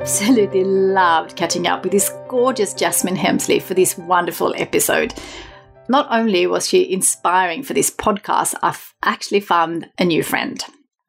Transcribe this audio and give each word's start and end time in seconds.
Absolutely 0.00 0.64
loved 0.64 1.36
catching 1.36 1.66
up 1.66 1.82
with 1.82 1.92
this 1.92 2.10
gorgeous 2.26 2.72
Jasmine 2.72 3.16
Hemsley 3.16 3.60
for 3.60 3.74
this 3.74 3.98
wonderful 3.98 4.54
episode. 4.56 5.12
Not 5.90 6.06
only 6.10 6.46
was 6.46 6.66
she 6.66 6.90
inspiring 6.90 7.62
for 7.62 7.74
this 7.74 7.90
podcast, 7.90 8.54
I've 8.62 8.94
actually 9.02 9.40
found 9.40 9.90
a 9.98 10.06
new 10.06 10.22
friend. 10.22 10.64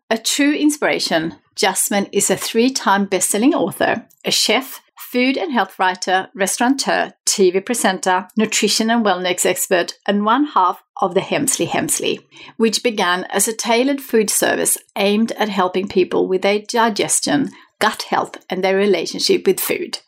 A 0.10 0.18
true 0.18 0.54
inspiration, 0.54 1.36
Jasmine 1.56 2.08
is 2.12 2.30
a 2.30 2.36
three 2.36 2.70
time 2.70 3.06
best-selling 3.06 3.54
author, 3.54 4.06
a 4.26 4.32
chef, 4.32 4.82
food 5.00 5.38
and 5.38 5.54
health 5.54 5.80
writer, 5.80 6.28
restaurateur, 6.36 7.14
TV 7.26 7.66
presenter, 7.66 8.28
nutrition 8.36 8.90
and 8.90 9.06
wellness 9.06 9.46
expert, 9.46 9.94
and 10.06 10.26
one 10.26 10.46
half 10.48 10.84
of 10.98 11.14
the 11.14 11.22
Hemsley 11.22 11.68
Hemsley, 11.68 12.20
which 12.58 12.84
began 12.84 13.24
as 13.30 13.48
a 13.48 13.56
tailored 13.56 14.02
food 14.02 14.30
service 14.30 14.78
aimed 14.98 15.32
at 15.34 15.48
helping 15.48 15.88
people 15.88 16.28
with 16.28 16.42
their 16.42 16.60
digestion, 16.60 17.52
gut 17.82 18.04
health, 18.04 18.38
and 18.50 18.64
their 18.64 18.78
relationship 18.78 19.46
with 19.46 19.60
food. 19.60 20.00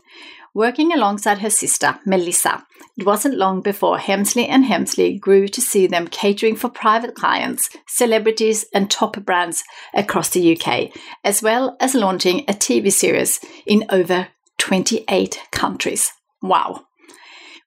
Working 0.53 0.93
alongside 0.93 1.39
her 1.39 1.49
sister, 1.49 1.99
Melissa, 2.05 2.65
it 2.95 3.07
wasn't 3.07 3.39
long 3.39 3.61
before 3.61 3.97
Hemsley 3.97 4.47
and 4.47 4.65
Hemsley 4.65 5.19
grew 5.19 5.47
to 5.47 5.59
see 5.59 5.87
them 5.87 6.07
catering 6.07 6.55
for 6.55 6.69
private 6.69 7.15
clients, 7.15 7.71
celebrities, 7.87 8.65
and 8.71 8.89
top 8.89 9.19
brands 9.25 9.63
across 9.95 10.29
the 10.29 10.55
UK, 10.55 10.91
as 11.23 11.41
well 11.41 11.75
as 11.79 11.95
launching 11.95 12.41
a 12.41 12.53
TV 12.53 12.91
series 12.91 13.39
in 13.65 13.83
over 13.89 14.27
28 14.59 15.39
countries. 15.51 16.11
Wow! 16.43 16.85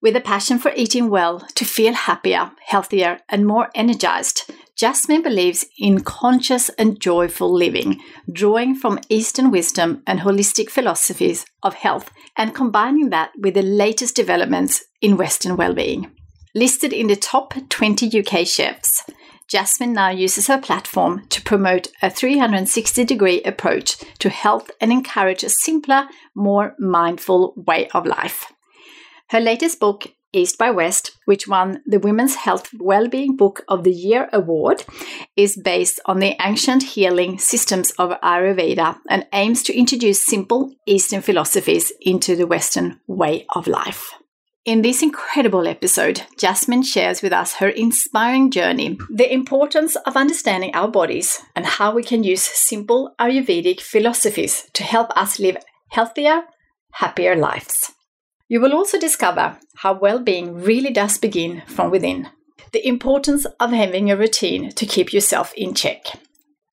With 0.00 0.14
a 0.14 0.20
passion 0.20 0.60
for 0.60 0.72
eating 0.76 1.10
well 1.10 1.40
to 1.56 1.64
feel 1.64 1.94
happier, 1.94 2.52
healthier, 2.64 3.18
and 3.28 3.46
more 3.46 3.70
energized, 3.74 4.48
Jasmine 4.76 5.22
believes 5.22 5.64
in 5.78 6.00
conscious 6.00 6.68
and 6.70 7.00
joyful 7.00 7.50
living, 7.50 8.02
drawing 8.30 8.74
from 8.74 9.00
Eastern 9.08 9.50
wisdom 9.50 10.02
and 10.06 10.20
holistic 10.20 10.68
philosophies 10.68 11.46
of 11.62 11.72
health 11.72 12.10
and 12.36 12.54
combining 12.54 13.08
that 13.08 13.30
with 13.38 13.54
the 13.54 13.62
latest 13.62 14.14
developments 14.14 14.84
in 15.00 15.16
Western 15.16 15.56
well-being. 15.56 16.10
Listed 16.54 16.92
in 16.92 17.06
the 17.06 17.16
top 17.16 17.54
20 17.70 18.20
UK 18.20 18.46
chefs, 18.46 19.02
Jasmine 19.48 19.94
now 19.94 20.10
uses 20.10 20.48
her 20.48 20.58
platform 20.58 21.26
to 21.28 21.40
promote 21.40 21.88
a 22.02 22.10
360 22.10 23.04
degree 23.04 23.42
approach 23.44 23.96
to 24.18 24.28
health 24.28 24.70
and 24.78 24.92
encourage 24.92 25.42
a 25.42 25.48
simpler, 25.48 26.06
more 26.34 26.74
mindful 26.78 27.54
way 27.56 27.88
of 27.94 28.04
life. 28.04 28.52
Her 29.30 29.40
latest 29.40 29.80
book, 29.80 30.04
East 30.36 30.58
by 30.58 30.70
West, 30.70 31.12
which 31.24 31.48
won 31.48 31.82
the 31.86 31.98
Women's 31.98 32.34
Health 32.34 32.68
Wellbeing 32.78 33.36
Book 33.36 33.64
of 33.68 33.84
the 33.84 33.92
Year 33.92 34.28
award, 34.32 34.84
is 35.36 35.56
based 35.56 35.98
on 36.04 36.20
the 36.20 36.36
ancient 36.40 36.82
healing 36.82 37.38
systems 37.38 37.90
of 37.92 38.10
Ayurveda 38.20 38.98
and 39.08 39.26
aims 39.32 39.62
to 39.64 39.76
introduce 39.76 40.24
simple 40.24 40.72
Eastern 40.86 41.22
philosophies 41.22 41.92
into 42.00 42.36
the 42.36 42.46
Western 42.46 43.00
way 43.06 43.46
of 43.54 43.66
life. 43.66 44.12
In 44.66 44.82
this 44.82 45.02
incredible 45.02 45.68
episode, 45.68 46.22
Jasmine 46.36 46.82
shares 46.82 47.22
with 47.22 47.32
us 47.32 47.54
her 47.54 47.68
inspiring 47.68 48.50
journey, 48.50 48.98
the 49.08 49.32
importance 49.32 49.94
of 49.94 50.16
understanding 50.16 50.74
our 50.74 50.88
bodies, 50.88 51.40
and 51.54 51.64
how 51.64 51.94
we 51.94 52.02
can 52.02 52.24
use 52.24 52.42
simple 52.42 53.14
Ayurvedic 53.20 53.80
philosophies 53.80 54.68
to 54.72 54.82
help 54.82 55.16
us 55.16 55.38
live 55.38 55.56
healthier, 55.90 56.42
happier 56.94 57.36
lives. 57.36 57.92
You 58.48 58.60
will 58.60 58.74
also 58.74 58.98
discover 58.98 59.58
how 59.78 59.98
well 59.98 60.20
being 60.20 60.54
really 60.54 60.92
does 60.92 61.18
begin 61.18 61.62
from 61.66 61.90
within, 61.90 62.28
the 62.72 62.86
importance 62.86 63.44
of 63.58 63.72
having 63.72 64.08
a 64.08 64.16
routine 64.16 64.70
to 64.70 64.86
keep 64.86 65.12
yourself 65.12 65.52
in 65.56 65.74
check, 65.74 66.06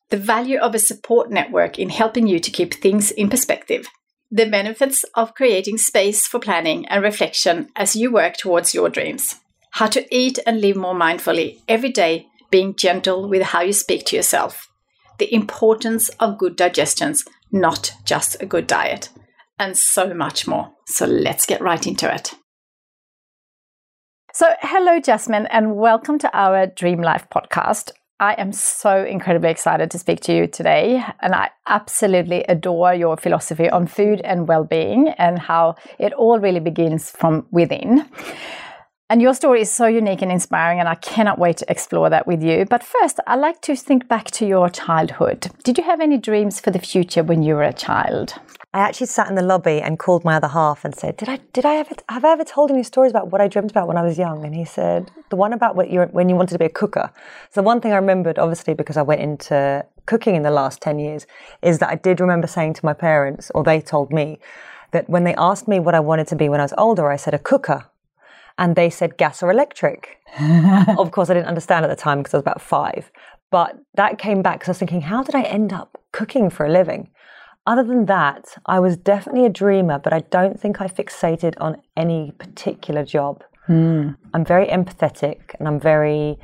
the 0.09 0.17
value 0.17 0.59
of 0.59 0.75
a 0.75 0.79
support 0.79 1.31
network 1.31 1.79
in 1.79 1.89
helping 1.89 2.27
you 2.27 2.37
to 2.39 2.51
keep 2.51 2.75
things 2.75 3.09
in 3.09 3.27
perspective, 3.27 3.87
the 4.29 4.47
benefits 4.47 5.03
of 5.15 5.33
creating 5.33 5.79
space 5.79 6.27
for 6.27 6.39
planning 6.39 6.85
and 6.89 7.03
reflection 7.03 7.69
as 7.75 7.95
you 7.95 8.11
work 8.11 8.37
towards 8.37 8.75
your 8.75 8.89
dreams, 8.89 9.39
how 9.71 9.87
to 9.87 10.05
eat 10.15 10.37
and 10.45 10.61
live 10.61 10.75
more 10.75 10.95
mindfully 10.95 11.59
every 11.67 11.91
day, 11.91 12.27
being 12.51 12.75
gentle 12.75 13.27
with 13.27 13.41
how 13.41 13.61
you 13.61 13.73
speak 13.73 14.05
to 14.05 14.15
yourself, 14.15 14.67
the 15.17 15.33
importance 15.33 16.09
of 16.19 16.37
good 16.37 16.55
digestions, 16.55 17.25
not 17.51 17.93
just 18.05 18.39
a 18.39 18.45
good 18.45 18.67
diet 18.67 19.09
and 19.63 19.77
so 19.77 20.13
much 20.13 20.45
more. 20.45 20.71
So 20.87 21.05
let's 21.05 21.45
get 21.45 21.61
right 21.61 21.87
into 21.87 22.13
it. 22.13 22.33
So, 24.33 24.47
hello, 24.61 24.99
Jasmine, 24.99 25.45
and 25.47 25.77
welcome 25.77 26.19
to 26.19 26.37
our 26.37 26.67
Dream 26.67 27.01
Life 27.01 27.27
podcast. 27.33 27.91
I 28.19 28.33
am 28.33 28.51
so 28.51 29.05
incredibly 29.05 29.51
excited 29.51 29.89
to 29.91 29.99
speak 29.99 30.19
to 30.21 30.35
you 30.35 30.47
today, 30.47 31.03
and 31.21 31.33
I 31.33 31.51
absolutely 31.67 32.43
adore 32.49 32.93
your 32.93 33.15
philosophy 33.15 33.69
on 33.69 33.87
food 33.87 34.19
and 34.21 34.47
well 34.47 34.65
being 34.65 35.09
and 35.09 35.39
how 35.39 35.75
it 35.97 36.11
all 36.13 36.39
really 36.39 36.59
begins 36.59 37.11
from 37.11 37.45
within. 37.51 38.05
And 39.09 39.21
your 39.21 39.33
story 39.33 39.61
is 39.61 39.71
so 39.71 39.85
unique 39.85 40.21
and 40.21 40.31
inspiring, 40.31 40.79
and 40.79 40.89
I 40.89 40.95
cannot 40.95 41.39
wait 41.39 41.57
to 41.57 41.71
explore 41.71 42.09
that 42.09 42.27
with 42.27 42.43
you. 42.43 42.65
But 42.69 42.83
first, 42.83 43.19
I'd 43.27 43.39
like 43.39 43.61
to 43.61 43.75
think 43.77 44.09
back 44.09 44.29
to 44.31 44.45
your 44.45 44.69
childhood. 44.69 45.51
Did 45.63 45.77
you 45.77 45.85
have 45.85 46.01
any 46.01 46.17
dreams 46.17 46.59
for 46.59 46.71
the 46.71 46.79
future 46.79 47.23
when 47.23 47.43
you 47.43 47.55
were 47.55 47.63
a 47.63 47.71
child? 47.71 48.33
I 48.75 48.79
actually 48.79 49.07
sat 49.07 49.29
in 49.29 49.35
the 49.35 49.43
lobby 49.43 49.81
and 49.81 49.99
called 49.99 50.25
my 50.25 50.35
other 50.35 50.47
half 50.47 50.83
and 50.83 50.95
said, 50.95 51.17
"Did 51.17 51.29
I 51.29 51.37
did 51.53 51.65
I 51.65 51.75
ever 51.75 51.95
have 52.09 52.25
I 52.25 52.31
ever 52.31 52.43
told 52.43 52.71
him 52.71 52.75
any 52.75 52.83
stories 52.83 53.11
about 53.11 53.31
what 53.31 53.39
I 53.39 53.47
dreamt 53.47 53.69
about 53.69 53.87
when 53.87 53.97
I 53.97 54.01
was 54.01 54.17
young?" 54.17 54.43
And 54.45 54.55
he 54.55 54.65
said, 54.65 55.11
"The 55.29 55.35
one 55.35 55.53
about 55.53 55.75
what 55.75 55.89
you 55.91 56.01
when 56.11 56.27
you 56.27 56.35
wanted 56.35 56.53
to 56.53 56.59
be 56.59 56.65
a 56.65 56.69
cooker." 56.69 57.11
So 57.51 57.61
one 57.61 57.81
thing 57.81 57.93
I 57.93 57.97
remembered, 57.97 58.39
obviously, 58.39 58.73
because 58.73 58.97
I 58.97 59.03
went 59.03 59.21
into 59.21 59.85
cooking 60.07 60.35
in 60.35 60.41
the 60.41 60.51
last 60.51 60.81
ten 60.81 60.97
years, 60.97 61.27
is 61.61 61.77
that 61.79 61.89
I 61.89 61.95
did 61.95 62.19
remember 62.19 62.47
saying 62.47 62.73
to 62.75 62.85
my 62.85 62.93
parents, 62.93 63.51
or 63.53 63.63
they 63.63 63.79
told 63.79 64.11
me, 64.11 64.39
that 64.93 65.09
when 65.09 65.25
they 65.25 65.35
asked 65.35 65.67
me 65.67 65.79
what 65.79 65.95
I 65.95 65.99
wanted 65.99 66.27
to 66.27 66.35
be 66.35 66.47
when 66.47 66.61
I 66.61 66.63
was 66.63 66.73
older, 66.77 67.11
I 67.11 67.17
said 67.17 67.33
a 67.33 67.39
cooker, 67.39 67.85
and 68.57 68.75
they 68.75 68.89
said 68.89 69.17
gas 69.17 69.43
or 69.43 69.51
electric. 69.51 70.19
of 70.97 71.11
course, 71.11 71.29
I 71.29 71.33
didn't 71.33 71.47
understand 71.47 71.83
at 71.83 71.89
the 71.89 71.95
time 71.95 72.19
because 72.19 72.33
I 72.33 72.37
was 72.37 72.43
about 72.43 72.61
five. 72.61 73.11
But 73.51 73.77
that 73.95 74.17
came 74.17 74.41
back 74.41 74.59
because 74.59 74.69
I 74.69 74.71
was 74.71 74.79
thinking, 74.79 75.01
how 75.01 75.21
did 75.21 75.35
I 75.35 75.43
end 75.43 75.73
up 75.73 75.99
cooking 76.11 76.49
for 76.49 76.65
a 76.65 76.71
living? 76.71 77.09
Other 77.65 77.83
than 77.83 78.05
that, 78.05 78.57
I 78.65 78.79
was 78.79 78.97
definitely 78.97 79.45
a 79.45 79.49
dreamer, 79.49 79.97
but 79.97 80.11
I 80.11 80.19
don't 80.19 80.59
think 80.59 80.81
I 80.81 80.87
fixated 80.87 81.53
on 81.61 81.81
any 81.95 82.31
particular 82.37 83.05
job. 83.05 83.43
Mm. 83.69 84.17
I'm 84.33 84.43
very 84.43 84.67
empathetic 84.67 85.55
and 85.57 85.67
I'm 85.67 85.79
very 85.79 86.37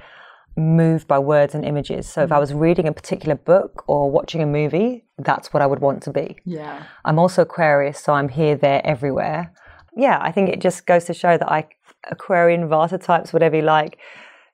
moved 0.56 1.08
by 1.08 1.20
words 1.20 1.56
and 1.56 1.66
images. 1.66 2.08
So 2.08 2.24
if 2.24 2.32
I 2.32 2.36
hmm. 2.36 2.42
was 2.42 2.54
reading 2.54 2.88
a 2.88 2.92
particular 2.92 3.36
book 3.36 3.84
or 3.88 4.12
watching 4.12 4.42
a 4.42 4.46
movie, 4.46 5.06
that's 5.18 5.54
what 5.54 5.62
I 5.62 5.66
would 5.66 5.80
want 5.80 6.04
to 6.04 6.12
be. 6.12 6.38
Yeah. 6.46 6.84
I'm 7.06 7.18
also 7.18 7.44
Aquarius, 7.44 8.00
so 8.00 8.14
I'm 8.14 8.30
here, 8.30 8.56
there, 8.56 8.82
everywhere. 8.86 9.54
Yeah, 9.96 10.20
I 10.22 10.32
think 10.32 10.50
it 10.50 10.60
just 10.60 10.86
goes 10.86 11.06
to 11.06 11.14
show 11.14 11.38
that 11.38 11.50
I, 11.50 11.68
Aquarian, 12.12 12.68
Vata 12.68 13.02
types, 13.02 13.32
whatever 13.32 13.56
you 13.58 13.62
like, 13.62 13.98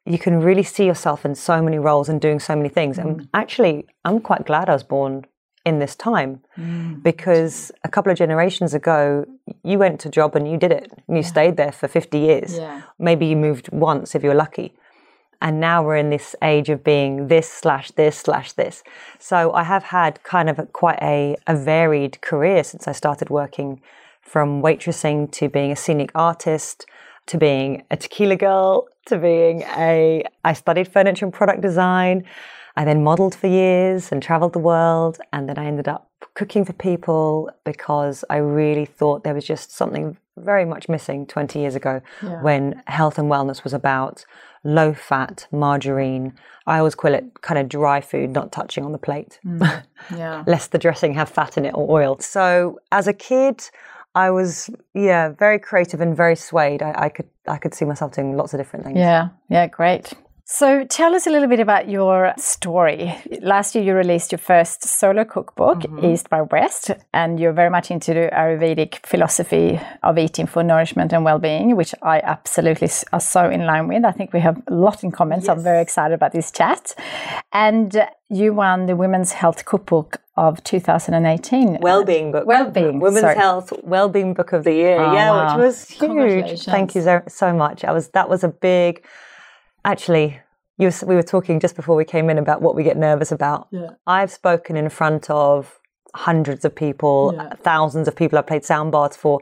you 0.06 0.20
can 0.20 0.40
really 0.42 0.64
see 0.64 0.86
yourself 0.86 1.26
in 1.26 1.34
so 1.34 1.62
many 1.62 1.80
roles 1.80 2.08
and 2.08 2.22
doing 2.22 2.40
so 2.40 2.56
many 2.56 2.70
things. 2.70 3.00
And 3.00 3.28
actually, 3.34 3.88
I'm 4.04 4.20
quite 4.20 4.46
glad 4.46 4.70
I 4.70 4.74
was 4.74 4.84
born 4.84 5.26
in 5.66 5.80
this 5.80 5.96
time 5.96 6.42
mm. 6.58 7.02
because 7.02 7.72
a 7.84 7.90
couple 7.90 8.12
of 8.12 8.18
generations 8.18 8.74
ago, 8.74 9.26
you 9.64 9.80
went 9.80 10.00
to 10.02 10.10
job 10.10 10.36
and 10.36 10.50
you 10.50 10.58
did 10.58 10.72
it. 10.72 10.92
And 11.08 11.18
you 11.18 11.24
stayed 11.24 11.58
there 11.58 11.72
for 11.72 11.88
50 11.88 12.18
years. 12.18 12.58
Yeah. 12.58 12.84
Maybe 13.00 13.26
you 13.26 13.36
moved 13.36 13.70
once 13.72 14.16
if 14.16 14.24
you 14.24 14.30
were 14.30 14.36
lucky. 14.36 14.74
And 15.42 15.60
now 15.60 15.84
we're 15.84 15.98
in 15.98 16.12
this 16.12 16.36
age 16.42 16.70
of 16.70 16.84
being 16.84 17.28
this 17.28 17.52
slash 17.52 17.92
this 17.92 18.18
slash 18.18 18.54
this. 18.54 18.84
So 19.20 19.52
I 19.54 19.64
have 19.64 19.84
had 19.84 20.24
kind 20.24 20.50
of 20.50 20.60
a, 20.60 20.66
quite 20.68 21.00
a, 21.02 21.36
a 21.48 21.56
varied 21.56 22.22
career 22.22 22.64
since 22.64 22.88
I 22.88 22.94
started 22.94 23.30
working 23.30 23.82
from 24.22 24.62
waitressing 24.62 25.32
to 25.34 25.50
being 25.50 25.72
a 25.72 25.76
scenic 25.76 26.12
artist 26.16 26.86
to 27.28 27.38
being 27.38 27.84
a 27.90 27.98
tequila 27.98 28.36
girl 28.36 28.88
to 29.06 29.18
being 29.18 29.62
a 29.78 30.24
I 30.44 30.54
studied 30.54 30.88
furniture 30.88 31.26
and 31.26 31.34
product 31.34 31.62
design. 31.62 32.26
I 32.78 32.84
then 32.86 33.04
modeled 33.04 33.36
for 33.36 33.48
years 33.48 34.12
and 34.12 34.22
traveled 34.22 34.54
the 34.54 34.60
world 34.60 35.18
and 35.32 35.48
then 35.48 35.58
I 35.58 35.66
ended 35.66 35.88
up 35.88 36.10
cooking 36.34 36.66
for 36.66 36.74
people 36.74 37.50
because 37.64 38.26
I 38.30 38.38
really 38.38 38.86
thought 38.86 39.24
there 39.24 39.34
was 39.34 39.46
just 39.46 39.72
something 39.72 40.18
very 40.38 40.66
much 40.66 40.90
missing 40.90 41.26
20 41.26 41.60
years 41.60 41.76
ago 41.76 42.02
when 42.42 42.82
health 42.88 43.18
and 43.18 43.32
wellness 43.32 43.64
was 43.64 43.74
about 43.74 44.26
low 44.66 44.94
fat, 44.94 45.48
margarine. 45.52 46.34
I 46.68 46.80
always 46.80 46.96
call 46.96 47.14
it 47.14 47.42
kind 47.42 47.60
of 47.60 47.70
dry 47.70 48.02
food, 48.02 48.32
not 48.32 48.52
touching 48.52 48.84
on 48.84 48.92
the 48.92 48.98
plate, 48.98 49.40
mm. 49.46 49.84
Yeah. 50.16 50.44
lest 50.46 50.72
the 50.72 50.78
dressing 50.78 51.14
have 51.14 51.30
fat 51.30 51.58
in 51.58 51.66
it 51.66 51.74
or 51.74 51.90
oil. 51.90 52.18
So 52.20 52.80
as 52.92 53.08
a 53.08 53.14
kid, 53.14 53.70
I 54.16 54.32
was 54.32 54.70
yeah 54.94 55.30
very 55.30 55.60
creative 55.60 56.02
and 56.02 56.16
very 56.16 56.36
swayed. 56.36 56.82
I, 56.82 56.94
I 56.96 57.10
could 57.10 57.28
I 57.48 57.58
could 57.58 57.74
see 57.74 57.86
myself 57.86 58.14
doing 58.14 58.36
lots 58.36 58.54
of 58.54 58.60
different 58.60 58.86
things. 58.86 58.98
Yeah, 58.98 59.30
yeah, 59.50 59.68
great. 59.68 60.14
So 60.48 60.84
tell 60.84 61.16
us 61.16 61.26
a 61.26 61.32
little 61.32 61.48
bit 61.48 61.60
about 61.60 61.90
your 61.90 62.32
story. 62.38 63.18
Last 63.42 63.74
year 63.74 63.84
you 63.84 63.96
released 63.96 64.32
your 64.32 64.38
first 64.38 64.84
solo 64.84 65.26
cookbook, 65.26 65.80
mm-hmm. 65.80 66.06
East 66.06 66.30
by 66.30 66.44
West, 66.44 66.92
and 67.16 67.40
you're 67.40 67.52
very 67.52 67.72
much 67.72 67.90
into 67.90 68.14
the 68.14 68.30
Ayurvedic 68.32 69.04
philosophy 69.08 69.82
of 70.04 70.20
eating 70.20 70.46
for 70.46 70.62
nourishment 70.62 71.14
and 71.14 71.26
well-being, 71.26 71.76
which 71.76 71.96
I 72.04 72.20
absolutely 72.20 72.90
are 73.12 73.20
so 73.20 73.50
in 73.50 73.66
line 73.66 73.88
with. 73.88 74.06
I 74.06 74.12
think 74.12 74.34
we 74.34 74.40
have 74.42 74.62
a 74.68 74.74
lot 74.76 75.04
in 75.04 75.10
common, 75.12 75.42
so 75.42 75.52
I'm 75.52 75.64
very 75.64 75.82
excited 75.82 76.14
about 76.14 76.32
this 76.32 76.52
chat. 76.52 76.94
And 77.52 78.08
you 78.30 78.54
won 78.54 78.86
the 78.86 78.96
Women's 78.96 79.32
Health 79.32 79.66
Cookbook 79.66 80.22
of 80.38 80.64
2018. 80.64 81.80
Well-being 81.82 82.32
book. 82.32 82.46
Well-being, 82.46 83.00
Women's 83.00 83.22
sorry. 83.22 83.36
Health 83.36 83.74
Well-being 83.82 84.36
Book 84.36 84.54
of 84.54 84.64
the 84.64 84.74
Year. 84.74 85.00
Oh, 85.00 85.12
yeah, 85.12 85.32
wow. 85.32 85.44
which 85.44 85.54
ah, 85.54 85.66
was 85.66 85.90
huge. 85.90 86.66
Thank 86.66 86.94
you 86.94 87.02
so, 87.02 87.24
so 87.28 87.52
much. 87.52 87.84
I 87.84 87.92
was 87.92 88.10
that 88.10 88.30
was 88.30 88.44
a 88.44 88.50
big. 88.50 89.04
Actually, 89.86 90.40
you 90.78 90.88
were, 90.90 91.08
we 91.08 91.16
were 91.16 91.24
talking 91.24 91.60
just 91.60 91.76
before 91.76 91.96
we 91.96 92.04
came 92.04 92.30
in 92.30 92.38
about 92.38 92.62
what 92.62 92.76
we 92.76 92.84
get 92.84 92.98
nervous 92.98 93.32
about. 93.32 93.68
Yeah. 93.72 93.92
I've 94.06 94.32
spoken 94.32 94.76
in 94.76 94.90
front 94.90 95.30
of 95.30 95.80
hundreds 96.16 96.66
of 96.66 96.76
people, 96.76 97.34
Yeah. 97.36 97.44
Uh, 97.44 97.56
thousands 97.56 98.08
of 98.10 98.16
people. 98.16 98.38
I've 98.38 98.48
played 98.48 98.66
sound 98.66 98.92
baths 98.92 99.16
for. 99.16 99.40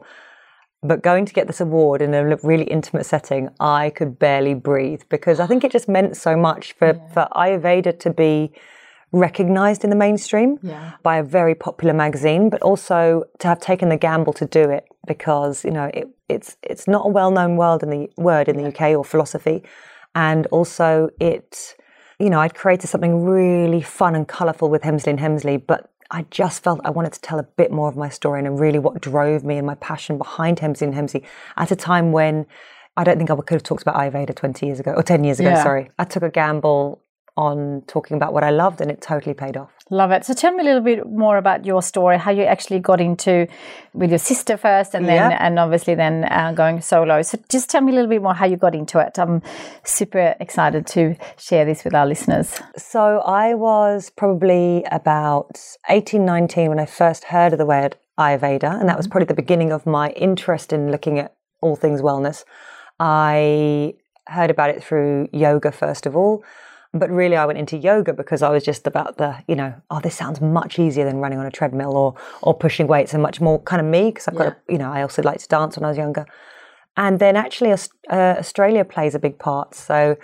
But 0.82 1.02
going 1.02 1.24
to 1.24 1.32
get 1.32 1.46
this 1.46 1.62
award 1.62 2.02
in 2.02 2.12
a 2.12 2.36
really 2.42 2.66
intimate 2.66 3.06
setting, 3.06 3.48
I 3.58 3.88
could 3.88 4.18
barely 4.18 4.52
breathe 4.52 5.02
because 5.08 5.40
I 5.40 5.46
think 5.46 5.64
it 5.64 5.72
just 5.72 5.88
meant 5.88 6.14
so 6.16 6.36
much 6.36 6.74
for, 6.74 6.92
for 7.14 7.26
Ayurveda 7.34 7.98
to 8.00 8.10
be 8.10 8.52
recognized 9.10 9.82
in 9.84 9.90
the 9.90 9.96
mainstream 9.96 10.58
Yeah. 10.62 10.92
by 11.02 11.16
a 11.18 11.22
very 11.22 11.54
popular 11.54 11.94
magazine, 11.94 12.50
but 12.50 12.60
also 12.60 13.24
to 13.38 13.48
have 13.48 13.60
taken 13.60 13.88
the 13.88 13.96
gamble 13.96 14.34
to 14.34 14.44
do 14.44 14.68
it 14.68 14.84
because 15.06 15.64
you 15.64 15.70
know 15.70 15.90
it, 15.94 16.08
it's 16.28 16.56
it's 16.62 16.86
not 16.88 17.06
a 17.06 17.08
well-known 17.08 17.56
word 17.56 17.82
in 17.82 17.90
the 17.90 18.10
word 18.16 18.48
in 18.48 18.56
the 18.56 18.66
UK 18.68 18.82
or 18.98 19.04
philosophy, 19.04 19.62
and 20.14 20.46
also 20.48 21.08
it, 21.20 21.76
you 22.18 22.30
know, 22.30 22.40
I'd 22.40 22.54
created 22.54 22.88
something 22.88 23.24
really 23.24 23.82
fun 23.82 24.14
and 24.14 24.26
colourful 24.26 24.68
with 24.70 24.82
Hemsley 24.82 25.08
and 25.08 25.18
Hemsley, 25.18 25.64
but 25.64 25.90
I 26.10 26.26
just 26.30 26.62
felt 26.62 26.80
I 26.84 26.90
wanted 26.90 27.12
to 27.14 27.20
tell 27.20 27.38
a 27.38 27.42
bit 27.42 27.72
more 27.72 27.88
of 27.88 27.96
my 27.96 28.08
story 28.08 28.40
and 28.44 28.58
really 28.60 28.78
what 28.78 29.00
drove 29.00 29.42
me 29.44 29.56
and 29.56 29.66
my 29.66 29.74
passion 29.76 30.18
behind 30.18 30.58
Hemsley 30.58 30.82
and 30.82 30.94
Hemsley 30.94 31.24
at 31.56 31.70
a 31.70 31.76
time 31.76 32.12
when 32.12 32.46
I 32.96 33.02
don't 33.04 33.18
think 33.18 33.30
I 33.30 33.34
could 33.36 33.50
have 33.50 33.62
talked 33.64 33.82
about 33.82 33.96
Ayurveda 33.96 34.34
20 34.36 34.66
years 34.66 34.78
ago 34.78 34.92
or 34.92 35.02
10 35.02 35.24
years 35.24 35.40
ago, 35.40 35.48
Yeah. 35.50 35.62
sorry. 35.62 35.90
I 35.98 36.04
took 36.04 36.22
a 36.22 36.30
gamble 36.30 37.00
on 37.36 37.82
talking 37.86 38.16
about 38.16 38.32
what 38.32 38.44
I 38.44 38.50
loved 38.50 38.80
and 38.80 38.90
it 38.90 39.00
totally 39.00 39.34
paid 39.34 39.56
off. 39.56 39.70
Love 39.90 40.12
it. 40.12 40.24
So 40.24 40.32
tell 40.34 40.52
me 40.52 40.60
a 40.62 40.64
little 40.64 40.80
bit 40.80 41.06
more 41.06 41.36
about 41.36 41.66
your 41.66 41.82
story, 41.82 42.16
how 42.16 42.30
you 42.30 42.44
actually 42.44 42.78
got 42.78 43.00
into 43.00 43.46
with 43.92 44.10
your 44.10 44.18
sister 44.18 44.56
first, 44.56 44.94
and 44.94 45.06
then 45.06 45.30
Yeah. 45.30 45.38
and 45.40 45.58
obviously 45.58 45.94
then 45.94 46.24
uh, 46.24 46.52
going 46.52 46.80
solo. 46.80 47.22
So 47.22 47.38
just 47.50 47.68
tell 47.70 47.80
me 47.82 47.92
a 47.92 47.94
little 47.94 48.08
bit 48.08 48.22
more 48.22 48.34
how 48.34 48.46
you 48.46 48.56
got 48.56 48.74
into 48.74 48.98
it. 49.00 49.18
I'm 49.18 49.42
super 49.82 50.34
excited 50.40 50.86
to 50.88 51.16
share 51.36 51.64
this 51.64 51.84
with 51.84 51.94
our 51.94 52.06
listeners. 52.06 52.60
So 52.76 53.18
I 53.20 53.54
was 53.54 54.10
probably 54.10 54.84
about 54.90 55.60
18, 55.90 56.24
19 56.24 56.70
when 56.70 56.78
I 56.78 56.86
first 56.86 57.24
heard 57.24 57.52
of 57.52 57.58
the 57.58 57.66
word 57.66 57.96
Ayurveda, 58.18 58.78
and 58.80 58.88
that 58.88 58.96
was 58.96 59.08
probably 59.08 59.26
the 59.26 59.34
beginning 59.34 59.72
of 59.72 59.86
my 59.86 60.10
interest 60.10 60.72
in 60.72 60.90
looking 60.92 61.18
at 61.18 61.34
all 61.60 61.76
things 61.76 62.00
wellness. 62.00 62.44
I 63.00 63.94
heard 64.28 64.50
about 64.50 64.70
it 64.70 64.82
through 64.82 65.28
yoga 65.32 65.70
first 65.72 66.06
of 66.06 66.16
all, 66.16 66.42
but 66.94 67.10
really 67.10 67.36
I 67.36 67.44
went 67.44 67.58
into 67.58 67.76
yoga 67.76 68.12
because 68.12 68.40
I 68.42 68.50
was 68.50 68.62
just 68.62 68.86
about 68.86 69.18
the, 69.18 69.36
you 69.48 69.56
know, 69.56 69.74
oh, 69.90 70.00
this 70.00 70.14
sounds 70.14 70.40
much 70.40 70.78
easier 70.78 71.04
than 71.04 71.18
running 71.18 71.38
on 71.38 71.46
a 71.46 71.50
treadmill 71.50 71.96
or 71.96 72.14
or 72.42 72.54
pushing 72.54 72.86
weights 72.86 73.12
and 73.12 73.22
much 73.22 73.40
more 73.40 73.60
kind 73.62 73.80
of 73.80 73.86
me 73.86 74.10
because 74.10 74.28
I've 74.28 74.36
got, 74.36 74.46
a, 74.46 74.56
you 74.68 74.78
know, 74.78 74.90
I 74.92 75.02
also 75.02 75.22
liked 75.22 75.40
to 75.40 75.48
dance 75.48 75.76
when 75.76 75.84
I 75.84 75.88
was 75.88 75.98
younger. 75.98 76.24
And 76.96 77.18
then 77.18 77.36
actually, 77.36 77.72
uh, 77.72 77.76
Australia 78.10 78.84
plays 78.84 79.14
a 79.14 79.18
big 79.18 79.38
part. 79.38 79.74
So 79.74 80.16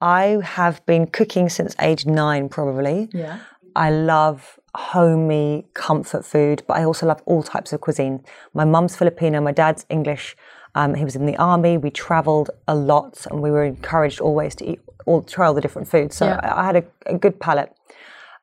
I 0.00 0.38
have 0.42 0.84
been 0.86 1.06
cooking 1.06 1.48
since 1.48 1.76
age 1.80 2.06
nine, 2.06 2.48
probably. 2.48 3.10
Yeah. 3.12 3.40
I 3.76 3.90
love 3.90 4.58
homey 4.74 5.66
comfort 5.74 6.24
food, 6.24 6.62
but 6.66 6.76
I 6.78 6.84
also 6.84 7.06
love 7.06 7.22
all 7.26 7.42
types 7.42 7.72
of 7.72 7.80
cuisine. 7.80 8.24
My 8.54 8.64
mum's 8.64 8.96
Filipino, 8.96 9.40
my 9.40 9.52
dad's 9.52 9.84
English. 9.90 10.36
Um, 10.74 10.94
he 10.94 11.04
was 11.04 11.16
in 11.16 11.26
the 11.26 11.36
army. 11.36 11.78
We 11.78 11.90
travelled 11.90 12.50
a 12.66 12.74
lot, 12.74 13.26
and 13.30 13.40
we 13.42 13.50
were 13.50 13.64
encouraged 13.64 14.20
always 14.20 14.54
to 14.56 14.68
eat 14.70 14.80
all 15.06 15.22
try 15.22 15.46
all 15.46 15.54
the 15.54 15.60
different 15.60 15.88
foods. 15.88 16.16
So 16.16 16.26
Yeah. 16.26 16.40
I, 16.42 16.62
I 16.62 16.64
had 16.64 16.76
a, 16.76 16.84
a 17.06 17.18
good 17.18 17.38
palate. 17.38 17.72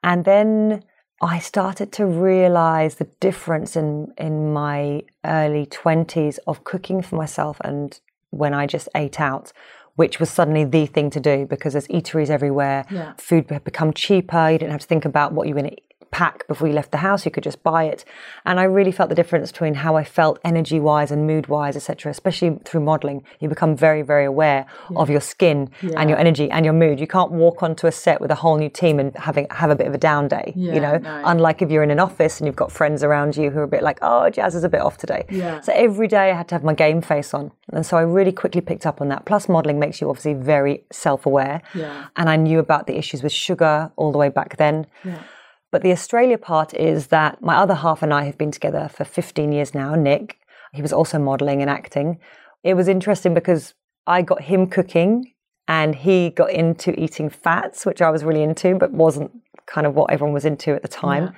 And 0.04 0.26
then 0.26 0.84
I 1.22 1.40
started 1.40 1.92
to 1.94 2.06
realize 2.06 2.96
the 2.96 3.08
difference 3.20 3.76
in 3.76 4.14
in 4.18 4.54
my 4.54 5.04
early 5.26 5.66
twenties 5.66 6.40
of 6.48 6.64
cooking 6.64 7.02
for 7.02 7.16
myself 7.16 7.58
and 7.64 8.00
when 8.32 8.54
I 8.54 8.66
just 8.66 8.88
ate 8.96 9.20
out, 9.20 9.52
which 9.96 10.20
was 10.20 10.30
suddenly 10.30 10.64
the 10.64 10.86
thing 10.86 11.10
to 11.12 11.20
do 11.20 11.46
because 11.46 11.74
there's 11.74 11.88
eateries 11.90 12.30
everywhere. 12.30 12.86
Yeah. 12.90 13.14
Food 13.18 13.50
had 13.50 13.64
become 13.64 13.94
cheaper. 13.94 14.50
You 14.50 14.58
didn't 14.58 14.72
have 14.72 14.82
to 14.82 14.88
think 14.88 15.06
about 15.06 15.34
what 15.34 15.48
you 15.48 15.54
were 15.54 15.62
going 15.62 15.76
to 15.76 15.82
pack 16.12 16.46
before 16.48 16.68
you 16.68 16.74
left 16.74 16.92
the 16.92 16.98
house. 16.98 17.26
You 17.26 17.32
could 17.32 17.44
just 17.44 17.64
buy 17.64 17.86
it. 17.86 18.06
And 18.46 18.60
I 18.60 18.64
really 18.64 18.92
felt 18.92 19.10
the 19.10 19.16
difference 19.16 19.52
between 19.52 19.76
how 19.76 19.96
I 19.96 20.04
felt 20.04 20.40
energy 20.44 20.80
wise 20.80 21.10
and 21.12 21.26
mood 21.26 21.48
wise, 21.48 21.76
etc. 21.76 22.12
Especially 22.12 22.60
through 22.66 22.82
modeling, 22.82 23.24
you 23.40 23.50
become 23.50 23.76
very, 23.76 24.02
very 24.02 24.26
aware 24.26 24.66
of 24.96 25.10
your 25.10 25.22
skin 25.22 25.70
and 25.82 26.10
your 26.10 26.20
energy 26.20 26.52
and 26.52 26.66
your 26.66 26.74
mood. 26.74 27.00
You 27.00 27.08
can't 27.08 27.32
walk 27.32 27.64
onto 27.64 27.88
a 27.88 27.92
set 27.92 28.22
with 28.22 28.32
a 28.32 28.36
whole 28.36 28.58
new 28.58 28.70
team 28.70 29.00
and 29.00 29.16
having 29.16 29.48
have 29.52 29.70
a 29.70 29.76
bit 29.76 29.88
of 29.88 29.94
a 29.94 29.98
down 29.98 30.28
day. 30.28 30.54
Yeah, 30.56 30.74
you 30.74 30.80
know, 30.80 30.98
no. 30.98 31.22
unlike 31.26 31.62
if 31.62 31.72
you're 31.72 31.84
in 31.84 31.92
an 31.92 32.00
office 32.00 32.40
and 32.40 32.48
you've 32.48 32.56
got 32.56 32.72
friends 32.72 33.04
around 33.04 33.38
you 33.38 33.50
who 33.50 33.60
are 33.60 33.64
a 33.64 33.68
bit 33.68 33.84
like, 33.84 34.00
oh, 34.02 34.30
Jazz 34.30 34.56
is 34.56 34.64
a 34.64 34.70
bit 34.70 34.82
off 34.82 34.98
today. 34.98 35.26
Yeah. 35.30 35.62
So 35.62 35.72
every 35.74 36.08
day 36.08 36.32
I 36.32 36.36
had 36.36 36.48
to 36.50 36.56
have 36.56 36.64
my 36.64 36.74
game 36.74 37.02
face 37.02 37.34
on. 37.34 37.52
And 37.72 37.86
so 37.86 37.98
I 37.98 38.02
really 38.02 38.34
quickly 38.34 38.62
picked 38.62 38.86
up 38.86 39.02
on 39.02 39.08
that. 39.10 39.26
Plus, 39.26 39.48
modeling 39.48 39.80
makes 39.80 40.02
you 40.02 40.10
obviously 40.10 40.34
very 40.34 40.84
self 40.92 41.26
aware. 41.26 41.62
Yeah. 41.74 42.08
And 42.18 42.30
I 42.30 42.36
knew 42.36 42.60
about 42.60 42.88
the 42.88 42.98
issues 42.98 43.24
with 43.24 43.32
sugar 43.32 43.92
all 43.96 44.12
the 44.12 44.18
way 44.18 44.30
back 44.30 44.58
then. 44.58 44.88
But 45.72 45.84
the 45.84 45.92
Australia 45.92 46.38
part 46.38 46.74
is 46.74 47.08
that 47.08 47.42
my 47.42 47.56
other 47.56 47.76
half 47.76 48.04
and 48.04 48.14
I 48.14 48.26
have 48.26 48.38
been 48.38 48.52
together 48.52 48.90
for 48.94 49.06
15 49.06 49.52
years 49.52 49.74
now, 49.74 49.96
Nick. 49.96 50.38
He 50.74 50.82
was 50.82 50.94
also 50.94 51.18
modeling 51.18 51.62
and 51.62 51.70
acting. 51.70 52.20
It 52.64 52.76
was 52.76 52.88
interesting 52.88 53.34
because 53.34 53.74
I 54.06 54.22
got 54.22 54.42
him 54.44 54.68
cooking 54.68 55.34
and 55.68 55.96
he 55.96 56.30
got 56.32 56.52
into 56.52 56.98
eating 57.00 57.30
fats, 57.30 57.86
which 57.86 58.02
I 58.02 58.10
was 58.10 58.24
really 58.24 58.44
into, 58.44 58.76
but 58.76 58.92
wasn't 58.92 59.32
kind 59.66 59.88
of 59.88 59.96
what 59.96 60.12
everyone 60.12 60.34
was 60.34 60.46
into 60.46 60.76
at 60.76 60.82
the 60.82 60.88
time. 60.88 61.34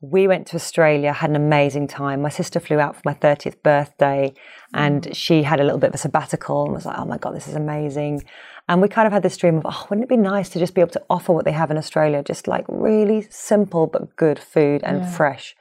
We 0.00 0.26
went 0.26 0.48
to 0.48 0.56
Australia, 0.56 1.12
had 1.12 1.30
an 1.30 1.36
amazing 1.36 1.86
time. 1.86 2.22
My 2.22 2.28
sister 2.28 2.60
flew 2.60 2.80
out 2.80 2.96
for 2.96 3.02
my 3.04 3.14
30th 3.14 3.62
birthday 3.62 4.34
and 4.74 5.02
mm. 5.02 5.14
she 5.14 5.44
had 5.44 5.60
a 5.60 5.64
little 5.64 5.78
bit 5.78 5.88
of 5.88 5.94
a 5.94 5.98
sabbatical 5.98 6.64
and 6.64 6.74
was 6.74 6.84
like, 6.84 6.98
oh 6.98 7.04
my 7.04 7.18
God, 7.18 7.36
this 7.36 7.46
is 7.46 7.54
amazing. 7.54 8.24
And 8.72 8.80
we 8.80 8.88
kind 8.88 9.06
of 9.06 9.12
had 9.12 9.22
this 9.22 9.36
dream 9.36 9.58
of, 9.58 9.66
oh, 9.66 9.86
wouldn't 9.90 10.04
it 10.04 10.08
be 10.08 10.16
nice 10.16 10.48
to 10.48 10.58
just 10.58 10.74
be 10.74 10.80
able 10.80 10.92
to 10.92 11.02
offer 11.10 11.30
what 11.30 11.44
they 11.44 11.52
have 11.52 11.70
in 11.70 11.76
Australia? 11.76 12.22
Just 12.22 12.48
like 12.48 12.64
really 12.68 13.20
simple 13.28 13.86
but 13.86 14.16
good 14.16 14.38
food 14.38 14.80
and 14.82 15.06
fresh. 15.06 15.54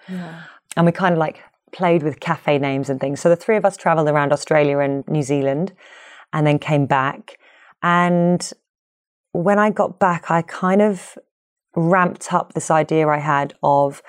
And 0.77 0.85
we 0.85 0.93
kind 0.93 1.11
of 1.11 1.19
like 1.19 1.41
played 1.73 2.03
with 2.03 2.21
cafe 2.21 2.57
names 2.57 2.89
and 2.89 3.01
things. 3.01 3.19
So 3.19 3.27
the 3.27 3.35
three 3.35 3.57
of 3.57 3.65
us 3.65 3.75
traveled 3.75 4.07
around 4.07 4.31
Australia 4.31 4.79
and 4.79 5.05
New 5.09 5.23
Zealand 5.23 5.73
and 6.31 6.47
then 6.47 6.57
came 6.57 6.85
back. 6.85 7.37
And 7.83 8.49
when 9.33 9.59
I 9.59 9.71
got 9.71 9.99
back, 9.99 10.31
I 10.31 10.41
kind 10.41 10.81
of 10.81 11.17
ramped 11.75 12.31
up 12.31 12.53
this 12.53 12.71
idea 12.71 13.09
I 13.09 13.19
had 13.19 13.55
of 13.61 14.01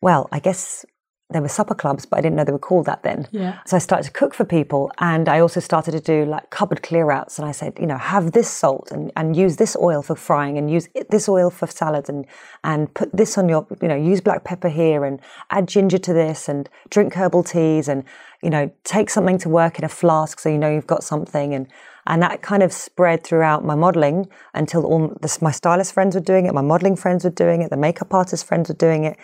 well, 0.00 0.28
I 0.30 0.38
guess 0.38 0.86
there 1.30 1.42
were 1.42 1.48
supper 1.48 1.74
clubs, 1.74 2.06
but 2.06 2.18
I 2.18 2.20
didn't 2.22 2.36
know 2.36 2.44
they 2.44 2.52
were 2.52 2.58
called 2.58 2.86
that 2.86 3.02
then. 3.02 3.28
Yeah. 3.32 3.58
So 3.66 3.76
I 3.76 3.80
started 3.80 4.04
to 4.04 4.12
cook 4.12 4.32
for 4.32 4.46
people 4.46 4.90
and 4.98 5.28
I 5.28 5.40
also 5.40 5.60
started 5.60 5.92
to 5.92 6.00
do 6.00 6.24
like 6.24 6.48
cupboard 6.48 6.82
clear 6.82 7.10
outs. 7.10 7.38
And 7.38 7.46
I 7.46 7.52
said, 7.52 7.74
you 7.78 7.86
know, 7.86 7.98
have 7.98 8.32
this 8.32 8.48
salt 8.48 8.90
and, 8.90 9.12
and 9.14 9.36
use 9.36 9.56
this 9.56 9.76
oil 9.76 10.00
for 10.00 10.16
frying 10.16 10.56
and 10.56 10.70
use 10.70 10.88
this 11.10 11.28
oil 11.28 11.50
for 11.50 11.66
salads 11.66 12.08
and, 12.08 12.26
and 12.64 12.92
put 12.94 13.14
this 13.14 13.36
on 13.36 13.46
your, 13.46 13.66
you 13.82 13.88
know, 13.88 13.94
use 13.94 14.22
black 14.22 14.44
pepper 14.44 14.70
here 14.70 15.04
and 15.04 15.20
add 15.50 15.68
ginger 15.68 15.98
to 15.98 16.14
this 16.14 16.48
and 16.48 16.70
drink 16.88 17.12
herbal 17.12 17.42
teas 17.44 17.88
and, 17.88 18.04
you 18.42 18.48
know, 18.48 18.70
take 18.84 19.10
something 19.10 19.36
to 19.38 19.50
work 19.50 19.78
in 19.78 19.84
a 19.84 19.88
flask 19.88 20.40
so 20.40 20.48
you 20.48 20.56
know 20.56 20.72
you've 20.72 20.86
got 20.86 21.04
something. 21.04 21.52
And, 21.52 21.66
and 22.06 22.22
that 22.22 22.40
kind 22.40 22.62
of 22.62 22.72
spread 22.72 23.22
throughout 23.22 23.66
my 23.66 23.74
modeling 23.74 24.28
until 24.54 24.86
all 24.86 25.14
this, 25.20 25.42
my 25.42 25.50
stylist 25.50 25.92
friends 25.92 26.14
were 26.14 26.22
doing 26.22 26.46
it, 26.46 26.54
my 26.54 26.62
modeling 26.62 26.96
friends 26.96 27.22
were 27.22 27.30
doing 27.30 27.60
it, 27.60 27.68
the 27.68 27.76
makeup 27.76 28.14
artist 28.14 28.46
friends 28.46 28.70
were 28.70 28.74
doing 28.74 29.04
it. 29.04 29.18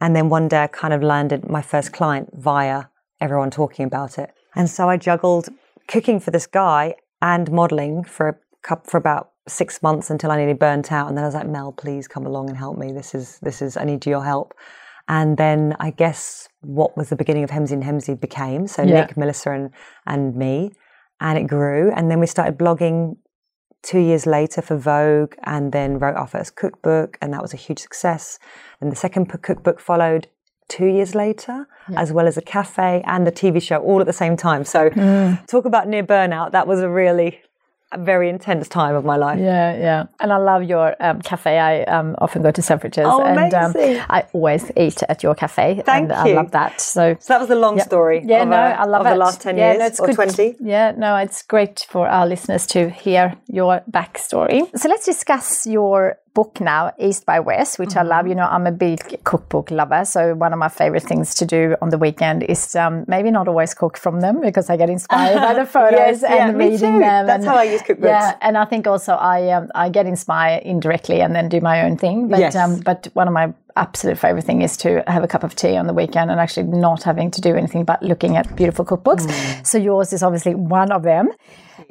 And 0.00 0.14
then 0.14 0.28
one 0.28 0.48
day 0.48 0.62
I 0.64 0.66
kind 0.66 0.92
of 0.92 1.02
landed 1.02 1.48
my 1.48 1.62
first 1.62 1.92
client 1.92 2.30
via 2.34 2.84
everyone 3.20 3.50
talking 3.50 3.86
about 3.86 4.18
it. 4.18 4.30
And 4.54 4.68
so 4.68 4.88
I 4.88 4.96
juggled 4.96 5.48
cooking 5.88 6.20
for 6.20 6.30
this 6.30 6.46
guy 6.46 6.94
and 7.22 7.50
modeling 7.50 8.04
for 8.04 8.28
a 8.28 8.36
cup 8.62 8.86
for 8.86 8.98
about 8.98 9.30
six 9.46 9.82
months 9.82 10.10
until 10.10 10.30
I 10.30 10.36
nearly 10.36 10.54
burnt 10.54 10.90
out. 10.92 11.08
And 11.08 11.16
then 11.16 11.24
I 11.24 11.28
was 11.28 11.34
like, 11.34 11.48
Mel, 11.48 11.72
please 11.72 12.08
come 12.08 12.26
along 12.26 12.48
and 12.48 12.58
help 12.58 12.78
me. 12.78 12.92
This 12.92 13.14
is 13.14 13.38
this 13.40 13.62
is 13.62 13.76
I 13.76 13.84
need 13.84 14.04
your 14.06 14.24
help. 14.24 14.54
And 15.06 15.36
then 15.36 15.76
I 15.80 15.90
guess 15.90 16.48
what 16.62 16.96
was 16.96 17.10
the 17.10 17.16
beginning 17.16 17.44
of 17.44 17.50
Hemsley 17.50 17.72
and 17.72 17.84
Hemsley 17.84 18.18
became 18.18 18.66
so 18.66 18.82
Yeah. 18.82 19.00
Nick, 19.00 19.16
Melissa, 19.16 19.50
and 19.50 19.70
and 20.06 20.34
me, 20.34 20.72
and 21.20 21.38
it 21.38 21.46
grew. 21.46 21.92
And 21.94 22.10
then 22.10 22.20
we 22.20 22.26
started 22.26 22.58
blogging 22.58 23.16
two 23.84 24.00
years 24.00 24.26
later 24.26 24.60
for 24.62 24.76
Vogue 24.76 25.34
and 25.44 25.70
then 25.70 25.98
wrote 25.98 26.16
our 26.16 26.26
first 26.26 26.56
cookbook, 26.56 27.16
and 27.20 27.32
that 27.32 27.42
was 27.42 27.52
a 27.52 27.56
huge 27.56 27.78
success. 27.78 28.38
And 28.80 28.90
the 28.90 28.96
second 28.96 29.26
cookbook 29.26 29.78
followed 29.78 30.26
two 30.68 30.86
years 30.86 31.14
later, 31.14 31.68
as 31.94 32.10
well 32.12 32.26
as 32.26 32.36
a 32.36 32.42
cafe 32.42 33.02
and 33.06 33.26
the 33.26 33.32
TV 33.32 33.60
show 33.62 33.78
all 33.78 34.00
at 34.00 34.06
the 34.06 34.12
same 34.12 34.36
time. 34.36 34.64
So, 34.64 34.90
mm. 34.90 35.46
talk 35.46 35.66
about 35.66 35.86
near 35.86 36.02
burnout. 36.02 36.52
That 36.52 36.66
was 36.66 36.80
a 36.80 36.88
really 36.88 37.42
very 37.98 38.28
intense 38.28 38.68
time 38.68 38.94
of 38.94 39.04
my 39.04 39.16
life. 39.16 39.38
Yeah, 39.38 39.76
yeah. 39.76 40.04
And 40.20 40.32
I 40.32 40.36
love 40.36 40.64
your 40.64 40.96
um, 41.00 41.20
cafe. 41.22 41.58
I 41.58 41.82
um, 41.84 42.14
often 42.18 42.42
go 42.42 42.50
to 42.50 42.60
Selfridges 42.60 43.04
Oh, 43.06 43.22
and 43.22 43.54
um. 43.54 43.72
I 43.76 44.26
always 44.32 44.70
eat 44.76 45.02
at 45.08 45.22
your 45.22 45.34
cafe. 45.34 45.82
Thank 45.84 46.10
and 46.10 46.12
I 46.12 46.32
love 46.32 46.50
that. 46.52 46.80
So 46.80 47.16
So 47.20 47.34
that 47.34 47.40
was 47.40 47.48
the 47.48 47.56
long 47.56 47.78
story. 47.80 48.22
Yeah, 48.24 48.42
of, 48.42 48.48
no, 48.48 48.56
uh, 48.56 48.76
I 48.80 48.84
love 48.84 49.06
it. 49.06 49.10
the 49.10 49.16
last 49.16 49.40
ten 49.40 49.56
yeah, 49.56 49.72
years 49.72 49.78
no, 49.78 49.86
it's 49.86 50.00
or 50.00 50.06
good. 50.06 50.16
twenty. 50.16 50.56
Yeah, 50.60 50.92
no, 50.96 51.16
it's 51.16 51.42
great 51.42 51.86
for 51.88 52.08
our 52.08 52.26
listeners 52.26 52.66
to 52.68 52.90
hear 52.90 53.36
your 53.48 53.82
backstory. 53.90 54.60
So 54.78 54.88
let's 54.88 55.06
discuss 55.06 55.66
your 55.66 56.18
book 56.34 56.60
now, 56.60 56.92
East 56.98 57.24
by 57.26 57.40
West, 57.40 57.78
which 57.78 57.96
I 57.96 58.00
Mm-hmm. 58.00 58.08
love. 58.08 58.26
You 58.26 58.34
know, 58.34 58.44
I'm 58.46 58.66
a 58.66 58.72
big 58.72 59.22
cookbook 59.24 59.70
lover, 59.70 60.04
so 60.04 60.34
one 60.34 60.52
of 60.52 60.58
my 60.58 60.68
favorite 60.68 61.04
things 61.04 61.34
to 61.36 61.46
do 61.46 61.76
on 61.80 61.88
the 61.90 61.98
weekend 61.98 62.42
is 62.42 62.74
um, 62.76 63.04
maybe 63.06 63.30
not 63.30 63.48
always 63.48 63.72
cook 63.72 63.96
from 63.96 64.20
them 64.20 64.40
because 64.40 64.68
I 64.68 64.76
get 64.76 64.90
inspired 64.90 65.36
by 65.36 65.54
the 65.54 65.64
photos 65.76 65.98
Yes, 65.98 66.22
yeah, 66.22 66.48
and 66.48 66.58
me 66.58 66.70
reading 66.70 66.98
them. 66.98 67.26
That's 67.26 67.44
and- 67.44 67.48
how 67.48 67.56
I 67.56 67.64
use 67.64 67.82
cookbooks. 67.82 68.04
Yeah, 68.04 68.36
and 68.42 68.58
I 68.58 68.64
think 68.64 68.86
also 68.86 69.14
I 69.14 69.50
um, 69.52 69.70
I 69.74 69.88
get 69.88 70.06
inspired 70.06 70.62
indirectly 70.64 71.20
and 71.22 71.34
then 71.34 71.48
do 71.48 71.60
my 71.60 71.82
own 71.84 71.96
thing. 71.96 72.28
But 72.28 72.40
Yes. 72.40 72.56
um, 72.56 72.80
but 72.80 73.08
one 73.14 73.28
of 73.28 73.34
my 73.34 73.54
absolute 73.76 74.18
favorite 74.18 74.44
thing 74.44 74.62
is 74.62 74.76
to 74.78 75.02
have 75.06 75.24
a 75.24 75.28
cup 75.28 75.42
of 75.44 75.54
tea 75.56 75.76
on 75.76 75.86
the 75.86 75.94
weekend 75.94 76.30
and 76.30 76.38
actually 76.40 76.66
not 76.66 77.02
having 77.04 77.28
to 77.30 77.40
do 77.40 77.56
anything 77.56 77.84
but 77.84 78.00
looking 78.02 78.36
at 78.36 78.54
beautiful 78.56 78.84
cookbooks. 78.84 79.26
Mm. 79.26 79.66
So 79.66 79.78
yours 79.78 80.12
is 80.12 80.22
obviously 80.22 80.54
one 80.54 80.92
of 80.92 81.02
them. 81.02 81.28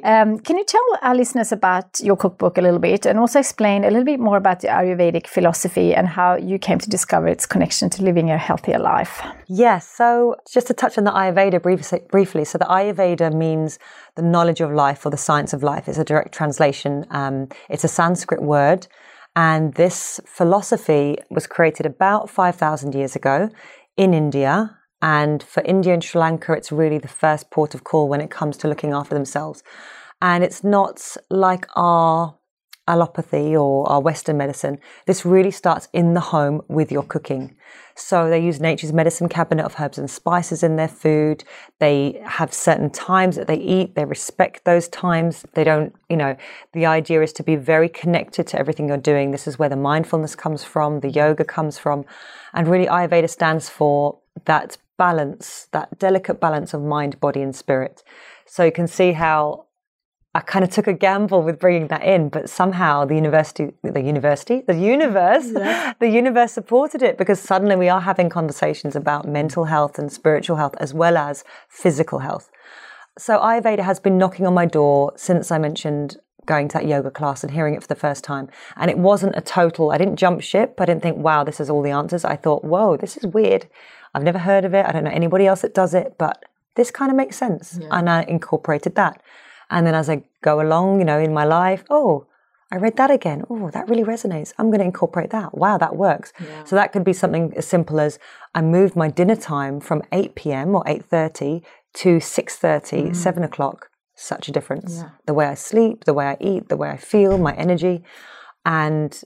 Um, 0.04 0.38
can 0.38 0.58
you 0.58 0.64
tell 0.66 0.84
our 1.00 1.14
listeners 1.14 1.50
about 1.50 1.98
your 2.00 2.14
cookbook 2.14 2.58
a 2.58 2.60
little 2.60 2.78
bit 2.78 3.06
and 3.06 3.18
also 3.18 3.38
explain 3.38 3.84
a 3.84 3.88
little 3.88 4.04
bit 4.04 4.20
more 4.20 4.36
about 4.36 4.60
the 4.60 4.68
Ayurvedic 4.68 5.26
philosophy 5.26 5.94
and 5.94 6.06
how 6.06 6.36
you 6.36 6.58
came 6.58 6.78
to 6.78 6.90
discover 6.90 7.26
its 7.26 7.46
connection 7.46 7.88
to 7.88 8.02
living 8.02 8.30
a 8.30 8.36
healthier 8.36 8.78
life? 8.78 9.22
Yes. 9.48 9.88
So 9.88 10.36
just 10.52 10.66
to 10.66 10.74
touch 10.74 10.98
on 10.98 11.04
the 11.04 11.10
Ayurveda 11.10 11.62
brief, 11.62 11.90
briefly. 12.10 12.44
So 12.44 12.58
the 12.58 12.66
Ayurveda 12.66 13.32
means 13.32 13.78
the 14.14 14.20
knowledge 14.20 14.60
of 14.60 14.70
life 14.70 15.06
or 15.06 15.10
the 15.10 15.16
science 15.16 15.54
of 15.54 15.62
life. 15.62 15.88
It's 15.88 15.96
a 15.96 16.04
direct 16.04 16.34
translation. 16.34 17.06
Um, 17.08 17.48
it's 17.70 17.84
a 17.84 17.88
Sanskrit 17.88 18.42
word. 18.42 18.86
And 19.34 19.72
this 19.72 20.20
philosophy 20.26 21.16
was 21.30 21.46
created 21.46 21.86
about 21.86 22.28
5,000 22.28 22.94
years 22.94 23.16
ago 23.16 23.48
in 23.96 24.12
India. 24.12 24.78
And 25.00 25.42
for 25.42 25.62
India 25.64 25.94
and 25.94 26.04
Sri 26.04 26.20
Lanka, 26.20 26.52
it's 26.52 26.70
really 26.70 26.98
the 26.98 27.08
first 27.08 27.50
port 27.50 27.74
of 27.74 27.84
call 27.84 28.08
when 28.08 28.20
it 28.20 28.30
comes 28.30 28.58
to 28.58 28.68
looking 28.68 28.92
after 28.92 29.14
themselves. 29.14 29.62
And 30.24 30.42
it's 30.42 30.64
not 30.64 31.18
like 31.28 31.66
our 31.76 32.34
allopathy 32.88 33.54
or 33.54 33.86
our 33.90 34.00
Western 34.00 34.38
medicine. 34.38 34.78
This 35.04 35.26
really 35.26 35.50
starts 35.50 35.86
in 35.92 36.14
the 36.14 36.20
home 36.20 36.62
with 36.66 36.90
your 36.90 37.02
cooking. 37.02 37.54
So 37.94 38.30
they 38.30 38.42
use 38.42 38.58
nature's 38.58 38.94
medicine 38.94 39.28
cabinet 39.28 39.66
of 39.66 39.74
herbs 39.78 39.98
and 39.98 40.10
spices 40.10 40.62
in 40.62 40.76
their 40.76 40.88
food. 40.88 41.44
They 41.78 42.22
have 42.24 42.54
certain 42.54 42.88
times 42.88 43.36
that 43.36 43.48
they 43.48 43.58
eat. 43.58 43.96
They 43.96 44.06
respect 44.06 44.64
those 44.64 44.88
times. 44.88 45.44
They 45.52 45.62
don't, 45.62 45.94
you 46.08 46.16
know, 46.16 46.38
the 46.72 46.86
idea 46.86 47.20
is 47.20 47.34
to 47.34 47.42
be 47.42 47.56
very 47.56 47.90
connected 47.90 48.46
to 48.46 48.58
everything 48.58 48.88
you're 48.88 48.96
doing. 48.96 49.30
This 49.30 49.46
is 49.46 49.58
where 49.58 49.68
the 49.68 49.76
mindfulness 49.76 50.34
comes 50.34 50.64
from, 50.64 51.00
the 51.00 51.10
yoga 51.10 51.44
comes 51.44 51.76
from. 51.76 52.06
And 52.54 52.66
really, 52.66 52.86
Ayurveda 52.86 53.28
stands 53.28 53.68
for 53.68 54.20
that 54.46 54.78
balance, 54.96 55.68
that 55.72 55.98
delicate 55.98 56.40
balance 56.40 56.72
of 56.72 56.80
mind, 56.80 57.20
body, 57.20 57.42
and 57.42 57.54
spirit. 57.54 58.02
So 58.46 58.64
you 58.64 58.72
can 58.72 58.88
see 58.88 59.12
how 59.12 59.66
I 60.36 60.40
kind 60.40 60.64
of 60.64 60.70
took 60.70 60.88
a 60.88 60.92
gamble 60.92 61.42
with 61.42 61.60
bringing 61.60 61.86
that 61.88 62.02
in, 62.02 62.28
but 62.28 62.50
somehow 62.50 63.04
the 63.04 63.14
university, 63.14 63.72
the 63.82 64.00
university, 64.00 64.62
the 64.66 64.74
universe, 64.74 65.46
the 66.00 66.08
universe 66.08 66.52
supported 66.52 67.02
it 67.02 67.16
because 67.16 67.38
suddenly 67.38 67.76
we 67.76 67.88
are 67.88 68.00
having 68.00 68.28
conversations 68.28 68.96
about 68.96 69.28
mental 69.28 69.66
health 69.66 69.96
and 69.96 70.12
spiritual 70.12 70.56
health 70.56 70.74
as 70.80 70.92
well 70.92 71.16
as 71.16 71.44
physical 71.68 72.18
health. 72.18 72.50
So 73.16 73.38
Ayurveda 73.38 73.84
has 73.84 74.00
been 74.00 74.18
knocking 74.18 74.44
on 74.44 74.54
my 74.54 74.66
door 74.66 75.12
since 75.14 75.52
I 75.52 75.58
mentioned 75.58 76.16
going 76.46 76.66
to 76.68 76.78
that 76.78 76.86
yoga 76.86 77.12
class 77.12 77.44
and 77.44 77.52
hearing 77.52 77.74
it 77.74 77.82
for 77.82 77.88
the 77.88 77.94
first 77.94 78.24
time. 78.24 78.48
And 78.76 78.90
it 78.90 78.98
wasn't 78.98 79.36
a 79.36 79.40
total, 79.40 79.92
I 79.92 79.98
didn't 79.98 80.16
jump 80.16 80.42
ship. 80.42 80.74
I 80.80 80.84
didn't 80.84 81.02
think, 81.02 81.16
wow, 81.16 81.44
this 81.44 81.60
is 81.60 81.70
all 81.70 81.80
the 81.80 81.90
answers. 81.90 82.24
I 82.24 82.36
thought, 82.36 82.64
whoa, 82.64 82.96
this 82.96 83.16
is 83.16 83.24
weird. 83.26 83.66
I've 84.14 84.24
never 84.24 84.38
heard 84.38 84.64
of 84.64 84.74
it. 84.74 84.84
I 84.84 84.90
don't 84.92 85.04
know 85.04 85.10
anybody 85.10 85.46
else 85.46 85.62
that 85.62 85.74
does 85.74 85.94
it, 85.94 86.16
but 86.18 86.44
this 86.74 86.90
kind 86.90 87.10
of 87.10 87.16
makes 87.16 87.36
sense. 87.36 87.78
And 87.90 88.10
I 88.10 88.22
incorporated 88.24 88.96
that. 88.96 89.22
And 89.74 89.86
then 89.86 89.94
as 89.94 90.08
I 90.08 90.22
go 90.40 90.60
along, 90.60 91.00
you 91.00 91.04
know, 91.04 91.18
in 91.18 91.34
my 91.34 91.44
life, 91.44 91.84
oh, 91.90 92.26
I 92.72 92.76
read 92.76 92.96
that 92.96 93.10
again. 93.10 93.44
Oh, 93.50 93.70
that 93.70 93.88
really 93.88 94.04
resonates. 94.04 94.52
I'm 94.56 94.68
going 94.68 94.78
to 94.78 94.84
incorporate 94.84 95.30
that. 95.30 95.58
Wow, 95.58 95.78
that 95.78 95.96
works. 95.96 96.32
So 96.64 96.76
that 96.76 96.92
could 96.92 97.04
be 97.04 97.12
something 97.12 97.52
as 97.56 97.66
simple 97.66 98.00
as 98.00 98.18
I 98.54 98.62
moved 98.62 98.96
my 98.96 99.08
dinner 99.08 99.36
time 99.36 99.80
from 99.80 100.02
8 100.12 100.34
p.m. 100.34 100.74
or 100.74 100.82
8.30 100.84 101.62
to 101.94 102.16
6.30, 102.16 103.10
mm. 103.10 103.16
7 103.16 103.44
o'clock. 103.44 103.90
Such 104.14 104.48
a 104.48 104.52
difference. 104.52 105.02
The 105.26 105.34
way 105.34 105.46
I 105.46 105.54
sleep, 105.54 106.04
the 106.04 106.14
way 106.14 106.26
I 106.26 106.36
eat, 106.40 106.68
the 106.68 106.76
way 106.76 106.90
I 106.90 106.96
feel, 106.96 107.36
my 107.36 107.54
energy, 107.54 108.04
and 108.64 109.20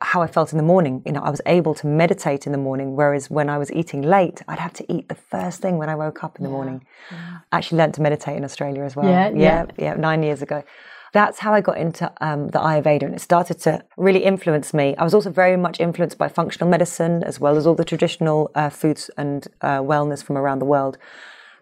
how 0.00 0.22
I 0.22 0.26
felt 0.26 0.52
in 0.52 0.58
the 0.58 0.64
morning. 0.64 1.02
You 1.04 1.12
know, 1.12 1.22
I 1.22 1.30
was 1.30 1.40
able 1.46 1.74
to 1.74 1.86
meditate 1.86 2.46
in 2.46 2.52
the 2.52 2.58
morning, 2.58 2.96
whereas 2.96 3.30
when 3.30 3.48
I 3.48 3.58
was 3.58 3.72
eating 3.72 4.02
late, 4.02 4.42
I'd 4.48 4.58
have 4.58 4.72
to 4.74 4.92
eat 4.92 5.08
the 5.08 5.14
first 5.14 5.60
thing 5.60 5.78
when 5.78 5.88
I 5.88 5.94
woke 5.94 6.22
up 6.24 6.38
in 6.38 6.44
the 6.44 6.50
morning. 6.50 6.84
I 7.52 7.56
actually 7.58 7.78
learned 7.78 7.94
to 7.94 8.02
meditate 8.02 8.36
in 8.36 8.44
Australia 8.44 8.82
as 8.84 8.94
well. 8.96 9.08
Yeah, 9.08 9.30
yeah, 9.30 9.66
yeah, 9.78 9.94
nine 9.94 10.22
years 10.22 10.42
ago. 10.42 10.62
That's 11.14 11.38
how 11.38 11.54
I 11.54 11.62
got 11.62 11.78
into 11.78 12.12
um, 12.20 12.48
the 12.48 12.58
Ayurveda, 12.58 13.04
and 13.04 13.14
it 13.14 13.20
started 13.20 13.58
to 13.60 13.82
really 13.96 14.24
influence 14.24 14.74
me. 14.74 14.94
I 14.96 15.04
was 15.04 15.14
also 15.14 15.30
very 15.30 15.56
much 15.56 15.80
influenced 15.80 16.18
by 16.18 16.28
functional 16.28 16.68
medicine, 16.68 17.22
as 17.24 17.40
well 17.40 17.56
as 17.56 17.66
all 17.66 17.74
the 17.74 17.84
traditional 17.84 18.50
uh, 18.54 18.68
foods 18.68 19.10
and 19.16 19.48
uh, 19.62 19.78
wellness 19.78 20.22
from 20.22 20.36
around 20.36 20.58
the 20.58 20.66
world. 20.66 20.98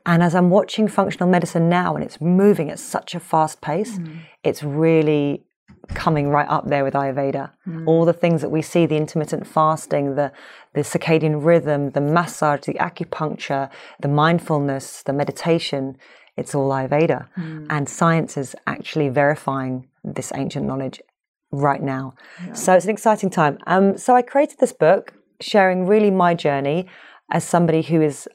And 0.04 0.22
as 0.22 0.34
I'm 0.34 0.50
watching 0.50 0.88
functional 0.88 1.28
medicine 1.28 1.68
now, 1.68 1.94
and 1.94 2.04
it's 2.04 2.20
moving 2.20 2.70
at 2.70 2.78
such 2.78 3.14
a 3.14 3.20
fast 3.20 3.60
pace, 3.60 3.98
it's 4.44 4.62
really 4.62 5.45
coming 5.88 6.28
right 6.28 6.48
up 6.48 6.66
there 6.68 6.84
with 6.84 6.94
Ayurveda. 6.94 7.50
All 7.86 8.04
the 8.04 8.12
things 8.12 8.40
that 8.42 8.50
we 8.50 8.62
see, 8.62 8.86
the 8.86 8.96
intermittent 8.96 9.46
fasting, 9.46 10.14
the, 10.14 10.32
the 10.74 10.80
circadian 10.82 11.44
rhythm, 11.44 11.90
the 11.90 12.00
massage, 12.00 12.62
the 12.66 12.74
acupuncture, 12.74 13.70
the 14.00 14.08
mindfulness, 14.08 15.02
the 15.02 15.12
meditation, 15.12 15.96
it's 16.36 16.54
all 16.54 16.70
Ayurveda. 16.70 17.28
And 17.70 17.88
science 17.88 18.36
is 18.36 18.54
actually 18.66 19.08
verifying 19.08 19.88
this 20.04 20.32
ancient 20.34 20.66
knowledge 20.66 21.00
right 21.50 21.82
now. 21.82 22.14
So 22.54 22.74
it's 22.74 22.84
an 22.84 22.90
exciting 22.90 23.30
time. 23.30 23.58
Um, 23.66 23.96
so 23.96 24.14
I 24.14 24.22
created 24.22 24.58
this 24.58 24.72
book 24.72 25.12
sharing 25.40 25.86
really 25.86 26.10
my 26.10 26.34
journey 26.34 26.86
as 27.30 27.44
somebody 27.44 27.82
who 27.82 28.00
is 28.02 28.28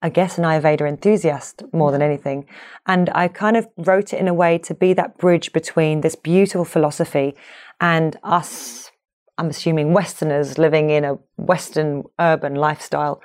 I 0.00 0.10
guess, 0.10 0.38
an 0.38 0.44
Ayurveda 0.44 0.88
enthusiast 0.88 1.62
more 1.72 1.90
than 1.90 2.02
anything. 2.02 2.46
And 2.86 3.10
I 3.14 3.28
kind 3.28 3.56
of 3.56 3.66
wrote 3.76 4.12
it 4.12 4.20
in 4.20 4.28
a 4.28 4.34
way 4.34 4.58
to 4.58 4.74
be 4.74 4.92
that 4.94 5.18
bridge 5.18 5.52
between 5.52 6.02
this 6.02 6.14
beautiful 6.14 6.64
philosophy 6.64 7.34
and 7.80 8.16
us, 8.22 8.90
I'm 9.38 9.50
assuming, 9.50 9.92
Westerners 9.92 10.56
living 10.56 10.90
in 10.90 11.04
a 11.04 11.18
Western 11.36 12.04
urban 12.18 12.54
lifestyle. 12.54 13.20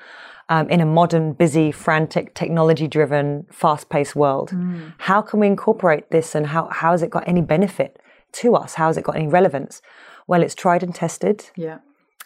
Um, 0.49 0.69
in 0.69 0.81
a 0.81 0.85
modern, 0.85 1.31
busy, 1.31 1.71
frantic, 1.71 2.33
technology 2.35 2.85
driven, 2.85 3.47
fast 3.49 3.89
paced 3.89 4.13
world. 4.13 4.51
How 4.97 5.21
can 5.21 5.39
we 5.39 5.47
incorporate 5.47 6.11
this 6.11 6.35
and 6.35 6.47
how, 6.47 6.67
how 6.69 6.91
has 6.91 7.01
it 7.01 7.09
got 7.09 7.25
any 7.25 7.41
benefit 7.41 7.97
to 8.33 8.55
us? 8.55 8.73
How 8.73 8.87
has 8.87 8.97
it 8.97 9.05
got 9.05 9.15
any 9.15 9.27
relevance? 9.27 9.81
Well, 10.27 10.43
it's 10.43 10.53
tried 10.53 10.83
and 10.83 10.93
tested 10.93 11.49
Yeah. 11.55 11.79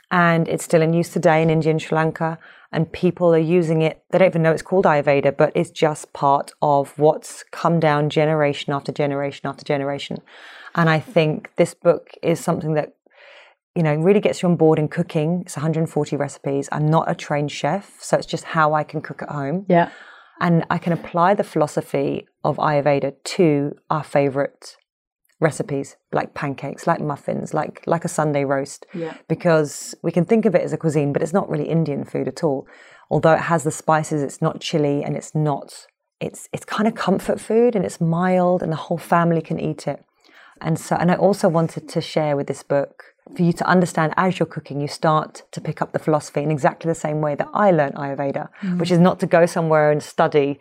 And 0.10 0.48
it's 0.48 0.63
still 0.63 0.82
in 0.82 0.94
use 0.94 1.10
today 1.10 1.42
in 1.44 1.50
India 1.50 1.70
and 1.70 1.82
Sri 1.82 1.96
Lanka. 1.96 2.39
And 2.72 2.92
people 2.92 3.34
are 3.34 3.38
using 3.38 3.82
it. 3.82 4.04
They 4.12 4.18
don't 4.18 4.28
even 4.28 4.44
know 4.44 4.52
it's 4.52 4.62
called 4.62 4.86
Ayurveda, 4.86 5.38
but 5.38 5.52
it's 5.56 5.72
just 5.72 6.12
part 6.14 6.52
of 6.62 6.98
what's 7.00 7.44
come 7.52 7.80
down 7.80 8.10
generation 8.10 8.74
after 8.74 8.92
generation 8.92 9.48
after 9.48 9.64
generation. 9.64 10.18
And 10.76 10.90
I 10.90 11.00
think 11.00 11.52
this 11.56 11.74
book 11.74 12.12
is 12.22 12.40
something 12.40 12.74
that 12.74 12.94
you 13.78 13.84
know, 13.84 13.94
really 13.94 14.20
gets 14.20 14.42
you 14.42 14.50
on 14.50 14.56
board 14.56 14.80
in 14.80 14.88
cooking. 14.88 15.44
It's 15.46 15.56
140 15.56 16.16
recipes. 16.16 16.68
I'm 16.72 16.88
not 16.88 17.12
a 17.12 17.14
trained 17.14 17.52
chef, 17.52 17.96
so 18.02 18.18
it's 18.18 18.26
just 18.26 18.44
how 18.44 18.74
I 18.74 18.84
can 18.84 19.02
cook 19.02 19.22
at 19.22 19.30
home. 19.30 19.68
Yeah. 19.70 19.92
And 20.40 20.66
I 20.72 20.80
can 20.80 20.94
apply 20.94 21.36
the 21.36 21.44
philosophy 21.44 22.28
of 22.44 22.58
Ayurveda 22.58 23.14
to 23.24 23.76
our 23.92 24.04
favorite 24.04 24.78
recipes, 25.39 25.96
like 26.12 26.34
pancakes, 26.34 26.88
like 26.88 27.00
muffins, 27.00 27.53
like 27.53 27.84
like 27.86 28.06
a 28.06 28.10
Sunday 28.10 28.44
roast. 28.44 28.86
Yeah. 28.94 29.15
Because 29.27 29.96
we 30.01 30.12
can 30.12 30.25
think 30.25 30.46
of 30.46 30.56
it 30.56 30.62
as 30.62 30.74
a 30.74 30.77
cuisine, 30.77 31.13
but 31.13 31.22
it's 31.22 31.34
not 31.34 31.50
really 31.50 31.70
Indian 31.70 32.03
food 32.03 32.27
at 32.27 32.44
all. 32.44 32.67
Although 33.10 33.34
it 33.34 33.41
has 33.41 33.63
the 33.63 33.72
spices, 33.72 34.22
it's 34.22 34.41
not 34.41 34.60
chili 34.60 35.03
and 35.03 35.15
it's 35.15 35.36
not 35.36 35.88
it's 36.20 36.50
it's 36.51 36.65
kind 36.65 36.88
of 36.88 36.96
comfort 36.96 37.39
food 37.39 37.75
and 37.75 37.86
it's 37.86 38.01
mild 38.01 38.63
and 38.63 38.72
the 38.72 38.77
whole 38.77 38.98
family 38.98 39.41
can 39.41 39.60
eat 39.60 39.88
it. 39.88 40.03
And 40.60 40.79
so 40.79 40.96
and 40.96 41.12
I 41.12 41.15
also 41.15 41.48
wanted 41.48 41.88
to 41.89 42.01
share 42.01 42.36
with 42.36 42.48
this 42.48 42.63
book 42.63 43.03
for 43.36 43.44
you 43.44 43.53
to 43.53 43.67
understand 43.67 44.13
as 44.17 44.39
you're 44.39 44.48
cooking, 44.48 44.82
you 44.82 44.88
start 44.88 45.44
to 45.51 45.62
pick 45.62 45.82
up 45.82 45.91
the 45.91 46.00
philosophy 46.00 46.41
in 46.41 46.51
exactly 46.51 46.89
the 46.89 46.96
same 46.96 47.22
way 47.22 47.36
that 47.36 47.50
I 47.53 47.72
learned 47.72 47.96
Ayurveda, 47.96 48.50
mm. 48.62 48.79
which 48.79 48.89
is 48.89 49.00
not 49.00 49.20
to 49.20 49.27
go 49.27 49.46
somewhere 49.46 49.91
and 49.91 50.01
study 50.01 50.60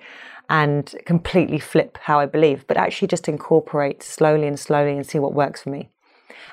and 0.48 0.94
completely 1.04 1.58
flip 1.58 1.98
how 2.02 2.20
I 2.20 2.26
believe, 2.26 2.66
but 2.66 2.76
actually 2.76 3.08
just 3.08 3.28
incorporate 3.28 4.02
slowly 4.02 4.46
and 4.46 4.58
slowly 4.58 4.92
and 4.92 5.06
see 5.06 5.18
what 5.18 5.34
works 5.34 5.62
for 5.62 5.70
me. 5.70 5.90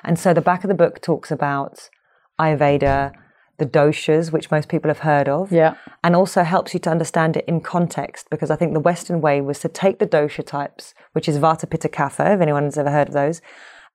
And 0.02 0.18
so 0.18 0.34
the 0.34 0.40
back 0.40 0.64
of 0.64 0.68
the 0.68 0.74
book 0.74 1.00
talks 1.00 1.30
about 1.30 1.88
Ayurveda, 2.40 3.12
the 3.58 3.66
doshas, 3.66 4.32
which 4.32 4.50
most 4.50 4.68
people 4.68 4.88
have 4.88 5.00
heard 5.00 5.28
of, 5.28 5.52
yeah. 5.52 5.74
and 6.02 6.16
also 6.16 6.42
helps 6.42 6.74
you 6.74 6.80
to 6.80 6.90
understand 6.90 7.36
it 7.36 7.44
in 7.46 7.60
context 7.60 8.28
because 8.30 8.50
I 8.50 8.56
think 8.56 8.72
the 8.72 8.80
Western 8.80 9.20
way 9.20 9.40
was 9.40 9.60
to 9.60 9.68
take 9.68 9.98
the 9.98 10.06
dosha 10.06 10.44
types, 10.44 10.94
which 11.12 11.28
is 11.28 11.38
Vata, 11.38 11.68
Pitta, 11.68 11.88
Kapha, 11.88 12.34
if 12.34 12.40
anyone's 12.40 12.76
ever 12.76 12.90
heard 12.90 13.08
of 13.08 13.14
those, 13.14 13.40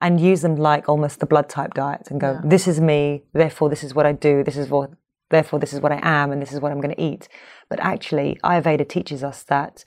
and 0.02 0.20
use 0.20 0.42
them 0.42 0.56
like 0.56 0.88
almost 0.88 1.20
the 1.20 1.26
blood 1.26 1.50
type 1.50 1.74
diet 1.74 2.08
and 2.10 2.22
go, 2.22 2.34
yeah. 2.34 2.42
this 2.44 2.68
is 2.68 2.80
me, 2.80 3.24
therefore 3.34 3.70
this 3.70 3.84
is 3.84 3.94
what 3.94 4.06
I 4.06 4.14
do, 4.14 4.44
this 4.44 4.56
is 4.56 4.70
what, 4.70 4.92
therefore 5.30 5.60
this 5.60 5.74
is 5.74 5.80
what 5.80 5.92
I 5.92 6.00
am, 6.02 6.32
and 6.32 6.42
this 6.42 6.52
is 6.52 6.60
what 6.60 6.72
I'm 6.72 6.82
going 6.82 6.96
to 6.96 7.02
eat. 7.02 7.28
But 7.70 7.80
actually, 7.80 8.38
Ayurveda 8.44 8.88
teaches 8.88 9.24
us 9.24 9.44
that 9.44 9.86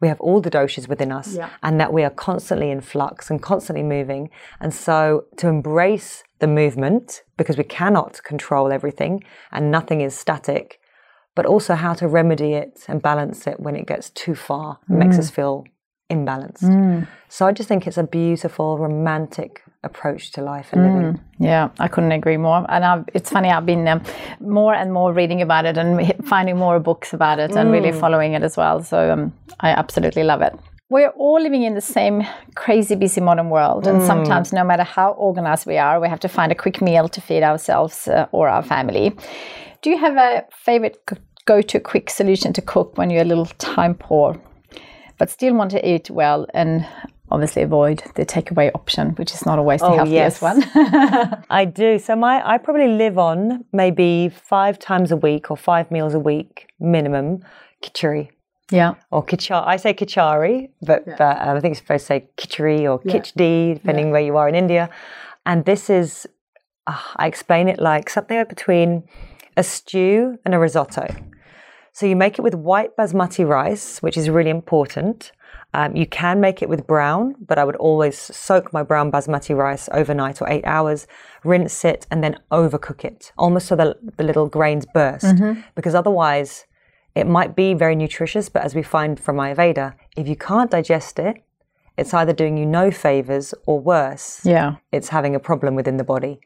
we 0.00 0.08
have 0.08 0.20
all 0.20 0.40
the 0.40 0.50
doshas 0.50 0.86
within 0.86 1.10
us 1.10 1.34
yeah. 1.34 1.48
and 1.62 1.80
that 1.80 1.92
we 1.92 2.02
are 2.04 2.10
constantly 2.10 2.70
in 2.70 2.80
flux 2.80 3.30
and 3.30 3.40
constantly 3.40 3.82
moving. 3.82 4.28
And 4.60 4.74
so 4.74 5.24
to 5.38 5.48
embrace 5.48 6.24
the 6.40 6.46
movement, 6.46 7.22
because 7.38 7.56
we 7.56 7.64
cannot 7.64 8.22
control 8.22 8.70
everything 8.70 9.24
and 9.50 9.70
nothing 9.70 10.02
is 10.02 10.14
static, 10.14 10.78
but 11.34 11.46
also 11.46 11.74
how 11.74 11.94
to 11.94 12.06
remedy 12.06 12.52
it 12.52 12.84
and 12.86 13.00
balance 13.00 13.46
it 13.46 13.60
when 13.60 13.76
it 13.76 13.86
gets 13.86 14.10
too 14.10 14.34
far, 14.34 14.78
mm. 14.90 14.98
makes 14.98 15.18
us 15.18 15.30
feel 15.30 15.64
imbalanced. 16.10 16.64
Mm. 16.64 17.08
So 17.28 17.46
I 17.46 17.52
just 17.52 17.68
think 17.68 17.86
it's 17.86 17.96
a 17.96 18.04
beautiful, 18.04 18.78
romantic 18.78 19.62
approach 19.84 20.32
to 20.32 20.42
life 20.42 20.68
and 20.72 20.82
living. 20.82 21.12
Mm, 21.12 21.20
yeah, 21.38 21.68
I 21.78 21.88
couldn't 21.88 22.12
agree 22.12 22.36
more. 22.36 22.64
And 22.68 22.84
I've, 22.84 23.04
it's 23.14 23.30
funny, 23.30 23.50
I've 23.50 23.66
been 23.66 23.86
um, 23.86 24.02
more 24.40 24.74
and 24.74 24.92
more 24.92 25.12
reading 25.12 25.42
about 25.42 25.64
it 25.64 25.76
and 25.76 26.14
finding 26.24 26.56
more 26.56 26.80
books 26.80 27.12
about 27.12 27.38
it 27.38 27.52
mm. 27.52 27.56
and 27.56 27.70
really 27.70 27.90
mm. 27.90 28.00
following 28.00 28.32
it 28.32 28.42
as 28.42 28.56
well. 28.56 28.82
So 28.82 29.12
um, 29.12 29.32
I 29.60 29.70
absolutely 29.70 30.24
love 30.24 30.42
it. 30.42 30.54
We're 30.90 31.10
all 31.10 31.40
living 31.40 31.62
in 31.62 31.74
the 31.74 31.80
same 31.80 32.22
crazy, 32.54 32.94
busy 32.94 33.20
modern 33.20 33.50
world. 33.50 33.86
And 33.86 34.00
mm. 34.00 34.06
sometimes, 34.06 34.52
no 34.52 34.64
matter 34.64 34.84
how 34.84 35.12
organized 35.12 35.66
we 35.66 35.78
are, 35.78 36.00
we 36.00 36.08
have 36.08 36.20
to 36.20 36.28
find 36.28 36.52
a 36.52 36.54
quick 36.54 36.80
meal 36.82 37.08
to 37.08 37.20
feed 37.20 37.42
ourselves 37.42 38.06
uh, 38.08 38.26
or 38.32 38.48
our 38.48 38.62
family. 38.62 39.16
Do 39.82 39.90
you 39.90 39.98
have 39.98 40.16
a 40.16 40.44
favorite 40.52 40.98
go 41.46 41.60
to 41.62 41.80
quick 41.80 42.10
solution 42.10 42.52
to 42.54 42.62
cook 42.62 42.96
when 42.96 43.10
you're 43.10 43.22
a 43.22 43.26
little 43.26 43.46
time 43.46 43.94
poor? 43.94 44.40
but 45.18 45.30
still 45.30 45.54
want 45.54 45.70
to 45.70 45.88
eat 45.88 46.10
well 46.10 46.46
and 46.54 46.86
obviously 47.34 47.62
avoid 47.62 48.02
the 48.14 48.24
takeaway 48.24 48.70
option, 48.74 49.10
which 49.20 49.32
is 49.34 49.44
not 49.44 49.58
always 49.58 49.80
the 49.80 49.86
oh, 49.86 49.96
healthiest 49.96 50.40
yes. 50.40 50.42
one. 50.42 51.44
I 51.50 51.64
do. 51.64 51.98
So 51.98 52.14
my 52.16 52.34
I 52.48 52.58
probably 52.58 52.88
live 52.88 53.18
on 53.18 53.64
maybe 53.72 54.28
five 54.28 54.78
times 54.78 55.10
a 55.10 55.16
week 55.16 55.50
or 55.50 55.56
five 55.56 55.90
meals 55.90 56.14
a 56.14 56.18
week 56.18 56.68
minimum 56.78 57.44
khichdi. 57.82 58.30
Yeah. 58.70 58.94
Or 59.10 59.24
kichari. 59.24 59.66
I 59.66 59.76
say 59.76 59.92
kichari, 59.94 60.70
but, 60.80 61.04
yeah. 61.06 61.16
but 61.18 61.36
um, 61.42 61.56
I 61.56 61.60
think 61.60 61.72
it's 61.72 61.80
supposed 61.80 62.04
to 62.04 62.06
say 62.06 62.28
khichdi 62.38 62.82
or 62.90 63.00
yeah. 63.04 63.20
depending 63.74 64.06
yeah. 64.06 64.12
where 64.12 64.22
you 64.22 64.36
are 64.36 64.48
in 64.48 64.54
India. 64.54 64.88
And 65.44 65.64
this 65.64 65.90
is, 65.90 66.26
uh, 66.86 67.02
I 67.16 67.26
explain 67.26 67.68
it 67.68 67.78
like 67.78 68.08
something 68.08 68.42
between 68.48 69.04
a 69.56 69.62
stew 69.62 70.38
and 70.44 70.54
a 70.54 70.58
risotto. 70.58 71.06
So 71.92 72.06
you 72.06 72.16
make 72.16 72.38
it 72.38 72.42
with 72.42 72.54
white 72.54 72.96
basmati 72.96 73.46
rice, 73.46 74.02
which 74.02 74.16
is 74.16 74.30
really 74.30 74.50
important. 74.50 75.32
Um, 75.74 75.96
you 75.96 76.06
can 76.06 76.40
make 76.40 76.62
it 76.62 76.68
with 76.68 76.86
brown, 76.86 77.34
but 77.44 77.58
I 77.58 77.64
would 77.64 77.74
always 77.76 78.16
soak 78.16 78.72
my 78.72 78.84
brown 78.84 79.10
basmati 79.10 79.56
rice 79.56 79.88
overnight 79.90 80.40
or 80.40 80.48
eight 80.48 80.64
hours, 80.64 81.08
rinse 81.42 81.84
it, 81.84 82.06
and 82.12 82.22
then 82.22 82.38
overcook 82.52 83.04
it, 83.04 83.32
almost 83.36 83.66
so 83.66 83.74
the, 83.74 83.96
the 84.16 84.22
little 84.22 84.46
grains 84.46 84.86
burst. 84.94 85.24
Mm-hmm. 85.24 85.62
Because 85.74 85.96
otherwise, 85.96 86.66
it 87.16 87.26
might 87.26 87.56
be 87.56 87.74
very 87.74 87.96
nutritious, 87.96 88.48
but 88.48 88.62
as 88.62 88.76
we 88.76 88.84
find 88.84 89.18
from 89.18 89.36
Ayurveda, 89.38 89.94
if 90.16 90.28
you 90.28 90.36
can't 90.36 90.70
digest 90.70 91.18
it, 91.18 91.42
it's 91.98 92.14
either 92.14 92.32
doing 92.32 92.56
you 92.56 92.66
no 92.66 92.92
favors 92.92 93.52
or 93.66 93.80
worse. 93.80 94.44
Yeah. 94.44 94.76
It's 94.92 95.08
having 95.08 95.34
a 95.34 95.40
problem 95.40 95.74
within 95.74 95.96
the 95.96 96.04
body 96.04 96.40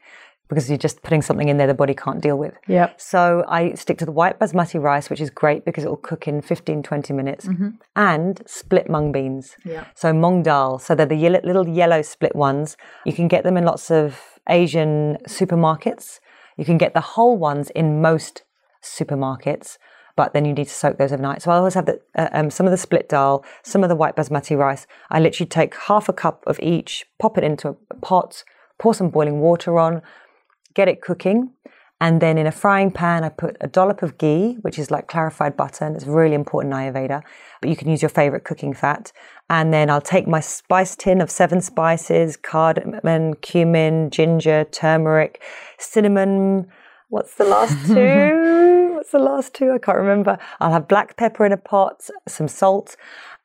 because 0.49 0.67
you're 0.67 0.77
just 0.77 1.03
putting 1.03 1.21
something 1.21 1.47
in 1.47 1.57
there 1.57 1.67
the 1.67 1.75
body 1.75 1.93
can't 1.93 2.21
deal 2.21 2.37
with. 2.37 2.55
Yeah. 2.67 2.91
So 2.97 3.45
I 3.47 3.73
stick 3.73 3.99
to 3.99 4.05
the 4.05 4.11
white 4.11 4.39
basmati 4.39 4.81
rice, 4.81 5.09
which 5.09 5.21
is 5.21 5.29
great 5.29 5.63
because 5.63 5.83
it 5.83 5.89
will 5.89 5.97
cook 5.97 6.27
in 6.27 6.41
15, 6.41 6.81
20 6.81 7.13
minutes, 7.13 7.45
mm-hmm. 7.45 7.69
and 7.95 8.41
split 8.47 8.89
mung 8.89 9.11
beans. 9.11 9.55
Yeah. 9.63 9.85
So 9.95 10.11
mung 10.11 10.41
dal. 10.41 10.79
So 10.79 10.95
they're 10.95 11.05
the 11.05 11.15
ye- 11.15 11.29
little 11.29 11.69
yellow 11.69 12.01
split 12.01 12.35
ones. 12.35 12.75
You 13.05 13.13
can 13.13 13.27
get 13.27 13.43
them 13.43 13.57
in 13.57 13.63
lots 13.63 13.91
of 13.91 14.19
Asian 14.49 15.17
supermarkets. 15.27 16.19
You 16.57 16.65
can 16.65 16.79
get 16.79 16.95
the 16.95 17.01
whole 17.01 17.37
ones 17.37 17.69
in 17.69 18.01
most 18.01 18.43
supermarkets. 18.83 19.77
But 20.15 20.33
then 20.33 20.43
you 20.43 20.53
need 20.53 20.67
to 20.67 20.73
soak 20.73 20.97
those 20.97 21.13
overnight. 21.13 21.43
So 21.43 21.51
I 21.51 21.57
always 21.57 21.75
have 21.75 21.85
the, 21.85 22.01
uh, 22.17 22.27
um, 22.33 22.49
some 22.49 22.65
of 22.65 22.71
the 22.71 22.77
split 22.77 23.07
dal, 23.07 23.45
some 23.63 23.83
of 23.83 23.89
the 23.89 23.95
white 23.95 24.17
basmati 24.17 24.57
rice. 24.57 24.85
I 25.09 25.19
literally 25.19 25.47
take 25.47 25.75
half 25.75 26.09
a 26.09 26.13
cup 26.13 26.43
of 26.45 26.59
each, 26.61 27.05
pop 27.19 27.37
it 27.37 27.43
into 27.45 27.69
a 27.69 27.95
pot, 28.01 28.43
pour 28.79 28.93
some 28.93 29.09
boiling 29.09 29.39
water 29.39 29.79
on, 29.79 30.01
get 30.73 30.87
it 30.87 31.01
cooking. 31.01 31.51
And 32.01 32.21
then 32.21 32.37
in 32.37 32.47
a 32.47 32.51
frying 32.51 32.91
pan, 32.91 33.25
I 33.25 33.29
put 33.29 33.57
a 33.59 33.67
dollop 33.67 34.01
of 34.01 34.17
ghee, 34.17 34.53
which 34.61 34.79
is 34.79 34.89
like 34.89 35.07
clarified 35.07 35.57
butter, 35.57 35.83
and 35.83 35.97
it's 35.97 36.05
really 36.05 36.33
important 36.33 36.73
in 36.73 36.79
Ayurveda. 36.79 37.21
But 37.59 37.69
you 37.69 37.75
can 37.75 37.89
use 37.89 38.01
your 38.01 38.09
favorite 38.09 38.45
cooking 38.45 38.73
fat. 38.73 39.11
And 39.49 39.73
then 39.73 39.89
I'll 39.89 39.99
take 39.99 40.25
my 40.25 40.39
spice 40.39 40.95
tin 40.95 41.19
of 41.19 41.29
seven 41.29 41.59
spices 41.59 42.37
cardamom, 42.37 43.33
cumin, 43.35 44.11
ginger, 44.11 44.63
turmeric, 44.71 45.41
cinnamon. 45.77 46.67
What's 47.09 47.35
the 47.35 47.43
last 47.43 47.75
two? 47.87 48.93
What's 48.95 49.11
the 49.11 49.19
last 49.19 49.53
two? 49.53 49.71
I 49.71 49.77
can't 49.77 49.97
remember. 49.97 50.37
I'll 50.61 50.71
have 50.71 50.87
black 50.87 51.17
pepper 51.17 51.45
in 51.45 51.51
a 51.51 51.57
pot, 51.57 52.09
some 52.29 52.47
salt, 52.47 52.95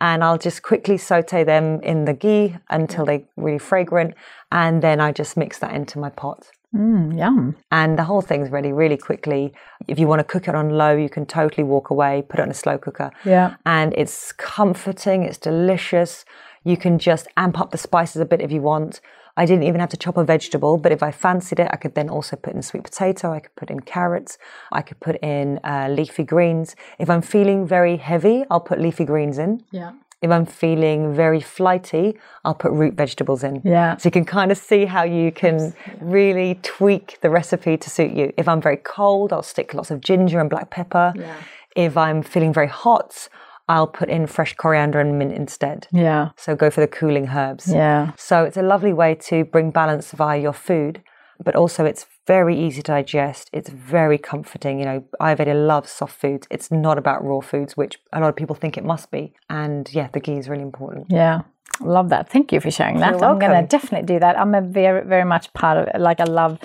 and 0.00 0.22
I'll 0.22 0.38
just 0.38 0.62
quickly 0.62 0.98
saute 0.98 1.42
them 1.42 1.80
in 1.80 2.04
the 2.04 2.12
ghee 2.12 2.56
until 2.70 3.04
mm. 3.04 3.06
they're 3.06 3.22
really 3.36 3.58
fragrant. 3.58 4.14
And 4.52 4.80
then 4.80 5.00
I 5.00 5.10
just 5.10 5.36
mix 5.36 5.58
that 5.58 5.72
into 5.72 5.98
my 5.98 6.10
pot. 6.10 6.50
Mm, 6.74 7.16
yum. 7.16 7.56
And 7.70 7.98
the 7.98 8.04
whole 8.04 8.20
thing's 8.20 8.50
ready 8.50 8.72
really 8.72 8.96
quickly. 8.96 9.52
If 9.86 9.98
you 9.98 10.06
want 10.06 10.20
to 10.20 10.24
cook 10.24 10.48
it 10.48 10.54
on 10.54 10.70
low, 10.70 10.96
you 10.96 11.08
can 11.08 11.24
totally 11.24 11.64
walk 11.64 11.90
away, 11.90 12.24
put 12.28 12.40
it 12.40 12.42
on 12.42 12.50
a 12.50 12.54
slow 12.54 12.78
cooker. 12.78 13.12
Yeah. 13.24 13.54
And 13.64 13.94
it's 13.96 14.32
comforting, 14.32 15.22
it's 15.22 15.38
delicious. 15.38 16.24
You 16.64 16.76
can 16.76 16.98
just 16.98 17.28
amp 17.36 17.60
up 17.60 17.70
the 17.70 17.78
spices 17.78 18.20
a 18.20 18.24
bit 18.24 18.40
if 18.40 18.50
you 18.50 18.62
want. 18.62 19.00
I 19.36 19.46
didn't 19.46 19.64
even 19.64 19.80
have 19.80 19.90
to 19.90 19.96
chop 19.96 20.16
a 20.16 20.24
vegetable, 20.24 20.78
but 20.78 20.92
if 20.92 21.02
I 21.02 21.10
fancied 21.10 21.58
it, 21.58 21.68
I 21.72 21.76
could 21.76 21.94
then 21.94 22.08
also 22.08 22.36
put 22.36 22.54
in 22.54 22.62
sweet 22.62 22.84
potato, 22.84 23.32
I 23.32 23.40
could 23.40 23.54
put 23.56 23.68
in 23.68 23.80
carrots, 23.80 24.38
I 24.70 24.80
could 24.80 25.00
put 25.00 25.16
in 25.16 25.58
uh, 25.64 25.88
leafy 25.90 26.22
greens. 26.22 26.76
If 27.00 27.10
I'm 27.10 27.22
feeling 27.22 27.66
very 27.66 27.96
heavy, 27.96 28.44
I'll 28.48 28.60
put 28.60 28.80
leafy 28.80 29.04
greens 29.04 29.38
in. 29.38 29.64
Yeah. 29.72 29.92
If 30.24 30.30
I'm 30.30 30.46
feeling 30.46 31.14
very 31.14 31.42
flighty, 31.42 32.16
I'll 32.46 32.54
put 32.54 32.72
root 32.72 32.94
vegetables 32.94 33.44
in. 33.44 33.60
Yeah. 33.62 33.98
So 33.98 34.06
you 34.06 34.10
can 34.10 34.24
kind 34.24 34.50
of 34.50 34.56
see 34.56 34.86
how 34.86 35.02
you 35.02 35.30
can 35.30 35.74
really 36.00 36.58
tweak 36.62 37.18
the 37.20 37.28
recipe 37.28 37.76
to 37.76 37.90
suit 37.90 38.12
you. 38.12 38.32
If 38.38 38.48
I'm 38.48 38.62
very 38.62 38.78
cold, 38.78 39.34
I'll 39.34 39.42
stick 39.42 39.74
lots 39.74 39.90
of 39.90 40.00
ginger 40.00 40.40
and 40.40 40.48
black 40.48 40.70
pepper. 40.70 41.12
Yeah. 41.14 41.36
If 41.76 41.98
I'm 41.98 42.22
feeling 42.22 42.54
very 42.54 42.68
hot, 42.68 43.28
I'll 43.68 43.86
put 43.86 44.08
in 44.08 44.26
fresh 44.26 44.54
coriander 44.54 44.98
and 44.98 45.18
mint 45.18 45.34
instead. 45.34 45.88
Yeah. 45.92 46.30
So 46.36 46.56
go 46.56 46.70
for 46.70 46.80
the 46.80 46.88
cooling 46.88 47.28
herbs. 47.28 47.70
Yeah. 47.70 48.12
So 48.16 48.44
it's 48.44 48.56
a 48.56 48.62
lovely 48.62 48.94
way 48.94 49.16
to 49.28 49.44
bring 49.44 49.72
balance 49.72 50.12
via 50.12 50.40
your 50.40 50.54
food, 50.54 51.02
but 51.44 51.54
also 51.54 51.84
it's 51.84 52.06
very 52.26 52.58
easy 52.58 52.82
to 52.82 52.92
digest. 52.92 53.50
It's 53.52 53.70
very 53.70 54.18
comforting. 54.18 54.78
You 54.78 54.84
know, 54.84 55.04
Ayurveda 55.20 55.66
loves 55.66 55.90
soft 55.90 56.18
foods. 56.18 56.46
It's 56.50 56.70
not 56.70 56.98
about 56.98 57.24
raw 57.24 57.40
foods, 57.40 57.76
which 57.76 57.98
a 58.12 58.20
lot 58.20 58.28
of 58.28 58.36
people 58.36 58.56
think 58.56 58.76
it 58.76 58.84
must 58.84 59.10
be. 59.10 59.34
And 59.50 59.92
yeah, 59.92 60.08
the 60.12 60.20
ghee 60.20 60.38
is 60.38 60.48
really 60.48 60.62
important. 60.62 61.06
Yeah. 61.10 61.42
Love 61.80 62.08
that. 62.10 62.28
Thank 62.30 62.52
you 62.52 62.60
for 62.60 62.70
sharing 62.70 63.00
that. 63.00 63.14
I'm 63.22 63.38
going 63.38 63.52
to 63.62 63.66
definitely 63.68 64.06
do 64.06 64.20
that. 64.20 64.38
I'm 64.38 64.54
a 64.54 64.60
very, 64.60 65.02
very 65.06 65.24
much 65.24 65.52
part 65.54 65.76
of 65.78 65.88
it. 65.88 66.00
Like 66.00 66.20
I 66.20 66.24
love 66.24 66.58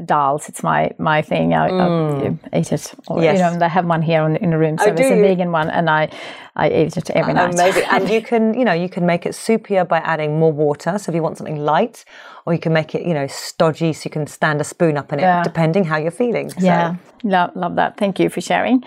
dals. 0.00 0.48
It's 0.48 0.62
my 0.62 0.90
my 0.98 1.22
thing. 1.22 1.54
I, 1.54 1.68
I 1.68 2.34
eat 2.58 2.72
it. 2.72 2.94
Or, 3.08 3.22
Yes. 3.22 3.38
You 3.38 3.44
know, 3.44 3.58
they 3.58 3.68
have 3.68 3.86
one 3.86 4.02
here 4.02 4.22
in, 4.26 4.36
in 4.36 4.50
the 4.50 4.58
room. 4.58 4.76
So 4.78 4.86
Oh, 4.86 4.92
it's 4.92 5.00
a 5.00 5.20
vegan 5.20 5.52
one, 5.52 5.70
and 5.70 5.88
I 5.88 6.08
I 6.54 6.68
eat 6.70 6.96
it 6.96 7.10
every 7.10 7.34
night. 7.34 7.54
Amazing. 7.54 7.84
and 7.90 8.08
you 8.10 8.20
can, 8.30 8.54
you 8.58 8.64
know, 8.64 8.72
you 8.72 8.88
can 8.88 9.04
make 9.06 9.26
it 9.26 9.32
soupier 9.32 9.86
by 9.86 9.98
adding 9.98 10.38
more 10.38 10.52
water. 10.52 10.98
So 10.98 11.10
if 11.10 11.14
you 11.16 11.22
want 11.22 11.36
something 11.38 11.58
light, 11.58 12.04
or 12.46 12.52
you 12.54 12.58
can 12.58 12.72
make 12.72 12.94
it, 12.94 13.02
you 13.06 13.12
know, 13.14 13.26
stodgy 13.26 13.92
so 13.92 14.02
you 14.06 14.10
can 14.10 14.26
stand 14.26 14.60
a 14.60 14.64
spoon 14.64 14.96
up 14.96 15.12
in 15.12 15.18
it, 15.18 15.22
Yeah. 15.22 15.42
depending 15.42 15.84
how 15.84 15.98
you're 15.98 16.10
feeling. 16.24 16.48
So, 16.50 16.60
Yeah, 16.64 16.96
love, 17.24 17.50
love 17.56 17.74
that. 17.76 17.96
Thank 17.98 18.18
you 18.18 18.30
for 18.30 18.40
sharing. 18.40 18.82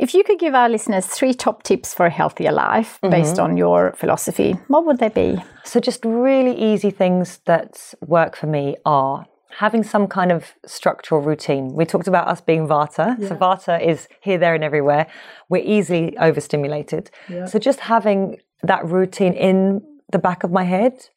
If 0.00 0.14
you 0.14 0.24
could 0.24 0.40
give 0.40 0.54
our 0.56 0.68
listeners 0.68 1.06
three 1.06 1.32
top 1.34 1.62
tips 1.62 1.94
for 1.94 2.06
a 2.06 2.10
healthier 2.10 2.50
life 2.52 2.98
based 3.02 3.36
Mm-hmm. 3.36 3.44
on 3.52 3.56
your 3.56 3.92
philosophy, 3.96 4.56
what 4.68 4.84
would 4.86 4.98
they 4.98 5.08
be? 5.14 5.42
So 5.64 5.80
just 5.80 6.04
really 6.04 6.54
easy 6.54 6.90
things 6.90 7.40
that 7.46 7.94
work 8.00 8.36
for 8.36 8.46
me 8.46 8.76
are 8.84 9.26
having 9.58 9.82
some 9.82 10.08
kind 10.08 10.32
of 10.32 10.54
structural 10.64 11.20
routine. 11.20 11.74
We 11.74 11.84
talked 11.84 12.08
about 12.08 12.26
us 12.26 12.40
being 12.40 12.66
Vata. 12.66 13.18
So 13.28 13.36
Vata 13.36 13.84
is 13.84 14.08
here, 14.22 14.38
there, 14.38 14.54
and 14.54 14.64
everywhere. 14.64 15.06
We're 15.48 15.64
easily 15.64 16.16
overstimulated. 16.16 17.10
So 17.46 17.58
just 17.58 17.80
having 17.80 18.40
that 18.62 18.84
routine 18.86 19.34
in 19.34 19.82
the 20.10 20.18
back 20.18 20.42
of 20.42 20.50
my 20.50 20.64
head 20.64 21.08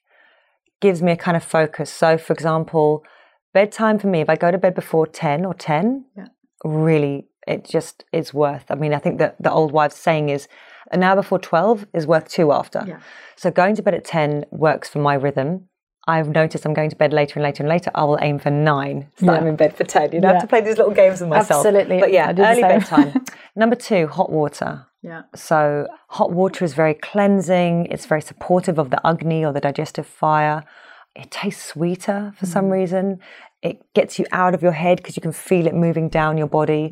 gives 0.81 1.01
me 1.01 1.13
a 1.13 1.15
kind 1.15 1.37
of 1.37 1.43
focus. 1.43 1.89
So 1.91 2.17
for 2.17 2.33
example, 2.33 3.03
bedtime 3.53 3.99
for 3.99 4.07
me, 4.07 4.19
if 4.19 4.29
I 4.29 4.35
go 4.35 4.51
to 4.51 4.57
bed 4.57 4.75
before 4.75 5.07
10 5.07 5.45
or 5.45 5.53
10, 5.53 6.05
really 6.65 7.27
it 7.47 7.63
just 7.63 8.03
is 8.11 8.33
worth. 8.33 8.65
I 8.69 8.75
mean, 8.75 8.93
I 8.93 8.99
think 8.99 9.19
that 9.19 9.37
the 9.39 9.51
old 9.51 9.71
wives 9.71 9.95
saying 9.95 10.29
is 10.29 10.49
an 10.91 11.03
hour 11.03 11.15
before 11.15 11.39
12 11.39 11.87
is 11.93 12.07
worth 12.07 12.27
two 12.29 12.51
after. 12.51 13.01
So 13.35 13.51
going 13.51 13.75
to 13.75 13.81
bed 13.83 13.93
at 13.93 14.05
10 14.05 14.45
works 14.51 14.89
for 14.89 14.99
my 14.99 15.13
rhythm. 15.15 15.67
I've 16.07 16.29
noticed 16.29 16.65
I'm 16.65 16.73
going 16.73 16.91
to 16.91 16.95
bed 16.95 17.13
later 17.13 17.39
and 17.39 17.43
later 17.43 17.63
and 17.63 17.69
later. 17.69 17.89
I 17.95 18.03
will 18.03 18.19
aim 18.21 18.37
for 18.37 18.51
nine. 18.51 19.07
So 19.15 19.25
that 19.25 19.41
I'm 19.41 19.47
in 19.47 19.55
bed 19.55 19.75
for 19.75 19.83
10. 19.83 20.11
You 20.11 20.21
don't 20.21 20.23
Yeah. 20.23 20.33
have 20.33 20.41
to 20.41 20.47
play 20.47 20.61
these 20.61 20.77
little 20.77 20.93
games 20.93 21.19
with 21.19 21.29
myself. 21.29 21.65
Absolutely. 21.65 21.99
But 21.99 22.11
yeah, 22.11 22.27
I 22.27 22.51
early 22.51 22.61
bedtime. 22.61 23.25
Number 23.55 23.75
two, 23.75 24.07
hot 24.07 24.31
water. 24.31 24.85
Yeah. 25.01 25.23
So 25.35 25.87
hot 26.09 26.31
water 26.31 26.63
is 26.63 26.73
very 26.73 26.93
cleansing. 26.93 27.87
It's 27.89 28.05
very 28.05 28.21
supportive 28.21 28.77
of 28.77 28.91
the 28.91 29.05
agni 29.05 29.43
or 29.43 29.51
the 29.51 29.61
digestive 29.61 30.05
fire. 30.05 30.63
It 31.15 31.31
tastes 31.31 31.63
sweeter 31.63 32.33
for 32.37 32.45
some 32.45 32.65
mm. 32.65 32.73
reason. 32.73 33.19
It 33.69 33.77
gets 33.93 34.19
you 34.19 34.25
out 34.31 34.53
of 34.53 34.61
your 34.61 34.71
head 34.83 34.97
because 34.97 35.15
you 35.17 35.21
can 35.21 35.31
feel 35.31 35.65
it 35.65 35.73
moving 35.73 36.07
down 36.07 36.37
your 36.37 36.51
body. 36.59 36.83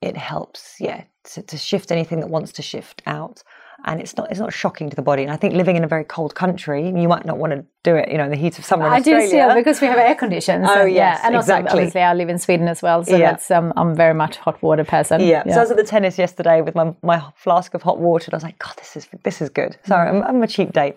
It 0.00 0.16
helps, 0.16 0.76
yeah, 0.80 1.04
to, 1.30 1.42
to 1.42 1.56
shift 1.58 1.92
anything 1.92 2.20
that 2.20 2.30
wants 2.30 2.52
to 2.52 2.62
shift 2.62 3.02
out. 3.06 3.42
And 3.86 4.00
it's 4.00 4.16
not 4.16 4.30
it's 4.30 4.40
not 4.40 4.52
shocking 4.52 4.88
to 4.88 4.96
the 4.96 5.02
body. 5.02 5.22
And 5.22 5.30
I 5.30 5.36
think 5.36 5.54
living 5.54 5.76
in 5.76 5.84
a 5.84 5.86
very 5.86 6.04
cold 6.04 6.34
country, 6.34 6.86
you 6.86 7.06
might 7.08 7.26
not 7.26 7.36
want 7.36 7.52
to 7.52 7.64
do 7.82 7.94
it, 7.96 8.10
you 8.10 8.16
know, 8.16 8.24
in 8.24 8.30
the 8.30 8.36
heat 8.36 8.58
of 8.58 8.64
summer 8.64 8.86
in 8.86 8.92
I 8.92 9.00
do 9.00 9.12
Australia. 9.14 9.28
still 9.28 9.54
because 9.54 9.80
we 9.82 9.86
have 9.88 9.98
air 9.98 10.14
conditions. 10.14 10.66
Oh, 10.68 10.82
and, 10.86 10.90
yes, 10.94 11.18
yeah. 11.20 11.26
and 11.26 11.36
also 11.36 11.52
exactly. 11.56 11.80
obviously 11.80 12.00
I 12.00 12.14
live 12.14 12.30
in 12.30 12.38
Sweden 12.38 12.66
as 12.68 12.80
well, 12.80 13.04
so 13.04 13.14
Yeah. 13.16 13.32
that's 13.32 13.50
um, 13.50 13.74
I'm 13.76 13.94
very 13.94 14.14
much 14.14 14.38
a 14.38 14.40
hot 14.40 14.62
water 14.62 14.84
person. 14.84 15.20
Yeah. 15.20 15.42
So 15.44 15.58
I 15.58 15.60
was 15.60 15.70
at 15.70 15.76
the 15.76 15.84
tennis 15.84 16.16
yesterday 16.18 16.62
with 16.62 16.74
my, 16.74 16.94
my 17.02 17.22
flask 17.36 17.74
of 17.74 17.82
hot 17.82 17.98
water, 17.98 18.24
and 18.26 18.34
I 18.34 18.36
was 18.38 18.42
like, 18.44 18.58
God, 18.58 18.74
this 18.78 18.96
is 18.96 19.06
this 19.22 19.42
is 19.42 19.50
good. 19.50 19.76
Sorry, 19.84 20.08
I'm, 20.08 20.22
I'm 20.22 20.42
a 20.42 20.46
cheap 20.46 20.72
date. 20.72 20.96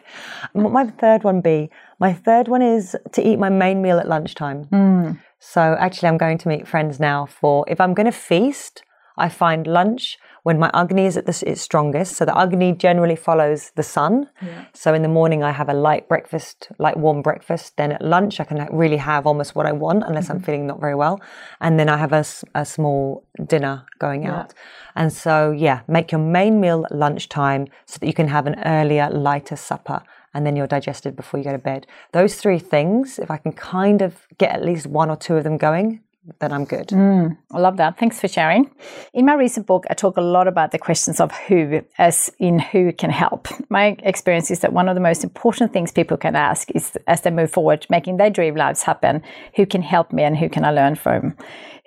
What 0.54 0.72
my 0.72 0.86
third 0.86 1.24
one 1.24 1.42
be? 1.42 1.70
My 2.00 2.14
third 2.14 2.48
one 2.48 2.62
is 2.62 2.96
to 3.12 3.22
eat 3.28 3.38
my 3.38 3.50
main 3.50 3.82
meal 3.82 4.00
at 4.00 4.08
lunchtime. 4.08 5.20
So 5.40 5.62
actually, 5.80 6.10
I'm 6.10 6.18
going 6.18 6.38
to 6.40 6.48
meet 6.48 6.68
friends 6.68 7.00
now 7.00 7.26
for 7.26 7.66
if 7.68 7.80
I'm 7.82 7.94
going 7.94 8.06
to 8.06 8.12
feast. 8.12 8.84
I 9.18 9.30
find 9.30 9.66
lunch 9.66 10.18
when 10.44 10.60
my 10.60 10.72
agni 10.74 11.06
is 11.06 11.18
at 11.18 11.26
the, 11.26 11.44
its 11.46 11.62
strongest. 11.62 12.16
So 12.16 12.24
the 12.24 12.38
agni 12.38 12.72
generally 12.72 13.18
follows 13.18 13.72
the 13.76 13.84
sun. 13.84 14.30
So 14.74 14.94
in 14.94 15.02
the 15.02 15.10
morning, 15.10 15.44
I 15.44 15.52
have 15.52 15.68
a 15.68 15.74
light 15.74 16.08
breakfast, 16.08 16.70
light 16.80 16.96
warm 16.96 17.22
breakfast. 17.22 17.76
Then 17.76 17.92
at 17.92 18.02
lunch, 18.02 18.40
I 18.40 18.46
can 18.46 18.66
really 18.72 18.98
have 18.98 19.28
almost 19.28 19.56
what 19.56 19.66
I 19.66 19.74
want, 19.74 20.04
unless 20.08 20.30
I'm 20.30 20.38
mm-hmm. 20.38 20.46
feeling 20.46 20.68
not 20.68 20.80
very 20.80 20.96
well. 20.96 21.20
And 21.60 21.78
then 21.78 21.90
I 21.90 21.98
have 21.98 22.14
a 22.14 22.66
small 22.66 23.26
dinner 23.46 23.86
going 24.00 24.26
out. 24.26 24.54
And 24.96 25.12
so, 25.12 25.52
yeah, 25.52 25.82
make 25.88 26.14
your 26.14 26.22
main 26.22 26.62
meal 26.62 26.86
at 26.86 26.96
lunchtime 26.96 27.68
so 27.86 27.98
that 28.00 28.08
you 28.08 28.14
can 28.14 28.30
have 28.30 28.48
an 28.48 28.56
earlier, 28.66 29.10
lighter 29.10 29.58
supper. 29.58 30.02
And 30.34 30.46
then 30.46 30.56
you're 30.56 30.68
digested 30.68 31.16
before 31.16 31.40
you 31.40 31.44
go 31.44 31.52
to 31.52 31.58
bed. 31.58 31.88
Those 32.14 32.36
three 32.36 32.60
things, 32.60 33.20
if 33.20 33.30
I 33.32 33.38
can 33.38 33.52
kind 33.52 34.02
of 34.02 34.28
get 34.38 34.52
at 34.52 34.64
least 34.64 34.86
one 34.86 35.10
or 35.10 35.18
two 35.18 35.36
of 35.36 35.44
them 35.44 35.58
going, 35.58 36.02
then 36.40 36.52
I'm 36.52 36.66
good. 36.66 36.88
Mm, 36.88 37.38
I 37.52 37.60
love 37.60 37.78
that. 37.78 37.98
Thanks 37.98 38.20
for 38.20 38.28
sharing. 38.28 38.70
In 39.14 39.26
my 39.26 39.34
recent 39.34 39.66
book, 39.66 39.86
I 39.90 39.94
talk 39.94 40.18
a 40.18 40.22
lot 40.22 40.48
about 40.48 40.72
the 40.72 40.80
questions 40.80 41.20
of 41.20 41.32
who, 41.32 41.82
as 41.98 42.30
in 42.40 42.60
who 42.60 42.92
can 42.92 43.10
help. 43.10 43.48
My 43.70 43.96
experience 44.00 44.52
is 44.52 44.60
that 44.60 44.74
one 44.74 44.90
of 44.90 44.96
the 44.96 45.02
most 45.02 45.24
important 45.24 45.74
things 45.74 45.92
people 45.92 46.18
can 46.18 46.36
ask 46.36 46.70
is 46.72 46.98
as 47.08 47.22
they 47.22 47.32
move 47.32 47.52
forward, 47.52 47.86
making 47.90 48.18
their 48.18 48.30
dream 48.30 48.56
lives 48.56 48.84
happen, 48.84 49.22
who 49.56 49.66
can 49.66 49.82
help 49.82 50.12
me 50.12 50.24
and 50.24 50.38
who 50.38 50.50
can 50.50 50.66
I 50.66 50.72
learn 50.72 50.96
from? 50.96 51.36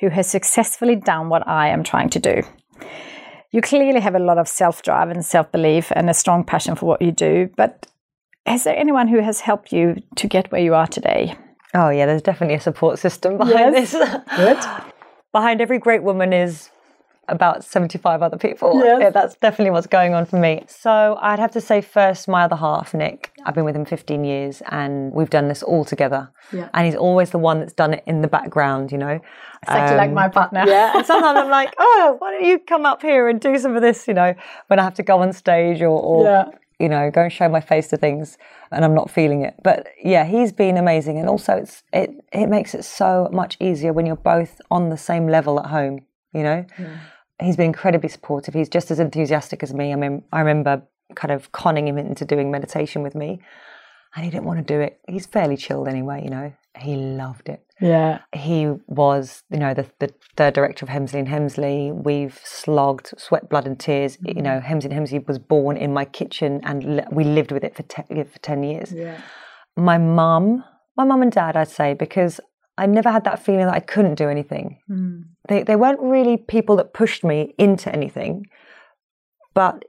Who 0.00 0.09
has 0.09 0.26
successfully 0.26 0.96
done 0.96 1.29
what 1.29 1.46
I 1.46 1.68
am 1.68 1.85
trying 1.85 2.09
to 2.11 2.18
do? 2.18 2.42
You 3.50 3.61
clearly 3.61 4.00
have 4.00 4.14
a 4.14 4.20
lot 4.20 4.38
of 4.38 4.48
self 4.48 4.83
drive 4.83 5.11
and 5.11 5.24
self 5.24 5.50
belief 5.53 5.92
and 5.94 6.09
a 6.09 6.14
strong 6.14 6.44
passion 6.44 6.76
for 6.76 6.87
what 6.87 7.03
you 7.03 7.12
do, 7.12 7.50
but 7.57 7.87
is 8.46 8.64
there 8.64 8.76
anyone 8.76 9.09
who 9.09 9.20
has 9.20 9.40
helped 9.40 9.72
you 9.72 9.96
to 10.16 10.26
get 10.26 10.50
where 10.50 10.62
you 10.62 10.74
are 10.74 10.87
today? 10.87 11.37
Oh, 11.75 11.89
yeah, 11.91 12.07
there's 12.07 12.23
definitely 12.23 12.57
a 12.57 12.61
support 12.61 12.99
system 12.99 13.39
behind 13.39 13.75
Yes. 13.75 13.93
this. 13.93 14.21
Good. 14.37 14.59
behind 15.33 15.61
every 15.61 15.79
great 15.79 16.03
woman 16.03 16.33
is 16.33 16.71
about 17.29 17.63
75 17.63 18.23
other 18.23 18.37
people. 18.37 18.75
Yes. 18.83 18.99
Yeah, 19.01 19.11
that's 19.11 19.37
definitely 19.37 19.71
what's 19.71 19.87
going 19.87 20.15
on 20.15 20.27
for 20.27 20.37
me. 20.37 20.65
So 20.67 21.17
I'd 21.21 21.39
have 21.39 21.53
to 21.53 21.61
say 21.61 21.81
first 21.81 22.27
my 22.27 22.43
other 22.43 22.57
half, 22.57 22.93
Nick. 22.93 23.31
I've 23.45 23.55
been 23.55 23.65
with 23.65 23.77
him 23.77 23.85
15 23.85 24.25
years 24.25 24.63
and 24.69 25.13
we've 25.13 25.31
done 25.31 25.47
this 25.47 25.63
all 25.63 25.85
together. 25.85 26.29
Yeah. 26.53 26.69
And 26.75 26.87
he's 26.87 26.97
always 26.97 27.31
the 27.31 27.39
one 27.39 27.61
that's 27.61 27.73
done 27.73 27.95
it 27.95 28.03
in 28.05 28.21
the 28.23 28.27
background, 28.27 28.91
you 28.91 28.99
know. 28.99 29.21
Exactly 29.63 29.97
like 29.97 30.09
Um, 30.09 30.15
my 30.15 30.29
partner. 30.29 30.65
yeah, 30.67 30.97
and 30.97 31.07
sometimes 31.07 31.39
I'm 31.39 31.51
like, 31.51 31.73
oh, 31.79 32.17
why 32.19 32.33
don't 32.33 32.45
you 32.45 32.59
come 32.59 32.85
up 32.85 33.01
here 33.01 33.29
and 33.29 33.41
do 33.41 33.57
some 33.59 33.77
of 33.77 33.83
this, 33.83 34.09
you 34.09 34.15
know, 34.15 34.35
when 34.67 34.81
I 34.81 34.83
have 34.83 34.95
to 34.95 35.05
go 35.05 35.21
on 35.23 35.33
stage 35.33 35.81
or, 35.83 35.91
or 36.03 36.25
Yeah. 36.25 36.45
You 36.81 36.88
know, 36.88 37.11
go 37.11 37.23
and 37.23 37.33
show 37.33 37.49
my 37.49 37.61
face 37.61 37.88
to 37.88 37.97
things 37.97 38.38
and 38.73 38.85
I'm 38.85 38.95
not 38.95 39.11
feeling 39.11 39.43
it. 39.43 39.55
But 39.62 39.88
yeah, 40.03 40.25
he's 40.25 40.53
been 40.53 40.77
amazing. 40.77 41.19
And 41.19 41.29
also 41.29 41.55
it's 41.55 41.83
it 41.93 42.11
it 42.33 42.47
makes 42.47 42.75
it 42.75 42.85
so 42.85 43.29
much 43.33 43.57
easier 43.61 43.93
when 43.93 44.07
you're 44.07 44.16
both 44.16 44.61
on 44.71 44.88
the 44.88 44.97
same 44.97 45.29
level 45.29 45.61
at 45.61 45.66
home, 45.66 46.01
you 46.33 46.43
know? 46.43 46.64
He's 47.40 47.57
been 47.57 47.66
incredibly 47.66 48.09
supportive. 48.09 48.55
He's 48.55 48.69
just 48.69 48.90
as 48.90 49.01
enthusiastic 49.01 49.62
as 49.62 49.73
me. 49.75 49.93
I 49.93 49.97
mean 49.97 50.25
I 50.33 50.40
remember 50.40 50.83
kind 51.14 51.33
of 51.33 51.53
conning 51.53 51.87
him 51.87 51.99
into 51.99 52.25
doing 52.25 52.51
meditation 52.51 53.03
with 53.03 53.14
me. 53.14 53.40
And 54.16 54.25
he 54.25 54.31
didn't 54.31 54.45
want 54.45 54.59
to 54.59 54.75
do 54.75 54.81
it. 54.81 55.01
He's 55.07 55.27
fairly 55.27 55.57
chilled 55.57 55.87
anyway, 55.87 56.25
you 56.25 56.31
know. 56.31 56.53
He 56.77 56.97
loved 56.97 57.49
it 57.49 57.64
Yeah. 57.81 58.21
he 58.35 58.69
was, 58.87 59.43
you 59.51 59.59
know, 59.59 59.75
the, 59.75 59.87
the 59.99 60.12
third 60.37 60.55
director 60.55 60.85
of 60.85 60.90
Hemsley 60.90 61.21
and 61.21 61.29
Hemsley. 61.29 61.93
We've 61.93 62.38
slogged 62.45 63.14
sweat, 63.16 63.49
blood, 63.49 63.66
and 63.66 63.79
tears. 63.79 64.19
You 64.21 64.43
know, 64.43 64.61
mm-hmm. 64.61 64.73
Hemsley 64.73 64.93
and 64.93 64.95
Hemsley 64.95 65.27
was 65.27 65.38
born 65.38 65.77
in 65.77 65.93
my 65.93 66.05
kitchen, 66.05 66.61
and 66.64 67.07
we 67.11 67.25
lived 67.25 67.53
with 67.53 67.64
it 67.64 67.75
for 67.75 67.83
te- 67.85 68.25
for 68.25 68.38
ten 68.40 68.62
years. 68.62 68.93
Yeah. 68.93 69.21
My 69.77 69.99
mum, 69.99 70.64
my 70.97 71.05
mum 71.05 71.23
and 71.23 71.33
dad, 71.33 71.57
I'd 71.57 71.69
say, 71.69 71.95
because 71.95 72.40
I 72.77 72.87
never 72.87 73.11
had 73.11 73.25
that 73.25 73.43
feeling 73.43 73.66
that 73.66 73.75
I 73.75 73.81
couldn't 73.81 74.14
do 74.14 74.29
anything. 74.29 74.79
Mm. 74.90 75.25
They 75.49 75.62
they 75.62 75.77
weren't 75.77 76.01
really 76.01 76.37
people 76.37 76.77
that 76.77 76.95
pushed 76.95 77.25
me 77.25 77.55
into 77.59 77.93
anything, 77.93 78.47
but 79.55 79.85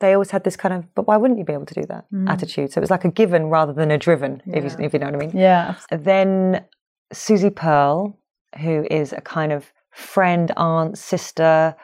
they 0.00 0.12
always 0.12 0.30
had 0.30 0.44
this 0.44 0.56
kind 0.56 0.74
of, 0.74 0.94
but 0.94 1.06
why 1.06 1.16
wouldn't 1.16 1.38
you 1.38 1.44
be 1.44 1.52
able 1.52 1.66
to 1.66 1.74
do 1.74 1.86
that 1.88 2.04
mm. 2.12 2.28
attitude? 2.28 2.72
So 2.72 2.78
it 2.78 2.82
was 2.82 2.90
like 2.90 3.04
a 3.04 3.10
given 3.10 3.46
rather 3.46 3.72
than 3.72 3.90
a 3.90 3.98
driven, 3.98 4.42
if 4.46 4.64
you 4.64 4.84
if 4.84 4.92
you 4.92 4.98
know 4.98 5.06
what 5.06 5.14
I 5.14 5.18
mean. 5.18 5.36
Yeah. 5.36 5.74
Then 5.90 6.64
Susie 7.12 7.50
Pearl, 7.50 8.18
who 8.60 8.86
is 8.90 9.12
a 9.12 9.20
kind 9.20 9.52
of 9.52 9.72
friend, 9.90 10.52
aunt, 10.56 10.98
sister, 10.98 11.74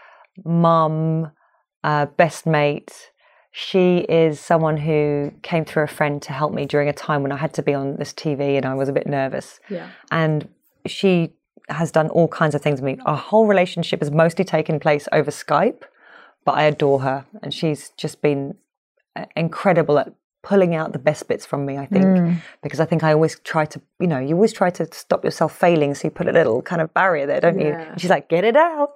mum, 0.45 1.31
uh, 1.83 2.07
best 2.07 2.47
mate. 2.47 3.11
She 3.53 3.99
is 3.99 4.41
someone 4.41 4.77
who 4.77 5.33
came 5.43 5.65
through 5.65 5.85
a 5.85 5.89
friend 5.89 6.21
to 6.23 6.33
help 6.33 6.53
me 6.53 6.67
during 6.67 6.89
a 6.89 6.93
time 6.93 7.23
when 7.23 7.31
I 7.31 7.37
had 7.37 7.55
to 7.55 7.63
be 7.63 7.73
on 7.73 7.97
this 7.97 8.13
TV 8.13 8.57
and 8.57 8.67
I 8.67 8.75
was 8.75 8.89
a 8.89 8.93
bit 8.93 9.07
nervous. 9.07 9.61
Yeah. 9.69 9.89
And 10.11 10.49
she 10.87 11.35
has 11.69 11.91
done 11.93 12.09
all 12.09 12.29
kinds 12.29 12.55
of 12.55 12.63
things 12.63 12.81
with 12.81 12.97
me. 12.97 13.03
Our 13.07 13.17
whole 13.17 13.47
relationship 13.47 14.01
has 14.01 14.11
mostly 14.11 14.45
taken 14.45 14.81
place 14.81 15.09
over 15.13 15.31
Skype, 15.31 15.83
but 16.45 16.53
I 16.53 16.65
adore 16.65 17.01
her. 17.01 17.27
And 17.43 17.55
she's 17.55 17.91
just 17.91 18.21
been 18.21 18.57
uh, 19.15 19.27
incredible 19.37 19.99
at 19.99 20.13
pulling 20.45 20.75
out 20.75 20.93
the 20.93 20.99
best 20.99 21.27
bits 21.27 21.45
from 21.47 21.65
me, 21.65 21.79
I 21.79 21.87
think, 21.87 22.05
mm. 22.05 22.37
because 22.63 22.79
I 22.79 22.85
think 22.85 23.03
I 23.03 23.13
always 23.13 23.41
try 23.41 23.65
to, 23.65 23.81
you 23.99 24.07
know, 24.07 24.19
you 24.19 24.35
always 24.35 24.53
try 24.53 24.71
to 24.71 24.87
stop 24.93 25.25
yourself 25.25 25.57
failing. 25.59 25.95
So 25.95 26.09
you 26.09 26.11
put 26.11 26.29
a 26.29 26.33
little 26.33 26.61
kind 26.63 26.83
of 26.83 26.93
barrier 26.93 27.27
there, 27.27 27.41
don't 27.41 27.59
you? 27.59 27.73
And 27.73 28.01
she's 28.01 28.11
like, 28.11 28.29
get 28.29 28.45
it 28.45 28.55
out. 28.55 28.91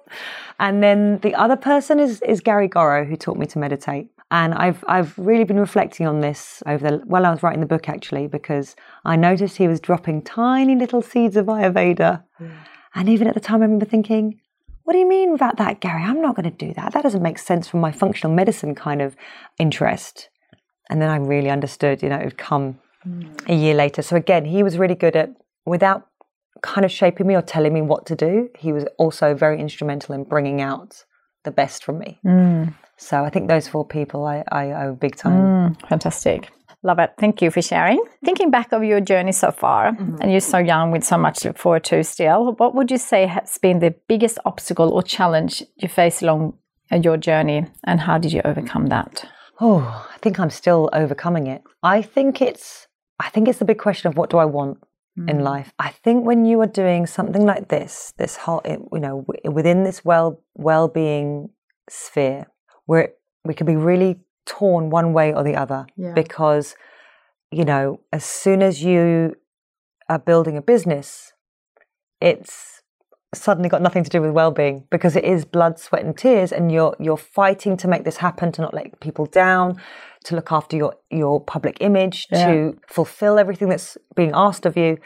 And 0.59 0.83
then 0.83 1.17
the 1.19 1.33
other 1.35 1.57
person 1.57 1.99
is, 1.99 2.21
is 2.21 2.39
Gary 2.39 2.69
Gorrow, 2.69 3.05
who 3.05 3.15
taught 3.17 3.37
me 3.37 3.47
to 3.47 3.59
meditate. 3.59 4.07
And 4.31 4.53
I've, 4.53 4.85
I've 4.87 5.17
really 5.17 5.43
been 5.43 5.59
reflecting 5.59 6.05
on 6.05 6.21
this 6.21 6.61
over 6.67 6.91
the, 6.91 7.01
well, 7.05 7.25
I 7.25 7.31
was 7.31 7.41
writing 7.41 7.61
the 7.61 7.65
book 7.65 7.89
actually, 7.89 8.27
because 8.27 8.75
I 9.03 9.15
noticed 9.15 9.57
he 9.57 9.67
was 9.67 9.79
dropping 9.79 10.21
tiny 10.21 10.75
little 10.75 11.01
seeds 11.01 11.35
of 11.35 11.47
Ayurveda. 11.47 12.23
Mm. 12.39 12.51
And 12.93 13.09
even 13.09 13.27
at 13.27 13.33
the 13.33 13.39
time, 13.39 13.61
I 13.61 13.65
remember 13.65 13.85
thinking, 13.85 14.39
what 14.83 14.93
do 14.93 14.99
you 14.99 15.07
mean 15.07 15.33
about 15.33 15.57
that, 15.57 15.81
Gary? 15.81 16.03
I'm 16.03 16.21
not 16.21 16.35
going 16.35 16.49
to 16.51 16.65
do 16.65 16.73
that. 16.75 16.93
That 16.93 17.03
doesn't 17.03 17.23
make 17.23 17.39
sense 17.39 17.67
from 17.67 17.79
my 17.79 17.91
functional 17.91 18.35
medicine 18.35 18.75
kind 18.75 19.01
of 19.01 19.15
interest. 19.57 20.29
And 20.89 21.01
then 21.01 21.09
I 21.09 21.17
really 21.17 21.49
understood, 21.49 22.01
you 22.01 22.09
know, 22.09 22.17
it 22.17 22.25
would 22.25 22.37
come 22.37 22.79
mm. 23.05 23.49
a 23.49 23.53
year 23.53 23.75
later. 23.75 24.01
So 24.01 24.15
again, 24.15 24.45
he 24.45 24.63
was 24.63 24.77
really 24.77 24.95
good 24.95 25.15
at, 25.15 25.29
without 25.65 26.07
kind 26.61 26.83
of 26.83 26.91
shaping 26.91 27.27
me 27.27 27.35
or 27.35 27.41
telling 27.41 27.73
me 27.73 27.81
what 27.81 28.05
to 28.07 28.15
do, 28.15 28.49
he 28.57 28.73
was 28.73 28.85
also 28.97 29.33
very 29.33 29.59
instrumental 29.59 30.15
in 30.15 30.23
bringing 30.23 30.61
out 30.61 31.05
the 31.43 31.51
best 31.51 31.83
from 31.83 31.99
me. 31.99 32.19
Mm. 32.25 32.73
So 32.97 33.23
I 33.23 33.29
think 33.29 33.47
those 33.47 33.67
four 33.67 33.85
people 33.85 34.25
I, 34.25 34.43
I 34.51 34.71
owe 34.83 34.93
big 34.93 35.15
time. 35.15 35.75
Mm, 35.75 35.87
fantastic. 35.87 36.49
Love 36.83 36.99
it. 36.99 37.13
Thank 37.17 37.41
you 37.41 37.51
for 37.51 37.61
sharing. 37.61 38.03
Thinking 38.23 38.51
back 38.51 38.71
of 38.71 38.83
your 38.83 39.01
journey 39.01 39.31
so 39.31 39.51
far, 39.51 39.91
mm-hmm. 39.91 40.17
and 40.21 40.31
you're 40.31 40.39
so 40.41 40.57
young 40.57 40.91
with 40.91 41.03
so 41.03 41.17
much 41.17 41.39
to 41.39 41.49
look 41.49 41.57
forward 41.57 41.83
to 41.85 42.03
still, 42.03 42.53
what 42.53 42.73
would 42.73 42.89
you 42.89 42.97
say 42.97 43.25
has 43.25 43.57
been 43.57 43.79
the 43.79 43.93
biggest 44.07 44.39
obstacle 44.45 44.89
or 44.89 45.03
challenge 45.03 45.63
you 45.75 45.89
faced 45.89 46.21
along 46.21 46.57
your 47.01 47.17
journey, 47.17 47.65
and 47.83 47.99
how 47.99 48.17
did 48.17 48.31
you 48.31 48.41
overcome 48.45 48.87
that? 48.87 49.25
Oh, 49.61 50.07
I 50.13 50.17
think 50.19 50.39
I'm 50.39 50.49
still 50.49 50.89
overcoming 50.93 51.47
it. 51.47 51.63
I 51.83 52.01
think 52.01 52.41
it's 52.41 52.87
I 53.19 53.29
think 53.29 53.47
it's 53.47 53.59
the 53.59 53.65
big 53.65 53.79
question 53.79 54.07
of 54.07 54.17
what 54.17 54.29
do 54.29 54.37
I 54.37 54.45
want 54.45 54.79
in 55.27 55.37
hmm. 55.37 55.43
life. 55.43 55.73
I 55.79 55.89
think 55.89 56.25
when 56.25 56.45
you 56.45 56.61
are 56.61 56.67
doing 56.67 57.05
something 57.05 57.45
like 57.45 57.67
this, 57.67 58.13
this 58.17 58.37
whole 58.37 58.61
you 58.65 58.99
know 58.99 59.25
within 59.43 59.83
this 59.83 60.05
well 60.05 60.41
well-being 60.55 61.49
sphere, 61.89 62.47
where 62.85 63.09
we 63.43 63.53
can 63.53 63.67
be 63.67 63.75
really 63.75 64.19
torn 64.45 64.89
one 64.89 65.13
way 65.13 65.33
or 65.33 65.43
the 65.43 65.55
other 65.55 65.85
Yeah. 65.95 66.13
because 66.13 66.75
you 67.51 67.65
know 67.65 67.99
as 68.13 68.23
soon 68.23 68.61
as 68.61 68.83
you 68.83 69.35
are 70.07 70.19
building 70.19 70.57
a 70.57 70.61
business, 70.61 71.33
it's 72.21 72.78
suddenly 73.33 73.69
got 73.69 73.81
nothing 73.81 74.03
to 74.03 74.09
do 74.09 74.21
with 74.21 74.31
well-being 74.31 74.85
because 74.89 75.15
it 75.15 75.23
is 75.23 75.45
blood 75.45 75.77
sweat 75.79 76.03
and 76.03 76.17
tears 76.17 76.51
and 76.51 76.71
you're 76.71 76.95
you're 76.99 77.17
fighting 77.17 77.77
to 77.77 77.87
make 77.87 78.03
this 78.03 78.17
happen 78.17 78.51
to 78.51 78.61
not 78.61 78.73
let 78.73 78.99
people 78.99 79.25
down 79.27 79.79
to 80.23 80.35
look 80.35 80.51
after 80.51 80.75
your 80.75 80.95
your 81.11 81.39
public 81.39 81.77
image 81.79 82.27
to 82.27 82.77
fulfill 82.87 83.37
everything 83.37 83.69
that's 83.69 83.97
being 84.15 84.31
asked 84.33 84.65
of 84.65 84.75
you 84.75 84.97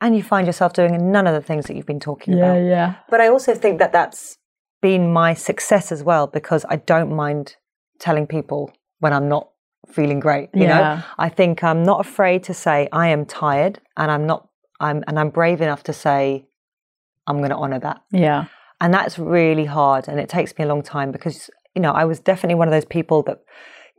and 0.00 0.14
you 0.14 0.22
find 0.22 0.46
yourself 0.46 0.74
doing 0.74 1.10
none 1.10 1.26
of 1.26 1.34
the 1.34 1.40
things 1.40 1.64
that 1.66 1.74
you've 1.74 1.86
been 1.86 2.00
talking 2.00 2.34
about 2.34 2.56
yeah. 2.56 2.96
but 3.08 3.20
i 3.20 3.28
also 3.28 3.54
think 3.54 3.78
that 3.78 3.92
that's 3.92 4.36
been 4.82 5.10
my 5.10 5.32
success 5.32 5.90
as 5.90 6.02
well 6.02 6.26
because 6.26 6.66
i 6.68 6.76
don't 6.76 7.10
mind 7.14 7.56
telling 7.98 8.26
people 8.26 8.70
when 8.98 9.12
i'm 9.14 9.28
not 9.28 9.48
feeling 9.90 10.20
great 10.20 10.50
you 10.54 10.64
Yeah. 10.64 10.78
know 10.96 11.02
i 11.18 11.30
think 11.30 11.64
i'm 11.64 11.82
not 11.82 12.00
afraid 12.06 12.42
to 12.44 12.52
say 12.54 12.88
i 12.92 13.08
am 13.08 13.24
tired 13.24 13.80
and 13.96 14.10
i'm 14.10 14.26
not 14.26 14.48
i'm 14.80 15.02
and 15.06 15.18
i'm 15.18 15.30
brave 15.30 15.62
enough 15.62 15.82
to 15.84 15.92
say 15.94 16.46
i'm 17.26 17.38
going 17.38 17.50
to 17.50 17.56
honor 17.56 17.78
that. 17.80 18.02
Yeah. 18.10 18.46
and 18.80 18.92
that's 18.92 19.18
really 19.18 19.64
hard 19.64 20.08
and 20.08 20.18
it 20.20 20.28
takes 20.28 20.56
me 20.58 20.64
a 20.64 20.68
long 20.68 20.82
time 20.82 21.10
because 21.12 21.50
you 21.74 21.82
know 21.82 21.92
i 21.92 22.04
was 22.04 22.20
definitely 22.20 22.54
one 22.56 22.68
of 22.68 22.72
those 22.72 22.84
people 22.84 23.22
that 23.22 23.40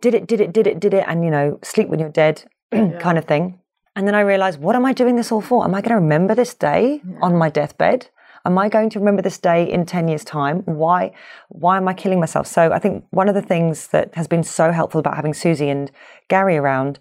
did 0.01 0.13
it 0.13 0.27
did 0.27 0.41
it 0.41 0.53
did 0.53 0.67
it 0.67 0.79
did 0.79 0.93
it 0.93 1.05
and 1.07 1.23
you 1.23 1.31
know 1.31 1.59
sleep 1.63 1.88
when 1.89 1.99
you're 1.99 2.09
dead 2.09 2.43
kind 2.99 3.17
of 3.17 3.25
thing. 3.25 3.59
And 3.95 4.05
then 4.07 4.15
i 4.15 4.21
realized 4.21 4.59
what 4.59 4.75
am 4.75 4.85
i 4.85 4.93
doing 4.93 5.15
this 5.15 5.31
all 5.31 5.41
for? 5.41 5.63
Am 5.63 5.73
i 5.73 5.81
going 5.81 5.95
to 5.95 5.95
remember 5.95 6.35
this 6.35 6.53
day 6.53 7.01
on 7.21 7.35
my 7.38 7.49
deathbed? 7.49 8.09
Am 8.45 8.57
i 8.57 8.67
going 8.69 8.89
to 8.91 8.99
remember 8.99 9.21
this 9.21 9.38
day 9.38 9.63
in 9.71 9.85
10 9.85 10.07
years 10.09 10.25
time? 10.25 10.59
Why 10.65 11.13
why 11.49 11.77
am 11.77 11.88
i 11.88 11.93
killing 11.93 12.19
myself? 12.19 12.45
So 12.47 12.71
i 12.73 12.79
think 12.79 13.05
one 13.11 13.29
of 13.29 13.35
the 13.35 13.41
things 13.41 13.88
that 13.88 14.13
has 14.15 14.27
been 14.27 14.43
so 14.43 14.71
helpful 14.71 14.99
about 14.99 15.15
having 15.15 15.33
susie 15.33 15.69
and 15.69 15.91
gary 16.27 16.57
around 16.57 16.99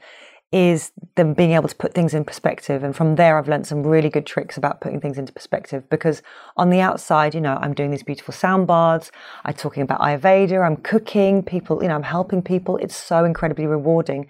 is 0.55 0.93
them 1.17 1.35
being 1.35 1.51
able 1.51 1.69
to 1.69 1.75
put 1.75 1.95
things 1.95 2.15
in 2.15 2.25
perspective. 2.25 2.85
And 2.85 2.95
from 2.95 3.17
there, 3.17 3.37
I've 3.37 3.49
learned 3.49 3.67
some 3.67 3.83
really 3.83 4.09
good 4.09 4.25
tricks 4.25 4.57
about 4.57 4.81
putting 4.81 5.01
things 5.01 5.19
into 5.19 5.33
perspective 5.33 5.91
because 5.91 6.23
on 6.57 6.71
the 6.71 6.81
outside, 6.81 7.35
you 7.35 7.41
know, 7.41 7.59
I'm 7.61 7.75
doing 7.75 7.91
these 7.91 8.05
beautiful 8.05 8.33
sound 8.33 8.69
baths, 8.69 9.11
I'm 9.45 9.55
talking 9.55 9.83
about 9.83 9.99
Ayurveda, 10.01 10.65
I'm 10.65 10.77
cooking 10.77 11.43
people, 11.43 11.83
you 11.83 11.89
know, 11.89 11.97
I'm 11.97 12.05
helping 12.05 12.41
people. 12.41 12.77
It's 12.77 12.95
so 12.95 13.25
incredibly 13.25 13.67
rewarding, 13.67 14.29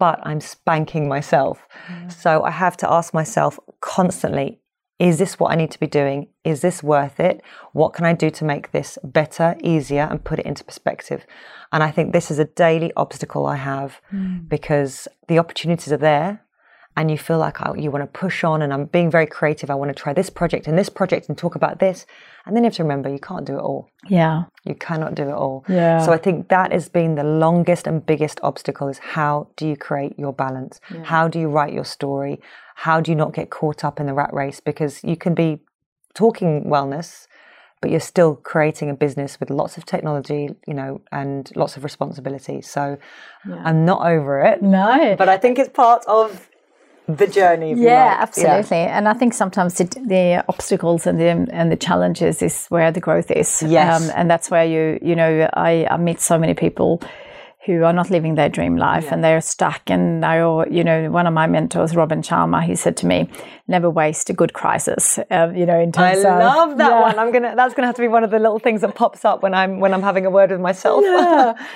but 0.00 0.18
I'm 0.24 0.40
spanking 0.40 1.06
myself. 1.06 1.68
So 2.08 2.42
I 2.42 2.50
have 2.50 2.76
to 2.78 2.90
ask 2.90 3.14
myself 3.14 3.60
constantly, 3.80 4.58
is 5.00 5.18
this 5.18 5.40
what 5.40 5.50
I 5.50 5.56
need 5.56 5.70
to 5.70 5.80
be 5.80 5.86
doing? 5.86 6.28
Is 6.44 6.60
this 6.60 6.82
worth 6.82 7.18
it? 7.18 7.42
What 7.72 7.94
can 7.94 8.04
I 8.04 8.12
do 8.12 8.28
to 8.28 8.44
make 8.44 8.70
this 8.70 8.98
better, 9.02 9.56
easier, 9.62 10.02
and 10.02 10.22
put 10.22 10.38
it 10.38 10.44
into 10.44 10.62
perspective? 10.62 11.24
And 11.72 11.82
I 11.82 11.90
think 11.90 12.12
this 12.12 12.30
is 12.30 12.38
a 12.38 12.44
daily 12.44 12.92
obstacle 12.96 13.46
I 13.46 13.56
have 13.56 14.02
hmm. 14.10 14.40
because 14.46 15.08
the 15.26 15.38
opportunities 15.38 15.90
are 15.90 15.96
there 15.96 16.44
and 16.96 17.10
you 17.10 17.16
feel 17.16 17.38
like 17.38 17.64
oh, 17.64 17.74
you 17.74 17.90
want 17.90 18.02
to 18.02 18.18
push 18.18 18.44
on 18.44 18.62
and 18.62 18.72
I'm 18.72 18.86
being 18.86 19.10
very 19.10 19.26
creative. 19.26 19.70
I 19.70 19.74
want 19.74 19.90
to 19.90 19.94
try 19.94 20.12
this 20.12 20.28
project 20.28 20.66
and 20.66 20.76
this 20.76 20.88
project 20.88 21.28
and 21.28 21.38
talk 21.38 21.54
about 21.54 21.78
this. 21.78 22.04
And 22.44 22.56
then 22.56 22.64
you 22.64 22.68
have 22.68 22.74
to 22.76 22.82
remember 22.82 23.08
you 23.08 23.18
can't 23.18 23.46
do 23.46 23.56
it 23.56 23.62
all. 23.62 23.88
Yeah. 24.08 24.44
You 24.64 24.74
cannot 24.74 25.14
do 25.14 25.28
it 25.28 25.32
all. 25.32 25.64
Yeah. 25.68 26.04
So 26.04 26.12
I 26.12 26.18
think 26.18 26.48
that 26.48 26.72
has 26.72 26.88
been 26.88 27.14
the 27.14 27.24
longest 27.24 27.86
and 27.86 28.04
biggest 28.04 28.40
obstacle 28.42 28.88
is 28.88 28.98
how 28.98 29.48
do 29.56 29.66
you 29.66 29.76
create 29.76 30.18
your 30.18 30.32
balance? 30.32 30.80
How 31.04 31.28
do 31.28 31.38
you 31.38 31.48
write 31.48 31.72
your 31.72 31.84
story? 31.84 32.40
How 32.74 33.00
do 33.00 33.10
you 33.10 33.16
not 33.16 33.34
get 33.34 33.50
caught 33.50 33.84
up 33.84 34.00
in 34.00 34.06
the 34.06 34.14
rat 34.14 34.32
race? 34.34 34.60
Because 34.60 35.04
you 35.04 35.16
can 35.16 35.34
be 35.34 35.60
talking 36.14 36.64
wellness, 36.64 37.28
but 37.80 37.90
you're 37.90 38.00
still 38.00 38.34
creating 38.34 38.90
a 38.90 38.94
business 38.94 39.38
with 39.38 39.48
lots 39.48 39.78
of 39.78 39.86
technology, 39.86 40.50
you 40.66 40.74
know, 40.74 41.00
and 41.12 41.50
lots 41.56 41.76
of 41.76 41.84
responsibility. 41.84 42.60
So 42.60 42.98
I'm 43.64 43.84
not 43.86 44.06
over 44.06 44.40
it. 44.40 44.60
No. 44.60 45.14
But 45.16 45.28
I 45.28 45.38
think 45.38 45.58
it's 45.58 45.70
part 45.70 46.04
of 46.06 46.49
the 47.16 47.26
journey. 47.26 47.72
if 47.72 47.78
you 47.78 47.84
yeah, 47.84 48.04
like. 48.06 48.20
absolutely. 48.22 48.78
And 48.78 49.08
I 49.08 49.12
think 49.14 49.34
sometimes 49.34 49.74
the, 49.74 49.84
the 49.84 50.44
obstacles 50.48 51.06
and 51.06 51.18
the 51.18 51.46
and 51.52 51.70
the 51.70 51.76
challenges 51.76 52.42
is 52.42 52.66
where 52.68 52.90
the 52.92 53.00
growth 53.00 53.30
is. 53.30 53.62
Um, 53.62 53.70
Yes. 53.70 54.10
and 54.10 54.30
that's 54.30 54.50
where 54.50 54.64
you 54.64 54.98
you 55.02 55.14
know 55.16 55.48
I, 55.54 55.86
I 55.90 55.96
meet 55.96 56.20
so 56.20 56.38
many 56.38 56.54
people 56.54 57.00
who 57.78 57.84
are 57.84 57.92
not 57.92 58.10
living 58.10 58.34
their 58.34 58.48
dream 58.48 58.76
life 58.76 59.10
and 59.12 59.22
they're 59.24 59.40
stuck. 59.40 59.82
And 59.90 60.24
I, 60.24 60.36
you 60.70 60.84
know, 60.84 61.10
one 61.10 61.26
of 61.26 61.32
my 61.34 61.46
mentors, 61.46 61.94
Robin 61.96 62.22
Sharma, 62.22 62.62
he 62.62 62.74
said 62.74 62.96
to 62.98 63.06
me, 63.06 63.28
"Never 63.68 63.88
waste 63.88 64.30
a 64.30 64.32
good 64.32 64.52
crisis." 64.52 65.18
Um, 65.30 65.54
you 65.54 65.66
know, 65.66 65.78
in 65.80 65.92
I 65.96 66.12
of 66.12 66.24
I 66.26 66.38
love 66.44 66.76
that 66.78 66.90
Yeah. 66.90 67.00
one. 67.00 67.18
I'm 67.18 67.32
gonna. 67.32 67.54
That's 67.56 67.74
gonna 67.74 67.86
have 67.86 67.96
to 67.96 68.02
be 68.02 68.08
one 68.08 68.24
of 68.24 68.30
the 68.30 68.38
little 68.38 68.58
things 68.58 68.80
that 68.80 68.94
pops 68.94 69.24
up 69.24 69.42
when 69.42 69.54
I'm 69.54 69.80
when 69.80 69.92
I'm 69.94 70.02
having 70.02 70.26
a 70.26 70.30
word 70.30 70.50
with 70.50 70.60
myself. 70.60 71.02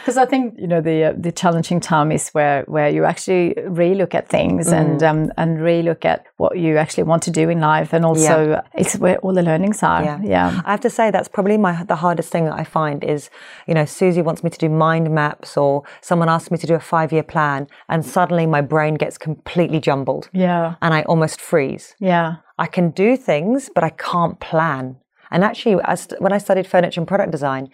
because 0.01 0.17
I 0.25 0.27
think 0.27 0.55
you 0.59 0.67
know 0.67 0.81
the 0.81 1.05
uh, 1.05 1.13
the 1.17 1.33
challenging 1.33 1.81
time 1.81 2.11
is 2.13 2.31
where 2.31 2.65
where 2.67 2.89
you 2.89 3.05
actually 3.05 3.55
relook 3.57 4.15
at 4.15 4.29
things 4.29 4.69
and 4.73 5.03
um, 5.03 5.33
and 5.37 5.59
relook 5.59 6.05
at 6.05 6.27
what 6.37 6.59
you 6.59 6.77
actually 6.77 7.05
want 7.05 7.23
to 7.25 7.31
do 7.31 7.49
in 7.49 7.61
life, 7.61 7.93
and 7.93 8.05
also 8.05 8.63
it's 8.75 8.97
where 8.97 9.19
all 9.19 9.33
the 9.33 9.43
learnings 9.43 9.83
are. 9.83 10.03
Yeah. 10.03 10.19
yeah. 10.23 10.61
I 10.65 10.71
have 10.73 10.81
to 10.81 10.91
say 10.91 11.11
that's 11.11 11.29
probably 11.29 11.57
my 11.59 11.85
the 11.85 11.97
hardest 11.97 12.31
thing 12.33 12.45
that 12.47 12.55
I 12.55 12.65
find 12.65 13.05
is, 13.05 13.31
you 13.69 13.75
know, 13.75 13.85
Susie 13.85 14.23
wants 14.23 14.43
me 14.43 14.51
to 14.51 14.59
do 14.59 14.69
mind 14.69 15.11
maps 15.11 15.57
or 15.57 15.84
someone 16.01 16.29
asks 16.29 16.51
me 16.51 16.59
to 16.59 16.67
do 16.67 16.75
a 16.75 16.81
five 16.81 17.13
year 17.13 17.23
plan 17.23 17.67
and 17.89 18.05
suddenly 18.05 18.47
my 18.47 18.61
brain 18.61 18.95
gets 18.95 19.19
completely 19.19 19.81
jumbled 19.81 20.29
Yeah. 20.33 20.75
and 20.83 20.95
I 20.95 21.03
almost 21.03 21.41
freeze. 21.41 21.95
Yeah. 21.99 22.37
I 22.59 22.67
can 22.67 22.91
do 22.91 23.17
things, 23.17 23.71
but 23.75 23.83
I 23.85 23.91
can't 23.91 24.39
plan. 24.41 24.97
And 25.31 25.43
actually, 25.43 25.81
as 25.85 26.09
when 26.19 26.33
I 26.33 26.39
studied 26.39 26.67
furniture 26.67 27.01
and 27.01 27.09
product 27.09 27.33
design, 27.33 27.69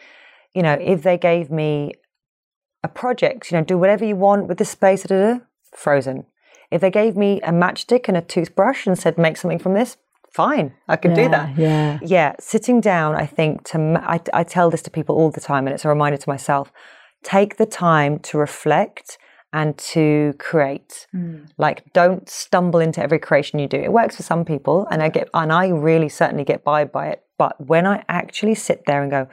you 0.55 0.63
know, 0.63 0.73
if 0.81 1.03
they 1.03 1.19
gave 1.19 1.51
me 1.51 1.93
a 2.83 2.89
project, 2.89 3.51
you 3.51 3.59
know, 3.59 3.65
do 3.65 3.77
whatever 3.77 4.05
you 4.05 4.17
want 4.17 4.47
with 4.49 4.59
this 4.59 4.71
space, 4.71 5.03
da, 5.03 5.09
da, 5.09 5.35
da, 5.35 5.41
frozen. 5.75 6.25
If 6.71 6.81
they 6.81 6.91
gave 6.91 7.17
me 7.17 7.41
a 7.43 7.51
matchstick 7.51 8.07
and 8.09 8.17
a 8.17 8.23
toothbrush 8.23 8.87
and 8.87 8.99
said, 8.99 9.19
make 9.19 9.37
something 9.37 9.59
from 9.59 9.75
this, 9.75 9.97
fine, 10.33 10.73
I 10.89 10.97
could 10.97 11.15
do 11.15 11.29
that. 11.29 11.59
Yeah. 11.59 11.99
Yeah, 12.03 12.33
sitting 12.41 12.81
down, 12.81 13.17
I 13.17 13.27
think 13.27 13.65
to 13.71 14.01
I, 14.03 14.21
I 14.33 14.45
tell 14.45 14.71
this 14.71 14.83
to 14.83 14.91
people 14.91 15.17
all 15.17 15.31
the 15.31 15.41
time, 15.41 15.67
and 15.67 15.75
it's 15.75 15.85
a 15.85 15.89
reminder 15.89 16.17
to 16.17 16.29
myself: 16.29 16.73
take 17.23 17.57
the 17.57 17.67
time 17.67 18.19
to 18.21 18.39
reflect 18.39 19.19
and 19.53 19.77
to 19.79 20.35
create. 20.39 21.07
Mm. 21.15 21.49
Like, 21.59 21.93
don't 21.93 22.29
stumble 22.29 22.81
into 22.81 23.03
every 23.03 23.19
creation 23.19 23.59
you 23.59 23.67
do. 23.67 23.79
It 23.79 23.93
works 23.93 24.17
for 24.17 24.23
some 24.23 24.45
people, 24.45 24.87
and 24.91 25.03
I 25.03 25.09
get 25.09 25.29
and 25.35 25.53
I 25.53 25.69
really 25.69 26.09
certainly 26.09 26.45
get 26.45 26.63
by 26.63 26.85
by 26.85 27.09
it. 27.09 27.25
But 27.37 27.61
when 27.67 27.87
I 27.87 28.05
actually 28.09 28.55
sit 28.55 28.85
there 28.87 29.03
and 29.03 29.11
go, 29.11 29.29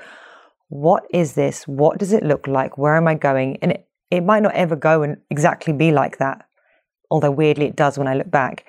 what 0.69 1.03
is 1.11 1.33
this? 1.33 1.67
What 1.67 1.97
does 1.97 2.13
it 2.13 2.23
look 2.23 2.47
like? 2.47 2.77
Where 2.77 2.95
am 2.95 3.07
I 3.07 3.15
going? 3.15 3.57
And 3.61 3.73
it, 3.73 3.87
it 4.09 4.21
might 4.21 4.43
not 4.43 4.55
ever 4.55 4.75
go 4.75 5.03
and 5.03 5.17
exactly 5.29 5.73
be 5.73 5.91
like 5.91 6.17
that, 6.17 6.45
although 7.09 7.31
weirdly 7.31 7.65
it 7.65 7.75
does 7.75 7.97
when 7.97 8.07
I 8.07 8.15
look 8.15 8.31
back. 8.31 8.65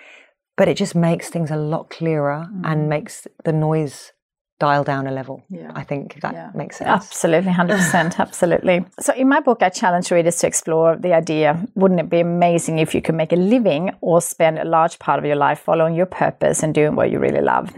But 0.57 0.68
it 0.68 0.76
just 0.76 0.94
makes 0.94 1.28
things 1.28 1.50
a 1.50 1.57
lot 1.57 1.88
clearer 1.90 2.48
and 2.64 2.83
mm. 2.83 2.88
makes 2.88 3.26
the 3.44 3.52
noise 3.52 4.12
dial 4.59 4.83
down 4.85 5.07
a 5.07 5.11
level. 5.12 5.42
Yeah. 5.51 5.71
I 5.75 5.85
think 5.85 6.16
if 6.16 6.23
that 6.23 6.35
Yeah. 6.35 6.51
makes 6.55 6.77
sense. 6.79 6.88
Absolutely, 6.88 7.53
100%. 7.53 8.18
absolutely. 8.27 8.85
So, 9.01 9.12
in 9.14 9.29
my 9.29 9.40
book, 9.40 9.62
I 9.62 9.68
challenge 9.68 10.11
readers 10.11 10.38
to 10.38 10.47
explore 10.47 10.97
the 10.97 11.14
idea 11.14 11.64
wouldn't 11.75 12.01
it 12.01 12.11
be 12.11 12.21
amazing 12.21 12.79
if 12.79 12.94
you 12.94 13.01
could 13.03 13.14
make 13.14 13.33
a 13.33 13.37
living 13.37 13.90
or 14.01 14.21
spend 14.21 14.59
a 14.59 14.64
large 14.64 14.99
part 14.99 15.18
of 15.18 15.25
your 15.25 15.37
life 15.37 15.61
following 15.61 15.94
your 15.94 16.07
purpose 16.07 16.62
and 16.62 16.75
doing 16.75 16.97
what 16.97 17.11
you 17.11 17.18
really 17.21 17.40
love? 17.40 17.71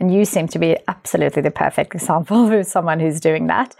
And 0.00 0.12
you 0.14 0.24
seem 0.24 0.48
to 0.48 0.58
be 0.58 0.76
absolutely 0.86 1.42
the 1.42 1.50
perfect 1.50 1.94
example 1.94 2.52
of 2.58 2.66
someone 2.66 3.00
who's 3.00 3.20
doing 3.20 3.46
that. 3.48 3.74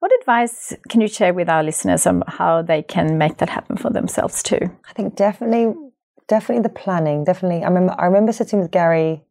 What 0.00 0.10
advice 0.20 0.74
can 0.88 1.00
you 1.00 1.08
share 1.08 1.32
with 1.32 1.48
our 1.48 1.62
listeners 1.62 2.06
on 2.06 2.24
how 2.26 2.62
they 2.62 2.82
can 2.82 3.18
make 3.18 3.36
that 3.38 3.48
happen 3.48 3.76
for 3.76 3.90
themselves 3.90 4.42
too? 4.42 4.58
I 4.88 4.92
think 4.94 5.14
definitely, 5.14 5.72
definitely 6.26 6.62
the 6.64 6.68
planning. 6.68 7.22
Definitely, 7.24 7.62
I 7.62 7.68
remember. 7.68 7.94
I 7.96 8.06
remember 8.06 8.32
sitting 8.32 8.58
with 8.60 8.72
Gary 8.72 9.22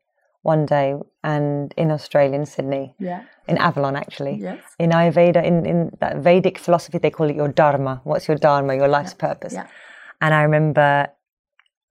one 0.43 0.65
day 0.65 0.95
and 1.23 1.73
in 1.77 1.91
Australia, 1.91 2.35
in 2.35 2.45
Sydney, 2.45 2.95
Yeah. 2.99 3.23
in 3.47 3.57
Avalon 3.57 3.95
actually. 3.95 4.37
Yes. 4.39 4.63
In 4.79 4.89
Ayurveda, 4.91 5.43
in, 5.43 5.65
in 5.65 5.91
that 5.99 6.17
Vedic 6.17 6.57
philosophy, 6.57 6.97
they 6.97 7.11
call 7.11 7.29
it 7.29 7.35
your 7.35 7.47
dharma. 7.47 8.01
What's 8.03 8.27
your 8.27 8.37
dharma? 8.37 8.75
Your 8.75 8.87
life's 8.87 9.13
purpose. 9.13 9.53
Yeah. 9.53 9.67
And 10.19 10.33
I 10.33 10.41
remember 10.43 11.07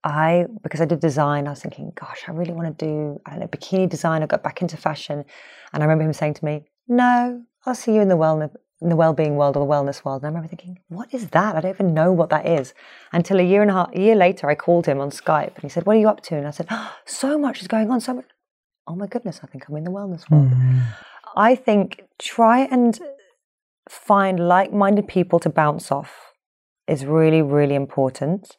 I, 0.02 0.46
because 0.62 0.80
I 0.80 0.86
did 0.86 1.00
design, 1.00 1.46
I 1.46 1.50
was 1.50 1.60
thinking, 1.60 1.92
gosh, 1.94 2.24
I 2.26 2.32
really 2.32 2.52
want 2.52 2.78
to 2.78 2.84
do, 2.84 3.20
I 3.26 3.30
don't 3.30 3.40
know, 3.40 3.46
bikini 3.48 3.88
design. 3.88 4.22
I 4.22 4.26
got 4.26 4.42
back 4.42 4.62
into 4.62 4.76
fashion. 4.76 5.24
And 5.72 5.82
I 5.82 5.86
remember 5.86 6.04
him 6.04 6.12
saying 6.14 6.34
to 6.34 6.44
me, 6.44 6.64
no, 6.88 7.42
I'll 7.66 7.74
see 7.74 7.94
you 7.94 8.00
in 8.00 8.08
the 8.08 8.16
wellness, 8.16 8.54
in 8.80 8.88
the 8.88 8.96
well-being 8.96 9.36
world 9.36 9.56
or 9.56 9.60
the 9.66 9.70
wellness 9.70 10.02
world. 10.04 10.22
And 10.22 10.26
I 10.26 10.28
remember 10.30 10.48
thinking, 10.48 10.78
what 10.88 11.12
is 11.12 11.28
that? 11.28 11.54
I 11.54 11.60
don't 11.60 11.74
even 11.74 11.92
know 11.92 12.12
what 12.12 12.30
that 12.30 12.46
is. 12.46 12.72
Until 13.12 13.38
a 13.38 13.42
year 13.42 13.60
and 13.60 13.70
a 13.70 13.74
half, 13.74 13.90
a 13.94 14.00
year 14.00 14.14
later, 14.16 14.48
I 14.48 14.54
called 14.54 14.86
him 14.86 15.00
on 15.00 15.10
Skype 15.10 15.54
and 15.56 15.62
he 15.62 15.68
said, 15.68 15.84
what 15.84 15.96
are 15.96 16.00
you 16.00 16.08
up 16.08 16.22
to? 16.22 16.36
And 16.36 16.46
I 16.46 16.50
said, 16.50 16.66
oh, 16.70 16.96
so 17.04 17.38
much 17.38 17.60
is 17.60 17.68
going 17.68 17.90
on. 17.90 18.00
So 18.00 18.14
much. 18.14 18.24
Oh 18.86 18.96
my 18.96 19.06
goodness, 19.06 19.40
I 19.42 19.46
think 19.46 19.68
I'm 19.68 19.76
in 19.76 19.84
the 19.84 19.90
wellness 19.90 20.28
world. 20.30 20.50
Mm. 20.50 20.82
I 21.36 21.54
think 21.54 22.02
try 22.18 22.60
and 22.60 22.98
find 23.88 24.48
like-minded 24.48 25.06
people 25.08 25.38
to 25.40 25.48
bounce 25.48 25.92
off 25.92 26.32
is 26.88 27.04
really, 27.04 27.42
really 27.42 27.74
important. 27.74 28.56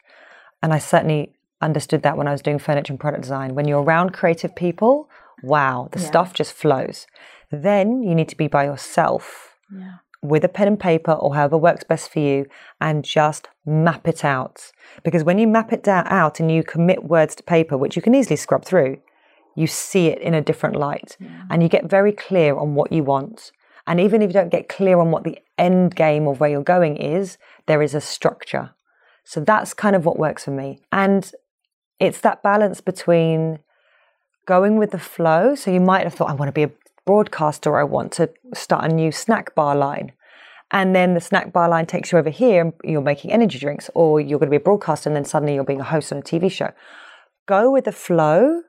And 0.62 0.72
I 0.72 0.78
certainly 0.78 1.34
understood 1.60 2.02
that 2.02 2.16
when 2.16 2.26
I 2.26 2.32
was 2.32 2.42
doing 2.42 2.58
furniture 2.58 2.92
and 2.92 3.00
product 3.00 3.22
design. 3.22 3.54
When 3.54 3.68
you're 3.68 3.82
around 3.82 4.12
creative 4.12 4.54
people, 4.54 5.08
wow, 5.42 5.88
the 5.92 6.00
yeah. 6.00 6.06
stuff 6.06 6.34
just 6.34 6.52
flows. 6.52 7.06
Then 7.50 8.02
you 8.02 8.14
need 8.14 8.28
to 8.30 8.36
be 8.36 8.48
by 8.48 8.64
yourself 8.64 9.56
yeah. 9.74 9.96
with 10.22 10.44
a 10.44 10.48
pen 10.48 10.68
and 10.68 10.80
paper 10.80 11.12
or 11.12 11.34
however 11.34 11.56
works 11.56 11.84
best 11.84 12.10
for 12.12 12.18
you 12.18 12.46
and 12.80 13.04
just 13.04 13.48
map 13.64 14.08
it 14.08 14.24
out. 14.24 14.72
Because 15.04 15.24
when 15.24 15.38
you 15.38 15.46
map 15.46 15.72
it 15.72 15.82
down, 15.82 16.06
out 16.08 16.40
and 16.40 16.50
you 16.50 16.62
commit 16.62 17.04
words 17.04 17.34
to 17.36 17.42
paper, 17.42 17.76
which 17.76 17.96
you 17.96 18.02
can 18.02 18.14
easily 18.14 18.36
scrub 18.36 18.64
through, 18.64 18.98
you 19.54 19.66
see 19.66 20.06
it 20.06 20.18
in 20.18 20.34
a 20.34 20.40
different 20.40 20.76
light 20.76 21.16
yeah. 21.20 21.44
and 21.50 21.62
you 21.62 21.68
get 21.68 21.84
very 21.88 22.12
clear 22.12 22.56
on 22.56 22.74
what 22.74 22.92
you 22.92 23.02
want. 23.02 23.52
And 23.86 23.98
even 24.00 24.22
if 24.22 24.28
you 24.28 24.34
don't 24.34 24.50
get 24.50 24.68
clear 24.68 24.98
on 24.98 25.10
what 25.10 25.24
the 25.24 25.38
end 25.58 25.96
game 25.96 26.26
of 26.26 26.40
where 26.40 26.50
you're 26.50 26.62
going 26.62 26.96
is, 26.96 27.38
there 27.66 27.82
is 27.82 27.94
a 27.94 28.00
structure. 28.00 28.74
So 29.24 29.40
that's 29.40 29.74
kind 29.74 29.96
of 29.96 30.04
what 30.04 30.18
works 30.18 30.44
for 30.44 30.50
me. 30.50 30.80
And 30.90 31.30
it's 31.98 32.20
that 32.20 32.42
balance 32.42 32.80
between 32.80 33.60
going 34.46 34.76
with 34.76 34.90
the 34.90 34.98
flow. 34.98 35.54
So 35.54 35.70
you 35.70 35.80
might 35.80 36.04
have 36.04 36.14
thought, 36.14 36.30
I 36.30 36.34
want 36.34 36.48
to 36.48 36.52
be 36.52 36.64
a 36.64 36.70
broadcaster, 37.04 37.76
I 37.76 37.84
want 37.84 38.12
to 38.12 38.30
start 38.54 38.84
a 38.84 38.94
new 38.94 39.12
snack 39.12 39.54
bar 39.54 39.74
line. 39.74 40.12
And 40.70 40.96
then 40.96 41.14
the 41.14 41.20
snack 41.20 41.52
bar 41.52 41.68
line 41.68 41.86
takes 41.86 42.12
you 42.12 42.18
over 42.18 42.30
here 42.30 42.62
and 42.62 42.72
you're 42.82 43.02
making 43.02 43.30
energy 43.30 43.58
drinks, 43.58 43.90
or 43.94 44.20
you're 44.20 44.38
going 44.38 44.48
to 44.48 44.50
be 44.50 44.56
a 44.56 44.60
broadcaster 44.60 45.08
and 45.08 45.16
then 45.16 45.24
suddenly 45.24 45.54
you're 45.54 45.64
being 45.64 45.80
a 45.80 45.84
host 45.84 46.12
on 46.12 46.18
a 46.18 46.22
TV 46.22 46.50
show. 46.50 46.72
Go 47.46 47.70
with 47.70 47.84
the 47.84 47.92
flow, 47.92 48.62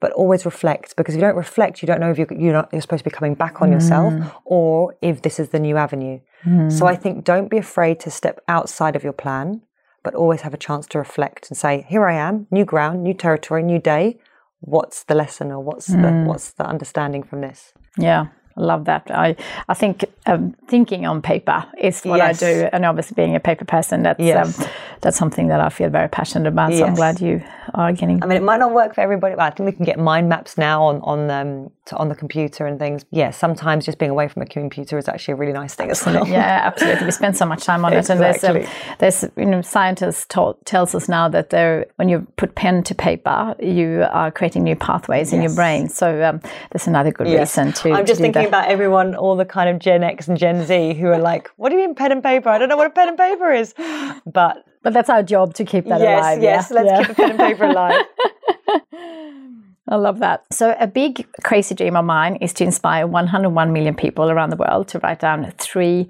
but 0.00 0.12
always 0.12 0.44
reflect 0.44 0.94
because 0.96 1.14
if 1.14 1.20
you 1.20 1.26
don't 1.26 1.36
reflect, 1.36 1.82
you 1.82 1.86
don't 1.86 2.00
know 2.00 2.10
if 2.10 2.18
you're, 2.18 2.32
you're, 2.32 2.52
not, 2.52 2.68
you're 2.72 2.82
supposed 2.82 3.04
to 3.04 3.10
be 3.10 3.14
coming 3.14 3.34
back 3.34 3.62
on 3.62 3.70
mm. 3.70 3.72
yourself 3.72 4.14
or 4.44 4.94
if 5.00 5.22
this 5.22 5.38
is 5.38 5.50
the 5.50 5.58
new 5.58 5.76
avenue. 5.76 6.20
Mm. 6.44 6.70
So 6.70 6.86
I 6.86 6.96
think 6.96 7.24
don't 7.24 7.48
be 7.48 7.56
afraid 7.56 7.98
to 8.00 8.10
step 8.10 8.40
outside 8.46 8.94
of 8.94 9.02
your 9.02 9.14
plan, 9.14 9.62
but 10.02 10.14
always 10.14 10.42
have 10.42 10.54
a 10.54 10.58
chance 10.58 10.86
to 10.88 10.98
reflect 10.98 11.50
and 11.50 11.56
say, 11.56 11.86
here 11.88 12.06
I 12.06 12.14
am, 12.14 12.46
new 12.50 12.64
ground, 12.64 13.02
new 13.02 13.14
territory, 13.14 13.62
new 13.62 13.78
day. 13.78 14.18
What's 14.60 15.04
the 15.04 15.14
lesson 15.14 15.50
or 15.50 15.60
what's 15.60 15.88
mm. 15.88 16.02
the 16.02 16.28
what's 16.28 16.52
the 16.52 16.66
understanding 16.66 17.22
from 17.22 17.40
this? 17.40 17.72
Yeah. 17.98 18.26
I 18.56 18.62
love 18.62 18.84
that. 18.86 19.10
I 19.10 19.36
I 19.68 19.74
think 19.74 20.04
um, 20.26 20.54
thinking 20.66 21.06
on 21.06 21.22
paper 21.22 21.64
is 21.78 22.02
what 22.02 22.18
yes. 22.18 22.42
I 22.42 22.52
do, 22.52 22.68
and 22.72 22.84
obviously 22.84 23.14
being 23.14 23.36
a 23.36 23.40
paper 23.40 23.64
person, 23.64 24.02
that's 24.02 24.20
yes. 24.20 24.58
um, 24.58 24.68
that's 25.02 25.16
something 25.16 25.48
that 25.48 25.60
I 25.60 25.68
feel 25.68 25.90
very 25.90 26.08
passionate 26.08 26.48
about. 26.48 26.72
So 26.72 26.78
yes. 26.78 26.88
I'm 26.88 26.94
glad 26.94 27.20
you 27.20 27.42
are 27.74 27.92
getting. 27.92 28.22
I 28.22 28.26
mean, 28.26 28.36
it 28.36 28.42
might 28.42 28.58
not 28.58 28.72
work 28.72 28.94
for 28.94 29.02
everybody, 29.02 29.34
but 29.34 29.42
I 29.42 29.50
think 29.50 29.66
we 29.66 29.72
can 29.72 29.84
get 29.84 29.98
mind 29.98 30.28
maps 30.28 30.58
now 30.58 30.84
on 30.84 31.00
on 31.02 31.30
um, 31.30 31.70
on 31.92 32.08
the 32.08 32.14
computer 32.14 32.66
and 32.66 32.78
things. 32.78 33.04
Yeah, 33.10 33.30
sometimes 33.30 33.84
just 33.84 33.98
being 33.98 34.10
away 34.10 34.28
from 34.28 34.42
a 34.42 34.46
computer 34.46 34.98
is 34.98 35.08
actually 35.08 35.32
a 35.32 35.36
really 35.36 35.52
nice 35.52 35.74
thing 35.74 35.90
absolutely. 35.90 36.22
as 36.22 36.32
well. 36.32 36.40
Yeah, 36.40 36.60
absolutely. 36.64 37.04
We 37.04 37.12
spend 37.12 37.36
so 37.36 37.46
much 37.46 37.64
time 37.64 37.84
on 37.84 37.92
it, 37.92 38.08
and 38.10 38.20
there's 38.20 38.42
um, 38.42 38.64
there's 38.98 39.24
you 39.36 39.46
know 39.46 39.62
scientists 39.62 40.26
tells 40.64 40.94
us 40.94 41.08
now 41.08 41.28
that 41.28 41.50
there 41.50 41.86
when 41.96 42.08
you 42.08 42.26
put 42.36 42.54
pen 42.54 42.82
to 42.84 42.94
paper, 42.94 43.54
you 43.60 44.06
are 44.10 44.30
creating 44.30 44.64
new 44.64 44.76
pathways 44.76 45.32
in 45.32 45.42
your 45.42 45.54
brain. 45.54 45.88
So 45.88 46.22
um, 46.22 46.40
there's 46.72 46.86
another 46.86 47.12
good 47.12 47.26
reason 47.28 47.72
to. 47.74 47.92
I'm 47.92 48.06
just 48.06 48.18
to 48.18 48.22
thinking 48.22 48.45
about 48.48 48.68
everyone, 48.68 49.14
all 49.14 49.36
the 49.36 49.44
kind 49.44 49.68
of 49.68 49.78
Gen 49.78 50.02
X 50.02 50.28
and 50.28 50.38
Gen 50.38 50.64
Z 50.64 50.94
who 50.94 51.08
are 51.08 51.18
like, 51.18 51.50
"What 51.56 51.70
do 51.70 51.76
you 51.76 51.82
mean 51.82 51.94
pen 51.94 52.12
and 52.12 52.22
paper? 52.22 52.48
I 52.48 52.58
don't 52.58 52.68
know 52.68 52.76
what 52.76 52.86
a 52.86 52.90
pen 52.90 53.08
and 53.08 53.18
paper 53.18 53.52
is," 53.52 53.74
but 54.26 54.64
but 54.82 54.92
that's 54.92 55.10
our 55.10 55.22
job 55.22 55.54
to 55.54 55.64
keep 55.64 55.84
that 55.86 56.00
yes, 56.00 56.20
alive. 56.20 56.42
Yes, 56.42 56.68
yeah? 56.70 56.74
let's 56.76 56.86
yeah. 56.86 56.98
keep 56.98 57.08
the 57.08 57.14
pen 57.14 57.30
and 57.30 57.38
paper 57.38 57.64
alive. 57.64 58.04
I 59.88 59.94
love 59.94 60.18
that. 60.18 60.44
So, 60.52 60.76
a 60.80 60.86
big 60.86 61.26
crazy 61.44 61.74
dream 61.74 61.96
of 61.96 62.04
mine 62.04 62.36
is 62.36 62.52
to 62.54 62.64
inspire 62.64 63.06
101 63.06 63.72
million 63.72 63.94
people 63.94 64.30
around 64.30 64.50
the 64.50 64.56
world 64.56 64.88
to 64.88 64.98
write 64.98 65.20
down 65.20 65.52
three 65.58 66.08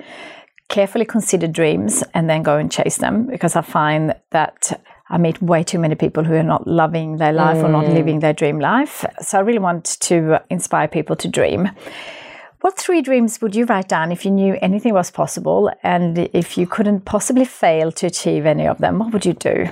carefully 0.69 1.05
considered 1.05 1.53
dreams 1.53 2.03
and 2.15 2.29
then 2.29 2.43
go 2.43 2.57
and 2.57 2.73
chase 2.73 2.97
them 2.97 3.27
because 3.27 3.55
I 3.55 3.63
find 3.63 4.15
that 4.31 4.81
I 5.09 5.19
meet 5.19 5.41
way 5.41 5.63
too 5.63 5.79
many 5.79 5.95
people 5.95 6.25
who 6.25 6.35
are 6.35 6.43
not 6.43 6.67
loving 6.67 7.19
their 7.19 7.33
life 7.33 7.59
mm. 7.59 7.65
or 7.65 7.69
not 7.69 7.85
mm. 7.85 7.95
living 7.95 8.21
their 8.21 8.33
dream 8.33 8.59
life. 8.59 9.05
So 9.21 9.39
I 9.39 9.43
really 9.43 9.61
want 9.61 9.85
to 10.01 10.43
inspire 10.51 10.89
people 10.89 11.15
to 11.17 11.29
dream. 11.29 11.71
What 12.67 12.77
three 12.77 13.01
dreams 13.01 13.41
would 13.41 13.55
you 13.55 13.65
write 13.65 13.87
down 13.87 14.11
if 14.11 14.25
you 14.25 14.33
knew 14.33 14.59
anything 14.61 14.93
was 14.93 15.13
possible 15.13 15.71
and 15.85 16.19
if 16.33 16.59
you 16.59 16.67
couldn't 16.67 17.05
possibly 17.05 17.45
fail 17.45 17.93
to 17.93 18.07
achieve 18.09 18.45
any 18.45 18.67
of 18.67 18.79
them? 18.79 18.99
What 18.99 19.13
would 19.13 19.25
you 19.25 19.35
do? 19.35 19.69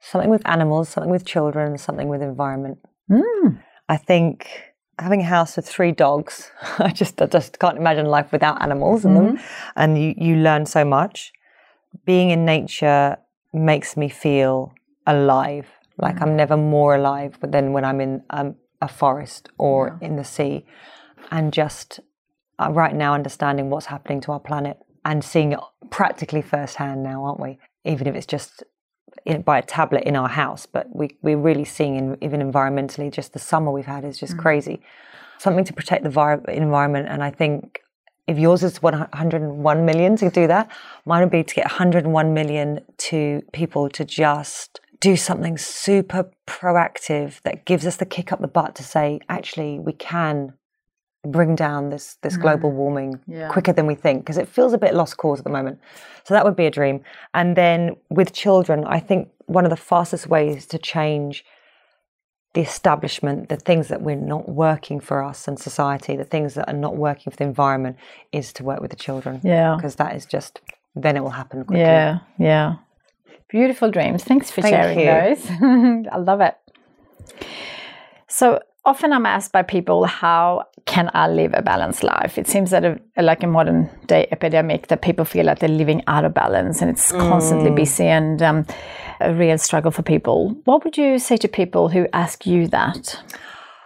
Something 0.00 0.28
with 0.28 0.42
animals, 0.44 0.88
something 0.88 1.12
with 1.12 1.24
children, 1.24 1.78
something 1.78 2.08
with 2.08 2.20
environment. 2.20 2.78
Mm. 3.08 3.62
I 3.88 3.98
think 3.98 4.48
having 4.98 5.20
a 5.20 5.24
house 5.24 5.54
with 5.54 5.68
three 5.68 5.92
dogs, 5.92 6.50
I 6.80 6.90
just 6.90 7.22
I 7.22 7.26
just 7.26 7.60
can't 7.60 7.78
imagine 7.78 8.06
life 8.06 8.32
without 8.32 8.60
animals 8.60 9.04
in 9.04 9.12
mm-hmm. 9.12 9.36
them, 9.36 9.44
and 9.76 9.96
you 9.96 10.12
you 10.16 10.34
learn 10.34 10.66
so 10.66 10.84
much. 10.84 11.32
Being 12.04 12.30
in 12.30 12.44
nature 12.44 13.16
makes 13.52 13.96
me 13.96 14.08
feel 14.08 14.74
alive. 15.06 15.68
Like 15.98 16.16
mm. 16.16 16.22
I'm 16.22 16.34
never 16.34 16.56
more 16.56 16.96
alive 16.96 17.38
than 17.40 17.72
when 17.72 17.84
I'm 17.84 18.00
in 18.00 18.24
um, 18.30 18.56
a 18.80 18.88
forest 18.88 19.50
or 19.56 19.76
yeah. 20.00 20.08
in 20.08 20.16
the 20.16 20.24
sea, 20.24 20.66
and 21.32 21.52
just 21.52 21.98
uh, 22.60 22.70
right 22.70 22.94
now 22.94 23.14
understanding 23.14 23.70
what's 23.70 23.86
happening 23.86 24.20
to 24.20 24.30
our 24.32 24.38
planet 24.38 24.78
and 25.04 25.24
seeing 25.24 25.52
it 25.52 25.58
practically 25.90 26.42
firsthand 26.42 27.02
now, 27.02 27.24
aren't 27.24 27.40
we? 27.40 27.58
Even 27.84 28.06
if 28.06 28.14
it's 28.14 28.26
just 28.26 28.62
in, 29.24 29.42
by 29.42 29.58
a 29.58 29.62
tablet 29.62 30.04
in 30.04 30.14
our 30.14 30.28
house, 30.28 30.66
but 30.66 30.94
we, 30.94 31.16
we're 31.22 31.38
really 31.38 31.64
seeing, 31.64 31.96
in, 31.96 32.18
even 32.20 32.40
environmentally, 32.40 33.10
just 33.10 33.32
the 33.32 33.38
summer 33.38 33.72
we've 33.72 33.86
had 33.86 34.04
is 34.04 34.18
just 34.18 34.36
mm. 34.36 34.40
crazy. 34.40 34.82
Something 35.38 35.64
to 35.64 35.72
protect 35.72 36.04
the 36.04 36.10
vi- 36.10 36.38
environment. 36.48 37.08
And 37.08 37.24
I 37.24 37.30
think 37.30 37.80
if 38.28 38.38
yours 38.38 38.62
is 38.62 38.82
101 38.82 39.84
million 39.86 40.16
to 40.16 40.30
do 40.30 40.46
that, 40.46 40.70
mine 41.06 41.22
would 41.22 41.32
be 41.32 41.42
to 41.42 41.54
get 41.54 41.64
101 41.64 42.34
million 42.34 42.80
to 42.98 43.42
people 43.52 43.88
to 43.88 44.04
just 44.04 44.80
do 45.00 45.16
something 45.16 45.58
super 45.58 46.30
proactive 46.46 47.40
that 47.42 47.64
gives 47.64 47.86
us 47.86 47.96
the 47.96 48.06
kick 48.06 48.32
up 48.32 48.40
the 48.40 48.46
butt 48.46 48.76
to 48.76 48.84
say, 48.84 49.18
actually, 49.28 49.80
we 49.80 49.92
can 49.94 50.52
bring 51.26 51.54
down 51.54 51.90
this 51.90 52.16
this 52.22 52.36
mm. 52.36 52.42
global 52.42 52.70
warming 52.70 53.20
yeah. 53.26 53.48
quicker 53.48 53.72
than 53.72 53.86
we 53.86 53.94
think 53.94 54.22
because 54.22 54.38
it 54.38 54.48
feels 54.48 54.72
a 54.72 54.78
bit 54.78 54.94
lost 54.94 55.16
cause 55.16 55.38
at 55.38 55.44
the 55.44 55.50
moment. 55.50 55.78
So 56.24 56.34
that 56.34 56.44
would 56.44 56.56
be 56.56 56.66
a 56.66 56.70
dream. 56.70 57.02
And 57.34 57.56
then 57.56 57.96
with 58.10 58.32
children, 58.32 58.84
I 58.84 59.00
think 59.00 59.28
one 59.46 59.64
of 59.64 59.70
the 59.70 59.76
fastest 59.76 60.26
ways 60.26 60.66
to 60.66 60.78
change 60.78 61.44
the 62.54 62.60
establishment, 62.60 63.48
the 63.48 63.56
things 63.56 63.88
that 63.88 64.02
we're 64.02 64.14
not 64.14 64.48
working 64.48 65.00
for 65.00 65.22
us 65.22 65.48
and 65.48 65.58
society, 65.58 66.16
the 66.16 66.24
things 66.24 66.54
that 66.54 66.68
are 66.68 66.76
not 66.76 66.96
working 66.96 67.30
for 67.30 67.36
the 67.36 67.44
environment, 67.44 67.96
is 68.30 68.52
to 68.54 68.64
work 68.64 68.80
with 68.80 68.90
the 68.90 68.96
children. 68.96 69.40
Yeah, 69.42 69.76
because 69.76 69.96
that 69.96 70.14
is 70.14 70.26
just 70.26 70.60
then 70.94 71.16
it 71.16 71.20
will 71.20 71.30
happen 71.30 71.64
quickly. 71.64 71.80
Yeah, 71.80 72.18
yeah. 72.38 72.74
Beautiful 73.48 73.90
dreams. 73.90 74.24
Thanks 74.24 74.50
for 74.50 74.60
Thank 74.60 74.74
sharing 74.74 74.98
you. 74.98 75.06
those. 75.06 76.08
I 76.12 76.18
love 76.18 76.40
it. 76.40 76.56
So 78.28 78.60
often 78.84 79.12
I'm 79.12 79.26
asked 79.26 79.52
by 79.52 79.62
people, 79.62 80.04
how 80.04 80.64
can 80.86 81.10
I 81.14 81.28
live 81.28 81.52
a 81.54 81.62
balanced 81.62 82.02
life? 82.02 82.38
It 82.38 82.46
seems 82.48 82.70
that 82.70 82.84
a, 82.84 83.00
like 83.22 83.42
a 83.42 83.46
modern 83.46 83.88
day 84.06 84.26
epidemic 84.32 84.88
that 84.88 85.02
people 85.02 85.24
feel 85.24 85.46
like 85.46 85.60
they're 85.60 85.68
living 85.68 86.02
out 86.06 86.24
of 86.24 86.34
balance 86.34 86.82
and 86.82 86.90
it's 86.90 87.12
constantly 87.12 87.70
mm. 87.70 87.76
busy 87.76 88.06
and 88.06 88.42
um, 88.42 88.66
a 89.20 89.32
real 89.32 89.58
struggle 89.58 89.90
for 89.90 90.02
people. 90.02 90.56
What 90.64 90.84
would 90.84 90.96
you 90.96 91.18
say 91.18 91.36
to 91.38 91.48
people 91.48 91.88
who 91.88 92.08
ask 92.12 92.46
you 92.46 92.66
that? 92.68 93.22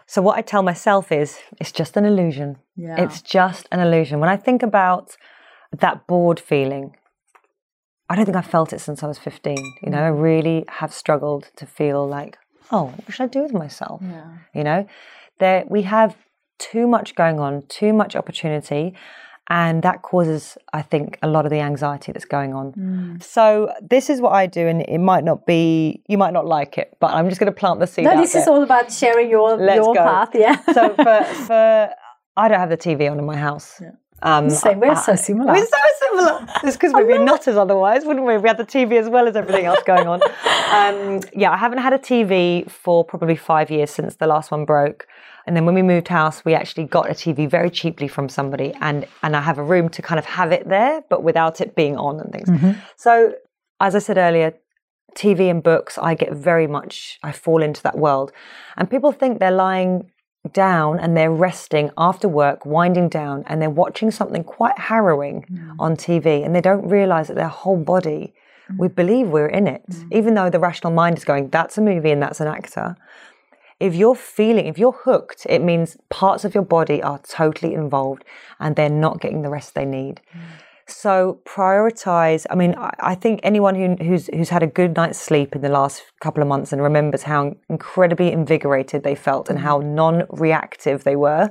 So 0.07 0.22
what 0.22 0.38
I 0.38 0.42
tell 0.42 0.62
myself 0.62 1.12
is 1.12 1.38
it's 1.61 1.72
just 1.72 1.97
an 1.97 2.05
illusion. 2.05 2.57
Yeah. 2.76 3.03
It's 3.03 3.20
just 3.20 3.68
an 3.72 3.80
illusion. 3.80 4.20
When 4.20 4.30
I 4.30 4.36
think 4.36 4.62
about 4.62 5.16
that 5.72 6.07
bored 6.07 6.40
feeling, 6.40 6.97
I 8.09 8.14
don't 8.14 8.24
think 8.24 8.36
I've 8.36 8.47
felt 8.47 8.72
it 8.72 8.80
since 8.80 9.03
I 9.03 9.09
was 9.09 9.18
15. 9.18 9.57
You 9.82 9.90
know, 9.90 9.99
I 9.99 10.09
really 10.09 10.64
have 10.68 10.94
struggled 10.94 11.51
to 11.57 11.66
feel 11.66 12.07
like 12.07 12.38
oh, 12.70 12.86
what 12.86 13.12
should 13.14 13.24
I 13.24 13.28
do 13.28 13.42
with 13.42 13.52
myself? 13.52 14.00
Yeah. 14.02 14.38
You 14.54 14.64
know, 14.64 14.86
there 15.38 15.64
we 15.68 15.82
have 15.82 16.16
too 16.58 16.86
much 16.86 17.14
going 17.14 17.38
on, 17.38 17.62
too 17.68 17.92
much 17.92 18.16
opportunity. 18.16 18.94
And 19.48 19.84
that 19.84 20.02
causes, 20.02 20.58
I 20.72 20.82
think, 20.82 21.20
a 21.22 21.28
lot 21.28 21.44
of 21.44 21.52
the 21.52 21.60
anxiety 21.60 22.10
that's 22.10 22.24
going 22.24 22.52
on. 22.52 22.72
Mm. 22.72 23.22
So 23.22 23.72
this 23.80 24.10
is 24.10 24.20
what 24.20 24.32
I 24.32 24.46
do, 24.46 24.66
and 24.66 24.82
it 24.82 24.98
might 24.98 25.22
not 25.22 25.46
be, 25.46 26.02
you 26.08 26.18
might 26.18 26.32
not 26.32 26.46
like 26.46 26.78
it, 26.78 26.96
but 26.98 27.12
I'm 27.12 27.28
just 27.28 27.38
going 27.38 27.52
to 27.52 27.56
plant 27.56 27.78
the 27.78 27.86
seed. 27.86 28.06
No, 28.06 28.20
this 28.20 28.32
there. 28.32 28.42
is 28.42 28.48
all 28.48 28.64
about 28.64 28.90
sharing 28.90 29.30
your 29.30 29.56
Let's 29.56 29.76
your 29.76 29.94
go. 29.94 30.02
path. 30.02 30.30
Yeah. 30.34 30.60
so 30.72 30.92
for 30.96 31.24
for 31.46 31.90
I 32.36 32.48
don't 32.48 32.58
have 32.58 32.70
the 32.70 32.76
TV 32.76 33.08
on 33.10 33.20
in 33.20 33.24
my 33.24 33.36
house. 33.36 33.80
Yeah. 33.80 33.92
Um, 34.22 34.48
Same, 34.48 34.80
we're 34.80 34.96
so 34.96 35.14
similar. 35.14 35.52
We're 35.52 35.66
so 35.66 35.76
similar. 36.00 36.46
It's 36.64 36.76
because 36.76 36.92
we'd 36.94 37.06
be 37.06 37.18
nutters 37.18 37.56
otherwise, 37.56 38.04
wouldn't 38.04 38.26
we? 38.26 38.36
We 38.38 38.48
had 38.48 38.56
the 38.56 38.64
TV 38.64 38.98
as 38.98 39.08
well 39.08 39.28
as 39.28 39.36
everything 39.36 39.66
else 39.66 39.82
going 39.84 40.06
on. 40.06 40.20
Um, 40.22 41.20
yeah, 41.34 41.52
I 41.52 41.56
haven't 41.56 41.78
had 41.78 41.92
a 41.92 41.98
TV 41.98 42.68
for 42.70 43.04
probably 43.04 43.36
five 43.36 43.70
years 43.70 43.90
since 43.90 44.16
the 44.16 44.26
last 44.26 44.50
one 44.50 44.64
broke. 44.64 45.06
And 45.46 45.54
then 45.54 45.64
when 45.64 45.74
we 45.74 45.82
moved 45.82 46.08
house, 46.08 46.44
we 46.44 46.54
actually 46.54 46.84
got 46.84 47.08
a 47.08 47.12
TV 47.14 47.48
very 47.48 47.70
cheaply 47.70 48.08
from 48.08 48.28
somebody, 48.28 48.74
and 48.80 49.06
and 49.22 49.36
I 49.36 49.40
have 49.42 49.58
a 49.58 49.62
room 49.62 49.88
to 49.90 50.02
kind 50.02 50.18
of 50.18 50.24
have 50.24 50.50
it 50.50 50.68
there, 50.68 51.02
but 51.08 51.22
without 51.22 51.60
it 51.60 51.76
being 51.76 51.96
on 51.96 52.18
and 52.18 52.32
things. 52.32 52.48
So, 52.96 53.34
as 53.80 53.94
I 53.94 54.00
said 54.00 54.18
earlier, 54.18 54.54
TV 55.14 55.50
and 55.50 55.62
books, 55.62 55.98
I 55.98 56.14
get 56.14 56.32
very 56.32 56.66
much, 56.66 57.18
I 57.22 57.32
fall 57.32 57.62
into 57.62 57.82
that 57.84 57.96
world. 57.96 58.32
And 58.76 58.90
people 58.90 59.12
think 59.12 59.38
they're 59.38 59.50
lying 59.50 60.10
down 60.49 60.99
and 60.99 61.16
they're 61.16 61.32
resting 61.32 61.90
after 61.97 62.28
work, 62.28 62.66
winding 62.66 63.09
down, 63.09 63.44
and 63.47 63.61
they're 63.61 63.70
watching 63.70 64.11
something 64.11 64.44
quite 64.44 64.78
harrowing 64.78 65.44
mm. 65.51 65.74
on 65.78 65.97
TV, 65.97 66.44
and 66.44 66.55
they 66.55 66.61
don't 66.61 66.88
realize 66.88 67.28
that 67.28 67.36
their 67.36 67.49
whole 67.49 67.76
body, 67.76 68.34
mm. 68.70 68.78
we 68.78 68.88
believe 68.88 69.28
we're 69.28 69.49
in 69.49 69.66
it, 69.66 69.82
mm. 69.88 70.09
even 70.12 70.34
though 70.34 70.51
the 70.51 70.59
rational 70.59 70.92
mind 70.92 71.18
is 71.18 71.24
going, 71.24 71.49
that's 71.51 71.78
a 71.78 71.80
movie 71.80 72.11
and 72.11 72.22
that's 72.22 72.40
an 72.40 72.49
actor. 72.49 72.97
If 73.78 73.94
you're 73.94 74.14
feeling, 74.14 74.66
if 74.66 74.78
you're 74.78 74.92
hooked, 74.92 75.47
it 75.51 75.62
means 75.62 75.99
parts 76.09 76.44
of 76.44 76.55
your 76.55 76.64
body 76.64 77.03
are 77.03 77.18
totally 77.18 77.74
involved 77.74 78.24
and 78.59 78.74
they're 78.74 78.88
not 78.88 79.20
getting 79.20 79.42
the 79.42 79.51
rest 79.51 79.74
they 79.74 79.84
need. 79.84 80.22
So 80.89 81.41
prioritize. 81.45 82.47
I 82.49 82.55
mean, 82.55 82.76
I, 82.76 82.95
I 83.01 83.14
think 83.16 83.41
anyone 83.43 83.74
who, 83.74 83.97
who's 84.05 84.28
who's 84.28 84.51
had 84.51 84.62
a 84.62 84.68
good 84.68 84.95
night's 84.95 85.18
sleep 85.18 85.57
in 85.57 85.62
the 85.62 85.68
last 85.68 86.03
couple 86.20 86.43
of 86.43 86.49
months 86.49 86.72
and 86.72 86.80
remembers 86.80 87.24
how 87.24 87.57
incredibly 87.68 88.30
invigorated 88.30 89.03
they 89.03 89.16
felt 89.16 89.51
and 89.51 89.59
how 89.59 89.80
mm-hmm. 89.80 89.97
non-reactive 89.97 91.03
they 91.03 91.16
were 91.16 91.51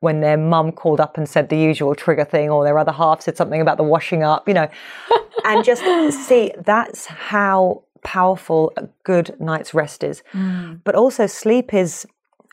when 0.00 0.20
their 0.20 0.36
mum 0.36 0.70
called 0.70 1.00
up 1.00 1.18
and 1.18 1.28
said 1.28 1.48
the 1.48 1.58
usual 1.58 1.96
trigger 1.96 2.24
thing, 2.24 2.48
or 2.48 2.62
their 2.62 2.78
other 2.78 2.92
half 2.92 3.22
said 3.22 3.36
something 3.36 3.60
about 3.60 3.76
the 3.76 3.82
washing 3.82 4.22
up, 4.22 4.46
you 4.46 4.54
know, 4.54 4.68
and 5.44 5.64
just 5.64 5.82
see 6.26 6.52
that's 6.64 7.06
how 7.06 7.82
powerful 8.04 8.72
a 8.76 8.86
good 9.02 9.34
night's 9.40 9.74
rest 9.74 10.04
is. 10.04 10.22
Mm. 10.32 10.80
But 10.84 10.94
also, 10.94 11.26
sleep 11.26 11.74
is 11.74 12.06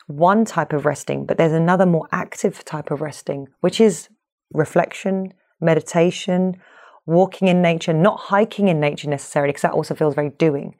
one 0.08 0.44
type 0.44 0.72
of 0.72 0.84
resting, 0.84 1.26
but 1.26 1.38
there's 1.38 1.52
another 1.52 1.86
more 1.86 2.08
active 2.10 2.64
type 2.64 2.90
of 2.90 3.00
resting, 3.00 3.46
which 3.60 3.80
is 3.80 4.08
reflection, 4.52 5.32
meditation, 5.64 6.56
walking 7.06 7.48
in 7.48 7.60
nature, 7.60 7.92
not 7.92 8.18
hiking 8.18 8.68
in 8.68 8.80
nature 8.80 9.08
necessarily, 9.08 9.50
because 9.50 9.62
that 9.62 9.72
also 9.72 9.94
feels 9.94 10.14
very 10.14 10.30
doing. 10.30 10.74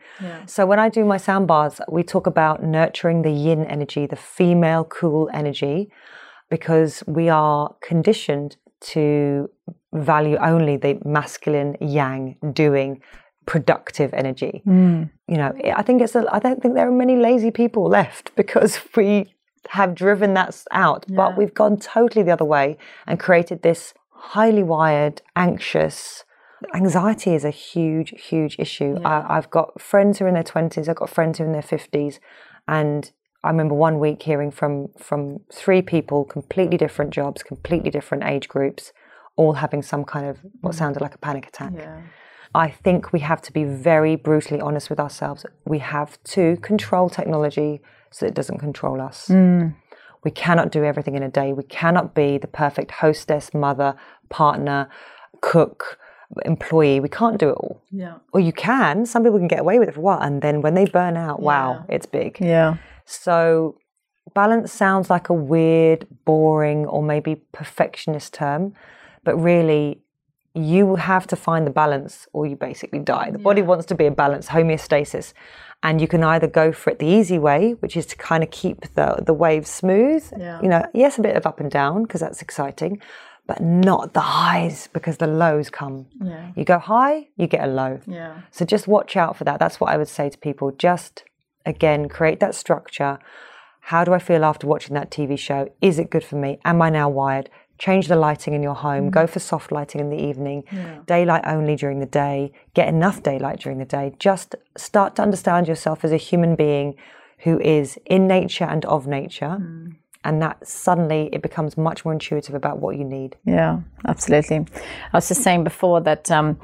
So 0.46 0.64
when 0.66 0.78
I 0.78 0.88
do 0.88 1.04
my 1.04 1.16
sound 1.18 1.46
baths, 1.48 1.80
we 1.88 2.02
talk 2.02 2.26
about 2.26 2.62
nurturing 2.62 3.22
the 3.22 3.30
yin 3.30 3.64
energy, 3.64 4.06
the 4.06 4.16
female 4.16 4.84
cool 4.84 5.28
energy, 5.34 5.90
because 6.50 7.02
we 7.06 7.28
are 7.28 7.74
conditioned 7.82 8.56
to 8.80 9.50
value 9.92 10.36
only 10.38 10.76
the 10.76 10.98
masculine 11.04 11.76
yang 11.80 12.36
doing 12.52 13.00
productive 13.46 14.12
energy. 14.14 14.62
Mm. 14.66 15.10
You 15.28 15.36
know, 15.36 15.52
I 15.76 15.82
think 15.82 16.02
it's 16.02 16.14
a, 16.14 16.24
I 16.32 16.38
don't 16.38 16.60
think 16.62 16.74
there 16.74 16.88
are 16.88 16.92
many 16.92 17.16
lazy 17.16 17.50
people 17.50 17.88
left 17.88 18.34
because 18.36 18.80
we 18.96 19.34
have 19.70 19.94
driven 19.94 20.34
that 20.34 20.62
out, 20.72 21.06
but 21.08 21.38
we've 21.38 21.54
gone 21.54 21.78
totally 21.78 22.22
the 22.22 22.32
other 22.32 22.44
way 22.44 22.76
and 23.06 23.18
created 23.18 23.62
this 23.62 23.94
highly 24.32 24.62
wired, 24.62 25.22
anxious. 25.36 26.24
Anxiety 26.74 27.34
is 27.34 27.44
a 27.44 27.50
huge, 27.50 28.14
huge 28.30 28.56
issue. 28.58 28.96
I, 29.04 29.36
I've 29.36 29.50
got 29.50 29.80
friends 29.80 30.18
who 30.18 30.24
are 30.24 30.28
in 30.28 30.34
their 30.34 30.42
twenties. 30.42 30.88
I've 30.88 30.96
got 30.96 31.10
friends 31.10 31.38
who 31.38 31.44
are 31.44 31.46
in 31.46 31.52
their 31.52 31.62
fifties, 31.62 32.20
and 32.66 33.10
I 33.42 33.50
remember 33.50 33.74
one 33.74 33.98
week 33.98 34.22
hearing 34.22 34.50
from 34.50 34.88
from 34.98 35.40
three 35.52 35.82
people, 35.82 36.24
completely 36.24 36.78
different 36.78 37.10
jobs, 37.12 37.42
completely 37.42 37.90
different 37.90 38.24
age 38.24 38.48
groups, 38.48 38.92
all 39.36 39.54
having 39.54 39.82
some 39.82 40.04
kind 40.04 40.26
of 40.26 40.38
what 40.62 40.74
mm. 40.74 40.78
sounded 40.78 41.02
like 41.02 41.14
a 41.14 41.18
panic 41.18 41.46
attack. 41.46 41.72
I 42.54 42.68
think 42.70 43.12
we 43.12 43.20
have 43.20 43.42
to 43.42 43.52
be 43.52 43.64
very 43.64 44.14
brutally 44.16 44.60
honest 44.60 44.88
with 44.88 45.00
ourselves. 45.00 45.44
We 45.64 45.80
have 45.80 46.22
to 46.34 46.56
control 46.58 47.10
technology 47.10 47.80
so 48.10 48.26
it 48.26 48.34
doesn't 48.34 48.58
control 48.58 49.00
us. 49.00 49.26
Mm. 49.28 49.74
We 50.24 50.30
cannot 50.30 50.72
do 50.72 50.84
everything 50.84 51.14
in 51.14 51.22
a 51.22 51.28
day. 51.28 51.52
We 51.52 51.64
cannot 51.64 52.14
be 52.14 52.38
the 52.38 52.46
perfect 52.46 52.90
hostess, 52.90 53.52
mother, 53.54 53.94
partner, 54.30 54.88
cook, 55.40 55.98
employee. 56.44 57.00
We 57.00 57.08
can't 57.08 57.38
do 57.38 57.50
it 57.50 57.56
all. 57.56 57.82
Yeah. 57.90 58.16
Or 58.32 58.40
you 58.40 58.52
can. 58.52 59.06
Some 59.06 59.22
people 59.22 59.38
can 59.38 59.48
get 59.48 59.60
away 59.60 59.78
with 59.78 59.88
it 59.88 59.94
for 59.94 60.00
a 60.00 60.02
while. 60.02 60.20
And 60.20 60.42
then 60.42 60.62
when 60.62 60.74
they 60.74 60.86
burn 60.86 61.16
out, 61.16 61.40
wow, 61.40 61.84
it's 61.88 62.06
big. 62.06 62.38
Yeah. 62.40 62.78
So 63.04 63.78
balance 64.34 64.72
sounds 64.72 65.10
like 65.10 65.28
a 65.28 65.34
weird, 65.34 66.06
boring, 66.24 66.86
or 66.86 67.02
maybe 67.02 67.36
perfectionist 67.52 68.32
term, 68.34 68.74
but 69.22 69.36
really, 69.36 70.00
you 70.56 70.94
have 70.94 71.26
to 71.26 71.34
find 71.34 71.66
the 71.66 71.70
balance 71.70 72.28
or 72.32 72.46
you 72.46 72.54
basically 72.54 73.00
die. 73.00 73.28
The 73.30 73.40
body 73.40 73.60
wants 73.60 73.86
to 73.86 73.94
be 73.96 74.06
a 74.06 74.10
balance, 74.12 74.46
homeostasis. 74.48 75.32
And 75.84 76.00
you 76.00 76.08
can 76.08 76.24
either 76.24 76.46
go 76.46 76.72
for 76.72 76.90
it 76.90 76.98
the 76.98 77.06
easy 77.06 77.38
way, 77.38 77.72
which 77.80 77.94
is 77.94 78.06
to 78.06 78.16
kind 78.16 78.42
of 78.42 78.50
keep 78.50 78.80
the, 78.94 79.22
the 79.24 79.34
waves 79.34 79.70
smooth. 79.70 80.24
Yeah. 80.36 80.60
You 80.62 80.68
know, 80.68 80.86
yes, 80.94 81.18
a 81.18 81.22
bit 81.22 81.36
of 81.36 81.46
up 81.46 81.60
and 81.60 81.70
down 81.70 82.04
because 82.04 82.22
that's 82.22 82.40
exciting, 82.40 83.02
but 83.46 83.60
not 83.60 84.14
the 84.14 84.20
highs 84.20 84.88
because 84.94 85.18
the 85.18 85.26
lows 85.26 85.68
come. 85.68 86.06
Yeah. 86.22 86.52
You 86.56 86.64
go 86.64 86.78
high, 86.78 87.28
you 87.36 87.46
get 87.46 87.62
a 87.62 87.70
low. 87.70 88.00
Yeah. 88.06 88.40
So 88.50 88.64
just 88.64 88.88
watch 88.88 89.14
out 89.14 89.36
for 89.36 89.44
that. 89.44 89.60
That's 89.60 89.78
what 89.78 89.90
I 89.92 89.98
would 89.98 90.08
say 90.08 90.30
to 90.30 90.38
people. 90.38 90.70
Just 90.70 91.22
again, 91.66 92.08
create 92.08 92.40
that 92.40 92.54
structure. 92.54 93.18
How 93.82 94.04
do 94.04 94.14
I 94.14 94.18
feel 94.18 94.42
after 94.42 94.66
watching 94.66 94.94
that 94.94 95.10
TV 95.10 95.38
show? 95.38 95.70
Is 95.82 95.98
it 95.98 96.08
good 96.08 96.24
for 96.24 96.36
me? 96.36 96.58
Am 96.64 96.80
I 96.80 96.88
now 96.88 97.10
wired? 97.10 97.50
Change 97.78 98.08
the 98.08 98.16
lighting 98.16 98.54
in 98.54 98.62
your 98.62 98.74
home. 98.74 99.10
Go 99.10 99.26
for 99.26 99.40
soft 99.40 99.72
lighting 99.72 100.00
in 100.00 100.10
the 100.10 100.22
evening. 100.22 100.64
Daylight 101.06 101.42
only 101.46 101.76
during 101.76 102.00
the 102.00 102.06
day. 102.06 102.52
Get 102.74 102.88
enough 102.88 103.22
daylight 103.22 103.60
during 103.60 103.78
the 103.78 103.84
day. 103.84 104.14
Just 104.18 104.54
start 104.76 105.16
to 105.16 105.22
understand 105.22 105.68
yourself 105.68 106.04
as 106.04 106.12
a 106.12 106.16
human 106.16 106.54
being 106.56 106.94
who 107.38 107.60
is 107.60 107.98
in 108.06 108.26
nature 108.26 108.64
and 108.64 108.84
of 108.86 109.06
nature. 109.06 109.58
And 110.26 110.40
that 110.40 110.66
suddenly 110.66 111.28
it 111.32 111.42
becomes 111.42 111.76
much 111.76 112.04
more 112.04 112.14
intuitive 112.14 112.54
about 112.54 112.78
what 112.78 112.96
you 112.96 113.04
need. 113.04 113.36
Yeah, 113.44 113.80
absolutely. 114.06 114.64
I 115.12 115.16
was 115.18 115.28
just 115.28 115.42
saying 115.42 115.64
before 115.64 116.00
that 116.00 116.30
um, 116.30 116.58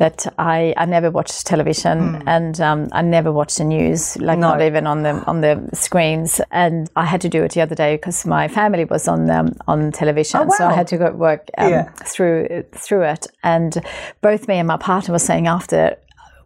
that 0.00 0.26
I, 0.38 0.72
I 0.78 0.86
never 0.86 1.10
watched 1.10 1.46
television 1.46 2.22
and 2.26 2.58
um, 2.60 2.88
I 2.92 3.02
never 3.02 3.30
watched 3.30 3.58
the 3.58 3.64
news, 3.64 4.16
like 4.18 4.38
No. 4.38 4.48
not 4.48 4.62
even 4.62 4.86
on 4.86 5.02
the 5.02 5.12
on 5.26 5.42
the 5.42 5.68
screens. 5.74 6.40
And 6.50 6.88
I 6.96 7.04
had 7.04 7.20
to 7.20 7.28
do 7.28 7.44
it 7.44 7.52
the 7.52 7.60
other 7.60 7.74
day 7.74 7.96
because 7.96 8.24
my 8.26 8.48
family 8.48 8.86
was 8.86 9.06
on 9.08 9.28
um, 9.30 9.52
on 9.68 9.92
television, 9.92 10.50
so 10.52 10.66
I 10.66 10.72
had 10.72 10.86
to 10.88 10.96
go 10.96 11.10
work 11.12 11.42
um, 11.58 11.70
Yeah. 11.70 11.84
through 12.12 12.64
through 12.72 13.02
it. 13.02 13.26
And 13.42 13.72
both 14.22 14.48
me 14.48 14.56
and 14.58 14.66
my 14.66 14.78
partner 14.78 15.12
were 15.12 15.18
saying 15.30 15.46
after 15.48 15.96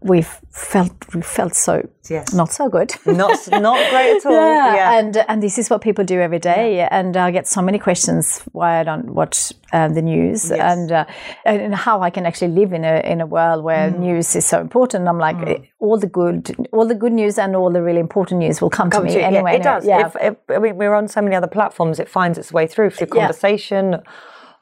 we 0.06 0.20
felt 0.50 0.92
we 1.14 1.22
felt 1.22 1.54
so 1.54 1.82
Yes. 2.10 2.34
not 2.34 2.52
so 2.52 2.68
good. 2.68 2.92
Not 3.06 3.38
not 3.50 3.78
great 3.90 4.16
at 4.16 4.26
all. 4.30 4.32
Yeah, 4.34 4.74
Yeah. 4.74 4.98
and 4.98 5.16
and 5.28 5.42
this 5.42 5.56
is 5.58 5.70
what 5.70 5.80
people 5.80 6.04
do 6.04 6.20
every 6.20 6.38
day, 6.38 6.86
and 6.90 7.16
I 7.16 7.30
get 7.30 7.48
so 7.48 7.62
many 7.62 7.78
questions 7.78 8.42
why 8.52 8.80
I 8.80 8.84
don't 8.84 9.14
watch 9.14 9.52
um, 9.72 9.94
the 9.94 10.02
news, 10.02 10.50
and 10.50 10.92
uh, 10.92 11.04
and 11.46 11.74
how 11.74 12.02
I 12.02 12.10
can 12.10 12.26
actually 12.26 12.52
live 12.60 12.74
in 12.76 12.84
a 12.84 13.00
in 13.12 13.20
a 13.22 13.26
world 13.26 13.64
where 13.64 13.90
Mm. 13.90 13.98
news 13.98 14.36
is 14.36 14.44
so 14.44 14.60
important. 14.60 15.08
I'm 15.08 15.18
like 15.18 15.36
eh, 15.48 15.58
all 15.80 15.98
the 15.98 16.06
good, 16.10 16.54
all 16.72 16.86
the 16.86 16.94
good 16.94 17.12
news 17.12 17.38
and 17.38 17.56
all 17.56 17.72
the 17.72 17.82
really 17.82 18.00
important 18.00 18.40
news 18.40 18.60
will 18.60 18.70
come, 18.70 18.90
to 18.90 19.00
me 19.00 19.12
to- 19.12 19.18
yeah, 19.20 19.28
anyway. 19.28 19.56
it 19.56 19.62
does. 19.62 19.84
Yeah, 19.86 20.06
If, 20.06 20.16
if, 20.20 20.34
I 20.56 20.58
mean, 20.58 20.76
we're 20.76 20.94
on 20.94 21.08
so 21.08 21.22
many 21.22 21.36
other 21.36 21.48
platforms, 21.48 21.98
it 21.98 22.08
finds 22.08 22.38
its 22.38 22.52
way 22.52 22.66
through 22.66 22.90
through 22.90 23.08
Yeah. 23.14 23.20
conversation 23.20 24.02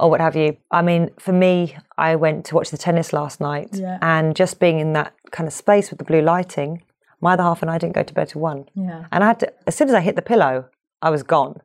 or 0.03 0.11
what 0.11 0.21
have 0.21 0.37
you. 0.37 0.57
I 0.71 0.83
mean, 0.83 1.11
for 1.19 1.33
me, 1.33 1.77
I 1.97 2.17
went 2.17 2.45
to 2.47 2.55
watch 2.57 2.71
the 2.71 2.77
tennis 2.87 3.13
last 3.13 3.41
night, 3.41 3.71
Yeah. 3.73 3.99
and 4.03 4.35
just 4.37 4.59
being 4.61 4.79
in 4.81 4.93
that 4.95 5.13
kind 5.31 5.47
of 5.47 5.53
space 5.55 5.91
with 5.91 5.99
the 5.99 6.05
blue 6.05 6.21
lighting, 6.21 6.83
my 7.21 7.33
other 7.35 7.45
half 7.45 7.63
and 7.63 7.71
I 7.71 7.79
didn't 7.79 7.95
go 7.95 8.03
to 8.03 8.15
bed 8.15 8.29
till 8.31 8.43
one. 8.43 8.65
Yeah. 8.75 9.05
And 9.13 9.23
I 9.25 9.27
had 9.29 9.41
to, 9.41 9.53
as 9.69 9.75
soon 9.77 9.89
as 9.89 9.95
I 9.95 10.01
hit 10.01 10.17
the 10.17 10.23
pillow, 10.33 10.67
I 11.01 11.11
was 11.11 11.23
gone. 11.23 11.61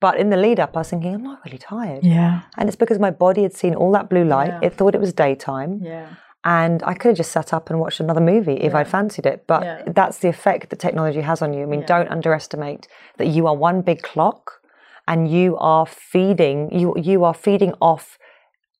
But 0.00 0.16
in 0.16 0.30
the 0.30 0.36
lead 0.36 0.58
up, 0.60 0.76
I 0.76 0.80
was 0.80 0.90
thinking, 0.90 1.14
I'm 1.14 1.22
not 1.22 1.40
really 1.44 1.58
tired. 1.58 2.02
yeah, 2.04 2.42
And 2.56 2.68
it's 2.68 2.76
because 2.76 2.98
my 2.98 3.10
body 3.10 3.42
had 3.42 3.54
seen 3.54 3.74
all 3.74 3.92
that 3.92 4.08
blue 4.08 4.24
light. 4.24 4.48
Yeah. 4.54 4.60
It 4.68 4.74
thought 4.74 4.94
it 4.94 5.00
was 5.00 5.12
daytime. 5.12 5.80
yeah, 5.82 6.06
And 6.44 6.82
I 6.84 6.94
could 6.94 7.08
have 7.10 7.16
just 7.16 7.30
sat 7.32 7.52
up 7.52 7.70
and 7.70 7.78
watched 7.78 8.00
another 8.00 8.20
movie 8.20 8.54
if 8.66 8.74
I'd 8.74 8.88
fancied 8.88 9.26
it. 9.26 9.44
But 9.46 9.62
Yeah. 9.62 9.82
that's 9.86 10.18
the 10.18 10.28
effect 10.28 10.70
that 10.70 10.78
technology 10.80 11.20
has 11.20 11.40
on 11.42 11.52
you. 11.52 11.62
I 11.62 11.66
mean, 11.66 11.84
don't 11.94 12.08
underestimate 12.08 12.88
that 13.18 13.28
you 13.28 13.46
are 13.46 13.54
one 13.54 13.80
big 13.82 14.02
clock 14.02 14.60
and 15.06 15.30
you 15.30 15.56
are 15.58 15.86
feeding 15.86 16.70
you 16.72 16.94
you 16.96 17.24
are 17.24 17.34
feeding 17.34 17.74
off 17.80 18.18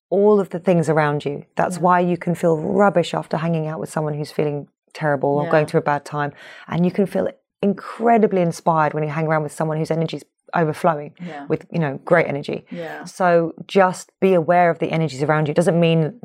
all 0.09 0.39
of 0.39 0.49
the 0.49 0.59
things 0.59 0.89
around 0.89 1.25
you. 1.25 1.43
That's 1.55 1.79
why 1.79 1.99
you 1.99 2.17
can 2.17 2.35
feel 2.35 2.55
rubbish 2.57 3.13
after 3.15 3.37
hanging 3.37 3.65
out 3.67 3.79
with 3.79 3.89
someone 3.89 4.13
who's 4.13 4.31
feeling 4.31 4.67
terrible 4.93 5.29
or 5.37 5.45
Yeah. 5.45 5.49
going 5.51 5.65
through 5.65 5.79
a 5.79 5.83
bad 5.83 6.05
time. 6.05 6.33
And 6.67 6.85
you 6.85 6.91
can 6.91 7.07
feel 7.07 7.29
incredibly 7.63 8.41
inspired 8.41 8.93
when 8.93 9.03
you 9.03 9.09
hang 9.09 9.25
around 9.27 9.41
with 9.43 9.51
someone 9.51 9.77
whose 9.77 9.89
energy 9.89 10.17
is 10.17 10.25
overflowing 10.53 11.13
Yeah. 11.19 11.45
with, 11.47 11.65
you 11.71 11.79
know, 11.79 11.99
great 12.05 12.27
energy. 12.27 12.65
Yeah. 12.69 13.05
So 13.05 13.53
just 13.65 14.11
be 14.19 14.35
aware 14.35 14.69
of 14.69 14.77
the 14.77 14.91
energies 14.91 15.23
around 15.23 15.47
you. 15.47 15.51
It 15.53 15.55
doesn't 15.55 15.79
mean 15.79 16.21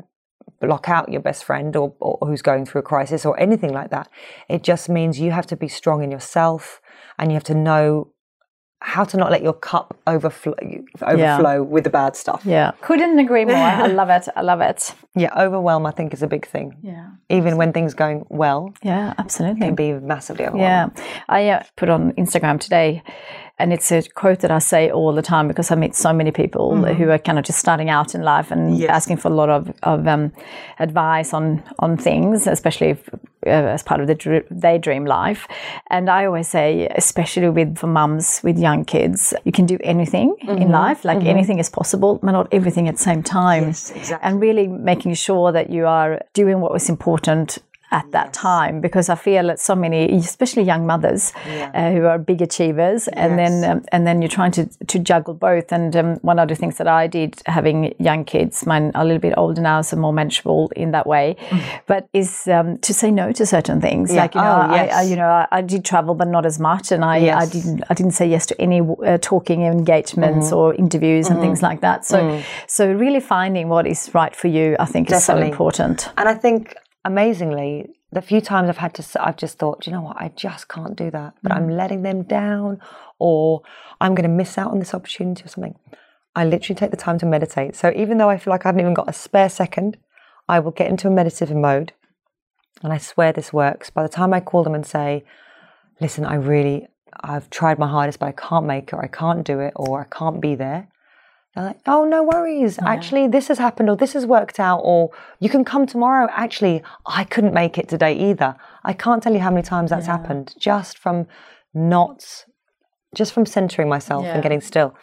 block 0.61 0.87
out 0.89 1.09
your 1.11 1.21
best 1.21 1.43
friend 1.43 1.75
or, 1.75 1.93
or 1.99 2.27
who's 2.27 2.43
going 2.43 2.65
through 2.65 2.79
a 2.79 2.83
crisis 2.83 3.25
or 3.25 3.39
anything 3.39 3.73
like 3.73 3.89
that. 3.89 4.07
It 4.47 4.61
just 4.61 4.87
means 4.89 5.19
you 5.19 5.31
have 5.31 5.47
to 5.47 5.55
be 5.55 5.67
strong 5.67 6.03
in 6.03 6.11
yourself 6.11 6.79
and 7.17 7.31
you 7.31 7.35
have 7.35 7.43
to 7.45 7.55
know 7.55 8.09
how 8.81 9.03
to 9.03 9.17
not 9.17 9.29
let 9.29 9.43
your 9.43 9.53
cup 9.53 9.97
overflow 10.07 10.53
overflow 11.01 11.61
with 11.63 11.83
the 11.83 11.89
bad 11.89 12.15
stuff. 12.15 12.41
Yeah. 12.45 12.71
Couldn't 12.81 13.19
agree 13.19 13.43
more. 13.45 13.55
I 13.55 13.87
love 14.01 14.09
it. 14.09 14.27
I 14.35 14.41
love 14.41 14.61
it. 14.61 14.93
Yeah, 15.15 15.33
overwhelm 15.37 15.85
I 15.85 15.91
think 15.91 16.13
is 16.13 16.23
a 16.23 16.27
big 16.27 16.45
thing. 16.47 16.77
Yeah. 16.81 17.09
Even 17.29 17.57
when 17.57 17.73
things 17.73 17.93
going 17.93 18.25
well, 18.29 18.73
Yeah, 18.81 19.13
absolutely. 19.17 19.61
can 19.61 19.75
be 19.75 19.93
massively 19.93 20.45
overwhelming. 20.45 20.91
Yeah, 20.95 21.03
I 21.27 21.49
uh, 21.49 21.63
put 21.75 21.89
on 21.89 22.13
Instagram 22.13 22.59
today, 22.59 23.03
and 23.59 23.73
it's 23.73 23.91
a 23.91 24.01
quote 24.01 24.39
that 24.39 24.51
I 24.51 24.59
say 24.59 24.89
all 24.89 25.13
the 25.13 25.21
time 25.21 25.47
because 25.47 25.69
I 25.71 25.75
meet 25.75 25.95
so 25.95 26.13
many 26.13 26.31
people 26.31 26.75
who 26.97 27.09
are 27.09 27.19
kind 27.19 27.37
of 27.39 27.45
just 27.45 27.59
starting 27.59 27.89
out 27.89 28.15
in 28.15 28.21
life 28.23 28.51
and 28.51 28.77
Yes. 28.77 28.89
asking 28.89 29.17
for 29.17 29.27
a 29.31 29.35
lot 29.35 29.49
of, 29.49 29.71
of 29.83 30.07
um, 30.07 30.31
advice 30.79 31.33
on 31.33 31.61
on 31.79 31.97
things, 31.97 32.47
especially 32.47 32.89
if, 32.89 33.09
uh, 33.45 33.49
as 33.75 33.83
part 33.83 34.01
of 34.01 34.07
the 34.07 34.15
dr- 34.15 34.45
they 34.49 34.77
dream 34.77 35.05
life. 35.05 35.47
And 35.89 36.09
I 36.09 36.25
always 36.25 36.47
say, 36.47 36.87
especially 36.95 37.49
with 37.49 37.77
for 37.77 37.87
mums 37.87 38.41
with 38.43 38.57
young 38.57 38.85
kids, 38.85 39.33
you 39.45 39.51
can 39.51 39.65
do 39.65 39.77
anything 39.83 40.35
in 40.47 40.69
life. 40.71 41.03
Like 41.05 41.23
anything 41.25 41.59
is 41.59 41.69
possible, 41.69 42.19
but 42.23 42.31
not 42.31 42.47
everything 42.51 42.87
at 42.87 42.95
the 42.97 43.03
same 43.03 43.23
time. 43.23 43.63
Yes, 43.67 43.91
exactly. 43.91 44.27
And 44.29 44.41
really 44.41 44.67
making 44.67 45.13
sure 45.15 45.51
that 45.51 45.69
you 45.69 45.85
are 45.85 46.19
doing 46.33 46.61
what 46.61 46.71
was 46.71 46.89
important 46.89 47.57
at 47.91 48.11
that 48.11 48.33
time 48.33 48.81
because 48.81 49.09
I 49.09 49.15
feel 49.15 49.47
that 49.47 49.59
so 49.59 49.75
many, 49.75 50.13
especially 50.15 50.63
young 50.63 50.85
mothers, 50.85 51.33
uh, 51.73 51.91
who 51.91 52.05
are 52.05 52.17
big 52.19 52.41
achievers, 52.41 53.07
and 53.07 53.37
Yes. 53.37 53.51
then 53.51 53.71
um, 53.71 53.83
and 53.91 54.05
then 54.07 54.21
you're 54.21 54.29
trying 54.39 54.51
to 54.51 54.65
to 54.87 54.99
juggle 54.99 55.33
both. 55.33 55.71
And 55.71 55.95
um, 55.95 56.15
one 56.21 56.39
of 56.39 56.47
the 56.49 56.55
things 56.55 56.77
that 56.77 56.87
I 56.87 57.07
did 57.07 57.41
having 57.45 57.93
young 57.99 58.25
kids, 58.25 58.65
mine 58.65 58.91
are 58.95 59.01
a 59.01 59.05
little 59.05 59.19
bit 59.19 59.33
older 59.37 59.61
now, 59.61 59.81
so 59.81 59.97
more 59.97 60.13
manageable 60.13 60.71
in 60.75 60.91
that 60.91 61.07
way, 61.07 61.35
but 61.87 62.07
is 62.13 62.47
um, 62.47 62.77
to 62.79 62.93
say 62.93 63.11
no 63.11 63.31
to 63.31 63.45
certain 63.45 63.81
things. 63.81 64.11
Yeah. 64.13 64.21
Like 64.21 64.35
you 64.35 64.41
know, 64.41 64.55
Oh, 64.69 64.73
I, 64.75 64.85
I 64.93 65.01
you 65.03 65.15
know 65.15 65.29
I, 65.29 65.47
I 65.51 65.61
did 65.61 65.83
travel, 65.85 66.13
but 66.15 66.27
not 66.27 66.45
as 66.45 66.59
much, 66.59 66.91
and 66.91 67.03
I 67.03 67.17
I 67.43 67.45
didn't 67.45 67.83
I 67.89 67.93
didn't 67.93 68.13
say 68.13 68.27
yes 68.27 68.45
to 68.47 68.61
any 68.61 68.81
uh, 68.81 69.17
talking 69.21 69.61
engagements 69.63 70.47
Mm-hmm. 70.49 70.55
or 70.55 70.73
interviews 70.75 71.29
and 71.29 71.39
things 71.41 71.61
like 71.61 71.79
that. 71.81 72.05
So 72.05 72.17
Mm. 72.19 72.43
so 72.67 72.83
really 73.05 73.19
finding 73.21 73.69
what 73.69 73.85
is 73.87 74.09
right 74.13 74.35
for 74.35 74.47
you, 74.49 74.75
I 74.79 74.85
think, 74.85 75.11
is 75.11 75.23
so 75.25 75.37
important. 75.37 76.09
And 76.17 76.27
I 76.29 76.33
think 76.35 76.75
amazingly, 77.05 77.89
the 78.11 78.21
few 78.21 78.41
times 78.41 78.69
I've 78.69 78.77
had 78.77 78.93
to, 78.95 79.23
I've 79.23 79.37
just 79.37 79.57
thought, 79.57 79.85
you 79.85 79.93
know 79.93 80.01
what, 80.01 80.17
I 80.17 80.31
just 80.35 80.67
can't 80.67 80.95
do 80.95 81.11
that, 81.11 81.35
but 81.43 81.51
I'm 81.51 81.67
mm. 81.67 81.77
letting 81.77 82.01
them 82.01 82.23
down, 82.23 82.81
or 83.19 83.61
I'm 84.01 84.15
going 84.15 84.29
to 84.29 84.35
miss 84.35 84.57
out 84.57 84.71
on 84.71 84.79
this 84.79 84.93
opportunity 84.93 85.43
or 85.43 85.47
something. 85.47 85.75
I 86.35 86.45
literally 86.45 86.77
take 86.77 86.91
the 86.91 86.97
time 86.97 87.17
to 87.19 87.25
meditate. 87.25 87.75
So 87.75 87.91
even 87.95 88.17
though 88.17 88.29
I 88.29 88.37
feel 88.37 88.51
like 88.51 88.65
I 88.65 88.69
haven't 88.69 88.81
even 88.81 88.93
got 88.93 89.09
a 89.09 89.13
spare 89.13 89.49
second, 89.49 89.97
I 90.47 90.59
will 90.59 90.71
get 90.71 90.89
into 90.89 91.07
a 91.07 91.11
meditative 91.11 91.55
mode. 91.55 91.93
And 92.81 92.93
I 92.93 92.97
swear 92.97 93.33
this 93.33 93.51
works. 93.51 93.89
By 93.89 94.03
the 94.03 94.09
time 94.09 94.33
I 94.33 94.39
call 94.39 94.63
them 94.63 94.75
and 94.75 94.85
say, 94.85 95.25
listen, 95.99 96.25
I 96.25 96.35
really, 96.35 96.87
I've 97.21 97.49
tried 97.49 97.77
my 97.77 97.87
hardest, 97.87 98.19
but 98.19 98.27
I 98.27 98.31
can't 98.31 98.65
make 98.65 98.87
it, 98.87 98.93
or 98.93 99.03
I 99.03 99.07
can't 99.07 99.45
do 99.45 99.59
it, 99.59 99.73
or 99.75 100.01
I 100.01 100.05
can't 100.05 100.39
be 100.39 100.55
there. 100.55 100.87
Like, 101.65 101.79
oh, 101.85 102.05
no 102.05 102.23
worries. 102.23 102.79
Actually, 102.79 103.27
this 103.27 103.47
has 103.49 103.57
happened, 103.57 103.89
or 103.89 103.95
this 103.95 104.13
has 104.13 104.25
worked 104.25 104.59
out, 104.59 104.79
or 104.79 105.11
you 105.39 105.49
can 105.49 105.65
come 105.65 105.85
tomorrow. 105.85 106.27
Actually, 106.31 106.81
I 107.05 107.23
couldn't 107.25 107.53
make 107.53 107.77
it 107.77 107.89
today 107.89 108.13
either. 108.13 108.55
I 108.83 108.93
can't 108.93 109.21
tell 109.21 109.33
you 109.33 109.39
how 109.39 109.49
many 109.49 109.63
times 109.63 109.89
that's 109.89 110.05
happened 110.05 110.55
just 110.57 110.97
from 110.97 111.27
not, 111.73 112.45
just 113.13 113.33
from 113.33 113.45
centering 113.45 113.89
myself 113.89 114.23
Yeah. 114.23 114.33
and 114.35 114.43
getting 114.43 114.61
still. 114.61 114.95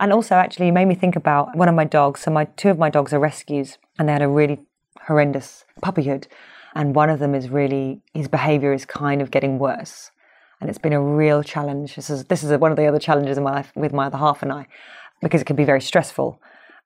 And 0.00 0.12
also, 0.12 0.34
actually, 0.36 0.66
you 0.66 0.72
made 0.72 0.86
me 0.86 0.94
think 0.94 1.16
about 1.16 1.56
one 1.56 1.68
of 1.68 1.74
my 1.74 1.84
dogs. 1.84 2.20
So, 2.20 2.30
my 2.30 2.44
two 2.44 2.70
of 2.70 2.78
my 2.78 2.90
dogs 2.90 3.12
are 3.12 3.18
rescues, 3.18 3.78
and 3.98 4.08
they 4.08 4.12
had 4.12 4.22
a 4.22 4.28
really 4.28 4.60
horrendous 5.06 5.64
puppyhood. 5.82 6.26
And 6.74 6.94
one 6.94 7.10
of 7.10 7.18
them 7.18 7.34
is 7.34 7.48
really, 7.48 8.02
his 8.14 8.28
behavior 8.28 8.72
is 8.72 8.84
kind 8.84 9.20
of 9.20 9.30
getting 9.30 9.58
worse. 9.58 10.10
And 10.60 10.68
it's 10.68 10.78
been 10.78 10.92
a 10.92 11.00
real 11.00 11.42
challenge. 11.42 11.96
This 11.96 12.10
is, 12.10 12.24
this 12.24 12.42
is 12.42 12.50
one 12.58 12.70
of 12.70 12.76
the 12.76 12.86
other 12.86 12.98
challenges 12.98 13.38
in 13.38 13.44
my 13.44 13.52
life 13.52 13.72
with 13.76 13.92
my 13.92 14.06
other 14.06 14.18
half 14.18 14.42
and 14.42 14.52
I, 14.52 14.66
because 15.20 15.40
it 15.40 15.44
can 15.46 15.56
be 15.56 15.64
very 15.64 15.80
stressful. 15.80 16.40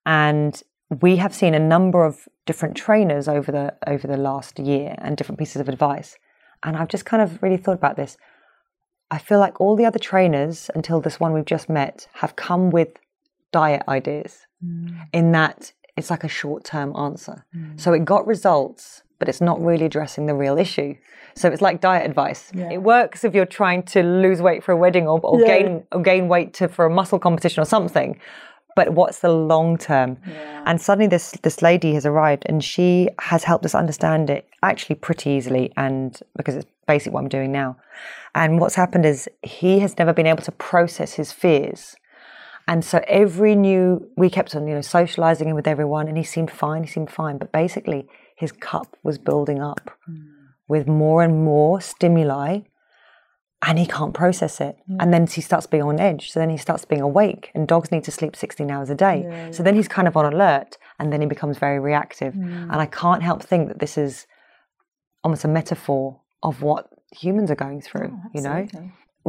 And 0.06 0.60
we 1.00 1.16
have 1.16 1.34
seen 1.34 1.54
a 1.54 1.58
number 1.58 2.04
of 2.04 2.28
different 2.46 2.76
trainers 2.76 3.28
over 3.28 3.50
the 3.52 3.74
over 3.86 4.06
the 4.06 4.16
last 4.16 4.58
year 4.58 4.94
and 4.98 5.16
different 5.16 5.38
pieces 5.38 5.60
of 5.60 5.68
advice. 5.68 6.16
And 6.62 6.76
I've 6.76 6.88
just 6.88 7.04
kind 7.04 7.22
of 7.22 7.42
really 7.42 7.56
thought 7.56 7.74
about 7.74 7.96
this. 7.96 8.16
I 9.10 9.18
feel 9.18 9.38
like 9.38 9.60
all 9.60 9.76
the 9.76 9.84
other 9.84 9.98
trainers 9.98 10.70
until 10.74 11.00
this 11.00 11.20
one 11.20 11.32
we've 11.32 11.44
just 11.44 11.68
met 11.68 12.08
have 12.14 12.36
come 12.36 12.70
with 12.70 12.88
diet 13.52 13.82
ideas 13.88 14.46
mm. 14.64 14.96
in 15.12 15.32
that 15.32 15.72
it's 15.96 16.10
like 16.10 16.24
a 16.24 16.28
short 16.28 16.64
term 16.64 16.94
answer. 16.96 17.44
Mm. 17.54 17.78
So 17.80 17.92
it 17.92 18.04
got 18.04 18.26
results, 18.26 19.02
but 19.22 19.28
it's 19.28 19.40
not 19.40 19.62
really 19.62 19.84
addressing 19.84 20.26
the 20.26 20.34
real 20.34 20.58
issue. 20.58 20.96
So 21.36 21.48
it's 21.48 21.62
like 21.62 21.80
diet 21.80 22.04
advice. 22.04 22.50
It 22.72 22.82
works 22.82 23.22
if 23.22 23.36
you're 23.36 23.46
trying 23.46 23.84
to 23.84 24.02
lose 24.02 24.42
weight 24.42 24.64
for 24.64 24.72
a 24.72 24.76
wedding 24.76 25.06
or, 25.06 25.20
or 25.20 25.38
gain 25.38 25.84
or 25.92 26.02
gain 26.02 26.26
weight 26.26 26.54
to, 26.54 26.66
for 26.66 26.86
a 26.86 26.90
muscle 26.90 27.20
competition 27.20 27.62
or 27.62 27.64
something. 27.64 28.18
But 28.74 28.94
what's 28.94 29.20
the 29.20 29.30
long 29.30 29.78
term? 29.78 30.18
And 30.66 30.80
suddenly 30.80 31.06
this 31.06 31.30
this 31.44 31.62
lady 31.62 31.94
has 31.94 32.04
arrived 32.04 32.42
and 32.46 32.64
she 32.64 33.10
has 33.20 33.44
helped 33.44 33.64
us 33.64 33.76
understand 33.76 34.28
it 34.28 34.48
actually 34.64 34.96
pretty 34.96 35.30
easily 35.30 35.72
and 35.76 36.20
because 36.36 36.56
it's 36.56 36.66
basically 36.88 37.12
what 37.12 37.20
I'm 37.20 37.28
doing 37.28 37.52
now. 37.52 37.76
And 38.34 38.58
what's 38.58 38.74
happened 38.74 39.06
is 39.06 39.28
he 39.44 39.78
has 39.78 39.96
never 39.98 40.12
been 40.12 40.26
able 40.26 40.42
to 40.42 40.52
process 40.52 41.12
his 41.12 41.30
fears. 41.30 41.94
And 42.66 42.84
so 42.84 43.04
every 43.06 43.54
new, 43.54 44.10
we 44.16 44.28
kept 44.30 44.56
on, 44.56 44.66
you 44.66 44.74
know, 44.74 44.80
socializing 44.80 45.48
him 45.48 45.54
with 45.54 45.68
everyone, 45.68 46.08
and 46.08 46.16
he 46.16 46.24
seemed 46.24 46.50
fine. 46.50 46.82
He 46.82 46.90
seemed 46.90 47.10
fine, 47.10 47.38
but 47.38 47.52
basically 47.52 48.08
his 48.42 48.50
cup 48.50 48.96
was 49.04 49.18
building 49.18 49.62
up 49.62 49.96
mm. 50.10 50.16
with 50.66 50.88
more 50.88 51.22
and 51.22 51.44
more 51.44 51.80
stimuli, 51.80 52.62
and 53.64 53.78
he 53.78 53.86
can't 53.86 54.12
process 54.12 54.60
it. 54.60 54.74
And 54.98 55.14
then 55.14 55.28
he 55.28 55.40
starts 55.40 55.68
being 55.68 55.84
on 55.84 56.00
edge. 56.00 56.32
So 56.32 56.40
then 56.40 56.50
he 56.50 56.56
starts 56.56 56.84
being 56.84 57.00
awake, 57.00 57.52
and 57.54 57.68
dogs 57.68 57.92
need 57.92 58.02
to 58.02 58.10
sleep 58.10 58.34
16 58.34 58.68
hours 58.68 58.90
a 58.90 58.96
day. 58.96 59.48
So 59.52 59.62
then 59.62 59.76
he's 59.76 59.86
kind 59.86 60.08
of 60.08 60.16
on 60.16 60.26
alert, 60.34 60.76
and 60.98 61.12
then 61.12 61.20
he 61.20 61.28
becomes 61.28 61.56
very 61.58 61.78
reactive. 61.78 62.34
And 62.34 62.72
I 62.72 62.86
mm. 62.86 62.92
can't 62.92 63.22
help 63.22 63.44
think 63.44 63.68
that 63.68 63.78
this 63.78 63.96
is 63.96 64.26
almost 65.22 65.44
a 65.44 65.48
metaphor 65.48 66.20
of 66.42 66.62
what 66.62 66.88
humans 67.12 67.48
are 67.52 67.60
going 67.66 67.80
through. 67.80 68.10
Oh, 68.12 68.30
you 68.34 68.40
know, 68.40 68.66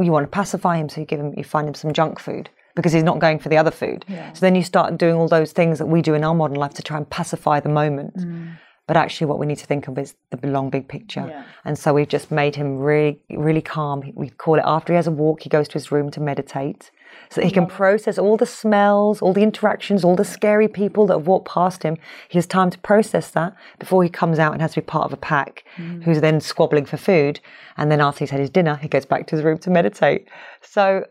you 0.06 0.10
want 0.10 0.24
to 0.24 0.36
pacify 0.40 0.76
him, 0.78 0.88
so 0.88 1.00
you 1.00 1.06
give 1.06 1.20
him, 1.20 1.32
you 1.36 1.44
find 1.44 1.68
him 1.68 1.74
some 1.74 1.92
junk 1.92 2.18
food 2.18 2.50
because 2.74 2.92
he's 2.92 3.04
not 3.04 3.20
going 3.20 3.38
for 3.38 3.48
the 3.48 3.56
other 3.56 3.70
food. 3.70 4.04
So 4.32 4.40
then 4.40 4.56
you 4.56 4.64
start 4.64 4.98
doing 4.98 5.14
all 5.14 5.28
those 5.28 5.52
things 5.52 5.78
that 5.78 5.86
we 5.86 6.02
do 6.02 6.14
in 6.14 6.24
our 6.24 6.34
modern 6.34 6.56
life 6.56 6.74
to 6.74 6.82
try 6.82 6.96
and 6.96 7.08
pacify 7.08 7.60
the 7.60 7.68
moment. 7.68 8.16
Mm. 8.16 8.58
But 8.86 8.98
actually, 8.98 9.28
what 9.28 9.38
we 9.38 9.46
need 9.46 9.58
to 9.58 9.66
think 9.66 9.88
of 9.88 9.98
is 9.98 10.14
the 10.30 10.46
long, 10.46 10.68
big 10.68 10.88
picture. 10.88 11.44
And 11.64 11.78
so 11.78 11.94
we've 11.94 12.08
just 12.08 12.30
made 12.30 12.56
him 12.56 12.78
really, 12.78 13.18
really 13.30 13.62
calm. 13.62 14.02
We 14.14 14.28
call 14.28 14.56
it 14.56 14.64
after 14.66 14.92
he 14.92 14.96
has 14.96 15.06
a 15.06 15.10
walk, 15.10 15.42
he 15.42 15.48
goes 15.48 15.68
to 15.68 15.74
his 15.74 15.90
room 15.90 16.10
to 16.10 16.20
meditate 16.20 16.90
so 17.30 17.40
that 17.40 17.46
he 17.46 17.52
can 17.52 17.66
process 17.66 18.18
all 18.18 18.36
the 18.36 18.46
smells, 18.46 19.22
all 19.22 19.32
the 19.32 19.42
interactions, 19.42 20.04
all 20.04 20.16
the 20.16 20.24
scary 20.24 20.68
people 20.68 21.06
that 21.06 21.14
have 21.14 21.26
walked 21.26 21.48
past 21.48 21.82
him. 21.82 21.96
He 22.28 22.38
has 22.38 22.46
time 22.46 22.70
to 22.70 22.78
process 22.78 23.30
that 23.30 23.56
before 23.78 24.02
he 24.02 24.10
comes 24.10 24.38
out 24.38 24.52
and 24.52 24.60
has 24.60 24.74
to 24.74 24.80
be 24.80 24.84
part 24.84 25.06
of 25.06 25.12
a 25.12 25.16
pack 25.16 25.64
mm. 25.76 26.02
who's 26.02 26.20
then 26.20 26.40
squabbling 26.40 26.84
for 26.84 26.96
food. 26.96 27.40
And 27.76 27.90
then 27.90 28.00
after 28.00 28.20
he's 28.20 28.30
had 28.30 28.40
his 28.40 28.50
dinner, 28.50 28.76
he 28.76 28.88
goes 28.88 29.06
back 29.06 29.26
to 29.28 29.36
his 29.36 29.44
room 29.44 29.58
to 29.58 29.70
meditate. 29.70 30.28
So 30.60 31.06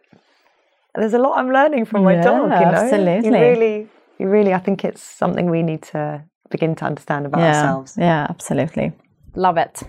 there's 0.96 1.14
a 1.14 1.20
lot 1.20 1.38
I'm 1.38 1.50
learning 1.50 1.86
from 1.86 2.04
my 2.04 2.14
Yeah, 2.14 2.24
dog, 2.24 2.44
you 2.44 2.50
know? 2.50 2.56
absolutely. 2.56 3.30
You 3.30 3.34
really, 3.34 3.88
you 4.20 4.28
really, 4.28 4.54
I 4.54 4.60
think 4.60 4.86
it's 4.86 5.02
something 5.02 5.50
we 5.50 5.64
need 5.64 5.82
to 5.84 6.24
begin 6.54 6.76
to 6.76 6.86
understand 6.86 7.26
about 7.26 7.42
yeah, 7.42 7.48
ourselves. 7.48 7.98
Yeah, 7.98 8.28
absolutely. 8.30 8.94
Love 9.36 9.58
it. 9.58 9.84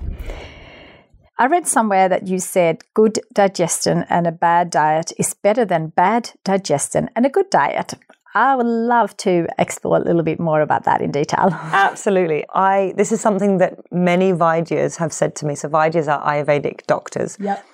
I 1.38 1.46
read 1.46 1.66
somewhere 1.66 2.08
that 2.08 2.26
you 2.26 2.38
said 2.38 2.82
good 2.94 3.18
digestion 3.32 4.04
and 4.08 4.26
a 4.26 4.32
bad 4.32 4.70
diet 4.70 5.12
is 5.18 5.34
better 5.34 5.64
than 5.64 5.88
bad 5.88 6.30
digestion 6.44 7.10
and 7.14 7.26
a 7.26 7.28
good 7.28 7.50
diet. 7.50 7.94
I 8.34 8.56
would 8.56 8.66
love 8.66 9.16
to 9.18 9.46
explore 9.58 9.96
a 9.96 10.00
little 10.00 10.22
bit 10.22 10.40
more 10.40 10.60
about 10.60 10.84
that 10.84 11.00
in 11.00 11.10
detail. 11.12 11.48
Absolutely. 11.86 12.44
I 12.52 12.94
this 12.96 13.12
is 13.12 13.20
something 13.20 13.58
that 13.58 13.74
many 13.92 14.32
Vaidyas 14.32 14.96
have 14.96 15.12
said 15.12 15.36
to 15.36 15.46
me. 15.46 15.54
So 15.54 15.68
Vaidyas 15.68 16.08
are 16.08 16.22
Ayurvedic 16.24 16.86
doctors. 16.86 17.36
Yep. 17.40 17.64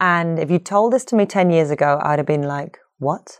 And 0.00 0.38
if 0.38 0.50
you 0.50 0.58
told 0.58 0.92
this 0.92 1.04
to 1.06 1.16
me 1.16 1.26
10 1.26 1.50
years 1.50 1.70
ago, 1.70 2.00
I'd 2.02 2.18
have 2.18 2.26
been 2.26 2.42
like, 2.42 2.78
what? 2.98 3.38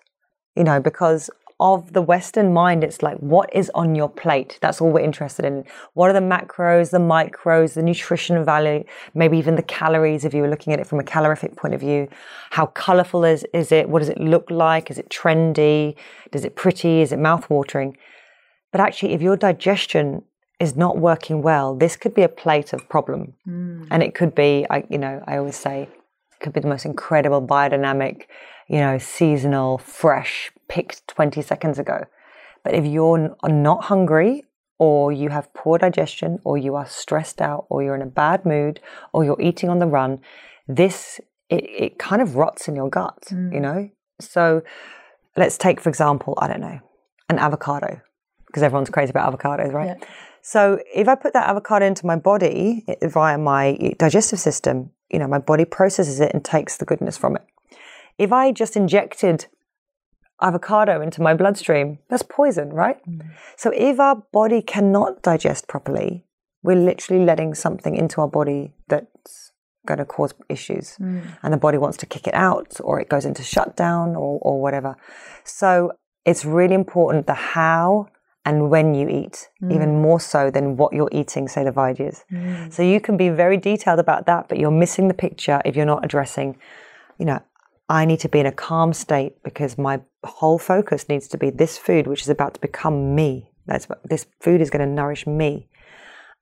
You 0.56 0.64
know, 0.64 0.80
because 0.80 1.30
of 1.60 1.92
the 1.92 2.02
Western 2.02 2.52
mind, 2.52 2.82
it's 2.82 3.02
like, 3.02 3.16
what 3.18 3.48
is 3.54 3.70
on 3.74 3.94
your 3.94 4.08
plate? 4.08 4.58
That's 4.60 4.80
all 4.80 4.90
we're 4.90 5.00
interested 5.00 5.44
in. 5.44 5.64
What 5.92 6.10
are 6.10 6.12
the 6.12 6.18
macros, 6.18 6.90
the 6.90 6.98
micros, 6.98 7.74
the 7.74 7.82
nutrition 7.82 8.44
value, 8.44 8.84
maybe 9.14 9.38
even 9.38 9.54
the 9.54 9.62
calories, 9.62 10.24
if 10.24 10.34
you 10.34 10.42
were 10.42 10.48
looking 10.48 10.72
at 10.72 10.80
it 10.80 10.86
from 10.86 10.98
a 10.98 11.04
calorific 11.04 11.56
point 11.56 11.74
of 11.74 11.80
view. 11.80 12.08
How 12.50 12.66
colorful 12.66 13.24
is, 13.24 13.46
is 13.54 13.70
it? 13.70 13.88
What 13.88 14.00
does 14.00 14.08
it 14.08 14.20
look 14.20 14.50
like? 14.50 14.90
Is 14.90 14.98
it 14.98 15.08
trendy? 15.10 15.94
Is 16.32 16.44
it 16.44 16.56
pretty? 16.56 17.02
Is 17.02 17.12
it 17.12 17.18
mouth-watering? 17.18 17.96
But 18.72 18.80
actually, 18.80 19.12
if 19.12 19.22
your 19.22 19.36
digestion 19.36 20.24
is 20.58 20.76
not 20.76 20.98
working 20.98 21.42
well, 21.42 21.76
this 21.76 21.96
could 21.96 22.14
be 22.14 22.22
a 22.22 22.28
plate 22.28 22.72
of 22.72 22.88
problem. 22.88 23.34
Hmm. 23.44 23.84
And 23.90 24.02
it 24.02 24.14
could 24.14 24.34
be, 24.34 24.66
I, 24.70 24.84
you 24.88 24.98
know, 24.98 25.22
I 25.26 25.36
always 25.36 25.56
say, 25.56 25.82
it 25.82 26.40
could 26.40 26.52
be 26.52 26.60
the 26.60 26.68
most 26.68 26.84
incredible 26.84 27.40
biodynamic, 27.46 28.22
you 28.68 28.78
know, 28.78 28.98
seasonal, 28.98 29.78
fresh, 29.78 30.50
picked 30.68 31.06
20 31.08 31.42
seconds 31.42 31.78
ago. 31.78 32.04
But 32.62 32.74
if 32.74 32.84
you're 32.86 33.36
not 33.46 33.84
hungry, 33.84 34.44
or 34.78 35.12
you 35.12 35.28
have 35.28 35.52
poor 35.54 35.78
digestion, 35.78 36.38
or 36.44 36.58
you 36.58 36.74
are 36.74 36.86
stressed 36.86 37.40
out, 37.40 37.66
or 37.68 37.82
you're 37.82 37.94
in 37.94 38.02
a 38.02 38.06
bad 38.06 38.44
mood, 38.44 38.80
or 39.12 39.24
you're 39.24 39.40
eating 39.40 39.68
on 39.68 39.78
the 39.78 39.86
run, 39.86 40.20
this, 40.66 41.20
it, 41.48 41.64
it 41.64 41.98
kind 41.98 42.20
of 42.20 42.36
rots 42.36 42.66
in 42.68 42.74
your 42.74 42.88
gut, 42.88 43.18
you 43.30 43.36
mm. 43.36 43.60
know? 43.60 43.90
So 44.20 44.62
let's 45.36 45.58
take, 45.58 45.80
for 45.80 45.88
example, 45.88 46.34
I 46.38 46.48
don't 46.48 46.60
know, 46.60 46.80
an 47.28 47.38
avocado, 47.38 48.00
because 48.46 48.62
everyone's 48.62 48.90
crazy 48.90 49.10
about 49.10 49.32
avocados, 49.32 49.72
right? 49.72 49.96
Yeah. 49.98 50.06
So 50.42 50.78
if 50.92 51.08
I 51.08 51.14
put 51.14 51.32
that 51.32 51.48
avocado 51.48 51.86
into 51.86 52.04
my 52.04 52.16
body 52.16 52.84
via 53.02 53.38
my 53.38 53.94
digestive 53.98 54.38
system, 54.38 54.90
you 55.10 55.18
know, 55.18 55.26
my 55.26 55.38
body 55.38 55.64
processes 55.64 56.20
it 56.20 56.32
and 56.34 56.44
takes 56.44 56.76
the 56.76 56.84
goodness 56.84 57.16
from 57.16 57.36
it. 57.36 57.42
If 58.18 58.32
I 58.32 58.52
just 58.52 58.76
injected 58.76 59.46
avocado 60.40 61.00
into 61.00 61.22
my 61.22 61.34
bloodstream, 61.34 61.98
that's 62.08 62.22
poison, 62.22 62.70
right? 62.70 62.98
Mm. 63.08 63.30
So 63.56 63.70
if 63.74 63.98
our 64.00 64.16
body 64.32 64.62
cannot 64.62 65.22
digest 65.22 65.68
properly, 65.68 66.24
we're 66.62 66.76
literally 66.76 67.24
letting 67.24 67.54
something 67.54 67.94
into 67.94 68.20
our 68.20 68.28
body 68.28 68.72
that's 68.88 69.52
going 69.86 69.98
to 69.98 70.04
cause 70.04 70.34
issues. 70.48 70.96
Mm. 71.00 71.22
And 71.42 71.52
the 71.52 71.58
body 71.58 71.78
wants 71.78 71.96
to 71.98 72.06
kick 72.06 72.26
it 72.26 72.34
out 72.34 72.80
or 72.82 73.00
it 73.00 73.08
goes 73.08 73.24
into 73.24 73.42
shutdown 73.42 74.16
or, 74.16 74.38
or 74.40 74.60
whatever. 74.60 74.96
So 75.44 75.92
it's 76.24 76.44
really 76.44 76.74
important 76.74 77.26
the 77.26 77.34
how 77.34 78.08
and 78.46 78.70
when 78.70 78.94
you 78.94 79.08
eat, 79.08 79.48
mm. 79.62 79.74
even 79.74 80.02
more 80.02 80.20
so 80.20 80.50
than 80.50 80.76
what 80.76 80.92
you're 80.92 81.08
eating, 81.12 81.48
say 81.48 81.64
the 81.64 81.70
veggies. 81.70 82.24
So 82.72 82.82
you 82.82 83.00
can 83.00 83.16
be 83.16 83.30
very 83.30 83.56
detailed 83.56 83.98
about 83.98 84.26
that, 84.26 84.48
but 84.48 84.58
you're 84.58 84.70
missing 84.70 85.08
the 85.08 85.14
picture 85.14 85.62
if 85.64 85.76
you're 85.76 85.86
not 85.86 86.04
addressing, 86.04 86.58
you 87.18 87.24
know, 87.24 87.40
I 87.88 88.04
need 88.04 88.20
to 88.20 88.28
be 88.28 88.40
in 88.40 88.46
a 88.46 88.52
calm 88.52 88.92
state 88.92 89.42
because 89.42 89.76
my 89.76 90.00
whole 90.24 90.58
focus 90.58 91.08
needs 91.08 91.28
to 91.28 91.38
be 91.38 91.50
this 91.50 91.76
food, 91.76 92.06
which 92.06 92.22
is 92.22 92.28
about 92.28 92.54
to 92.54 92.60
become 92.60 93.14
me. 93.14 93.50
That's 93.66 93.88
what- 93.88 94.02
this 94.04 94.26
food 94.40 94.60
is 94.60 94.70
going 94.70 94.86
to 94.86 94.94
nourish 94.94 95.26
me. 95.26 95.68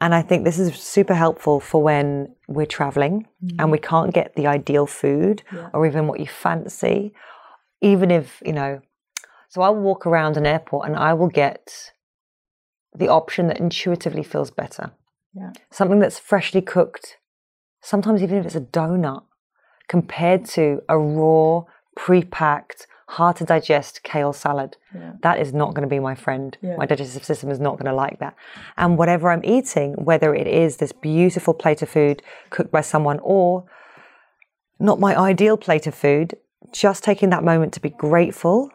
And 0.01 0.15
I 0.15 0.23
think 0.23 0.45
this 0.45 0.59
is 0.59 0.75
super 0.75 1.15
helpful 1.15 1.61
for 1.61 1.81
when 1.81 2.35
we're 2.49 2.67
traveling 2.67 3.29
and 3.59 3.71
we 3.71 3.79
mm. 3.79 3.83
can't 3.83 4.13
get 4.13 4.35
the 4.35 4.49
ideal 4.49 4.85
food 4.85 5.45
or 5.73 5.87
even 5.87 6.09
what 6.09 6.19
you 6.19 6.27
fancy, 6.27 7.15
even 7.81 8.11
if, 8.11 8.43
you 8.45 8.53
know, 8.53 8.81
so 9.49 9.63
I'll 9.63 9.77
walk 9.77 10.05
around 10.05 10.37
an 10.37 10.45
airport 10.45 10.89
and 10.89 10.97
I 10.97 11.15
will 11.15 11.29
get 11.29 11.93
the 12.93 13.09
option 13.09 13.47
that 13.49 13.61
intuitively 13.61 14.25
feels 14.25 14.51
better. 14.51 14.91
Yeah. 15.35 15.53
Something 15.71 16.01
that's 16.01 16.19
freshly 16.19 16.63
cooked, 16.63 17.19
sometimes 17.81 18.23
even 18.23 18.39
if 18.39 18.47
it's 18.47 18.55
a 18.57 18.61
donut, 18.61 19.23
compared 19.93 20.43
to 20.47 20.83
a 20.89 20.99
raw, 20.99 21.65
pre 21.95 22.25
packed, 22.25 22.87
hard 23.09 23.37
to 23.37 23.45
digest 23.45 24.03
kale 24.03 24.33
salad. 24.33 24.79
Yeah. 24.95 25.13
That 25.21 25.39
is 25.39 25.53
not 25.53 25.75
going 25.75 25.87
to 25.87 25.95
be 25.97 26.01
my 26.11 26.15
friend. 26.15 26.57
Yeah. 26.63 26.77
My 26.77 26.87
digestive 26.87 27.27
system 27.31 27.51
is 27.51 27.61
not 27.61 27.75
going 27.77 27.91
to 27.91 27.99
like 28.05 28.19
that. 28.21 28.35
And 28.79 28.97
whatever 28.97 29.31
I'm 29.31 29.45
eating, 29.45 29.93
whether 30.11 30.35
it 30.35 30.47
is 30.47 30.79
this 30.79 30.93
beautiful 30.93 31.53
plate 31.53 31.83
of 31.83 31.91
food 31.91 32.23
cooked 32.49 32.73
by 32.73 32.81
someone 32.81 33.19
or 33.23 33.65
not 34.81 34.99
my 34.99 35.15
ideal 35.15 35.59
plate 35.59 35.87
of 35.87 35.95
food, 35.95 36.37
just 36.73 37.05
taking 37.05 37.29
that 37.29 37.45
moment 37.45 37.75
to 37.75 37.81
be 37.81 37.91
grateful 37.91 38.71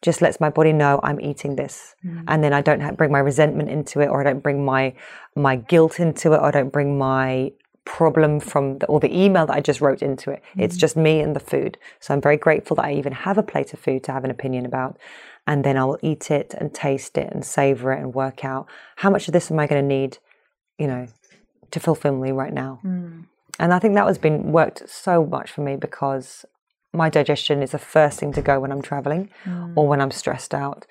just 0.00 0.22
lets 0.22 0.40
my 0.40 0.48
body 0.48 0.72
know 0.72 1.00
I'm 1.02 1.20
eating 1.20 1.56
this, 1.56 1.94
mm. 2.04 2.22
and 2.28 2.44
then 2.44 2.52
I 2.52 2.60
don't 2.60 2.80
have, 2.80 2.96
bring 2.96 3.10
my 3.10 3.18
resentment 3.18 3.70
into 3.70 4.00
it, 4.00 4.08
or 4.08 4.20
I 4.20 4.24
don't 4.24 4.42
bring 4.42 4.64
my 4.64 4.94
my 5.34 5.56
guilt 5.56 5.98
into 5.98 6.32
it, 6.34 6.36
or 6.36 6.46
I 6.46 6.50
don't 6.50 6.72
bring 6.72 6.98
my 6.98 7.52
problem 7.86 8.40
from 8.40 8.78
the, 8.78 8.86
or 8.86 9.00
the 9.00 9.16
email 9.16 9.46
that 9.46 9.54
I 9.54 9.60
just 9.60 9.80
wrote 9.80 10.02
into 10.02 10.30
it. 10.30 10.42
It's 10.58 10.76
mm. 10.76 10.80
just 10.80 10.96
me 10.96 11.20
and 11.20 11.34
the 11.34 11.40
food. 11.40 11.78
So 12.00 12.12
I'm 12.12 12.20
very 12.20 12.36
grateful 12.36 12.74
that 12.76 12.84
I 12.84 12.92
even 12.92 13.12
have 13.12 13.38
a 13.38 13.42
plate 13.42 13.72
of 13.72 13.80
food 13.80 14.04
to 14.04 14.12
have 14.12 14.24
an 14.24 14.30
opinion 14.30 14.66
about, 14.66 14.98
and 15.46 15.64
then 15.64 15.78
I 15.78 15.84
will 15.84 15.98
eat 16.02 16.30
it 16.30 16.54
and 16.58 16.74
taste 16.74 17.16
it 17.16 17.32
and 17.32 17.44
savor 17.44 17.92
it 17.92 18.00
and 18.00 18.12
work 18.12 18.44
out 18.44 18.66
how 18.96 19.08
much 19.08 19.28
of 19.28 19.32
this 19.32 19.50
am 19.50 19.58
I 19.58 19.66
going 19.66 19.82
to 19.82 19.86
need, 19.86 20.18
you 20.78 20.86
know, 20.86 21.06
to 21.70 21.80
fulfill 21.80 22.16
me 22.16 22.32
right 22.32 22.52
now. 22.52 22.80
Mm. 22.84 23.26
And 23.58 23.72
I 23.72 23.78
think 23.78 23.94
that 23.94 24.06
has 24.06 24.18
been 24.18 24.52
worked 24.52 24.88
so 24.88 25.24
much 25.24 25.50
for 25.50 25.62
me 25.62 25.76
because 25.76 26.44
my 26.92 27.08
digestion 27.08 27.62
is 27.62 27.70
the 27.70 27.78
first 27.78 28.18
thing 28.20 28.32
to 28.32 28.42
go 28.42 28.60
when 28.60 28.72
I'm 28.72 28.82
traveling 28.82 29.30
or 29.46 29.84
mm. 29.84 29.86
when 29.86 30.00
I'm 30.00 30.10
stressed 30.10 30.54
out. 30.54 30.86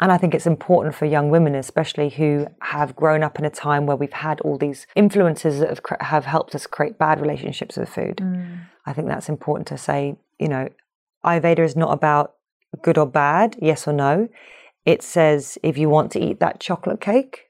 And 0.00 0.10
I 0.10 0.18
think 0.18 0.34
it's 0.34 0.46
important 0.46 0.94
for 0.94 1.06
young 1.06 1.30
women, 1.30 1.54
especially 1.54 2.10
who 2.10 2.46
have 2.60 2.96
grown 2.96 3.22
up 3.22 3.38
in 3.38 3.44
a 3.44 3.50
time 3.50 3.86
where 3.86 3.96
we've 3.96 4.12
had 4.12 4.40
all 4.40 4.58
these 4.58 4.86
influences 4.96 5.60
that 5.60 5.68
have, 5.68 5.80
have 6.00 6.24
helped 6.24 6.54
us 6.54 6.66
create 6.66 6.98
bad 6.98 7.20
relationships 7.20 7.76
with 7.76 7.88
food. 7.88 8.16
Mm. 8.16 8.66
I 8.86 8.92
think 8.92 9.08
that's 9.08 9.28
important 9.28 9.68
to 9.68 9.78
say, 9.78 10.16
you 10.38 10.48
know, 10.48 10.68
Ayurveda 11.24 11.60
is 11.60 11.76
not 11.76 11.92
about 11.92 12.34
good 12.82 12.98
or 12.98 13.06
bad, 13.06 13.56
yes 13.62 13.86
or 13.86 13.92
no. 13.92 14.28
It 14.84 15.02
says 15.02 15.58
if 15.62 15.78
you 15.78 15.88
want 15.88 16.10
to 16.12 16.20
eat 16.20 16.40
that 16.40 16.60
chocolate 16.60 17.00
cake, 17.00 17.44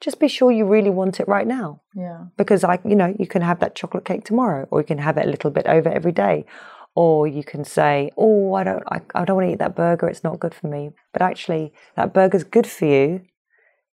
just 0.00 0.20
be 0.20 0.28
sure 0.28 0.52
you 0.52 0.64
really 0.64 0.90
want 0.90 1.18
it 1.18 1.26
right 1.26 1.46
now 1.46 1.80
Yeah. 1.94 2.26
because 2.36 2.62
I, 2.62 2.78
you 2.84 2.94
know, 2.94 3.14
you 3.18 3.26
can 3.26 3.42
have 3.42 3.58
that 3.60 3.74
chocolate 3.74 4.04
cake 4.04 4.24
tomorrow, 4.24 4.68
or 4.70 4.80
you 4.80 4.86
can 4.86 4.98
have 4.98 5.18
it 5.18 5.26
a 5.26 5.28
little 5.28 5.50
bit 5.50 5.66
over 5.66 5.88
every 5.88 6.12
day, 6.12 6.46
or 6.94 7.26
you 7.26 7.44
can 7.44 7.64
say, 7.64 8.10
"Oh, 8.16 8.54
I 8.54 8.64
don't, 8.64 8.82
I, 8.90 9.00
I 9.14 9.24
don't 9.24 9.36
want 9.36 9.48
to 9.48 9.52
eat 9.52 9.58
that 9.58 9.76
burger. 9.76 10.08
It's 10.08 10.24
not 10.24 10.40
good 10.40 10.54
for 10.54 10.68
me." 10.68 10.90
But 11.12 11.22
actually, 11.22 11.72
that 11.96 12.12
burger's 12.12 12.44
good 12.44 12.66
for 12.66 12.86
you 12.86 13.22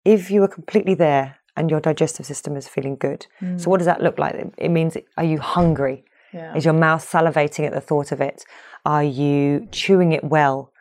if 0.04 0.30
you 0.30 0.42
are 0.42 0.48
completely 0.48 0.94
there 0.94 1.36
and 1.56 1.70
your 1.70 1.80
digestive 1.80 2.26
system 2.26 2.56
is 2.56 2.66
feeling 2.68 2.96
good. 2.96 3.26
So, 3.40 3.46
mm. 3.46 3.66
what 3.66 3.78
does 3.78 3.86
that 3.86 4.02
look 4.02 4.18
like? 4.18 4.34
It- 4.34 4.54
It 4.58 4.68
means, 4.70 4.96
are 5.16 5.24
you 5.24 5.38
hungry? 5.38 6.04
Yeah. 6.32 6.56
Is 6.56 6.64
your 6.64 6.74
mouth 6.74 7.04
salivating 7.08 7.66
at 7.66 7.72
the 7.74 7.80
thought 7.80 8.10
of 8.10 8.20
it? 8.20 8.42
Are 8.86 9.04
you 9.04 9.68
chewing 9.70 10.12
it 10.12 10.24
well? 10.24 10.71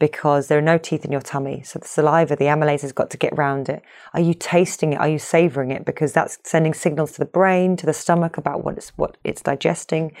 Because 0.00 0.48
there 0.48 0.58
are 0.58 0.62
no 0.62 0.78
teeth 0.78 1.04
in 1.04 1.12
your 1.12 1.20
tummy. 1.20 1.62
So 1.62 1.78
the 1.78 1.86
saliva, 1.86 2.34
the 2.34 2.46
amylase 2.46 2.80
has 2.80 2.90
got 2.90 3.10
to 3.10 3.16
get 3.16 3.36
round 3.38 3.68
it. 3.68 3.82
Are 4.14 4.20
you 4.20 4.34
tasting 4.34 4.94
it? 4.94 4.96
Are 4.98 5.08
you 5.08 5.20
savoring 5.20 5.70
it? 5.70 5.84
Because 5.84 6.12
that's 6.12 6.38
sending 6.42 6.74
signals 6.74 7.12
to 7.12 7.18
the 7.18 7.26
brain, 7.26 7.76
to 7.76 7.86
the 7.86 7.92
stomach 7.92 8.36
about 8.36 8.64
what 8.64 8.76
it's, 8.76 8.90
what 8.96 9.16
it's 9.22 9.42
digesting. 9.42 10.12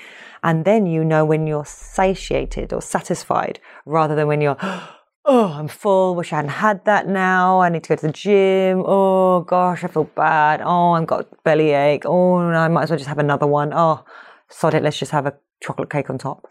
And 0.44 0.64
then 0.64 0.86
you 0.86 1.02
know 1.02 1.24
when 1.24 1.48
you're 1.48 1.64
satiated 1.64 2.72
or 2.72 2.80
satisfied 2.80 3.58
rather 3.86 4.14
than 4.14 4.28
when 4.28 4.40
you're, 4.40 4.58
oh, 5.24 5.52
I'm 5.58 5.68
full. 5.68 6.14
Wish 6.14 6.32
I 6.32 6.36
hadn't 6.36 6.50
had 6.50 6.84
that 6.84 7.08
now. 7.08 7.60
I 7.60 7.70
need 7.70 7.82
to 7.84 7.88
go 7.88 7.96
to 7.96 8.06
the 8.06 8.12
gym. 8.12 8.84
Oh 8.86 9.40
gosh, 9.40 9.82
I 9.82 9.88
feel 9.88 10.04
bad. 10.04 10.60
Oh, 10.62 10.92
I've 10.92 11.06
got 11.06 11.42
bellyache. 11.42 12.04
Oh, 12.04 12.36
I 12.38 12.68
might 12.68 12.84
as 12.84 12.90
well 12.90 12.98
just 12.98 13.08
have 13.08 13.18
another 13.18 13.46
one. 13.46 13.72
Oh, 13.74 14.04
sod 14.48 14.74
it. 14.74 14.82
Let's 14.82 14.98
just 14.98 15.12
have 15.12 15.26
a 15.26 15.34
chocolate 15.60 15.90
cake 15.90 16.10
on 16.10 16.18
top. 16.18 16.46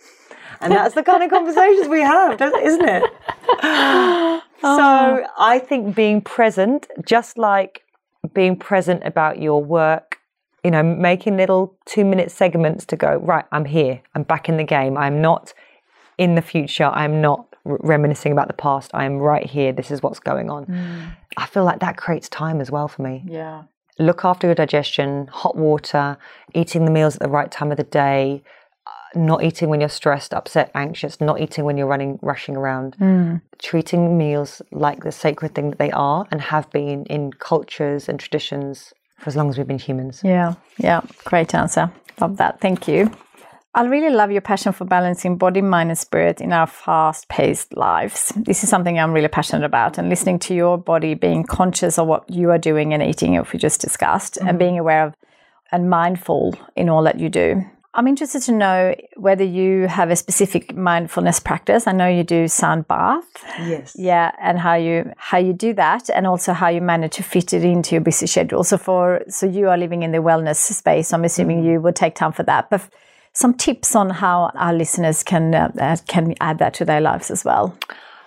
And 0.61 0.73
that's 0.73 0.95
the 0.95 1.03
kind 1.03 1.23
of 1.23 1.29
conversations 1.29 1.87
we 1.87 2.01
have, 2.01 2.41
isn't 2.41 2.85
it? 2.85 4.43
So 4.61 4.67
oh. 4.67 5.25
I 5.37 5.59
think 5.59 5.95
being 5.95 6.19
present, 6.19 6.87
just 7.05 7.37
like 7.37 7.83
being 8.33 8.57
present 8.57 9.03
about 9.05 9.41
your 9.41 9.63
work, 9.63 10.19
you 10.65 10.71
know, 10.71 10.83
making 10.83 11.37
little 11.37 11.77
two 11.85 12.03
minute 12.03 12.29
segments 12.29 12.85
to 12.87 12.97
go, 12.97 13.15
right, 13.15 13.45
I'm 13.53 13.63
here, 13.63 14.01
I'm 14.15 14.23
back 14.23 14.49
in 14.49 14.57
the 14.57 14.65
game, 14.65 14.97
I'm 14.97 15.21
not 15.21 15.53
in 16.17 16.35
the 16.35 16.41
future, 16.41 16.87
I'm 16.87 17.21
not 17.21 17.55
reminiscing 17.63 18.33
about 18.33 18.47
the 18.47 18.53
past, 18.53 18.91
I'm 18.93 19.19
right 19.19 19.45
here, 19.45 19.71
this 19.71 19.91
is 19.91 20.03
what's 20.03 20.19
going 20.19 20.49
on. 20.49 20.65
Mm. 20.65 21.15
I 21.37 21.45
feel 21.45 21.63
like 21.63 21.79
that 21.79 21.95
creates 21.95 22.27
time 22.27 22.59
as 22.59 22.69
well 22.69 22.89
for 22.89 23.01
me. 23.01 23.23
Yeah. 23.25 23.63
look 23.97 24.25
after 24.25 24.47
your 24.47 24.55
digestion, 24.55 25.27
hot 25.27 25.55
water, 25.55 26.17
eating 26.53 26.83
the 26.83 26.91
meals 26.91 27.15
at 27.15 27.21
the 27.21 27.29
right 27.29 27.49
time 27.49 27.71
of 27.71 27.77
the 27.77 27.83
day, 27.83 28.43
not 29.15 29.43
eating 29.43 29.69
when 29.69 29.79
you're 29.79 29.89
stressed, 29.89 30.33
upset, 30.33 30.71
anxious, 30.75 31.19
not 31.19 31.41
eating 31.41 31.65
when 31.65 31.77
you're 31.77 31.87
running, 31.87 32.19
rushing 32.21 32.55
around, 32.55 32.95
hmm. 32.95 33.37
treating 33.61 34.17
meals 34.17 34.61
like 34.71 35.03
the 35.03 35.11
sacred 35.11 35.55
thing 35.55 35.69
that 35.71 35.79
they 35.79 35.91
are 35.91 36.27
and 36.31 36.41
have 36.41 36.69
been 36.71 37.05
in 37.05 37.33
cultures 37.33 38.07
and 38.07 38.19
traditions 38.19 38.93
for 39.17 39.29
as 39.29 39.35
long 39.35 39.49
as 39.49 39.57
we've 39.57 39.67
been 39.67 39.79
humans. 39.79 40.21
Yeah, 40.23 40.55
yeah, 40.77 41.01
great 41.25 41.53
answer. 41.53 41.91
Love 42.19 42.37
that. 42.37 42.61
Thank 42.61 42.87
you. 42.87 43.11
I 43.75 43.85
really 43.85 44.13
love 44.13 44.31
your 44.31 44.41
passion 44.41 44.73
for 44.73 44.83
balancing 44.83 45.37
body, 45.37 45.61
mind, 45.61 45.89
and 45.89 45.97
spirit 45.97 46.41
in 46.41 46.51
our 46.51 46.65
fast 46.65 47.29
paced 47.29 47.77
lives. 47.77 48.33
This 48.35 48.63
is 48.63 48.69
something 48.69 48.97
I'm 48.97 49.13
really 49.13 49.27
passionate 49.27 49.63
about. 49.63 49.97
And 49.97 50.09
listening 50.09 50.39
to 50.39 50.55
your 50.55 50.77
body, 50.77 51.13
being 51.13 51.43
conscious 51.43 51.99
of 51.99 52.07
what 52.07 52.27
you 52.29 52.49
are 52.49 52.57
doing 52.57 52.93
and 52.93 53.03
eating, 53.03 53.35
if 53.35 53.53
we 53.53 53.59
just 53.59 53.79
discussed, 53.79 54.37
and 54.37 54.49
mm-hmm. 54.49 54.57
being 54.57 54.79
aware 54.79 55.05
of 55.05 55.13
and 55.71 55.89
mindful 55.89 56.55
in 56.75 56.89
all 56.89 57.03
that 57.03 57.19
you 57.19 57.29
do. 57.29 57.63
I'm 57.95 58.07
interested 58.07 58.43
to 58.43 58.51
know 58.51 58.95
whether 59.17 59.43
you 59.43 59.87
have 59.87 60.11
a 60.11 60.15
specific 60.15 60.75
mindfulness 60.75 61.39
practice. 61.39 61.87
I 61.87 61.91
know 61.91 62.07
you 62.07 62.23
do 62.23 62.47
sound 62.47 62.87
bath. 62.87 63.25
Yes. 63.59 63.95
Yeah, 63.97 64.31
and 64.39 64.59
how 64.59 64.75
you 64.75 65.11
how 65.17 65.39
you 65.39 65.53
do 65.53 65.73
that, 65.73 66.09
and 66.11 66.27
also 66.27 66.53
how 66.53 66.69
you 66.69 66.81
manage 66.81 67.13
to 67.13 67.23
fit 67.23 67.51
it 67.51 67.63
into 67.63 67.95
your 67.95 68.01
busy 68.01 68.27
schedule. 68.27 68.63
So 68.63 68.77
for 68.77 69.21
so 69.27 69.47
you 69.47 69.69
are 69.69 69.77
living 69.77 70.03
in 70.03 70.11
the 70.11 70.19
wellness 70.19 70.57
space. 70.57 71.11
I'm 71.13 71.25
assuming 71.25 71.65
you 71.65 71.81
would 71.81 71.95
take 71.95 72.13
time 72.13 72.31
for 72.31 72.43
that, 72.43 72.69
but 72.69 72.87
some 73.33 73.55
tips 73.55 73.95
on 73.95 74.11
how 74.11 74.51
our 74.55 74.73
listeners 74.73 75.23
can 75.23 75.55
uh, 75.55 75.71
uh, 75.79 75.97
can 76.07 76.35
add 76.41 76.59
that 76.59 76.75
to 76.75 76.85
their 76.85 77.01
lives 77.01 77.31
as 77.31 77.43
well. 77.43 77.75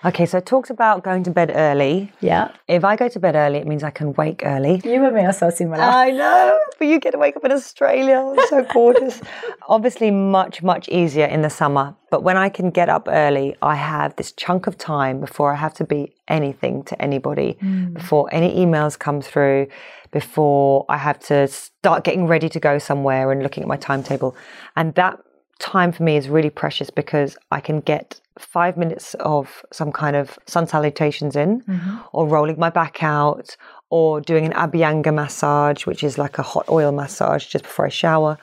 Okay, 0.05 0.25
so 0.25 0.37
I 0.39 0.41
talked 0.41 0.69
about 0.69 1.01
going 1.03 1.23
to 1.23 1.31
bed 1.31 1.51
early. 1.55 2.11
Yeah, 2.19 2.51
If 2.67 2.83
I 2.83 2.97
go 2.97 3.07
to 3.07 3.19
bed 3.19 3.35
early, 3.35 3.59
it 3.59 3.67
means 3.67 3.83
I 3.83 3.89
can 3.89 4.11
wake 4.13 4.41
early. 4.43 4.81
you 4.83 5.05
and 5.05 5.15
me 5.15 5.23
are 5.23 5.31
so 5.31 5.49
similar. 5.49 5.81
I 5.81 6.11
know, 6.11 6.59
but 6.77 6.87
you 6.87 6.99
get 6.99 7.11
to 7.11 7.17
wake 7.17 7.37
up 7.37 7.45
in 7.45 7.53
Australia. 7.53 8.33
It's 8.35 8.49
so 8.49 8.65
gorgeous. 8.73 9.21
Obviously, 9.69 10.11
much, 10.11 10.61
much 10.61 10.89
easier 10.89 11.25
in 11.25 11.41
the 11.41 11.49
summer. 11.49 11.95
But 12.11 12.21
when 12.21 12.35
I 12.35 12.49
can 12.49 12.69
get 12.69 12.89
up 12.89 13.07
early, 13.09 13.55
I 13.61 13.75
have 13.75 14.15
this 14.17 14.33
chunk 14.33 14.67
of 14.67 14.77
time 14.77 15.21
before 15.21 15.53
I 15.53 15.55
have 15.55 15.73
to 15.75 15.85
be 15.85 16.13
anything 16.27 16.83
to 16.83 17.01
anybody, 17.01 17.57
mm. 17.61 17.93
before 17.93 18.27
any 18.33 18.53
emails 18.55 18.99
come 18.99 19.21
through, 19.21 19.67
before 20.11 20.85
I 20.89 20.97
have 20.97 21.19
to 21.27 21.47
start 21.47 22.03
getting 22.03 22.27
ready 22.27 22.49
to 22.49 22.59
go 22.59 22.77
somewhere 22.77 23.31
and 23.31 23.41
looking 23.41 23.63
at 23.63 23.69
my 23.69 23.77
timetable. 23.77 24.35
And 24.75 24.93
that 24.95 25.19
time 25.59 25.93
for 25.93 26.03
me 26.03 26.17
is 26.17 26.27
really 26.27 26.49
precious 26.49 26.89
because 26.89 27.37
I 27.51 27.61
can 27.61 27.79
get 27.79 28.19
five 28.39 28.77
minutes 28.77 29.13
of 29.15 29.63
some 29.71 29.91
kind 29.91 30.15
of 30.15 30.37
sun 30.45 30.67
salutations 30.67 31.35
in, 31.35 31.61
mm-hmm. 31.61 31.97
or 32.11 32.27
rolling 32.27 32.59
my 32.59 32.69
back 32.69 33.03
out, 33.03 33.55
or 33.89 34.21
doing 34.21 34.45
an 34.45 34.53
Abhyanga 34.53 35.13
massage, 35.13 35.85
which 35.85 36.03
is 36.03 36.17
like 36.17 36.37
a 36.39 36.43
hot 36.43 36.67
oil 36.69 36.91
massage 36.91 37.45
just 37.45 37.63
before 37.63 37.85
I 37.85 37.89
shower. 37.89 38.37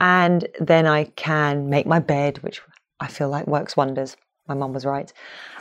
And 0.00 0.46
then 0.60 0.86
I 0.86 1.04
can 1.16 1.68
make 1.68 1.86
my 1.86 1.98
bed, 1.98 2.38
which 2.38 2.62
I 3.00 3.08
feel 3.08 3.28
like 3.28 3.46
works 3.46 3.76
wonders. 3.76 4.16
My 4.48 4.54
mum 4.54 4.72
was 4.72 4.84
right. 4.86 5.12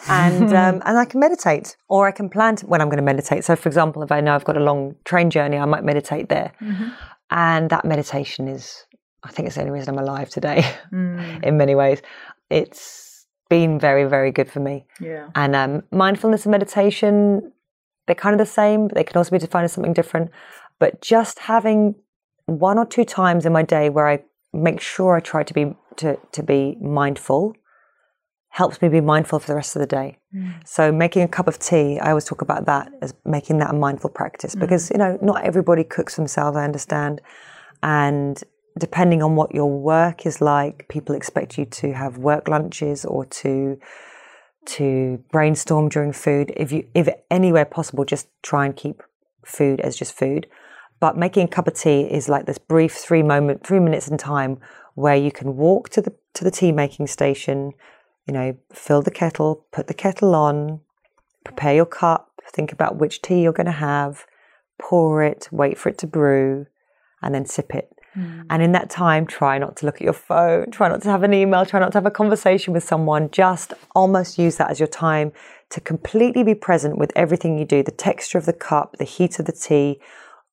And 0.07 0.53
um, 0.63 0.81
and 0.85 0.97
I 0.97 1.05
can 1.05 1.19
meditate, 1.19 1.75
or 1.87 2.07
I 2.07 2.11
can 2.11 2.29
plan 2.29 2.55
to, 2.57 2.67
when 2.67 2.81
I'm 2.81 2.87
going 2.87 2.97
to 2.97 3.03
meditate. 3.03 3.43
So, 3.43 3.55
for 3.55 3.67
example, 3.67 4.03
if 4.03 4.11
I 4.11 4.21
know 4.21 4.35
I've 4.35 4.45
got 4.45 4.57
a 4.57 4.63
long 4.63 4.95
train 5.05 5.29
journey, 5.29 5.57
I 5.57 5.65
might 5.65 5.83
meditate 5.83 6.29
there. 6.29 6.53
Mm-hmm. 6.61 6.89
And 7.31 7.69
that 7.69 7.85
meditation 7.85 8.47
is, 8.47 8.85
I 9.23 9.31
think, 9.31 9.47
it's 9.47 9.55
the 9.55 9.61
only 9.61 9.73
reason 9.73 9.93
I'm 9.93 10.03
alive 10.03 10.29
today. 10.29 10.65
Mm. 10.91 11.43
in 11.47 11.57
many 11.57 11.75
ways, 11.75 12.01
it's 12.49 13.08
been 13.49 13.79
very, 13.79 14.05
very 14.05 14.31
good 14.31 14.49
for 14.49 14.59
me. 14.59 14.85
Yeah. 14.99 15.29
And 15.35 15.55
um, 15.55 15.83
mindfulness 15.91 16.45
and 16.45 16.51
meditation, 16.51 17.51
they're 18.05 18.15
kind 18.15 18.33
of 18.33 18.39
the 18.39 18.51
same, 18.51 18.87
but 18.87 18.95
they 18.95 19.03
can 19.03 19.17
also 19.17 19.31
be 19.31 19.39
defined 19.39 19.65
as 19.65 19.73
something 19.73 19.93
different. 19.93 20.31
But 20.79 21.01
just 21.01 21.39
having 21.39 21.95
one 22.45 22.77
or 22.77 22.85
two 22.85 23.05
times 23.05 23.45
in 23.45 23.53
my 23.53 23.63
day 23.63 23.89
where 23.89 24.07
I 24.07 24.23
make 24.53 24.79
sure 24.81 25.15
I 25.15 25.19
try 25.19 25.43
to 25.43 25.53
be 25.53 25.75
to, 25.97 26.17
to 26.31 26.43
be 26.43 26.77
mindful 26.81 27.55
helps 28.49 28.81
me 28.81 28.89
be 28.89 29.01
mindful 29.01 29.39
for 29.39 29.47
the 29.47 29.55
rest 29.55 29.75
of 29.75 29.79
the 29.79 29.87
day. 29.87 30.17
So 30.65 30.91
making 30.91 31.21
a 31.21 31.27
cup 31.27 31.47
of 31.47 31.59
tea, 31.59 31.99
I 31.99 32.09
always 32.09 32.25
talk 32.25 32.41
about 32.41 32.65
that 32.65 32.91
as 33.01 33.13
making 33.25 33.59
that 33.59 33.69
a 33.69 33.73
mindful 33.73 34.09
practice 34.09 34.55
because 34.55 34.89
you 34.89 34.97
know 34.97 35.19
not 35.21 35.43
everybody 35.43 35.83
cooks 35.83 36.15
themselves. 36.15 36.57
I 36.57 36.63
understand, 36.63 37.21
and 37.83 38.41
depending 38.79 39.21
on 39.21 39.35
what 39.35 39.53
your 39.53 39.69
work 39.69 40.25
is 40.25 40.41
like, 40.41 40.87
people 40.89 41.15
expect 41.15 41.57
you 41.57 41.65
to 41.65 41.93
have 41.93 42.17
work 42.17 42.47
lunches 42.47 43.05
or 43.05 43.25
to 43.25 43.79
to 44.65 45.23
brainstorm 45.31 45.89
during 45.89 46.13
food. 46.13 46.51
If 46.55 46.71
you 46.71 46.87
if 46.93 47.07
anywhere 47.29 47.65
possible, 47.65 48.05
just 48.05 48.27
try 48.41 48.65
and 48.65 48.75
keep 48.75 49.03
food 49.45 49.79
as 49.81 49.95
just 49.95 50.13
food. 50.13 50.47
But 50.99 51.17
making 51.17 51.45
a 51.45 51.47
cup 51.47 51.67
of 51.67 51.75
tea 51.75 52.01
is 52.01 52.27
like 52.27 52.45
this 52.45 52.57
brief 52.57 52.93
three 52.93 53.23
moment 53.23 53.65
three 53.65 53.79
minutes 53.79 54.07
in 54.07 54.17
time 54.17 54.59
where 54.95 55.15
you 55.15 55.31
can 55.31 55.55
walk 55.55 55.89
to 55.89 56.01
the 56.01 56.13
to 56.33 56.43
the 56.43 56.51
tea 56.51 56.71
making 56.71 57.07
station, 57.07 57.73
you 58.27 58.33
know, 58.33 58.57
fill 58.73 59.01
the 59.01 59.11
kettle, 59.11 59.65
put 59.71 59.87
the 59.87 59.93
kettle 59.93 60.35
on, 60.35 60.81
prepare 61.43 61.73
your 61.73 61.85
cup, 61.85 62.31
think 62.51 62.71
about 62.71 62.97
which 62.97 63.21
tea 63.21 63.41
you're 63.41 63.53
going 63.53 63.65
to 63.65 63.71
have, 63.71 64.25
pour 64.79 65.23
it, 65.23 65.47
wait 65.51 65.77
for 65.77 65.89
it 65.89 65.97
to 65.99 66.07
brew, 66.07 66.67
and 67.21 67.33
then 67.33 67.45
sip 67.45 67.73
it. 67.73 67.98
Mm. 68.15 68.45
And 68.49 68.63
in 68.63 68.71
that 68.73 68.89
time, 68.89 69.25
try 69.25 69.57
not 69.57 69.77
to 69.77 69.85
look 69.85 69.95
at 69.95 70.01
your 70.01 70.13
phone, 70.13 70.71
try 70.71 70.89
not 70.89 71.01
to 71.03 71.09
have 71.09 71.23
an 71.23 71.33
email, 71.33 71.65
try 71.65 71.79
not 71.79 71.91
to 71.93 71.97
have 71.97 72.05
a 72.05 72.11
conversation 72.11 72.73
with 72.73 72.83
someone. 72.83 73.29
Just 73.31 73.73
almost 73.95 74.37
use 74.37 74.57
that 74.57 74.71
as 74.71 74.79
your 74.79 74.87
time 74.87 75.31
to 75.69 75.81
completely 75.81 76.43
be 76.43 76.55
present 76.55 76.97
with 76.97 77.11
everything 77.15 77.57
you 77.57 77.65
do 77.65 77.83
the 77.83 77.91
texture 77.91 78.37
of 78.37 78.45
the 78.45 78.53
cup, 78.53 78.97
the 78.97 79.05
heat 79.05 79.39
of 79.39 79.45
the 79.45 79.51
tea, 79.51 79.99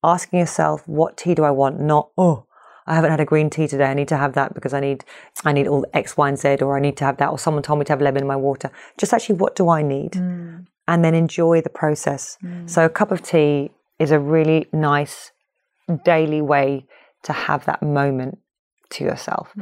asking 0.04 0.38
yourself, 0.38 0.86
what 0.86 1.16
tea 1.16 1.34
do 1.34 1.44
I 1.44 1.50
want? 1.50 1.80
Not, 1.80 2.10
oh, 2.18 2.46
I 2.86 2.94
haven't 2.94 3.10
had 3.10 3.20
a 3.20 3.24
green 3.24 3.50
tea 3.50 3.66
today. 3.66 3.86
I 3.86 3.94
need 3.94 4.08
to 4.08 4.16
have 4.16 4.34
that 4.34 4.54
because 4.54 4.72
I 4.72 4.80
need 4.80 5.04
I 5.44 5.52
need 5.52 5.66
all 5.66 5.84
X, 5.92 6.16
Y, 6.16 6.28
and 6.28 6.38
Z, 6.38 6.58
or 6.60 6.76
I 6.76 6.80
need 6.80 6.96
to 6.98 7.04
have 7.04 7.16
that, 7.16 7.30
or 7.30 7.38
someone 7.38 7.62
told 7.62 7.80
me 7.80 7.84
to 7.86 7.92
have 7.92 8.00
lemon 8.00 8.22
in 8.22 8.28
my 8.28 8.36
water. 8.36 8.70
Just 8.96 9.12
actually, 9.12 9.36
what 9.36 9.56
do 9.56 9.68
I 9.68 9.82
need? 9.82 10.12
Mm. 10.12 10.66
And 10.86 11.04
then 11.04 11.14
enjoy 11.14 11.62
the 11.62 11.70
process. 11.70 12.38
Mm. 12.44 12.70
So 12.70 12.84
a 12.84 12.88
cup 12.88 13.10
of 13.10 13.22
tea 13.22 13.72
is 13.98 14.12
a 14.12 14.20
really 14.20 14.68
nice 14.72 15.32
daily 16.04 16.42
way 16.42 16.86
to 17.26 17.32
have 17.32 17.64
that 17.66 17.82
moment 17.82 18.38
to 18.90 19.04
yourself. 19.04 19.52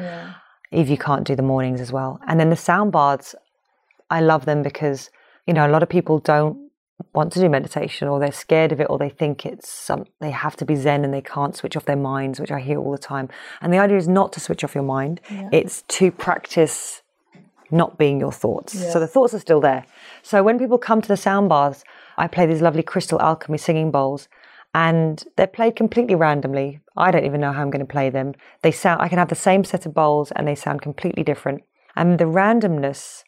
If 0.70 0.88
you 0.88 0.98
can't 0.98 1.24
do 1.24 1.34
the 1.36 1.42
mornings 1.42 1.80
as 1.80 1.92
well. 1.92 2.20
And 2.26 2.38
then 2.40 2.50
the 2.50 2.56
sound 2.56 2.92
baths, 2.92 3.34
I 4.10 4.20
love 4.20 4.44
them 4.44 4.62
because, 4.62 5.10
you 5.46 5.54
know, 5.54 5.66
a 5.66 5.72
lot 5.74 5.82
of 5.82 5.88
people 5.88 6.18
don't 6.18 6.70
want 7.12 7.32
to 7.32 7.40
do 7.40 7.48
meditation 7.48 8.06
or 8.08 8.20
they're 8.20 8.32
scared 8.32 8.70
of 8.72 8.80
it 8.80 8.86
or 8.88 8.98
they 8.98 9.08
think 9.08 9.44
it's 9.44 9.68
some 9.68 10.04
they 10.20 10.30
have 10.30 10.54
to 10.56 10.64
be 10.64 10.76
zen 10.76 11.04
and 11.04 11.12
they 11.12 11.20
can't 11.20 11.56
switch 11.56 11.76
off 11.76 11.84
their 11.86 11.96
minds 11.96 12.38
which 12.38 12.52
i 12.52 12.60
hear 12.60 12.78
all 12.78 12.92
the 12.92 12.98
time. 12.98 13.28
And 13.60 13.72
the 13.72 13.78
idea 13.78 13.96
is 13.96 14.08
not 14.08 14.32
to 14.34 14.40
switch 14.40 14.62
off 14.64 14.74
your 14.74 14.84
mind. 14.84 15.20
It's 15.52 15.82
to 15.98 16.10
practice 16.12 17.02
not 17.70 17.98
being 17.98 18.20
your 18.20 18.30
thoughts. 18.30 18.72
So 18.92 19.00
the 19.00 19.08
thoughts 19.08 19.34
are 19.34 19.40
still 19.40 19.60
there. 19.60 19.84
So 20.22 20.42
when 20.42 20.58
people 20.58 20.78
come 20.78 21.00
to 21.02 21.08
the 21.08 21.16
sound 21.16 21.48
baths 21.48 21.82
i 22.16 22.28
play 22.28 22.46
these 22.46 22.62
lovely 22.62 22.82
crystal 22.82 23.20
alchemy 23.20 23.58
singing 23.58 23.90
bowls 23.90 24.28
and 24.74 25.24
they're 25.36 25.46
played 25.46 25.76
completely 25.76 26.16
randomly. 26.16 26.80
I 26.96 27.10
don't 27.10 27.24
even 27.24 27.40
know 27.40 27.52
how 27.52 27.62
i'm 27.62 27.70
going 27.70 27.86
to 27.86 27.92
play 27.92 28.10
them. 28.10 28.34
They 28.62 28.72
sound 28.72 29.00
i 29.00 29.08
can 29.08 29.18
have 29.18 29.28
the 29.28 29.34
same 29.34 29.64
set 29.64 29.86
of 29.86 29.94
bowls 29.94 30.32
and 30.32 30.46
they 30.46 30.54
sound 30.54 30.82
completely 30.82 31.22
different. 31.22 31.62
And 31.96 32.18
the 32.18 32.24
randomness 32.24 33.22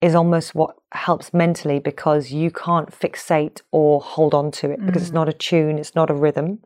is 0.00 0.14
almost 0.14 0.54
what 0.54 0.76
helps 0.92 1.32
mentally 1.32 1.78
because 1.78 2.32
you 2.32 2.50
can't 2.50 2.90
fixate 2.90 3.60
or 3.70 4.00
hold 4.00 4.34
on 4.34 4.50
to 4.50 4.70
it 4.70 4.84
because 4.84 5.02
it's 5.02 5.10
mm. 5.10 5.14
not 5.14 5.28
a 5.28 5.32
tune, 5.32 5.78
it's 5.78 5.94
not 5.94 6.10
a 6.10 6.14
rhythm. 6.14 6.60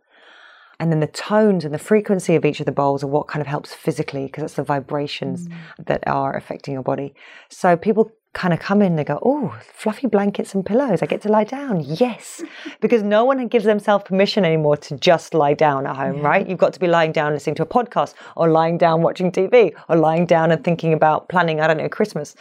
And 0.78 0.92
then 0.92 1.00
the 1.00 1.06
tones 1.06 1.64
and 1.64 1.72
the 1.72 1.78
frequency 1.78 2.34
of 2.34 2.44
each 2.44 2.60
of 2.60 2.66
the 2.66 2.72
bowls 2.72 3.02
are 3.02 3.06
what 3.06 3.28
kind 3.28 3.40
of 3.40 3.46
helps 3.46 3.72
physically 3.72 4.26
because 4.26 4.44
it's 4.44 4.54
the 4.54 4.62
vibrations 4.62 5.48
mm. 5.48 5.54
that 5.86 6.06
are 6.06 6.36
affecting 6.36 6.74
your 6.74 6.82
body. 6.82 7.14
So 7.48 7.76
people 7.76 8.12
kind 8.36 8.52
of 8.52 8.60
come 8.60 8.82
in 8.82 8.96
they 8.96 9.02
go, 9.02 9.18
Oh, 9.22 9.58
fluffy 9.74 10.06
blankets 10.06 10.54
and 10.54 10.64
pillows. 10.64 11.02
I 11.02 11.06
get 11.06 11.22
to 11.22 11.28
lie 11.30 11.44
down. 11.44 11.80
Yes. 11.80 12.42
Because 12.80 13.02
no 13.02 13.24
one 13.24 13.48
gives 13.48 13.64
themselves 13.64 14.04
permission 14.04 14.44
anymore 14.44 14.76
to 14.76 14.96
just 14.96 15.32
lie 15.34 15.54
down 15.54 15.86
at 15.86 15.96
home, 15.96 16.20
right? 16.20 16.46
You've 16.46 16.58
got 16.58 16.72
to 16.74 16.80
be 16.80 16.86
lying 16.86 17.10
down 17.10 17.32
listening 17.32 17.54
to 17.56 17.62
a 17.62 17.66
podcast 17.66 18.14
or 18.36 18.48
lying 18.48 18.76
down 18.76 19.02
watching 19.02 19.32
TV 19.32 19.72
or 19.88 19.96
lying 19.96 20.26
down 20.26 20.52
and 20.52 20.62
thinking 20.62 20.92
about 20.92 21.28
planning, 21.28 21.60
I 21.60 21.66
don't 21.66 21.78
know, 21.78 21.88
Christmas. 21.88 22.34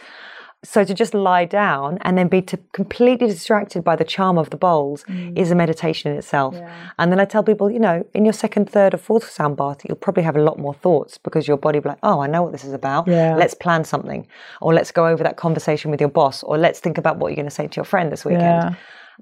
So 0.66 0.84
to 0.84 0.94
just 0.94 1.14
lie 1.14 1.44
down 1.44 1.98
and 2.02 2.18
then 2.18 2.28
be 2.28 2.42
to 2.42 2.56
completely 2.72 3.28
distracted 3.28 3.84
by 3.84 3.94
the 3.94 4.04
charm 4.04 4.36
of 4.36 4.50
the 4.50 4.56
bowls 4.56 5.04
mm. 5.04 5.38
is 5.38 5.50
a 5.50 5.54
meditation 5.54 6.10
in 6.10 6.18
itself. 6.18 6.56
And 6.98 7.12
then 7.12 7.20
I 7.20 7.24
tell 7.24 7.44
people, 7.44 7.70
you 7.70 7.78
know, 7.78 8.04
in 8.12 8.24
your 8.24 8.32
second, 8.32 8.68
third, 8.68 8.92
or 8.92 8.98
fourth 8.98 9.30
sound 9.30 9.56
bath, 9.56 9.82
you'll 9.84 9.96
probably 9.96 10.24
have 10.24 10.36
a 10.36 10.42
lot 10.42 10.58
more 10.58 10.74
thoughts 10.74 11.18
because 11.18 11.46
your 11.46 11.56
body 11.56 11.78
will 11.78 11.84
be 11.84 11.88
like, 11.90 11.98
oh, 12.02 12.20
I 12.20 12.26
know 12.26 12.42
what 12.42 12.52
this 12.52 12.64
is 12.64 12.72
about. 12.72 13.06
Yeah. 13.06 13.36
Let's 13.36 13.54
plan 13.54 13.84
something, 13.84 14.26
or 14.60 14.74
let's 14.74 14.90
go 14.90 15.06
over 15.06 15.22
that 15.22 15.36
conversation 15.36 15.90
with 15.90 16.00
your 16.00 16.10
boss, 16.10 16.42
or 16.42 16.58
let's 16.58 16.80
think 16.80 16.98
about 16.98 17.18
what 17.18 17.28
you're 17.28 17.36
going 17.36 17.46
to 17.46 17.54
say 17.54 17.68
to 17.68 17.76
your 17.76 17.84
friend 17.84 18.10
this 18.10 18.24
weekend. 18.24 18.42
Yeah. 18.42 18.74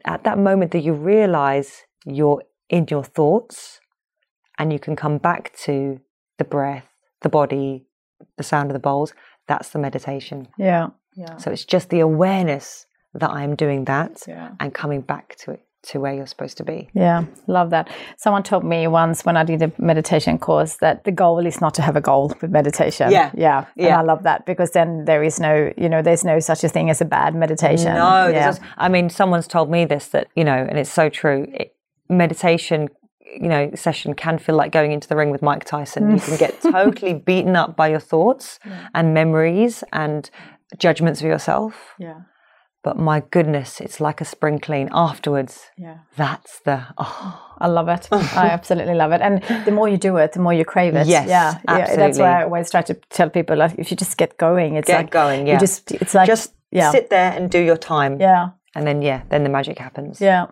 At 0.07 0.25
that 0.25 0.39
moment 0.39 0.73
that 0.73 0.81
you 0.81 0.95
realize 0.95 1.83
you're 2.07 2.43
in 2.71 2.87
your 2.91 3.05
thoughts, 3.05 3.81
and 4.59 4.73
you 4.73 4.79
can 4.79 4.97
come 4.97 5.19
back 5.19 5.53
to 5.65 6.01
the 6.39 6.45
breath, 6.45 6.89
the 7.21 7.29
body, 7.29 7.85
the 8.39 8.45
sound 8.45 8.71
of 8.71 8.75
the 8.75 8.81
bowls. 8.81 9.13
That's 9.47 9.69
the 9.71 9.79
meditation. 9.79 10.49
Yeah. 10.59 10.89
Yeah. 11.17 11.37
So 11.37 11.51
it's 11.51 11.65
just 11.65 11.91
the 11.91 12.01
awareness 12.01 12.87
that 13.15 13.31
I'm 13.31 13.55
doing 13.55 13.85
that 13.85 14.23
Yeah. 14.27 14.51
and 14.61 14.73
coming 14.75 15.01
back 15.01 15.37
to 15.45 15.53
it 15.53 15.61
to 15.89 16.01
where 16.01 16.15
you're 16.15 16.27
supposed 16.27 16.57
to 16.57 16.65
be. 16.65 16.89
Yeah, 16.95 17.25
love 17.47 17.69
that. 17.71 17.91
Someone 18.17 18.43
told 18.43 18.65
me 18.65 18.87
once 18.87 19.23
when 19.27 19.37
I 19.37 19.45
did 19.45 19.61
a 19.61 19.71
meditation 19.77 20.39
course 20.39 20.77
that 20.77 21.05
the 21.05 21.13
goal 21.13 21.45
is 21.47 21.61
not 21.61 21.75
to 21.75 21.83
have 21.83 21.95
a 21.95 22.01
goal 22.01 22.33
with 22.41 22.51
meditation. 22.51 23.11
Yeah. 23.11 23.31
yeah, 23.35 23.67
And 23.77 23.87
Yeah. 23.89 24.01
I 24.01 24.03
love 24.03 24.23
that 24.23 24.47
because 24.47 24.71
then 24.71 25.05
there 25.05 25.23
is 25.23 25.39
no, 25.39 25.71
you 25.77 25.91
know, 25.91 26.01
there's 26.01 26.25
no 26.25 26.41
such 26.41 26.65
a 26.65 26.71
thing 26.71 26.89
as 26.89 27.03
a 27.03 27.05
bad 27.05 27.35
meditation. 27.35 27.93
No, 27.95 28.29
yeah, 28.29 28.49
is- 28.49 28.61
I 28.79 28.89
mean, 28.89 29.11
someone's 29.11 29.47
told 29.47 29.71
me 29.71 29.85
this 29.85 30.09
that 30.09 30.29
you 30.35 30.43
know, 30.45 30.67
and 30.69 30.79
it's 30.79 30.91
so 30.93 31.11
true. 31.11 31.47
It, 31.53 31.75
meditation, 32.09 32.89
you 33.41 33.49
know, 33.49 33.71
session 33.75 34.15
can 34.15 34.39
feel 34.39 34.55
like 34.55 34.73
going 34.73 34.93
into 34.93 35.09
the 35.09 35.17
ring 35.17 35.31
with 35.31 35.43
Mike 35.43 35.65
Tyson. 35.65 36.11
You 36.13 36.21
can 36.21 36.37
get 36.39 36.61
totally 36.79 37.15
beaten 37.15 37.57
up 37.57 37.77
by 37.77 37.89
your 37.89 38.01
thoughts 38.01 38.59
and 38.95 39.13
memories 39.13 39.85
and 39.93 40.31
judgments 40.79 41.21
of 41.21 41.27
yourself. 41.27 41.95
yeah, 41.99 42.21
But 42.83 42.97
my 42.99 43.23
goodness, 43.31 43.81
it's 43.81 43.99
like 44.01 44.21
a 44.21 44.25
spring 44.25 44.59
clean 44.59 44.89
afterwards. 44.93 45.71
yeah. 45.79 45.99
That's 46.17 46.61
the 46.65 46.87
oh, 46.99 47.41
I 47.59 47.67
love 47.69 47.89
it. 47.89 48.09
I 48.13 48.49
absolutely 48.49 48.95
love 48.95 49.13
it. 49.13 49.21
And 49.23 49.43
the 49.65 49.73
more 49.73 49.89
you 49.89 49.97
do 49.97 50.17
it, 50.19 50.33
the 50.33 50.41
more 50.41 50.53
you 50.53 50.65
crave 50.65 50.95
it. 50.95 51.07
Yes, 51.07 51.29
yeah, 51.29 51.59
yeah. 51.69 51.97
That's 51.97 52.19
why 52.19 52.41
I 52.41 52.45
always 52.45 52.71
try 52.71 52.83
to 52.83 52.95
tell 53.11 53.31
people 53.31 53.57
like, 53.57 53.75
if 53.79 53.91
you 53.91 53.97
just 53.97 54.17
get 54.17 54.37
going, 54.39 54.77
it's 54.77 54.87
Get 54.87 54.97
like 54.99 55.11
going, 55.11 55.47
You 55.47 55.59
just 55.59 55.93
it's 55.93 56.15
like 56.15 56.27
just 56.27 56.53
yeah, 56.71 56.91
sit 56.91 57.09
there 57.11 57.33
and 57.33 57.51
do 57.51 57.59
your 57.59 57.77
time. 57.79 58.21
yeah. 58.21 58.51
And 58.77 58.85
then 58.87 59.03
yeah, 59.03 59.23
then 59.29 59.45
the 59.45 59.49
magic 59.51 59.79
happens. 59.79 60.21
Yeah. 60.21 60.47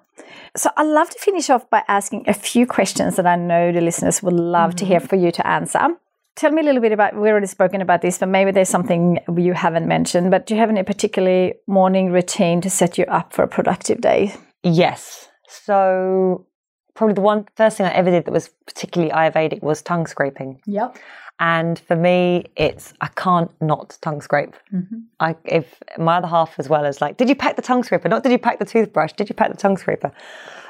So 0.57 0.71
I'd 0.77 0.87
love 0.87 1.11
to 1.11 1.19
finish 1.19 1.51
off 1.51 1.69
by 1.69 1.83
asking 1.89 2.25
a 2.29 2.33
few 2.35 2.67
questions 2.67 3.17
that 3.17 3.27
I 3.27 3.35
know 3.37 3.73
the 3.73 3.81
listeners 3.81 4.23
would 4.23 4.35
love 4.35 4.77
to 4.77 4.85
hear 4.85 5.01
mm-hmm. 5.01 5.09
for 5.09 5.17
you 5.17 5.33
to 5.33 5.45
answer. 5.47 5.97
Tell 6.35 6.51
me 6.51 6.63
a 6.63 6.65
little 6.65 6.81
bit 6.81 6.93
about, 6.93 7.15
we've 7.15 7.31
already 7.31 7.47
spoken 7.47 7.81
about 7.83 8.01
this, 8.01 8.19
but 8.19 8.29
maybe 8.29 8.51
there's 8.51 8.69
something 8.69 9.19
you 9.37 9.53
haven't 9.53 9.87
mentioned. 9.87 10.31
But 10.31 10.47
do 10.47 10.55
you 10.55 10.61
have 10.61 10.71
any 10.71 10.83
particularly 10.83 11.55
morning 11.67 12.11
routine 12.11 12.61
to 12.63 12.71
set 12.71 12.97
you 12.97 13.05
up 13.05 13.33
for 13.33 13.43
a 13.43 13.49
productive 13.49 14.01
day? 14.01 14.35
Yes. 14.63 15.29
So 15.47 16.47
probably 16.95 17.15
the 17.15 17.21
one 17.21 17.47
first 17.57 17.77
thing 17.77 17.87
I 17.87 17.93
ever 17.93 18.11
did 18.11 18.25
that 18.25 18.33
was 18.33 18.51
particularly 18.67 19.13
Ayurvedic 19.13 19.63
was 19.63 19.83
tongue 19.83 20.07
scraping. 20.07 20.61
Yep. 20.67 20.97
And 21.39 21.79
for 21.79 21.97
me, 21.97 22.47
it's 22.57 22.95
I 23.01 23.09
can't 23.09 23.51
not 23.61 23.99
tongue 24.01 24.21
scrape. 24.21 24.55
Mm-hmm. 24.73 24.97
I 25.19 25.37
if 25.45 25.83
my 25.99 26.19
other 26.19 26.29
half 26.29 26.59
as 26.59 26.69
well 26.69 26.85
is 26.85 27.01
like, 27.01 27.17
did 27.17 27.29
you 27.29 27.35
pack 27.35 27.57
the 27.57 27.63
tongue 27.63 27.83
scraper? 27.83 28.09
Not 28.09 28.23
did 28.23 28.33
you 28.33 28.39
pack 28.39 28.59
the 28.59 28.65
toothbrush? 28.65 29.13
Did 29.15 29.29
you 29.29 29.35
pack 29.35 29.51
the 29.51 29.57
tongue 29.57 29.77
scraper? 29.77 30.13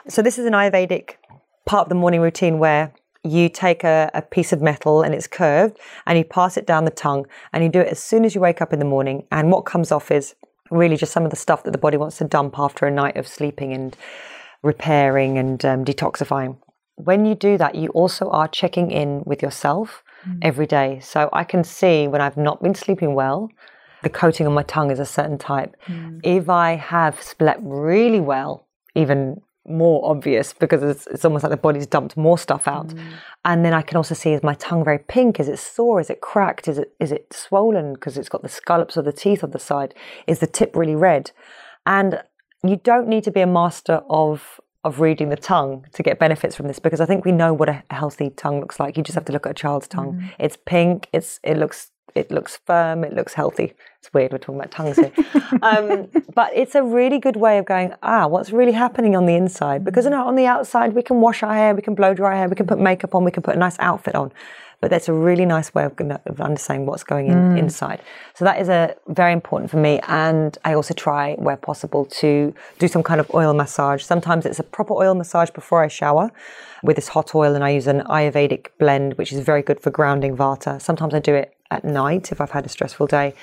So 0.08 0.22
this 0.22 0.38
is 0.38 0.46
an 0.46 0.54
Ayurvedic 0.54 1.16
part 1.66 1.84
of 1.84 1.88
the 1.88 1.94
morning 1.94 2.20
routine 2.20 2.58
where 2.58 2.92
you 3.24 3.48
take 3.48 3.84
a, 3.84 4.10
a 4.14 4.22
piece 4.22 4.52
of 4.52 4.60
metal 4.60 5.02
and 5.02 5.14
it's 5.14 5.26
curved 5.26 5.78
and 6.06 6.18
you 6.18 6.24
pass 6.24 6.56
it 6.56 6.66
down 6.66 6.84
the 6.84 6.90
tongue 6.90 7.26
and 7.52 7.62
you 7.62 7.70
do 7.70 7.80
it 7.80 7.88
as 7.88 8.02
soon 8.02 8.24
as 8.24 8.34
you 8.34 8.40
wake 8.40 8.60
up 8.60 8.72
in 8.72 8.78
the 8.78 8.84
morning. 8.84 9.24
And 9.30 9.50
what 9.50 9.62
comes 9.62 9.92
off 9.92 10.10
is 10.10 10.34
really 10.70 10.96
just 10.96 11.12
some 11.12 11.24
of 11.24 11.30
the 11.30 11.36
stuff 11.36 11.62
that 11.64 11.70
the 11.70 11.78
body 11.78 11.96
wants 11.96 12.18
to 12.18 12.24
dump 12.24 12.58
after 12.58 12.86
a 12.86 12.90
night 12.90 13.16
of 13.16 13.28
sleeping 13.28 13.72
and 13.72 13.96
repairing 14.62 15.38
and 15.38 15.64
um, 15.64 15.84
detoxifying. 15.84 16.56
When 16.96 17.24
you 17.24 17.34
do 17.34 17.56
that, 17.58 17.74
you 17.74 17.88
also 17.90 18.28
are 18.30 18.48
checking 18.48 18.90
in 18.90 19.22
with 19.24 19.42
yourself 19.42 20.02
mm. 20.26 20.38
every 20.42 20.66
day. 20.66 21.00
So 21.00 21.28
I 21.32 21.44
can 21.44 21.64
see 21.64 22.08
when 22.08 22.20
I've 22.20 22.36
not 22.36 22.62
been 22.62 22.74
sleeping 22.74 23.14
well, 23.14 23.50
the 24.02 24.10
coating 24.10 24.46
on 24.46 24.52
my 24.52 24.62
tongue 24.64 24.90
is 24.90 24.98
a 24.98 25.06
certain 25.06 25.38
type. 25.38 25.76
Mm. 25.86 26.20
If 26.24 26.48
I 26.48 26.74
have 26.74 27.22
slept 27.22 27.60
really 27.62 28.20
well, 28.20 28.66
even 28.94 29.40
more 29.66 30.04
obvious 30.04 30.52
because 30.52 30.82
it's, 30.82 31.06
it's, 31.06 31.24
almost 31.24 31.44
like 31.44 31.50
the 31.50 31.56
body's 31.56 31.86
dumped 31.86 32.16
more 32.16 32.36
stuff 32.36 32.66
out. 32.66 32.88
Mm. 32.88 33.12
And 33.44 33.64
then 33.64 33.72
I 33.72 33.82
can 33.82 33.96
also 33.96 34.14
see 34.14 34.32
is 34.32 34.42
my 34.42 34.54
tongue 34.54 34.84
very 34.84 34.98
pink? 34.98 35.38
Is 35.38 35.48
it 35.48 35.58
sore? 35.58 36.00
Is 36.00 36.10
it 36.10 36.20
cracked? 36.20 36.66
Is 36.68 36.78
it 36.78 36.92
is 36.98 37.12
it 37.12 37.32
swollen 37.32 37.94
because 37.94 38.18
it's 38.18 38.28
got 38.28 38.42
the 38.42 38.48
scallops 38.48 38.96
of 38.96 39.04
the 39.04 39.12
teeth 39.12 39.44
on 39.44 39.52
the 39.52 39.58
side? 39.58 39.94
Is 40.26 40.40
the 40.40 40.46
tip 40.46 40.74
really 40.74 40.96
red? 40.96 41.30
And 41.86 42.22
you 42.64 42.76
don't 42.76 43.08
need 43.08 43.24
to 43.24 43.30
be 43.30 43.40
a 43.40 43.46
master 43.46 44.02
of 44.08 44.60
of 44.84 44.98
reading 44.98 45.28
the 45.28 45.36
tongue 45.36 45.86
to 45.92 46.02
get 46.02 46.18
benefits 46.18 46.56
from 46.56 46.66
this 46.66 46.80
because 46.80 47.00
I 47.00 47.06
think 47.06 47.24
we 47.24 47.30
know 47.30 47.54
what 47.54 47.68
a 47.68 47.84
healthy 47.90 48.30
tongue 48.30 48.58
looks 48.60 48.80
like. 48.80 48.96
You 48.96 49.04
just 49.04 49.14
have 49.14 49.24
to 49.26 49.32
look 49.32 49.46
at 49.46 49.52
a 49.52 49.54
child's 49.54 49.86
tongue. 49.86 50.14
Mm. 50.14 50.30
It's 50.40 50.58
pink. 50.66 51.08
It's 51.12 51.38
it 51.44 51.56
looks 51.56 51.92
it 52.14 52.30
looks 52.30 52.58
firm. 52.66 53.04
It 53.04 53.14
looks 53.14 53.34
healthy. 53.34 53.74
It's 53.98 54.12
weird. 54.12 54.32
We're 54.32 54.38
talking 54.38 54.56
about 54.56 54.70
tongues 54.70 54.96
here, 54.96 55.12
um, 55.62 56.08
but 56.34 56.50
it's 56.54 56.74
a 56.74 56.82
really 56.82 57.18
good 57.18 57.36
way 57.36 57.58
of 57.58 57.66
going. 57.66 57.94
Ah, 58.02 58.26
what's 58.26 58.50
really 58.50 58.72
happening 58.72 59.14
on 59.14 59.26
the 59.26 59.34
inside? 59.34 59.84
Because 59.84 60.04
you 60.04 60.10
know, 60.10 60.26
on 60.26 60.34
the 60.34 60.46
outside, 60.46 60.92
we 60.94 61.02
can 61.02 61.20
wash 61.20 61.42
our 61.42 61.54
hair, 61.54 61.74
we 61.74 61.82
can 61.82 61.94
blow 61.94 62.14
dry 62.14 62.30
our 62.30 62.36
hair, 62.36 62.48
we 62.48 62.56
can 62.56 62.66
put 62.66 62.78
makeup 62.78 63.14
on, 63.14 63.24
we 63.24 63.30
can 63.30 63.42
put 63.42 63.54
a 63.54 63.58
nice 63.58 63.78
outfit 63.78 64.14
on. 64.14 64.32
But 64.82 64.90
that's 64.90 65.08
a 65.08 65.12
really 65.14 65.46
nice 65.46 65.72
way 65.72 65.84
of, 65.84 65.92
of 66.26 66.40
understanding 66.40 66.86
what's 66.86 67.04
going 67.04 67.28
in 67.28 67.38
mm. 67.38 67.58
inside. 67.58 68.02
So 68.34 68.44
that 68.44 68.60
is 68.60 68.68
a 68.68 68.96
very 69.06 69.32
important 69.32 69.70
for 69.70 69.76
me. 69.76 70.00
And 70.08 70.58
I 70.64 70.74
also 70.74 70.92
try, 70.92 71.34
where 71.36 71.56
possible, 71.56 72.04
to 72.22 72.52
do 72.80 72.88
some 72.88 73.04
kind 73.04 73.20
of 73.20 73.30
oil 73.32 73.54
massage. 73.54 74.02
Sometimes 74.02 74.44
it's 74.44 74.58
a 74.58 74.64
proper 74.64 74.92
oil 74.92 75.14
massage 75.14 75.50
before 75.50 75.84
I 75.84 75.88
shower 75.88 76.32
with 76.82 76.96
this 76.96 77.08
hot 77.08 77.32
oil, 77.34 77.54
and 77.54 77.62
I 77.62 77.70
use 77.70 77.86
an 77.86 78.00
Ayurvedic 78.00 78.66
blend, 78.80 79.14
which 79.14 79.32
is 79.32 79.38
very 79.40 79.62
good 79.62 79.80
for 79.80 79.90
grounding 79.90 80.36
vata. 80.36 80.82
Sometimes 80.82 81.14
I 81.14 81.20
do 81.20 81.34
it 81.34 81.56
at 81.70 81.84
night 81.84 82.32
if 82.32 82.40
I've 82.40 82.50
had 82.50 82.66
a 82.66 82.68
stressful 82.68 83.06
day. 83.06 83.34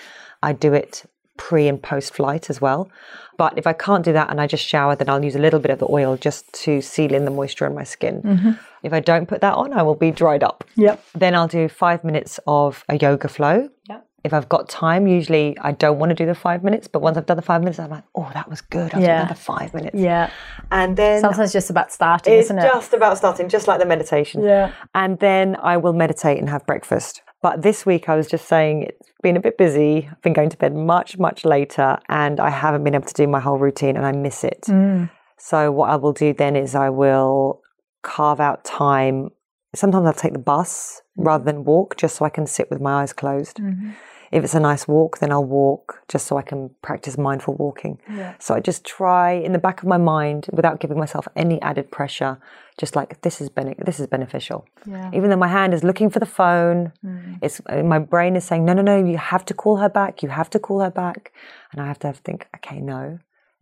I 0.43 0.51
do 0.51 0.73
it 0.73 1.05
pre 1.39 1.67
and 1.67 1.81
post 1.81 2.13
flight 2.13 2.49
as 2.49 2.61
well. 2.61 2.91
But 3.37 3.57
if 3.57 3.65
I 3.65 3.73
can't 3.73 4.03
do 4.03 4.11
that 4.13 4.29
and 4.29 4.39
I 4.41 4.47
just 4.47 4.65
shower, 4.65 4.95
then 4.95 5.09
I'll 5.09 5.23
use 5.23 5.35
a 5.35 5.39
little 5.39 5.61
bit 5.61 5.71
of 5.71 5.79
the 5.79 5.87
oil 5.89 6.17
just 6.17 6.51
to 6.65 6.81
seal 6.81 7.13
in 7.13 7.23
the 7.23 7.31
moisture 7.31 7.65
in 7.65 7.73
my 7.73 7.85
skin. 7.85 8.21
Mm-hmm. 8.21 8.51
If 8.83 8.91
I 8.91 8.99
don't 8.99 9.27
put 9.27 9.39
that 9.41 9.53
on, 9.53 9.71
I 9.71 9.81
will 9.81 9.95
be 9.95 10.11
dried 10.11 10.43
up. 10.43 10.65
Yep. 10.75 11.03
Then 11.15 11.35
I'll 11.35 11.47
do 11.47 11.69
five 11.69 12.03
minutes 12.03 12.39
of 12.45 12.83
a 12.89 12.97
yoga 12.97 13.29
flow. 13.29 13.69
Yep. 13.89 14.05
If 14.23 14.33
I've 14.33 14.49
got 14.49 14.69
time, 14.69 15.07
usually 15.07 15.57
I 15.61 15.71
don't 15.71 15.99
want 15.99 16.09
to 16.09 16.15
do 16.15 16.25
the 16.25 16.35
five 16.35 16.63
minutes, 16.63 16.87
but 16.87 17.01
once 17.01 17.17
I've 17.17 17.25
done 17.25 17.37
the 17.37 17.43
five 17.43 17.61
minutes, 17.61 17.79
I'm 17.79 17.89
like, 17.89 18.03
oh, 18.15 18.29
that 18.33 18.49
was 18.49 18.61
good. 18.61 18.93
I've 18.93 19.01
yeah. 19.01 19.19
done 19.19 19.27
the 19.29 19.35
five 19.35 19.73
minutes. 19.73 19.95
Yeah. 19.97 20.31
And 20.71 20.97
then 20.97 21.21
sometimes 21.21 21.53
just 21.53 21.69
about 21.69 21.91
starting, 21.91 22.33
it's 22.33 22.45
isn't 22.45 22.59
it? 22.59 22.63
just 22.63 22.93
about 22.93 23.17
starting, 23.17 23.49
just 23.49 23.67
like 23.67 23.79
the 23.79 23.85
meditation. 23.85 24.43
Yeah. 24.43 24.73
And 24.93 25.19
then 25.19 25.55
I 25.61 25.77
will 25.77 25.93
meditate 25.93 26.37
and 26.37 26.49
have 26.49 26.65
breakfast. 26.65 27.21
But 27.41 27.61
this 27.61 27.85
week 27.85 28.09
I 28.09 28.15
was 28.15 28.27
just 28.27 28.47
saying 28.47 28.83
it's 28.83 29.11
been 29.23 29.37
a 29.37 29.41
bit 29.41 29.57
busy. 29.57 30.09
I've 30.11 30.21
been 30.21 30.33
going 30.33 30.49
to 30.49 30.57
bed 30.57 30.75
much, 30.75 31.17
much 31.17 31.45
later 31.45 31.97
and 32.09 32.39
I 32.39 32.49
haven't 32.49 32.83
been 32.83 32.95
able 32.95 33.07
to 33.07 33.13
do 33.13 33.27
my 33.27 33.39
whole 33.39 33.57
routine 33.57 33.95
and 33.95 34.05
I 34.05 34.11
miss 34.11 34.43
it. 34.43 34.63
Mm. 34.67 35.09
So 35.37 35.71
what 35.71 35.89
I 35.89 35.95
will 35.95 36.13
do 36.13 36.33
then 36.33 36.55
is 36.55 36.75
I 36.75 36.89
will 36.89 37.61
carve 38.01 38.39
out 38.39 38.65
time. 38.65 39.29
Sometimes 39.75 40.07
I'll 40.07 40.13
take 40.13 40.33
the 40.33 40.39
bus 40.39 41.01
rather 41.15 41.43
than 41.43 41.63
walk 41.63 41.97
just 41.97 42.15
so 42.15 42.25
I 42.25 42.29
can 42.29 42.47
sit 42.47 42.69
with 42.69 42.81
my 42.81 43.01
eyes 43.01 43.13
closed. 43.13 43.57
Mm-hmm. 43.57 43.91
If 44.31 44.43
it's 44.43 44.53
a 44.53 44.59
nice 44.59 44.87
walk, 44.87 45.19
then 45.19 45.31
I'll 45.31 45.43
walk 45.43 46.03
just 46.07 46.27
so 46.27 46.37
I 46.37 46.43
can 46.43 46.69
practice 46.83 47.17
mindful 47.17 47.55
walking. 47.55 47.99
Yeah. 48.07 48.35
So 48.39 48.53
I 48.53 48.59
just 48.59 48.85
try 48.85 49.31
in 49.31 49.53
the 49.53 49.59
back 49.59 49.81
of 49.81 49.87
my 49.87 49.97
mind 49.97 50.47
without 50.51 50.79
giving 50.79 50.99
myself 50.99 51.27
any 51.35 51.59
added 51.63 51.89
pressure, 51.89 52.37
just 52.77 52.95
like 52.95 53.21
this 53.21 53.41
is 53.41 53.49
bene- 53.49 53.75
this 53.83 53.99
is 53.99 54.05
beneficial. 54.05 54.65
Yeah. 54.85 55.09
Even 55.13 55.31
though 55.31 55.35
my 55.35 55.47
hand 55.47 55.73
is 55.73 55.83
looking 55.83 56.11
for 56.11 56.19
the 56.19 56.27
phone, 56.27 56.91
mm. 57.03 57.39
it's 57.41 57.59
uh, 57.65 57.81
my 57.81 57.97
brain 57.97 58.35
is 58.35 58.45
saying 58.45 58.65
no, 58.65 58.73
no, 58.73 58.83
no, 58.83 59.03
you 59.03 59.17
have 59.17 59.45
to 59.45 59.53
call 59.55 59.77
her 59.77 59.89
back. 59.89 60.21
You 60.21 60.29
have 60.29 60.49
to 60.51 60.59
call 60.59 60.81
her 60.81 60.91
back, 60.91 61.31
and 61.71 61.81
I 61.81 61.87
have 61.87 61.97
to, 61.99 62.07
have 62.07 62.17
to 62.17 62.23
think, 62.23 62.47
okay, 62.57 62.79
no, 62.79 63.17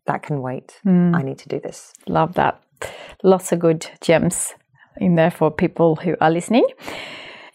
that 0.05 0.21
can 0.21 0.41
wait. 0.41 0.81
Mm. 0.85 1.15
I 1.15 1.21
need 1.21 1.37
to 1.39 1.49
do 1.49 1.61
this. 1.61 1.93
Love 2.07 2.33
that. 2.33 2.61
Lots 3.23 3.53
of 3.53 3.59
good 3.59 3.89
gems 4.01 4.53
in 4.99 5.15
there 5.15 5.31
for 5.31 5.51
people 5.51 5.95
who 5.95 6.15
are 6.21 6.31
listening. 6.31 6.65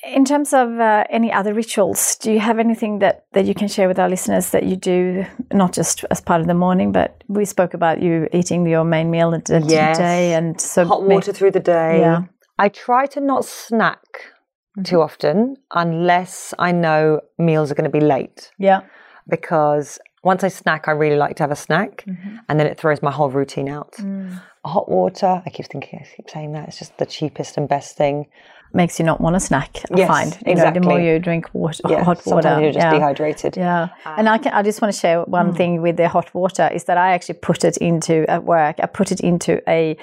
In 0.04 0.24
terms 0.24 0.52
of 0.52 0.80
uh, 0.80 1.04
any 1.10 1.32
other 1.32 1.54
rituals, 1.54 2.16
do 2.16 2.32
you 2.32 2.40
have 2.40 2.58
anything 2.58 2.98
that, 2.98 3.26
that 3.34 3.44
you 3.44 3.54
can 3.54 3.68
share 3.68 3.86
with 3.86 4.00
our 4.00 4.08
listeners 4.08 4.50
that 4.50 4.64
you 4.64 4.74
do, 4.74 5.24
not 5.52 5.72
just 5.72 6.04
as 6.10 6.20
part 6.20 6.40
of 6.40 6.48
the 6.48 6.54
morning, 6.54 6.90
but 6.90 7.22
we 7.28 7.44
spoke 7.44 7.72
about 7.72 8.02
you 8.02 8.28
eating 8.32 8.66
your 8.66 8.82
main 8.82 9.12
meal 9.12 9.32
at 9.32 9.44
the 9.44 9.60
yes. 9.60 9.98
day 9.98 10.34
and 10.34 10.60
so 10.60 10.84
hot 10.84 11.04
water 11.04 11.32
through 11.32 11.52
the 11.52 11.60
day. 11.60 12.00
Yeah. 12.00 12.22
I 12.58 12.68
try 12.68 13.06
to 13.06 13.20
not 13.20 13.44
snack 13.44 14.02
mm-hmm. 14.76 14.82
too 14.82 15.00
often 15.00 15.56
unless 15.72 16.52
I 16.58 16.72
know 16.72 17.20
meals 17.38 17.70
are 17.70 17.76
going 17.76 17.90
to 17.90 17.98
be 17.98 18.04
late. 18.04 18.50
Yeah. 18.58 18.80
Because 19.28 20.00
once 20.24 20.42
I 20.42 20.48
snack, 20.48 20.88
I 20.88 20.92
really 20.92 21.16
like 21.16 21.36
to 21.36 21.42
have 21.44 21.52
a 21.52 21.56
snack, 21.56 22.04
mm-hmm. 22.06 22.36
and 22.48 22.58
then 22.58 22.66
it 22.66 22.78
throws 22.78 23.02
my 23.02 23.10
whole 23.10 23.30
routine 23.30 23.68
out. 23.68 23.92
Mm. 23.94 24.40
Hot 24.64 24.88
water, 24.88 25.42
I 25.44 25.50
keep 25.50 25.66
thinking, 25.66 26.00
I 26.00 26.16
keep 26.16 26.30
saying 26.30 26.52
that, 26.52 26.68
it's 26.68 26.78
just 26.78 26.96
the 26.98 27.06
cheapest 27.06 27.56
and 27.56 27.68
best 27.68 27.96
thing 27.96 28.26
makes 28.74 28.98
you 28.98 29.04
not 29.04 29.20
want 29.20 29.36
a 29.36 29.40
snack. 29.40 29.78
I 29.92 29.98
yes, 29.98 30.08
find 30.08 30.32
you 30.46 30.52
exactly. 30.52 30.80
know 30.80 30.86
the 30.86 30.88
more 30.88 31.00
you 31.00 31.18
drink 31.18 31.48
water, 31.52 31.82
yeah, 31.88 32.02
hot 32.02 32.24
water, 32.26 32.42
sometimes 32.42 32.62
you're 32.62 32.72
just 32.72 32.84
yeah. 32.84 32.92
dehydrated. 32.92 33.56
Yeah, 33.56 33.88
um, 34.04 34.14
and 34.18 34.28
I 34.28 34.38
can, 34.38 34.52
I 34.52 34.62
just 34.62 34.80
want 34.80 34.94
to 34.94 34.98
share 34.98 35.22
one 35.22 35.52
mm. 35.52 35.56
thing 35.56 35.82
with 35.82 35.96
the 35.96 36.08
hot 36.08 36.32
water 36.34 36.70
is 36.72 36.84
that 36.84 36.98
I 36.98 37.12
actually 37.12 37.38
put 37.38 37.64
it 37.64 37.76
into 37.78 38.28
at 38.30 38.44
work. 38.44 38.76
I 38.82 38.86
put 38.86 39.12
it 39.12 39.20
into 39.20 39.62
a 39.68 39.96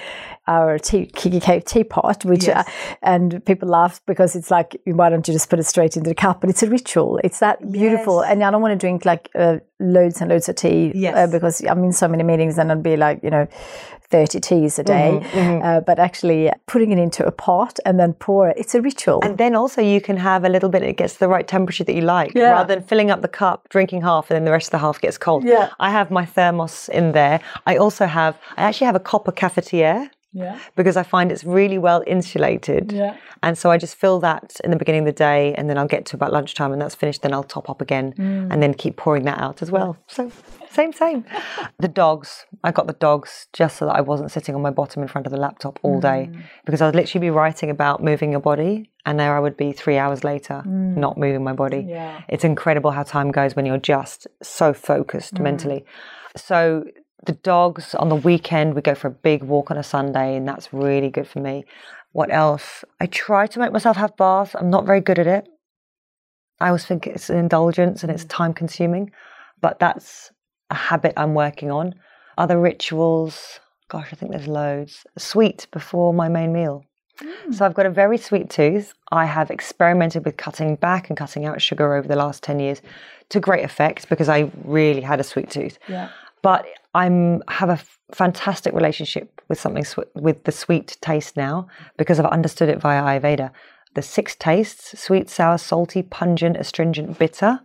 our 0.48 0.80
tea, 0.80 1.06
Kikki 1.06 1.40
K 1.40 1.60
teapot, 1.60 2.26
which 2.26 2.48
yes. 2.48 2.68
uh, 2.68 2.96
and 3.02 3.44
people 3.46 3.70
laugh 3.70 4.02
because 4.06 4.36
it's 4.36 4.50
like 4.52 4.80
why 4.86 5.10
don't 5.10 5.28
you 5.28 5.34
just 5.34 5.50
put 5.50 5.60
it 5.60 5.64
straight 5.64 5.96
into 5.96 6.10
the 6.10 6.16
cup? 6.16 6.42
But 6.42 6.50
it's 6.50 6.64
a 6.64 6.70
ritual. 6.70 7.20
It's 7.24 7.40
that 7.40 7.72
beautiful, 7.72 8.22
yes. 8.22 8.32
and 8.32 8.44
I 8.44 8.52
don't 8.52 8.62
want 8.62 8.74
to 8.74 8.78
drink 8.78 9.06
like 9.06 9.30
uh, 9.36 9.58
loads 9.80 10.22
and 10.22 10.30
loads 10.30 10.50
of 10.50 10.56
tea 10.56 10.92
yes. 10.94 11.16
uh, 11.16 11.32
because 11.32 11.62
I'm 11.62 11.84
in 11.84 11.94
so 11.94 12.08
many 12.08 12.24
meetings 12.24 12.58
and 12.58 12.72
I'd 12.72 12.84
be 12.84 12.98
like 12.98 13.24
you 13.24 13.30
know 13.30 13.48
30 14.10 14.40
teas 14.40 14.80
a 14.80 14.84
day, 14.84 15.12
mm-hmm, 15.14 15.38
mm-hmm. 15.38 15.66
Uh, 15.66 15.82
but 15.82 16.00
actually 16.00 16.52
putting 16.66 16.92
it 16.92 16.98
into 16.98 17.26
a 17.26 17.32
pot 17.32 17.80
and 17.86 18.00
then 18.00 18.14
pour 18.14 18.50
it, 18.50 18.58
it's 18.58 18.76
a 18.76 18.82
ritual. 18.82 19.20
And 19.24 19.38
then 19.38 19.56
also 19.56 19.82
you 19.82 20.02
can 20.02 20.18
have 20.18 20.44
a 20.44 20.50
little 20.50 20.70
bit, 20.70 20.84
it 20.84 20.98
gets 20.98 21.18
the 21.18 21.28
right 21.28 21.48
temperature 21.48 21.84
that 21.84 21.94
you 21.94 22.02
like, 22.02 22.34
yeah. 22.34 22.52
rather 22.52 22.76
than 22.76 22.84
filling 22.84 23.12
up 23.12 23.22
the 23.22 23.28
cup, 23.28 23.70
drinking 23.70 24.02
half, 24.02 24.30
and 24.30 24.36
then 24.36 24.46
the 24.46 24.52
rest 24.52 24.68
of 24.68 24.72
the 24.72 24.78
half 24.80 25.00
gets 25.00 25.18
cold. 25.18 25.44
Yeah. 25.44 25.70
I 25.80 25.92
have 25.92 26.10
my 26.12 26.26
thermos 26.26 26.90
in 26.90 27.12
there. 27.12 27.40
I 27.66 27.78
also 27.78 28.06
have, 28.06 28.38
I 28.58 28.64
actually 28.64 28.86
have 28.86 28.96
a 28.96 29.00
copper 29.00 29.32
cafetiere. 29.32 30.10
Yeah. 30.32 30.60
Because 30.76 30.96
I 30.96 31.04
find 31.04 31.32
it's 31.32 31.44
really 31.44 31.78
well 31.78 32.04
insulated. 32.06 32.92
Yeah. 32.92 33.18
And 33.42 33.58
so 33.58 33.72
I 33.72 33.78
just 33.78 33.96
fill 33.96 34.20
that 34.20 34.60
in 34.64 34.72
the 34.72 34.78
beginning 34.78 35.02
of 35.02 35.06
the 35.08 35.12
day 35.12 35.56
and 35.56 35.70
then 35.70 35.78
I'll 35.78 35.88
get 35.88 36.06
to 36.08 36.16
about 36.16 36.32
lunchtime 36.32 36.72
and 36.72 36.82
that's 36.82 36.96
finished. 36.96 37.24
Then 37.24 37.34
I'll 37.34 37.44
top 37.44 37.70
up 37.70 37.82
again 37.82 38.14
mm. 38.14 38.52
and 38.52 38.62
then 38.62 38.74
keep 38.74 38.98
pouring 38.98 39.26
that 39.26 39.40
out 39.40 39.62
as 39.62 39.72
well. 39.72 39.98
So 40.08 40.32
same, 40.70 40.94
same. 40.94 41.26
the 41.80 41.88
dogs, 41.88 42.46
I 42.64 42.72
got 42.72 42.88
the 42.88 42.94
dogs 42.94 43.48
just 43.54 43.78
so 43.78 43.86
that 43.88 43.96
I 43.96 44.02
wasn't 44.02 44.32
sitting 44.32 44.54
on 44.54 44.62
my 44.62 44.70
bottom 44.70 45.02
in 45.02 45.08
front 45.08 45.26
of 45.26 45.32
the 45.32 45.40
laptop 45.40 45.80
all 45.82 46.00
day 46.00 46.30
mm. 46.32 46.44
because 46.66 46.82
I 46.82 46.86
would 46.86 46.96
literally 46.96 47.26
be 47.26 47.32
writing 47.32 47.70
about 47.70 48.04
moving 48.04 48.32
your 48.32 48.42
body 48.42 48.92
and 49.06 49.20
there 49.20 49.36
I 49.36 49.40
would 49.40 49.58
be 49.58 49.72
three 49.72 49.98
hours 49.98 50.24
later 50.24 50.62
mm. 50.66 50.96
not 50.96 51.18
moving 51.18 51.44
my 51.44 51.54
body. 51.54 51.86
Yeah. 51.88 52.22
It's 52.28 52.44
incredible 52.44 52.92
how 52.92 53.04
time 53.04 53.32
goes 53.32 53.56
when 53.56 53.66
you're 53.66 53.78
just 53.78 54.28
so 54.44 54.74
focused 54.74 55.36
Mm. 55.36 55.42
mentally. 55.42 55.86
So 56.36 56.84
the 57.26 57.34
dogs 57.34 57.96
on 57.96 58.10
the 58.10 58.16
weekend, 58.16 58.76
we 58.76 58.82
go 58.82 58.96
for 58.96 59.08
a 59.08 59.12
big 59.12 59.44
walk 59.44 59.72
on 59.72 59.78
a 59.78 59.84
Sunday, 59.84 60.36
and 60.36 60.48
that's 60.48 60.74
really 60.74 61.10
good 61.10 61.28
for 61.28 61.40
me. 61.40 61.66
What 62.12 62.32
else? 62.32 62.84
I 63.00 63.06
try 63.06 63.48
to 63.48 63.60
make 63.60 63.72
myself 63.72 63.98
have 63.98 64.18
baths. 64.18 64.56
I'm 64.56 64.70
not 64.70 64.86
very 64.86 65.02
good 65.02 65.20
at 65.20 65.28
it. 65.28 65.48
I 66.60 66.68
always 66.68 66.86
think 66.86 67.08
it's 67.08 67.30
an 67.30 67.38
indulgence 67.38 68.04
and 68.04 68.12
it's 68.12 68.26
time 68.26 68.54
consuming, 68.54 69.12
but 69.62 69.80
that's 69.80 70.32
a 70.70 70.76
habit 70.76 71.14
I'm 71.16 71.34
working 71.34 71.72
on. 71.72 71.96
Other 72.38 72.60
rituals, 72.60 73.60
gosh, 73.88 74.10
I 74.12 74.16
think 74.16 74.32
there's 74.32 74.48
loads. 74.48 75.06
Sweet 75.18 75.68
before 75.72 76.14
my 76.14 76.28
main 76.28 76.52
meal. 76.52 76.84
Mm. 77.22 77.54
So 77.54 77.66
I've 77.66 77.74
got 77.74 77.86
a 77.86 77.90
very 77.90 78.18
sweet 78.18 78.50
tooth. 78.50 78.94
I 79.12 79.26
have 79.26 79.52
experimented 79.52 80.26
with 80.26 80.38
cutting 80.38 80.76
back 80.76 81.10
and 81.10 81.18
cutting 81.18 81.46
out 81.46 81.62
sugar 81.62 81.96
over 81.96 82.08
the 82.08 82.16
last 82.16 82.44
10 82.44 82.60
years 82.60 82.82
to 83.30 83.40
great 83.40 83.64
effect 83.64 84.10
because 84.10 84.30
I 84.30 84.52
really 84.64 85.02
had 85.02 85.20
a 85.20 85.24
sweet 85.24 85.50
tooth. 85.50 85.78
Yeah. 85.88 86.10
But 86.42 86.66
I'm 86.94 87.42
have 87.48 87.70
a 87.70 87.74
f- 87.74 88.00
fantastic 88.14 88.74
relationship 88.74 89.42
with 89.50 89.60
something 89.60 89.84
sw- 89.84 90.10
with 90.16 90.44
the 90.44 90.52
sweet 90.52 90.98
taste 91.02 91.36
now 91.36 91.68
because 91.98 92.20
I've 92.20 92.26
understood 92.28 92.70
it 92.70 92.80
via 92.80 93.02
Ayurveda. 93.02 93.52
The 93.96 94.02
six 94.02 94.36
tastes: 94.36 95.00
sweet, 95.00 95.30
sour, 95.30 95.58
salty, 95.58 96.02
pungent, 96.04 96.58
astringent, 96.58 97.20
bitter. 97.20 97.60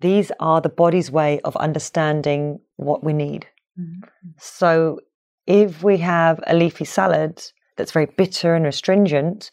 These 0.00 0.32
are 0.40 0.60
the 0.60 0.68
body's 0.68 1.10
way 1.10 1.40
of 1.44 1.56
understanding 1.56 2.60
what 2.76 3.04
we 3.04 3.12
need. 3.12 3.46
Mm-hmm. 3.78 4.30
So 4.38 5.00
if 5.46 5.82
we 5.82 5.98
have 5.98 6.42
a 6.46 6.54
leafy 6.54 6.84
salad 6.84 7.42
that's 7.76 7.92
very 7.92 8.06
bitter 8.06 8.54
and 8.54 8.66
astringent, 8.66 9.50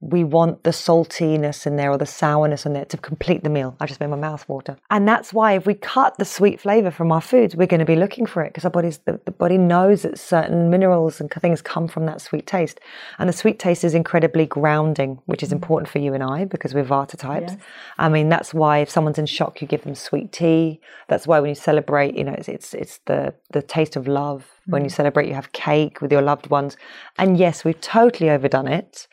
we 0.00 0.24
want 0.24 0.62
the 0.62 0.70
saltiness 0.70 1.66
in 1.66 1.76
there 1.76 1.90
or 1.90 1.96
the 1.96 2.06
sourness 2.06 2.66
in 2.66 2.74
there 2.74 2.84
to 2.84 2.98
complete 2.98 3.42
the 3.42 3.48
meal. 3.48 3.74
I 3.80 3.86
just 3.86 3.98
made 3.98 4.10
my 4.10 4.16
mouth 4.16 4.46
water. 4.46 4.76
And 4.90 5.08
that's 5.08 5.32
why 5.32 5.54
if 5.54 5.64
we 5.64 5.72
cut 5.72 6.18
the 6.18 6.24
sweet 6.26 6.60
flavor 6.60 6.90
from 6.90 7.10
our 7.10 7.22
foods, 7.22 7.56
we're 7.56 7.66
going 7.66 7.80
to 7.80 7.86
be 7.86 7.96
looking 7.96 8.26
for 8.26 8.42
it 8.42 8.50
because 8.50 8.66
our 8.66 8.70
body's 8.70 8.98
the, 8.98 9.18
the 9.24 9.30
body 9.30 9.56
knows 9.56 10.02
that 10.02 10.18
certain 10.18 10.68
minerals 10.68 11.18
and 11.18 11.30
things 11.30 11.62
come 11.62 11.88
from 11.88 12.04
that 12.06 12.20
sweet 12.20 12.46
taste. 12.46 12.78
And 13.18 13.26
the 13.26 13.32
sweet 13.32 13.58
taste 13.58 13.84
is 13.84 13.94
incredibly 13.94 14.44
grounding, 14.44 15.18
which 15.24 15.42
is 15.42 15.48
mm. 15.48 15.52
important 15.52 15.88
for 15.88 15.98
you 15.98 16.12
and 16.12 16.22
I 16.22 16.44
because 16.44 16.74
we're 16.74 16.84
Vata 16.84 17.16
types. 17.16 17.52
Yes. 17.52 17.62
I 17.96 18.10
mean, 18.10 18.28
that's 18.28 18.52
why 18.52 18.78
if 18.78 18.90
someone's 18.90 19.18
in 19.18 19.26
shock, 19.26 19.62
you 19.62 19.66
give 19.66 19.84
them 19.84 19.94
sweet 19.94 20.30
tea. 20.30 20.78
That's 21.08 21.26
why 21.26 21.40
when 21.40 21.48
you 21.48 21.54
celebrate, 21.54 22.16
you 22.16 22.24
know, 22.24 22.34
it's 22.34 22.48
it's, 22.48 22.74
it's 22.74 22.98
the 23.06 23.34
the 23.50 23.62
taste 23.62 23.96
of 23.96 24.06
love. 24.06 24.46
When 24.66 24.84
you 24.84 24.90
mm. 24.90 24.94
celebrate, 24.94 25.28
you 25.28 25.34
have 25.34 25.52
cake 25.52 26.02
with 26.02 26.12
your 26.12 26.22
loved 26.22 26.50
ones. 26.50 26.76
And 27.16 27.38
yes, 27.38 27.64
we've 27.64 27.80
totally 27.80 28.28
overdone 28.28 28.68
it 28.68 29.06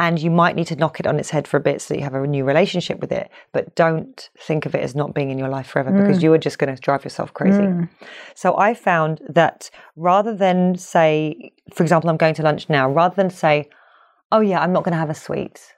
and 0.00 0.18
you 0.18 0.30
might 0.30 0.56
need 0.56 0.66
to 0.66 0.76
knock 0.76 0.98
it 0.98 1.06
on 1.06 1.18
its 1.18 1.28
head 1.28 1.46
for 1.46 1.58
a 1.58 1.60
bit 1.60 1.82
so 1.82 1.92
that 1.92 1.98
you 1.98 2.04
have 2.04 2.14
a 2.14 2.26
new 2.26 2.44
relationship 2.44 2.98
with 3.00 3.12
it 3.12 3.30
but 3.52 3.74
don't 3.74 4.30
think 4.38 4.64
of 4.64 4.74
it 4.74 4.82
as 4.82 4.94
not 4.94 5.14
being 5.14 5.30
in 5.30 5.38
your 5.38 5.48
life 5.48 5.66
forever 5.66 5.92
because 5.92 6.18
mm. 6.18 6.22
you 6.22 6.32
are 6.32 6.38
just 6.38 6.58
going 6.58 6.74
to 6.74 6.80
drive 6.80 7.04
yourself 7.04 7.32
crazy 7.34 7.60
mm. 7.60 7.88
so 8.34 8.56
i 8.56 8.72
found 8.72 9.20
that 9.28 9.70
rather 9.96 10.34
than 10.34 10.76
say 10.76 11.52
for 11.74 11.82
example 11.82 12.08
i'm 12.08 12.16
going 12.16 12.34
to 12.34 12.42
lunch 12.42 12.68
now 12.68 12.90
rather 12.90 13.14
than 13.14 13.30
say 13.30 13.68
oh 14.32 14.40
yeah 14.40 14.60
i'm 14.60 14.72
not 14.72 14.82
going 14.84 14.92
to 14.92 14.98
have 14.98 15.10
a 15.10 15.14
sweet 15.14 15.74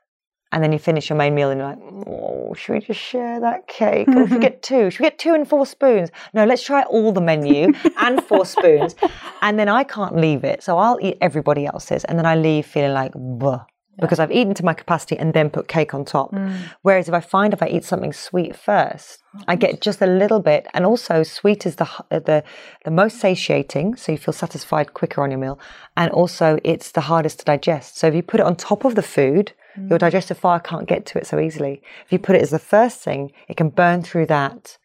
and 0.53 0.63
then 0.63 0.71
you 0.71 0.79
finish 0.79 1.09
your 1.09 1.17
main 1.17 1.35
meal 1.35 1.51
and 1.51 1.59
you're 1.59 1.69
like, 1.71 1.79
oh, 2.07 2.53
should 2.55 2.75
we 2.75 2.81
just 2.81 3.01
share 3.01 3.41
that 3.41 3.67
cake? 3.69 4.07
Or 4.09 4.29
should 4.29 4.33
we 4.33 4.39
get 4.39 4.63
two? 4.71 4.91
Should 4.91 5.01
we 5.01 5.07
get 5.07 5.19
two 5.19 5.33
and 5.33 5.49
four 5.49 5.65
spoons? 5.65 6.11
No, 6.35 6.45
let's 6.45 6.63
try 6.63 6.83
all 6.83 7.11
the 7.11 7.23
menu 7.23 7.73
and 7.99 8.23
four 8.23 8.45
spoons. 8.45 8.95
And 9.45 9.59
then 9.59 9.69
I 9.69 9.83
can't 9.83 10.15
leave 10.15 10.45
it. 10.45 10.63
So 10.63 10.79
I'll 10.79 11.01
eat 11.03 11.19
everybody 11.21 11.67
else's. 11.67 12.05
And 12.05 12.17
then 12.17 12.27
I 12.27 12.37
leave 12.37 12.65
feeling 12.65 12.93
like, 12.93 13.13
Bleh, 13.13 13.67
because 14.01 14.19
I've 14.19 14.33
eaten 14.33 14.55
to 14.55 14.65
my 14.65 14.75
capacity 14.75 15.19
and 15.19 15.35
then 15.35 15.51
put 15.51 15.69
cake 15.69 15.93
on 15.95 16.05
top. 16.05 16.33
Mm. 16.33 16.57
Whereas 16.83 17.09
if 17.09 17.15
I 17.15 17.21
find 17.21 17.53
if 17.53 17.63
I 17.63 17.69
eat 17.69 17.85
something 17.85 18.13
sweet 18.13 18.57
first, 18.57 19.23
oh, 19.37 19.45
I 19.49 19.57
get 19.57 19.81
just 19.81 20.01
a 20.01 20.07
little 20.07 20.41
bit. 20.41 20.67
And 20.75 20.87
also, 20.87 21.23
sweet 21.23 21.67
is 21.67 21.77
the, 21.77 21.85
h- 21.85 22.07
uh, 22.11 22.19
the, 22.21 22.43
the 22.85 22.91
most 22.91 23.21
satiating. 23.21 23.97
So 23.97 24.13
you 24.13 24.19
feel 24.19 24.33
satisfied 24.33 24.95
quicker 24.95 25.23
on 25.23 25.31
your 25.31 25.41
meal. 25.41 25.59
And 25.97 26.11
also, 26.13 26.59
it's 26.65 26.93
the 26.93 27.03
hardest 27.03 27.41
to 27.41 27.45
digest. 27.45 27.99
So 27.99 28.07
if 28.07 28.15
you 28.15 28.23
put 28.23 28.41
it 28.41 28.47
on 28.47 28.57
top 28.57 28.85
of 28.85 28.95
the 28.95 29.03
food, 29.03 29.53
your 29.77 29.99
mm. 29.99 30.01
digestive 30.01 30.39
fire 30.39 30.61
can't 30.61 30.89
get 30.89 31.07
to 31.07 31.19
it 31.19 31.27
so 31.27 31.39
easily. 31.39 31.83
If 32.05 32.13
you 32.13 32.19
put 32.19 32.37
it 32.37 32.43
as 32.43 32.51
the 32.51 32.59
first 32.59 33.01
thing, 33.01 33.33
it 33.49 33.57
can 33.57 33.69
burn 33.69 34.03
through 34.03 34.27
that 34.27 34.79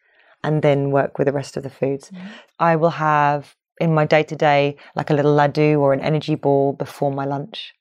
and 0.44 0.62
then 0.62 0.90
work 0.90 1.18
with 1.18 1.26
the 1.26 1.32
rest 1.32 1.56
of 1.56 1.62
the 1.62 1.70
foods. 1.70 2.10
I 2.58 2.76
will 2.76 2.90
have 2.90 3.56
in 3.80 3.94
my 3.94 4.04
day 4.04 4.22
to 4.24 4.36
day 4.36 4.76
like 4.94 5.10
a 5.10 5.14
little 5.14 5.34
laddu 5.34 5.78
or 5.78 5.92
an 5.92 6.00
energy 6.00 6.34
ball 6.34 6.72
before 6.72 7.12
my 7.12 7.24
lunch. 7.24 7.74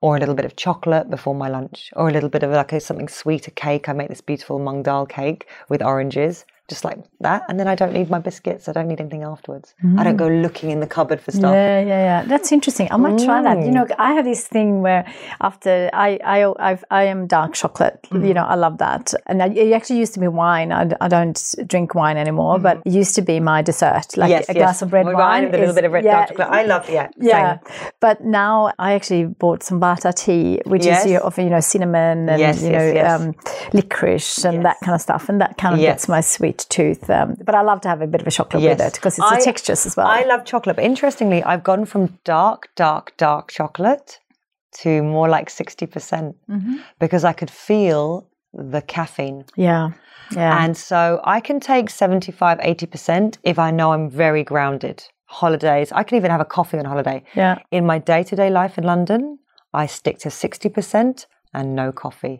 Or 0.00 0.16
a 0.16 0.20
little 0.20 0.34
bit 0.34 0.44
of 0.44 0.56
chocolate 0.56 1.10
before 1.10 1.34
my 1.34 1.48
lunch, 1.48 1.90
or 1.96 2.08
a 2.08 2.12
little 2.12 2.28
bit 2.28 2.42
of 2.42 2.50
like 2.50 2.72
a, 2.72 2.80
something 2.80 3.08
sweet, 3.08 3.48
a 3.48 3.50
cake. 3.50 3.88
I 3.88 3.92
make 3.92 4.08
this 4.08 4.20
beautiful 4.20 4.58
mung 4.58 4.82
dal 4.82 5.06
cake 5.06 5.48
with 5.68 5.82
oranges, 5.82 6.44
just 6.68 6.84
like 6.84 6.98
that. 7.20 7.44
And 7.48 7.60
then 7.60 7.68
I 7.68 7.74
don't 7.74 7.92
need 7.92 8.10
my 8.10 8.18
biscuits. 8.18 8.68
I 8.68 8.72
don't 8.72 8.88
need 8.88 9.00
anything 9.00 9.22
afterwards. 9.22 9.74
I 9.98 10.02
don't 10.04 10.16
go 10.16 10.28
mm. 10.28 10.42
looking 10.42 10.70
in 10.70 10.80
the 10.80 10.86
cupboard 10.86 11.20
for 11.20 11.30
stuff. 11.30 11.52
Yeah, 11.52 11.80
yeah, 11.80 11.86
yeah. 11.86 12.24
That's 12.26 12.50
interesting. 12.50 12.88
I 12.90 12.96
might 12.96 13.22
try 13.24 13.40
that. 13.42 13.58
You 13.64 13.70
know, 13.70 13.84
mm. 13.84 13.94
I 13.98 14.14
have 14.14 14.24
this 14.24 14.46
thing 14.46 14.82
where 14.82 15.06
after 15.40 15.88
I, 15.92 16.18
I, 16.24 16.52
I've, 16.58 16.84
I 16.90 17.04
am 17.04 17.26
dark 17.26 17.54
chocolate. 17.54 17.98
You 18.10 18.18
mm. 18.18 18.34
know, 18.34 18.44
I 18.44 18.56
love 18.56 18.78
that. 18.78 19.14
And 19.26 19.42
I, 19.42 19.46
it 19.46 19.72
actually 19.72 20.00
used 20.00 20.14
to 20.14 20.20
be 20.20 20.28
wine. 20.28 20.72
I, 20.72 20.90
I 21.00 21.08
don't 21.08 21.54
drink 21.66 21.94
wine 21.94 22.16
anymore, 22.16 22.58
but 22.58 22.82
it 22.84 22.92
used 22.92 23.14
to 23.14 23.22
be 23.22 23.38
my 23.38 23.62
dessert, 23.62 24.16
like 24.16 24.30
yes, 24.30 24.48
a 24.48 24.54
yes. 24.54 24.62
glass 24.62 24.82
of 24.82 24.92
red 24.92 25.06
oh, 25.06 25.10
With 25.10 25.16
wine. 25.16 25.44
and 25.44 25.54
a 25.54 25.58
little 25.58 25.70
is- 25.70 25.74
bit 25.76 25.84
of 25.84 25.92
red 25.92 26.04
yeah, 26.04 26.12
dark 26.12 26.28
chocolate. 26.30 26.48
I 26.48 26.64
love, 26.64 26.90
yeah, 26.90 27.08
Yeah, 27.16 27.58
same. 27.58 27.90
but 28.00 28.24
now 28.24 28.72
I 28.78 28.94
actually 28.94 29.24
bought 29.24 29.62
some 29.62 29.80
Vata 29.80 30.12
tea, 30.14 30.60
which 30.64 30.84
Yes. 30.84 31.04
is 31.04 31.12
you 31.12 31.18
know, 31.18 31.24
of 31.24 31.38
you 31.38 31.50
know 31.50 31.60
cinnamon 31.60 32.28
and 32.28 32.60
you 32.60 32.70
know. 32.70 33.06
Um, 33.06 33.34
licorice 33.72 34.44
and 34.44 34.64
that 34.64 34.76
kind 34.82 34.94
of 34.94 35.00
stuff, 35.00 35.28
and 35.28 35.40
that 35.40 35.56
kind 35.58 35.74
of 35.74 35.80
gets 35.80 36.08
my 36.08 36.20
sweet 36.20 36.55
tooth. 36.64 37.08
Um, 37.10 37.36
but 37.44 37.54
I 37.54 37.62
love 37.62 37.80
to 37.82 37.88
have 37.88 38.00
a 38.02 38.06
bit 38.06 38.20
of 38.22 38.26
a 38.26 38.30
chocolate 38.30 38.62
Yes. 38.62 38.78
with 38.78 38.86
it 38.88 38.94
because 38.94 39.18
it's 39.18 39.26
I- 39.32 39.36
the 39.38 39.44
textures 39.44 39.86
as 39.86 39.96
well. 39.96 40.06
I 40.06 40.22
love 40.22 40.44
chocolate, 40.44 40.76
but 40.76 40.84
interestingly, 40.84 41.42
I've 41.44 41.62
gone 41.64 41.84
from 41.84 42.18
dark, 42.24 42.68
dark, 42.76 43.12
dark 43.16 43.50
chocolate 43.50 44.18
to 44.82 45.02
more 45.02 45.28
like 45.28 45.48
60% 45.50 46.34
Mm-hmm. 46.50 46.76
because 46.98 47.24
I 47.24 47.32
could 47.32 47.50
feel 47.50 48.28
the 48.52 48.80
caffeine. 48.82 49.44
yeah, 49.56 49.90
yeah, 50.30 50.64
And 50.64 50.76
so 50.76 51.20
I 51.24 51.40
can 51.40 51.60
take 51.60 51.90
75, 51.90 52.58
80% 52.58 53.38
if 53.42 53.58
I 53.58 53.70
know 53.70 53.92
I'm 53.92 54.08
very 54.10 54.42
grounded. 54.44 55.04
Holidays, 55.26 55.92
I 55.92 56.02
can 56.04 56.16
even 56.16 56.30
have 56.30 56.40
a 56.40 56.44
coffee 56.44 56.78
on 56.78 56.84
holiday. 56.84 57.22
yeah. 57.34 57.58
In 57.70 57.84
my 57.86 57.98
day 57.98 58.22
to 58.22 58.36
day 58.36 58.48
life 58.50 58.78
in 58.78 58.84
London, 58.84 59.38
I 59.74 59.86
stick 59.86 60.18
to 60.20 60.30
60% 60.30 61.26
and 61.58 61.74
no 61.82 61.86
coffee 62.04 62.38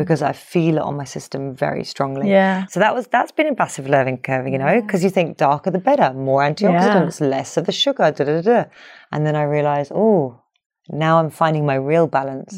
because 0.00 0.20
I 0.30 0.32
feel 0.32 0.74
it 0.80 0.82
on 0.88 0.94
my 1.02 1.04
system 1.16 1.42
very 1.64 1.84
strongly. 1.92 2.26
Mm. 2.26 2.36
Yeah. 2.38 2.66
So 2.72 2.80
that 2.84 2.94
was 2.96 3.04
that's 3.16 3.32
been 3.38 3.48
a 3.48 3.56
massive 3.62 3.86
learning 3.94 4.18
curve, 4.28 4.46
you 4.54 4.58
know, 4.64 4.74
because 4.82 5.02
you 5.04 5.10
think 5.18 5.36
darker 5.38 5.70
the 5.70 5.84
better, 5.90 6.08
more 6.28 6.40
antioxidants, 6.50 7.20
less 7.34 7.56
of 7.56 7.64
the 7.66 7.72
sugar, 7.72 8.06
da 8.16 8.24
da 8.24 8.40
da. 8.50 8.64
And 9.12 9.20
then 9.26 9.34
I 9.42 9.44
realized, 9.56 9.90
oh, 9.94 10.40
now 10.90 11.12
I'm 11.20 11.30
finding 11.30 11.64
my 11.72 11.78
real 11.92 12.06
balance. 12.06 12.54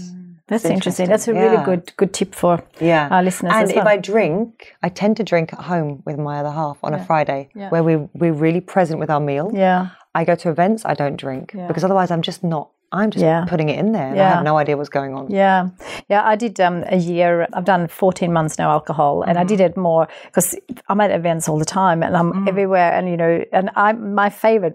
That's 0.49 0.65
interesting. 0.65 0.75
interesting. 0.75 1.09
That's 1.13 1.29
a 1.29 1.35
really 1.43 1.65
good 1.71 1.83
good 2.01 2.13
tip 2.19 2.35
for 2.43 2.55
Yeah. 2.81 3.07
our 3.15 3.23
listeners 3.29 3.53
And 3.55 3.71
if. 3.71 3.87
I 3.95 3.97
drink, 4.13 4.49
I 4.87 4.89
tend 5.01 5.15
to 5.21 5.25
drink 5.33 5.53
at 5.53 5.61
home 5.73 5.91
with 6.07 6.19
my 6.19 6.35
other 6.41 6.51
half 6.61 6.79
on 6.87 6.93
a 6.99 7.01
Friday, 7.11 7.41
Yeah. 7.55 7.71
where 7.73 7.85
we 7.89 7.95
we're 8.21 8.39
really 8.47 8.61
present 8.75 8.99
with 9.03 9.11
our 9.15 9.21
meal. 9.31 9.47
yeah, 9.67 9.81
I 10.19 10.25
go 10.31 10.35
to 10.43 10.47
events, 10.57 10.81
I 10.93 10.95
don't 11.03 11.19
drink 11.27 11.45
because 11.69 11.85
otherwise 11.89 12.11
I'm 12.15 12.23
just 12.31 12.43
not. 12.55 12.67
I'm 12.93 13.11
just 13.11 13.23
Yeah. 13.25 13.45
putting 13.49 13.69
it 13.69 13.79
in 13.79 13.93
there. 13.93 14.09
And 14.11 14.21
I 14.21 14.29
have 14.31 14.45
no 14.45 14.57
idea 14.59 14.77
what's 14.77 14.89
going 14.89 15.15
on. 15.15 15.31
yeah, 15.31 15.69
yeah. 16.09 16.23
I 16.27 16.37
did 16.37 16.59
um, 16.61 16.83
a 16.89 16.97
year. 16.97 17.47
I've 17.53 17.65
done 17.65 17.87
14 17.89 18.33
months 18.33 18.59
no 18.59 18.69
alcohol, 18.69 19.23
and 19.23 19.39
I 19.39 19.45
did 19.45 19.61
it 19.61 19.77
more 19.77 20.09
because 20.27 20.57
I'm 20.89 21.01
at 21.01 21.11
events 21.11 21.49
all 21.49 21.59
the 21.59 21.65
time, 21.65 22.03
and 22.03 22.17
I'm 22.17 22.49
everywhere. 22.49 22.93
And 22.93 23.09
you 23.09 23.17
know, 23.17 23.45
and 23.53 23.71
I 23.77 23.93
my 23.93 24.29
favorite 24.31 24.75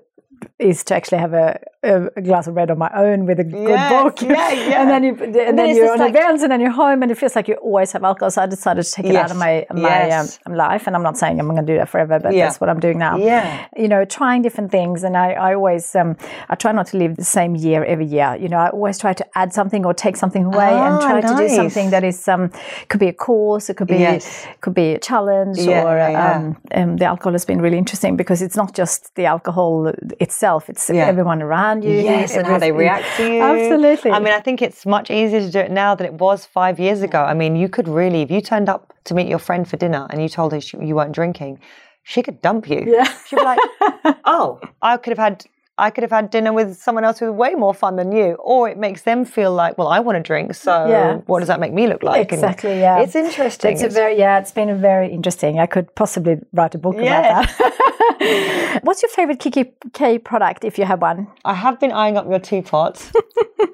is 0.60 0.84
to 0.86 0.96
actually 0.96 1.18
have 1.20 1.34
a, 1.34 1.60
a, 1.86 2.10
a 2.16 2.22
glass 2.22 2.48
of 2.48 2.56
red 2.56 2.70
on 2.72 2.78
my 2.78 2.92
own 2.96 3.26
with 3.26 3.40
a 3.40 3.44
good 3.44 3.70
Yes, 3.70 3.92
book. 4.04 4.22
yeah, 4.22 4.52
yeah. 4.52 4.82
and 4.82 4.90
then 4.90 5.04
you, 5.04 5.12
and, 5.24 5.34
then, 5.36 5.56
then 5.56 5.76
you're 5.76 5.92
on 5.94 6.00
like- 6.00 6.10
events, 6.12 6.44
and 6.44 6.52
then 6.52 6.60
you're 6.60 6.72
home, 6.86 7.02
and 7.04 7.12
it 7.12 7.18
feels 7.18 7.36
like 7.36 7.48
you 7.48 7.56
always 7.56 7.92
have 7.94 8.04
alcohol. 8.04 8.32
So 8.32 8.42
I 8.42 8.48
decided 8.48 8.84
to 8.86 8.92
take 8.92 9.06
it 9.08 9.16
out 9.16 9.32
of 9.32 9.38
my 9.38 9.66
my 9.72 9.82
yes. 9.82 10.40
um, 10.46 10.54
life, 10.56 10.88
and 10.88 10.96
I'm 10.96 11.04
not 11.04 11.18
saying 11.18 11.40
I'm 11.40 11.48
going 11.48 11.64
to 11.66 11.72
do 11.74 11.78
that 11.78 11.90
forever, 11.90 12.20
but 12.20 12.34
Yeah. 12.34 12.46
that's 12.46 12.60
what 12.62 12.70
I'm 12.70 12.80
doing 12.80 12.98
now. 12.98 13.18
Yeah. 13.18 13.68
you 13.78 13.88
know, 13.88 14.04
trying 14.06 14.42
different 14.42 14.72
things, 14.72 15.04
and 15.04 15.16
I, 15.18 15.28
I 15.48 15.54
always 15.56 15.96
um, 15.96 16.18
I 16.50 16.56
try 16.56 16.72
not 16.72 16.88
to 16.88 16.98
live 16.98 17.16
the 17.16 17.24
same 17.40 17.56
year 17.56 17.84
every 17.86 18.06
year. 18.18 18.36
You 18.44 18.50
know, 18.50 18.58
I 18.58 18.70
always 18.70 18.98
try 18.98 19.14
to 19.14 19.26
add 19.38 19.54
something 19.54 19.86
or 19.86 19.94
take 19.94 20.16
something 20.18 20.46
away, 20.46 20.70
and 20.86 20.96
Ah, 20.96 21.00
try 21.10 21.22
to 21.22 21.36
do 21.44 21.48
something 21.50 21.90
that 21.92 22.04
is 22.04 22.28
um 22.28 22.52
could 22.90 23.00
be 23.00 23.08
a 23.08 23.14
course, 23.14 23.70
it 23.70 23.76
could 23.78 23.88
be 23.88 23.98
Yes. 23.98 24.46
could 24.62 24.74
be 24.74 24.88
a 24.96 25.00
challenge, 25.00 25.58
Yeah, 25.60 25.84
or. 25.84 25.96
Um, 26.06 26.58
um, 26.74 26.98
the 26.98 27.06
alcohol 27.06 27.34
has 27.34 27.46
been 27.46 27.62
really 27.62 27.78
interesting 27.78 28.16
because 28.18 28.42
it's 28.46 28.56
not 28.56 28.74
just 28.82 29.14
the 29.16 29.26
alcohol 29.26 29.92
itself; 30.20 30.70
it's 30.70 30.90
everyone 30.90 31.42
around 31.42 31.75
you. 31.84 31.92
Yes, 31.92 32.36
and 32.36 32.46
how 32.48 32.58
they 32.58 32.72
react 32.72 33.06
to 33.18 33.24
you. 33.34 33.42
Absolutely. 33.42 34.12
I 34.12 34.20
mean, 34.20 34.34
I 34.34 34.40
think 34.40 34.62
it's 34.62 34.86
much 34.86 35.10
easier 35.12 35.40
to 35.42 35.52
do 35.52 35.60
it 35.60 35.72
now 35.72 35.96
than 35.96 36.06
it 36.08 36.14
was 36.14 36.46
five 36.46 36.80
years 36.80 37.02
ago. 37.02 37.22
I 37.24 37.34
mean, 37.34 37.56
you 37.56 37.70
could 37.70 37.88
really, 37.88 38.22
if 38.22 38.32
you 38.32 38.42
turned 38.42 38.70
up 38.70 38.94
to 39.06 39.14
meet 39.14 39.28
your 39.28 39.40
friend 39.40 39.68
for 39.68 39.78
dinner 39.78 40.08
and 40.10 40.22
you 40.22 40.30
told 40.30 40.52
her 40.54 40.62
she, 40.62 40.78
you 40.78 40.96
weren't 40.96 41.14
drinking, 41.14 41.60
she 42.04 42.22
could 42.22 42.42
dump 42.42 42.70
you. 42.70 42.84
Yeah. 42.88 43.04
She'd 43.28 43.38
be 43.38 43.42
like, 43.44 43.60
"Oh, 44.26 44.60
I 44.82 44.98
could 44.98 45.12
have 45.12 45.20
had." 45.20 45.46
I 45.78 45.90
could 45.90 46.04
have 46.04 46.12
had 46.12 46.30
dinner 46.30 46.54
with 46.54 46.78
someone 46.78 47.04
else 47.04 47.20
who 47.20 47.26
was 47.26 47.36
way 47.36 47.54
more 47.54 47.74
fun 47.74 47.98
than 47.98 48.14
you, 48.14 48.36
or 48.36 48.70
it 48.70 48.78
makes 48.78 49.02
them 49.02 49.26
feel 49.26 49.52
like, 49.54 49.78
well, 49.78 49.90
I 49.90 50.00
want 50.00 50.16
to 50.16 50.24
drink, 50.24 50.56
so 50.56 50.88
Yeah. 50.88 51.16
what 51.26 51.40
does 51.40 51.50
that 51.50 51.60
make 51.60 51.74
me 51.74 51.86
look 51.86 52.02
like? 52.02 52.32
And 52.32 52.42
Exactly. 52.42 52.80
Yeah, 52.80 53.02
it's 53.02 53.14
interesting. 53.14 53.74
It's 53.74 53.84
a 53.84 53.90
very 53.90 54.18
yeah. 54.18 54.40
It's 54.40 54.54
been 54.54 54.70
a 54.70 54.76
very 54.76 55.10
interesting. 55.12 55.60
I 55.60 55.66
could 55.66 55.94
possibly 55.94 56.38
write 56.54 56.76
a 56.76 56.78
book 56.78 56.96
Yeah. 56.98 57.20
about 57.42 57.58
that. 57.58 57.74
What's 58.84 59.02
your 59.02 59.10
favorite 59.10 59.40
Kiki 59.40 59.74
K 59.94 60.18
product, 60.20 60.64
if 60.64 60.78
you 60.78 60.86
have 60.86 61.02
one? 61.02 61.28
I 61.44 61.54
have 61.54 61.80
been 61.80 61.92
eyeing 61.92 62.18
up 62.18 62.28
your 62.30 62.40
teapot. 62.40 62.96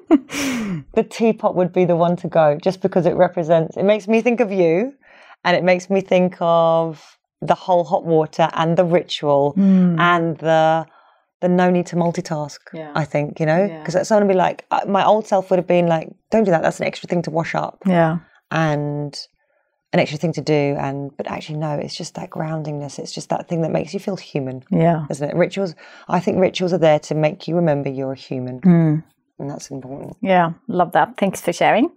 the 0.08 1.06
teapot 1.08 1.54
would 1.54 1.72
be 1.72 1.84
the 1.84 1.96
one 1.96 2.16
to 2.16 2.28
go 2.28 2.58
just 2.62 2.80
because 2.80 3.06
it 3.06 3.14
represents, 3.16 3.76
it 3.76 3.84
makes 3.84 4.08
me 4.08 4.20
think 4.20 4.40
of 4.40 4.50
you 4.52 4.94
and 5.44 5.56
it 5.56 5.64
makes 5.64 5.90
me 5.90 6.00
think 6.00 6.36
of 6.40 7.18
the 7.40 7.54
whole 7.54 7.84
hot 7.84 8.04
water 8.04 8.48
and 8.54 8.76
the 8.76 8.84
ritual 8.84 9.54
and 9.56 10.38
the 10.38 10.86
the 11.40 11.48
no 11.48 11.70
need 11.70 11.86
to 11.86 11.96
multitask. 11.96 12.58
Yeah. 12.72 12.92
I 12.94 13.04
think, 13.04 13.40
you 13.40 13.46
know, 13.46 13.66
because 13.66 13.96
it's 13.96 14.08
someone 14.08 14.28
would 14.28 14.32
be 14.34 14.38
like, 14.38 14.64
uh, 14.70 14.82
my 14.86 15.04
old 15.04 15.26
self 15.26 15.50
would 15.50 15.58
have 15.58 15.66
been 15.66 15.88
like, 15.88 16.08
don't 16.30 16.44
do 16.44 16.52
that. 16.52 16.62
That's 16.62 16.78
an 16.78 16.86
extra 16.86 17.08
thing 17.08 17.20
to 17.22 17.32
wash 17.32 17.56
up 17.56 17.82
Yeah. 17.84 18.18
and 18.52 19.12
an 19.92 20.00
extra 20.00 20.18
thing 20.18 20.32
to 20.34 20.40
do. 20.40 20.76
And, 20.78 21.14
but 21.16 21.26
actually, 21.26 21.58
no, 21.58 21.72
it's 21.74 21.94
just 21.96 22.14
that 22.14 22.30
groundingness. 22.30 22.98
It's 22.98 23.12
just 23.12 23.28
that 23.30 23.48
thing 23.48 23.62
that 23.62 23.70
makes 23.70 23.92
you 23.94 24.00
feel 24.00 24.16
human 24.16 24.64
Yeah. 24.70 25.06
isn't 25.10 25.28
it? 25.30 25.36
Rituals. 25.36 25.74
I 26.08 26.18
think 26.20 26.38
rituals 26.38 26.72
are 26.72 26.78
there 26.78 26.98
to 27.00 27.14
make 27.14 27.46
you 27.48 27.56
remember 27.56 27.88
you're 27.90 28.12
a 28.12 28.16
human, 28.16 28.60
Mm. 28.60 29.04
and 29.38 29.50
that's 29.50 29.70
important. 29.70 30.16
Yeah. 30.20 30.52
Love 30.68 30.92
that. 30.92 31.16
Thanks 31.18 31.40
for 31.40 31.52
sharing. 31.52 31.90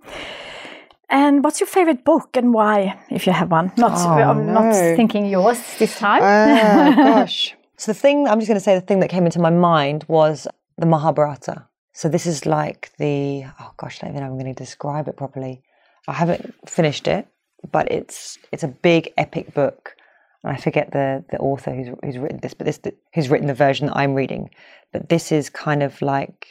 And 1.09 1.43
what's 1.43 1.59
your 1.59 1.67
favorite 1.67 2.03
book 2.03 2.35
and 2.35 2.53
why, 2.53 2.99
if 3.11 3.27
you 3.27 3.33
have 3.33 3.51
one? 3.51 3.71
Not, 3.77 3.91
I'm 3.93 4.51
not 4.53 4.73
thinking 4.73 5.27
yours 5.27 5.59
this 5.77 5.97
time. 6.05 6.21
Oh 6.23 6.95
gosh. 7.15 7.55
So 7.77 7.91
the 7.93 7.99
thing 7.99 8.27
I'm 8.27 8.39
just 8.39 8.47
going 8.47 8.57
to 8.59 8.63
say 8.63 8.73
the 8.75 8.81
thing 8.81 9.01
that 9.01 9.09
came 9.09 9.25
into 9.25 9.39
my 9.39 9.49
mind 9.51 10.05
was 10.07 10.47
the 10.77 10.85
Mahabharata. 10.87 11.67
So 11.93 12.09
this 12.09 12.25
is 12.25 12.45
like 12.45 12.91
the 12.97 13.45
oh 13.59 13.71
gosh, 13.77 13.99
I 14.01 14.07
don't 14.07 14.15
even 14.15 14.23
know 14.25 14.31
I'm 14.33 14.39
going 14.39 14.53
to 14.53 14.63
describe 14.63 15.07
it 15.07 15.15
properly. 15.15 15.61
I 16.07 16.13
haven't 16.13 16.53
finished 16.67 17.07
it, 17.07 17.27
but 17.71 17.91
it's 17.91 18.37
it's 18.51 18.63
a 18.63 18.67
big 18.67 19.11
epic 19.17 19.53
book. 19.53 19.95
And 20.43 20.53
I 20.55 20.57
forget 20.59 20.91
the 20.91 21.23
the 21.31 21.37
author 21.39 21.71
who's 21.73 21.87
who's 22.03 22.17
written 22.17 22.39
this, 22.41 22.53
but 22.53 22.65
this 22.65 22.79
who's 23.13 23.29
written 23.29 23.47
the 23.47 23.53
version 23.53 23.87
that 23.87 23.97
I'm 23.97 24.13
reading. 24.13 24.49
But 24.93 25.09
this 25.09 25.31
is 25.31 25.49
kind 25.49 25.81
of 25.83 26.01
like 26.01 26.47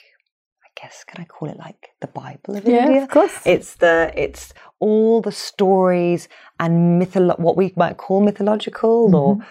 I 0.65 0.81
guess 0.81 1.05
can 1.07 1.23
I 1.23 1.27
call 1.27 1.49
it 1.49 1.57
like 1.59 1.91
the 2.01 2.09
Bible 2.09 2.57
of 2.57 2.65
Yeah, 2.65 2.87
India? 2.87 3.03
of 3.03 3.09
course. 3.09 3.39
It's 3.47 3.75
the 3.77 4.13
it's 4.17 4.53
all 4.81 5.21
the 5.23 5.33
stories 5.33 6.29
and 6.59 7.01
mytholo- 7.01 7.39
what 7.39 7.57
we 7.57 7.73
might 7.77 7.97
call 7.97 8.21
mythological 8.21 9.15
or 9.15 9.37
Mm-hmm. 9.37 9.45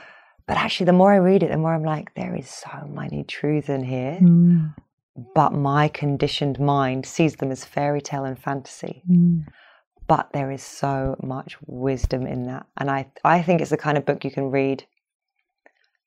but 0.47 0.57
actually 0.57 0.85
the 0.87 0.93
more 1.01 1.13
I 1.13 1.17
read 1.17 1.41
it, 1.43 1.49
the 1.51 1.57
more 1.57 1.73
I'm 1.73 1.83
like, 1.85 2.13
there 2.15 2.35
is 2.35 2.49
so 2.49 2.85
many 2.89 3.23
truths 3.23 3.69
in 3.69 3.83
here. 3.83 4.17
Mm. 4.21 4.75
But 5.35 5.53
my 5.53 5.87
conditioned 5.87 6.59
mind 6.59 7.05
sees 7.05 7.35
them 7.37 7.51
as 7.51 7.63
fairy 7.63 8.01
tale 8.01 8.25
and 8.25 8.37
fantasy. 8.37 9.03
Mm. 9.09 9.45
But 10.07 10.31
there 10.33 10.51
is 10.51 10.63
so 10.63 11.15
much 11.23 11.57
wisdom 11.65 12.27
in 12.27 12.43
that. 12.43 12.65
And 12.77 12.89
I 12.91 13.07
I 13.23 13.41
think 13.41 13.61
it's 13.61 13.69
the 13.69 13.77
kind 13.77 13.97
of 13.97 14.05
book 14.05 14.23
you 14.25 14.31
can 14.31 14.51
read 14.51 14.85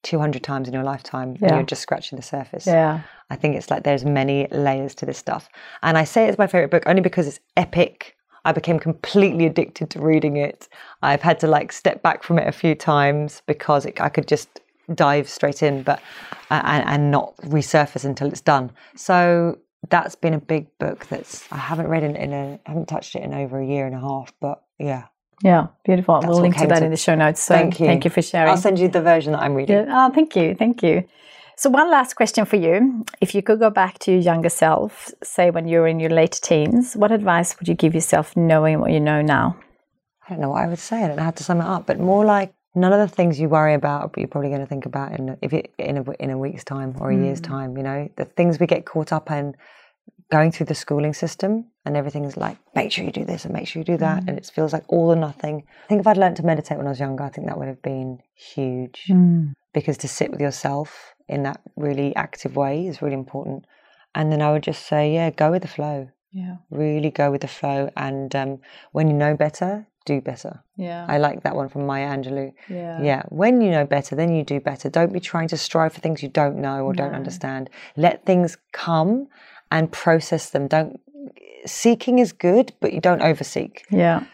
200 0.03 0.43
times 0.43 0.69
in 0.69 0.75
your 0.75 0.85
lifetime 0.85 1.31
and 1.31 1.41
Yeah. 1.41 1.55
you're 1.57 1.65
just 1.65 1.83
scratching 1.83 2.17
the 2.17 2.23
surface. 2.23 2.67
Yeah. 2.67 3.01
I 3.29 3.37
think 3.37 3.57
it's 3.57 3.71
like 3.71 3.83
there's 3.83 4.05
many 4.05 4.47
layers 4.53 4.95
to 4.97 5.07
this 5.07 5.19
stuff. 5.19 5.49
And 5.83 5.99
I 5.99 6.05
say 6.05 6.29
it's 6.29 6.39
my 6.39 6.47
favorite 6.47 6.71
book 6.71 6.85
only 6.87 7.03
because 7.03 7.27
it's 7.27 7.41
epic. 7.57 8.15
I 8.45 8.53
became 8.53 8.79
completely 8.79 9.47
addicted 9.47 9.91
to 9.91 10.01
reading 10.01 10.37
it. 10.37 10.69
I've 11.03 11.23
had 11.23 11.41
to 11.41 11.49
like 11.49 11.73
step 11.73 12.03
back 12.03 12.23
from 12.23 12.39
it 12.39 12.47
a 12.47 12.53
few 12.53 12.77
times 12.77 13.43
because 13.47 13.85
it, 13.85 14.01
I 14.01 14.09
could 14.09 14.29
just 14.29 14.61
dive 14.95 15.29
straight 15.29 15.65
in, 15.65 15.83
but 15.83 16.01
uh, 16.53 16.63
and, 16.65 16.89
and 16.89 17.11
not 17.11 17.37
resurface 17.39 18.05
until 18.05 18.29
it's 18.29 18.41
done. 18.41 18.71
So 18.95 19.59
that's 19.91 20.15
been 20.15 20.35
a 20.35 20.39
big 20.41 20.67
book 20.79 21.07
that's 21.07 21.51
I 21.53 21.57
haven't 21.57 21.89
read 21.89 22.03
in, 22.03 22.17
in 22.17 22.33
a 22.33 22.61
haven't 22.65 22.87
touched 22.87 23.15
it 23.17 23.23
in 23.23 23.35
over 23.35 23.61
a 23.61 23.67
year 23.67 23.87
and 23.87 23.95
a 23.95 24.01
half. 24.01 24.33
But 24.41 24.63
yeah, 24.79 25.05
Yeah. 25.43 25.69
Beautiful. 25.85 26.21
That's 26.21 26.31
we'll 26.31 26.41
link 26.41 26.57
to 26.57 26.67
that 26.67 26.79
to- 26.81 26.85
in 26.85 26.91
the 26.91 26.97
show 26.97 27.15
notes. 27.15 27.43
So 27.43 27.55
Thank 27.55 27.81
you. 27.81 27.87
Thank 27.87 28.05
you 28.05 28.11
for 28.11 28.23
sharing. 28.23 28.51
I'll 28.51 28.57
send 28.57 28.79
you 28.79 28.89
the 28.89 29.03
version 29.03 29.33
that 29.33 29.43
I'm 29.43 29.55
reading. 29.55 29.77
Yeah. 29.77 30.07
Oh, 30.09 30.13
thank 30.13 30.37
you. 30.37 30.55
Thank 30.55 30.83
you. 30.83 31.05
So, 31.59 31.71
one 31.71 31.91
last 31.91 32.17
question 32.17 32.45
for 32.45 32.57
you. 32.57 33.07
If 33.23 33.35
you 33.35 33.43
could 33.43 33.59
go 33.59 33.71
back 33.71 33.99
to 34.01 34.13
your 34.13 34.21
younger 34.21 34.51
self, 34.51 35.11
say 35.23 35.51
when 35.51 35.67
you 35.67 35.79
were 35.79 35.87
in 35.89 36.01
your 36.01 36.11
late 36.11 36.39
teens, 36.43 36.95
what 36.95 37.11
advice 37.11 37.59
would 37.59 37.67
you 37.67 37.75
give 37.75 37.95
yourself 37.95 38.37
knowing 38.37 38.79
what 38.79 38.91
you 38.93 39.01
know 39.01 39.23
now? 39.23 39.57
I 40.27 40.33
don't 40.33 40.41
know 40.41 40.51
what 40.51 40.65
I 40.65 40.67
would 40.67 40.79
say. 40.79 41.03
I 41.03 41.09
don't 41.09 41.17
know 41.17 41.23
how 41.23 41.31
to 41.31 41.43
sum 41.45 41.63
it 41.63 41.65
up, 41.65 41.87
but 41.87 41.99
more 41.99 42.27
like 42.27 42.53
none 42.77 42.93
of 42.93 43.01
the 43.01 43.13
things 43.13 43.41
you 43.41 43.49
worry 43.49 43.75
about, 43.75 44.13
but 44.13 44.21
you're 44.21 44.29
probably 44.29 44.51
going 44.51 44.61
to 44.61 44.67
think 44.67 44.87
about 44.87 45.19
in 45.19 45.37
if 45.43 45.53
it, 45.53 45.75
in 45.79 45.97
a 45.99 46.05
in 46.21 46.31
a 46.31 46.39
week's 46.39 46.63
time 46.63 46.95
or 47.01 47.11
a 47.11 47.17
year's 47.17 47.41
mm. 47.41 47.49
time. 47.49 47.77
You 47.77 47.83
know, 47.83 48.09
the 48.17 48.25
things 48.25 48.61
we 48.61 48.67
get 48.67 48.85
caught 48.85 49.13
up 49.13 49.31
in 49.31 49.57
going 50.31 50.53
through 50.53 50.67
the 50.67 50.75
schooling 50.75 51.15
system, 51.15 51.67
and 51.85 51.97
everything 51.97 52.25
is 52.25 52.37
like, 52.37 52.59
make 52.75 52.93
sure 52.93 53.05
you 53.05 53.13
do 53.13 53.25
this 53.25 53.45
and 53.45 53.55
make 53.55 53.67
sure 53.67 53.81
you 53.81 53.85
do 53.85 53.97
that, 53.97 54.23
mm. 54.23 54.29
and 54.29 54.39
it 54.39 54.51
feels 54.55 54.73
like 54.73 54.85
all 54.89 55.11
or 55.11 55.17
nothing. 55.17 55.65
I 55.85 55.87
think 55.89 56.01
if 56.01 56.07
I'd 56.07 56.17
learned 56.17 56.37
to 56.37 56.45
meditate 56.45 56.77
when 56.77 56.87
I 56.87 56.91
was 56.91 57.01
younger, 57.01 57.25
I 57.25 57.31
think 57.31 57.47
that 57.47 57.59
would 57.59 57.69
have 57.69 57.83
been 57.83 58.19
huge 58.35 59.05
mm. 59.09 59.53
because 59.73 59.97
to 59.99 60.09
sit 60.09 60.31
with 60.31 60.41
yourself 60.41 61.15
in 61.29 61.43
that 61.45 61.61
really 61.77 62.15
active 62.15 62.57
way 62.57 62.87
is 62.87 63.03
really 63.03 63.15
important. 63.15 63.65
And 64.15 64.33
then 64.33 64.43
I 64.43 64.53
would 64.53 64.63
just 64.63 64.87
say, 64.87 65.13
yeah, 65.15 65.31
go 65.31 65.51
with 65.51 65.63
the 65.63 65.69
flow. 65.69 66.09
Yeah. 66.33 66.57
Really 66.71 67.11
go 67.11 67.31
with 67.31 67.41
the 67.41 67.49
flow, 67.49 67.91
and 67.97 68.35
um, 68.37 68.59
when 68.93 69.09
you 69.09 69.15
know 69.15 69.35
better, 69.37 69.87
do 70.07 70.23
better. 70.23 70.63
Yeah. 70.77 71.05
I 71.07 71.19
like 71.19 71.43
that 71.43 71.55
one 71.55 71.69
from 71.69 71.85
Maya 71.85 72.09
Angelou. 72.09 72.53
yeah. 72.71 73.03
Yeah, 73.03 73.23
when 73.29 73.61
you 73.61 73.71
know 73.71 73.85
better, 73.85 74.17
then 74.17 74.35
you 74.35 74.43
do 74.43 74.61
better. 74.61 74.89
Don't 74.89 75.13
be 75.13 75.21
trying 75.21 75.49
to 75.49 75.59
strive 75.59 75.93
for 75.93 76.01
things 76.01 76.23
you 76.23 76.31
don't 76.31 76.57
know 76.57 76.85
or 76.87 76.95
don't 76.95 77.15
understand. 77.15 77.69
Let 77.97 78.25
things 78.25 78.57
come 78.73 79.29
and 79.71 79.93
process 79.93 80.51
them. 80.51 80.69
Don't 80.69 80.99
seeking 81.67 82.19
is 82.19 82.33
good, 82.33 82.73
but 82.81 82.93
you 82.93 83.01
don't 83.01 83.21
overseek. 83.21 83.81
Yeah. 83.91 84.25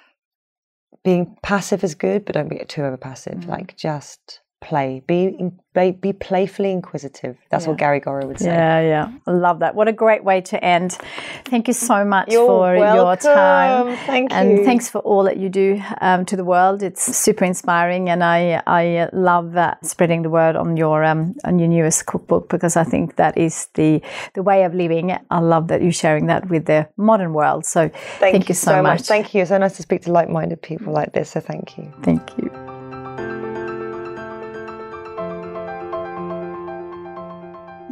Being 1.02 1.36
passive 1.42 1.82
is 1.82 1.94
good, 1.96 2.24
but 2.24 2.34
don't 2.34 2.48
be 2.48 2.62
too 2.68 2.82
over 2.82 2.96
passive. 2.96 3.38
Mm. 3.38 3.48
Like 3.48 3.76
just 3.76 4.41
play. 4.62 5.02
Be 5.06 5.24
in- 5.24 5.58
be, 5.74 6.12
playfully 6.12 6.70
inquisitive. 6.70 7.36
That's 7.50 7.66
what 7.66 7.78
Gary 7.78 8.00
Gorrow 8.00 8.26
would 8.26 8.38
say. 8.38 8.46
Yeah, 8.46 8.80
yeah. 8.80 9.12
I 9.26 9.30
love 9.30 9.60
that. 9.60 9.74
What 9.74 9.88
a 9.88 9.92
great 9.92 10.22
way 10.22 10.42
to 10.42 10.62
end. 10.62 10.98
Thank 11.46 11.66
you 11.66 11.74
so 11.74 12.04
much 12.04 12.30
You're 12.30 12.46
for 12.46 12.76
your 12.76 13.16
time. 13.16 13.96
Thank 14.06 14.32
and 14.32 14.58
you. 14.58 14.64
thanks 14.64 14.90
for 14.90 14.98
all 14.98 15.24
that 15.24 15.38
you 15.38 15.48
do 15.48 15.82
um, 16.00 16.26
to 16.26 16.36
the 16.36 16.44
world. 16.44 16.82
It's 16.82 17.16
super 17.16 17.44
inspiring, 17.44 18.10
and 18.10 18.22
I 18.22 18.62
I 18.66 19.08
love 19.12 19.52
that 19.52 19.84
spreading 19.86 20.22
the 20.22 20.30
word 20.30 20.56
on 20.56 20.76
your 20.76 21.04
um, 21.04 21.34
on 21.44 21.58
your 21.58 21.68
newest 21.68 22.04
cookbook 22.04 22.50
because 22.50 22.76
I 22.76 22.84
think 22.84 23.16
that 23.16 23.38
is 23.38 23.68
the 23.74 24.02
the 24.34 24.42
way 24.42 24.64
of 24.64 24.74
living. 24.74 25.16
I 25.30 25.38
love 25.38 25.68
that 25.68 25.82
you're 25.82 25.92
sharing 25.92 26.26
that 26.26 26.50
with 26.50 26.66
the 26.66 26.88
modern 26.96 27.32
world. 27.32 27.64
So 27.64 27.90
thank, 28.18 28.48
you 28.48 28.54
so, 28.54 28.82
much. 28.82 29.02
Thank 29.02 29.34
you. 29.34 29.42
It's 29.42 29.48
so 29.48 29.58
nice 29.58 29.76
to 29.76 29.82
speak 29.82 30.02
to 30.02 30.12
like-minded 30.12 30.60
people 30.60 30.92
like 30.92 31.12
this. 31.12 31.30
So 31.30 31.40
thank 31.40 31.78
you. 31.78 31.90
Thank 32.02 32.22
you. 32.36 32.81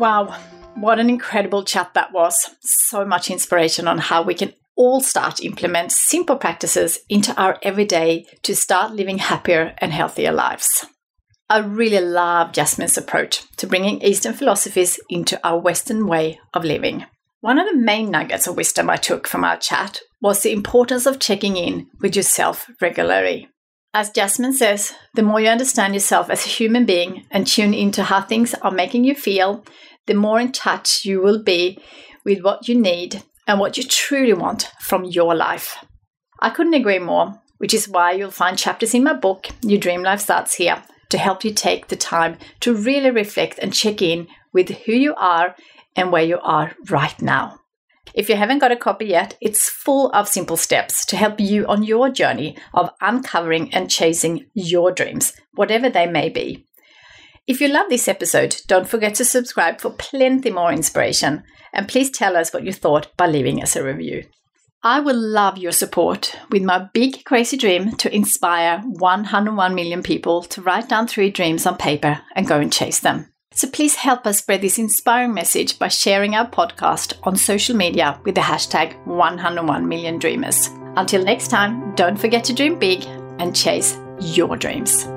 Wow, 0.01 0.35
what 0.77 0.99
an 0.99 1.11
incredible 1.11 1.63
chat 1.63 1.93
that 1.93 2.11
was. 2.11 2.57
So 2.63 3.05
much 3.05 3.31
inspiration 3.31 3.87
on 3.87 3.99
how 3.99 4.23
we 4.23 4.33
can 4.33 4.55
all 4.75 5.03
start 5.03 5.37
to 5.37 5.45
implement 5.45 5.93
simple 5.93 6.37
practices 6.37 7.01
into 7.11 7.39
our 7.39 7.59
everyday 7.63 8.25
to 8.45 8.57
start 8.57 8.95
living 8.95 9.19
happier 9.19 9.75
and 9.77 9.93
healthier 9.93 10.33
lives. 10.33 10.87
I 11.51 11.59
really 11.59 12.01
love 12.01 12.53
Jasmine's 12.53 12.97
approach 12.97 13.43
to 13.59 13.67
bringing 13.67 14.01
Eastern 14.01 14.33
philosophies 14.33 14.99
into 15.11 15.39
our 15.47 15.61
Western 15.61 16.07
way 16.07 16.41
of 16.55 16.65
living. 16.65 17.05
One 17.43 17.59
of 17.59 17.69
the 17.69 17.77
main 17.77 18.11
nuggets 18.11 18.47
of 18.47 18.57
wisdom 18.57 18.89
I 18.89 18.97
took 18.97 19.27
from 19.27 19.45
our 19.45 19.59
chat 19.59 20.01
was 20.23 20.43
the 20.43 20.53
importance 20.53 21.05
of 21.05 21.19
checking 21.19 21.59
in 21.59 21.89
with 22.01 22.17
yourself 22.17 22.71
regularly. 22.81 23.51
As 23.93 24.11
Jasmine 24.11 24.53
says, 24.53 24.95
the 25.15 25.23
more 25.23 25.41
you 25.41 25.49
understand 25.49 25.95
yourself 25.95 26.31
as 26.31 26.47
a 26.47 26.49
human 26.49 26.87
being 26.87 27.27
and 27.33 27.45
tune 27.45 27.75
into 27.75 28.05
how 28.05 28.21
things 28.21 28.55
are 28.55 28.71
making 28.71 29.03
you 29.03 29.17
feel, 29.17 29.65
the 30.07 30.15
more 30.15 30.41
in 30.41 30.53
touch 30.53 31.05
you 31.05 31.21
will 31.21 31.43
be 31.43 31.79
with 32.25 32.43
what 32.43 32.69
you 32.69 32.75
need 32.75 33.23
and 33.47 33.59
what 33.59 33.77
you 33.77 33.83
truly 33.83 34.33
want 34.33 34.71
from 34.81 35.05
your 35.05 35.35
life. 35.35 35.85
I 36.41 36.51
couldn't 36.51 36.75
agree 36.75 36.99
more, 36.99 37.41
which 37.59 37.75
is 37.75 37.89
why 37.89 38.13
you'll 38.13 38.31
find 38.31 38.57
chapters 38.57 38.95
in 38.95 39.05
my 39.05 39.13
book, 39.13 39.49
Your 39.63 39.81
Dream 39.81 40.03
Life 40.03 40.21
Starts 40.21 40.55
Here, 40.55 40.83
to 41.11 41.19
help 41.19 41.45
you 41.45 41.53
take 41.53 41.89
the 41.89 41.97
time 41.97 42.39
to 42.61 42.75
really 42.75 43.11
reflect 43.11 43.59
and 43.59 43.75
check 43.75 44.01
in 44.01 44.29
with 44.53 44.71
who 44.71 44.93
you 44.93 45.15
are 45.17 45.55
and 45.97 46.11
where 46.13 46.25
you 46.25 46.39
are 46.41 46.73
right 46.89 47.21
now. 47.21 47.61
If 48.15 48.29
you 48.29 48.37
haven't 48.37 48.59
got 48.59 48.73
a 48.73 48.77
copy 48.77 49.07
yet, 49.07 49.37
it's 49.41 49.69
full 49.69 50.11
of 50.11 50.27
simple 50.27 50.57
steps 50.57 51.05
to 51.07 51.17
help 51.17 51.39
you 51.39 51.67
on 51.67 51.83
your 51.83 52.11
journey 52.11 52.57
of 52.75 52.91
uncovering 53.01 53.73
and 53.73 53.91
chasing 53.91 54.47
your 54.55 54.91
dreams, 54.91 55.33
whatever 55.55 55.89
they 55.89 56.07
may 56.07 56.29
be. 56.29 56.67
If 57.51 57.61
you 57.61 57.67
love 57.67 57.89
this 57.89 58.07
episode, 58.07 58.59
don't 58.69 58.89
forget 58.89 59.17
to 59.17 59.25
subscribe 59.25 59.81
for 59.81 59.91
plenty 59.91 60.51
more 60.51 60.73
inspiration, 60.73 61.43
and 61.73 61.89
please 61.89 62.09
tell 62.09 62.37
us 62.37 62.53
what 62.53 62.63
you 62.63 62.73
thought 62.73 63.09
by 63.17 63.27
leaving 63.27 63.61
us 63.61 63.75
a 63.75 63.83
review. 63.83 64.23
I 64.85 65.01
will 65.01 65.19
love 65.19 65.59
your 65.59 65.73
support 65.73 66.37
with 66.53 66.63
my 66.63 66.87
big 66.95 67.25
crazy 67.25 67.57
dream 67.57 67.97
to 67.97 68.15
inspire 68.15 68.79
101 68.79 69.75
million 69.75 70.01
people 70.01 70.43
to 70.43 70.63
write 70.63 70.89
down 70.89 71.09
three 71.09 71.29
dreams 71.29 71.67
on 71.67 71.77
paper 71.77 72.21
and 72.37 72.47
go 72.47 72.61
and 72.61 72.73
chase 72.73 73.01
them. 73.01 73.33
So 73.53 73.69
please 73.69 73.97
help 73.97 74.29
us 74.29 74.39
spread 74.39 74.61
this 74.61 74.79
inspiring 74.79 75.35
message 75.35 75.77
by 75.77 75.89
sharing 75.89 76.37
our 76.37 76.49
podcast 76.49 77.15
on 77.25 77.35
social 77.35 77.75
media 77.75 78.21
with 78.25 78.37
the 78.37 78.43
hashtag 78.43 78.95
101 79.09 79.89
million 79.89 80.21
dreamers. 80.21 80.69
Until 80.95 81.25
next 81.25 81.49
time, 81.49 81.97
don't 81.97 82.17
forget 82.17 82.45
to 82.45 82.55
dream 82.55 82.79
big 82.79 83.05
and 83.41 83.57
chase 83.57 83.99
your 84.21 84.57
dreams. 84.57 85.09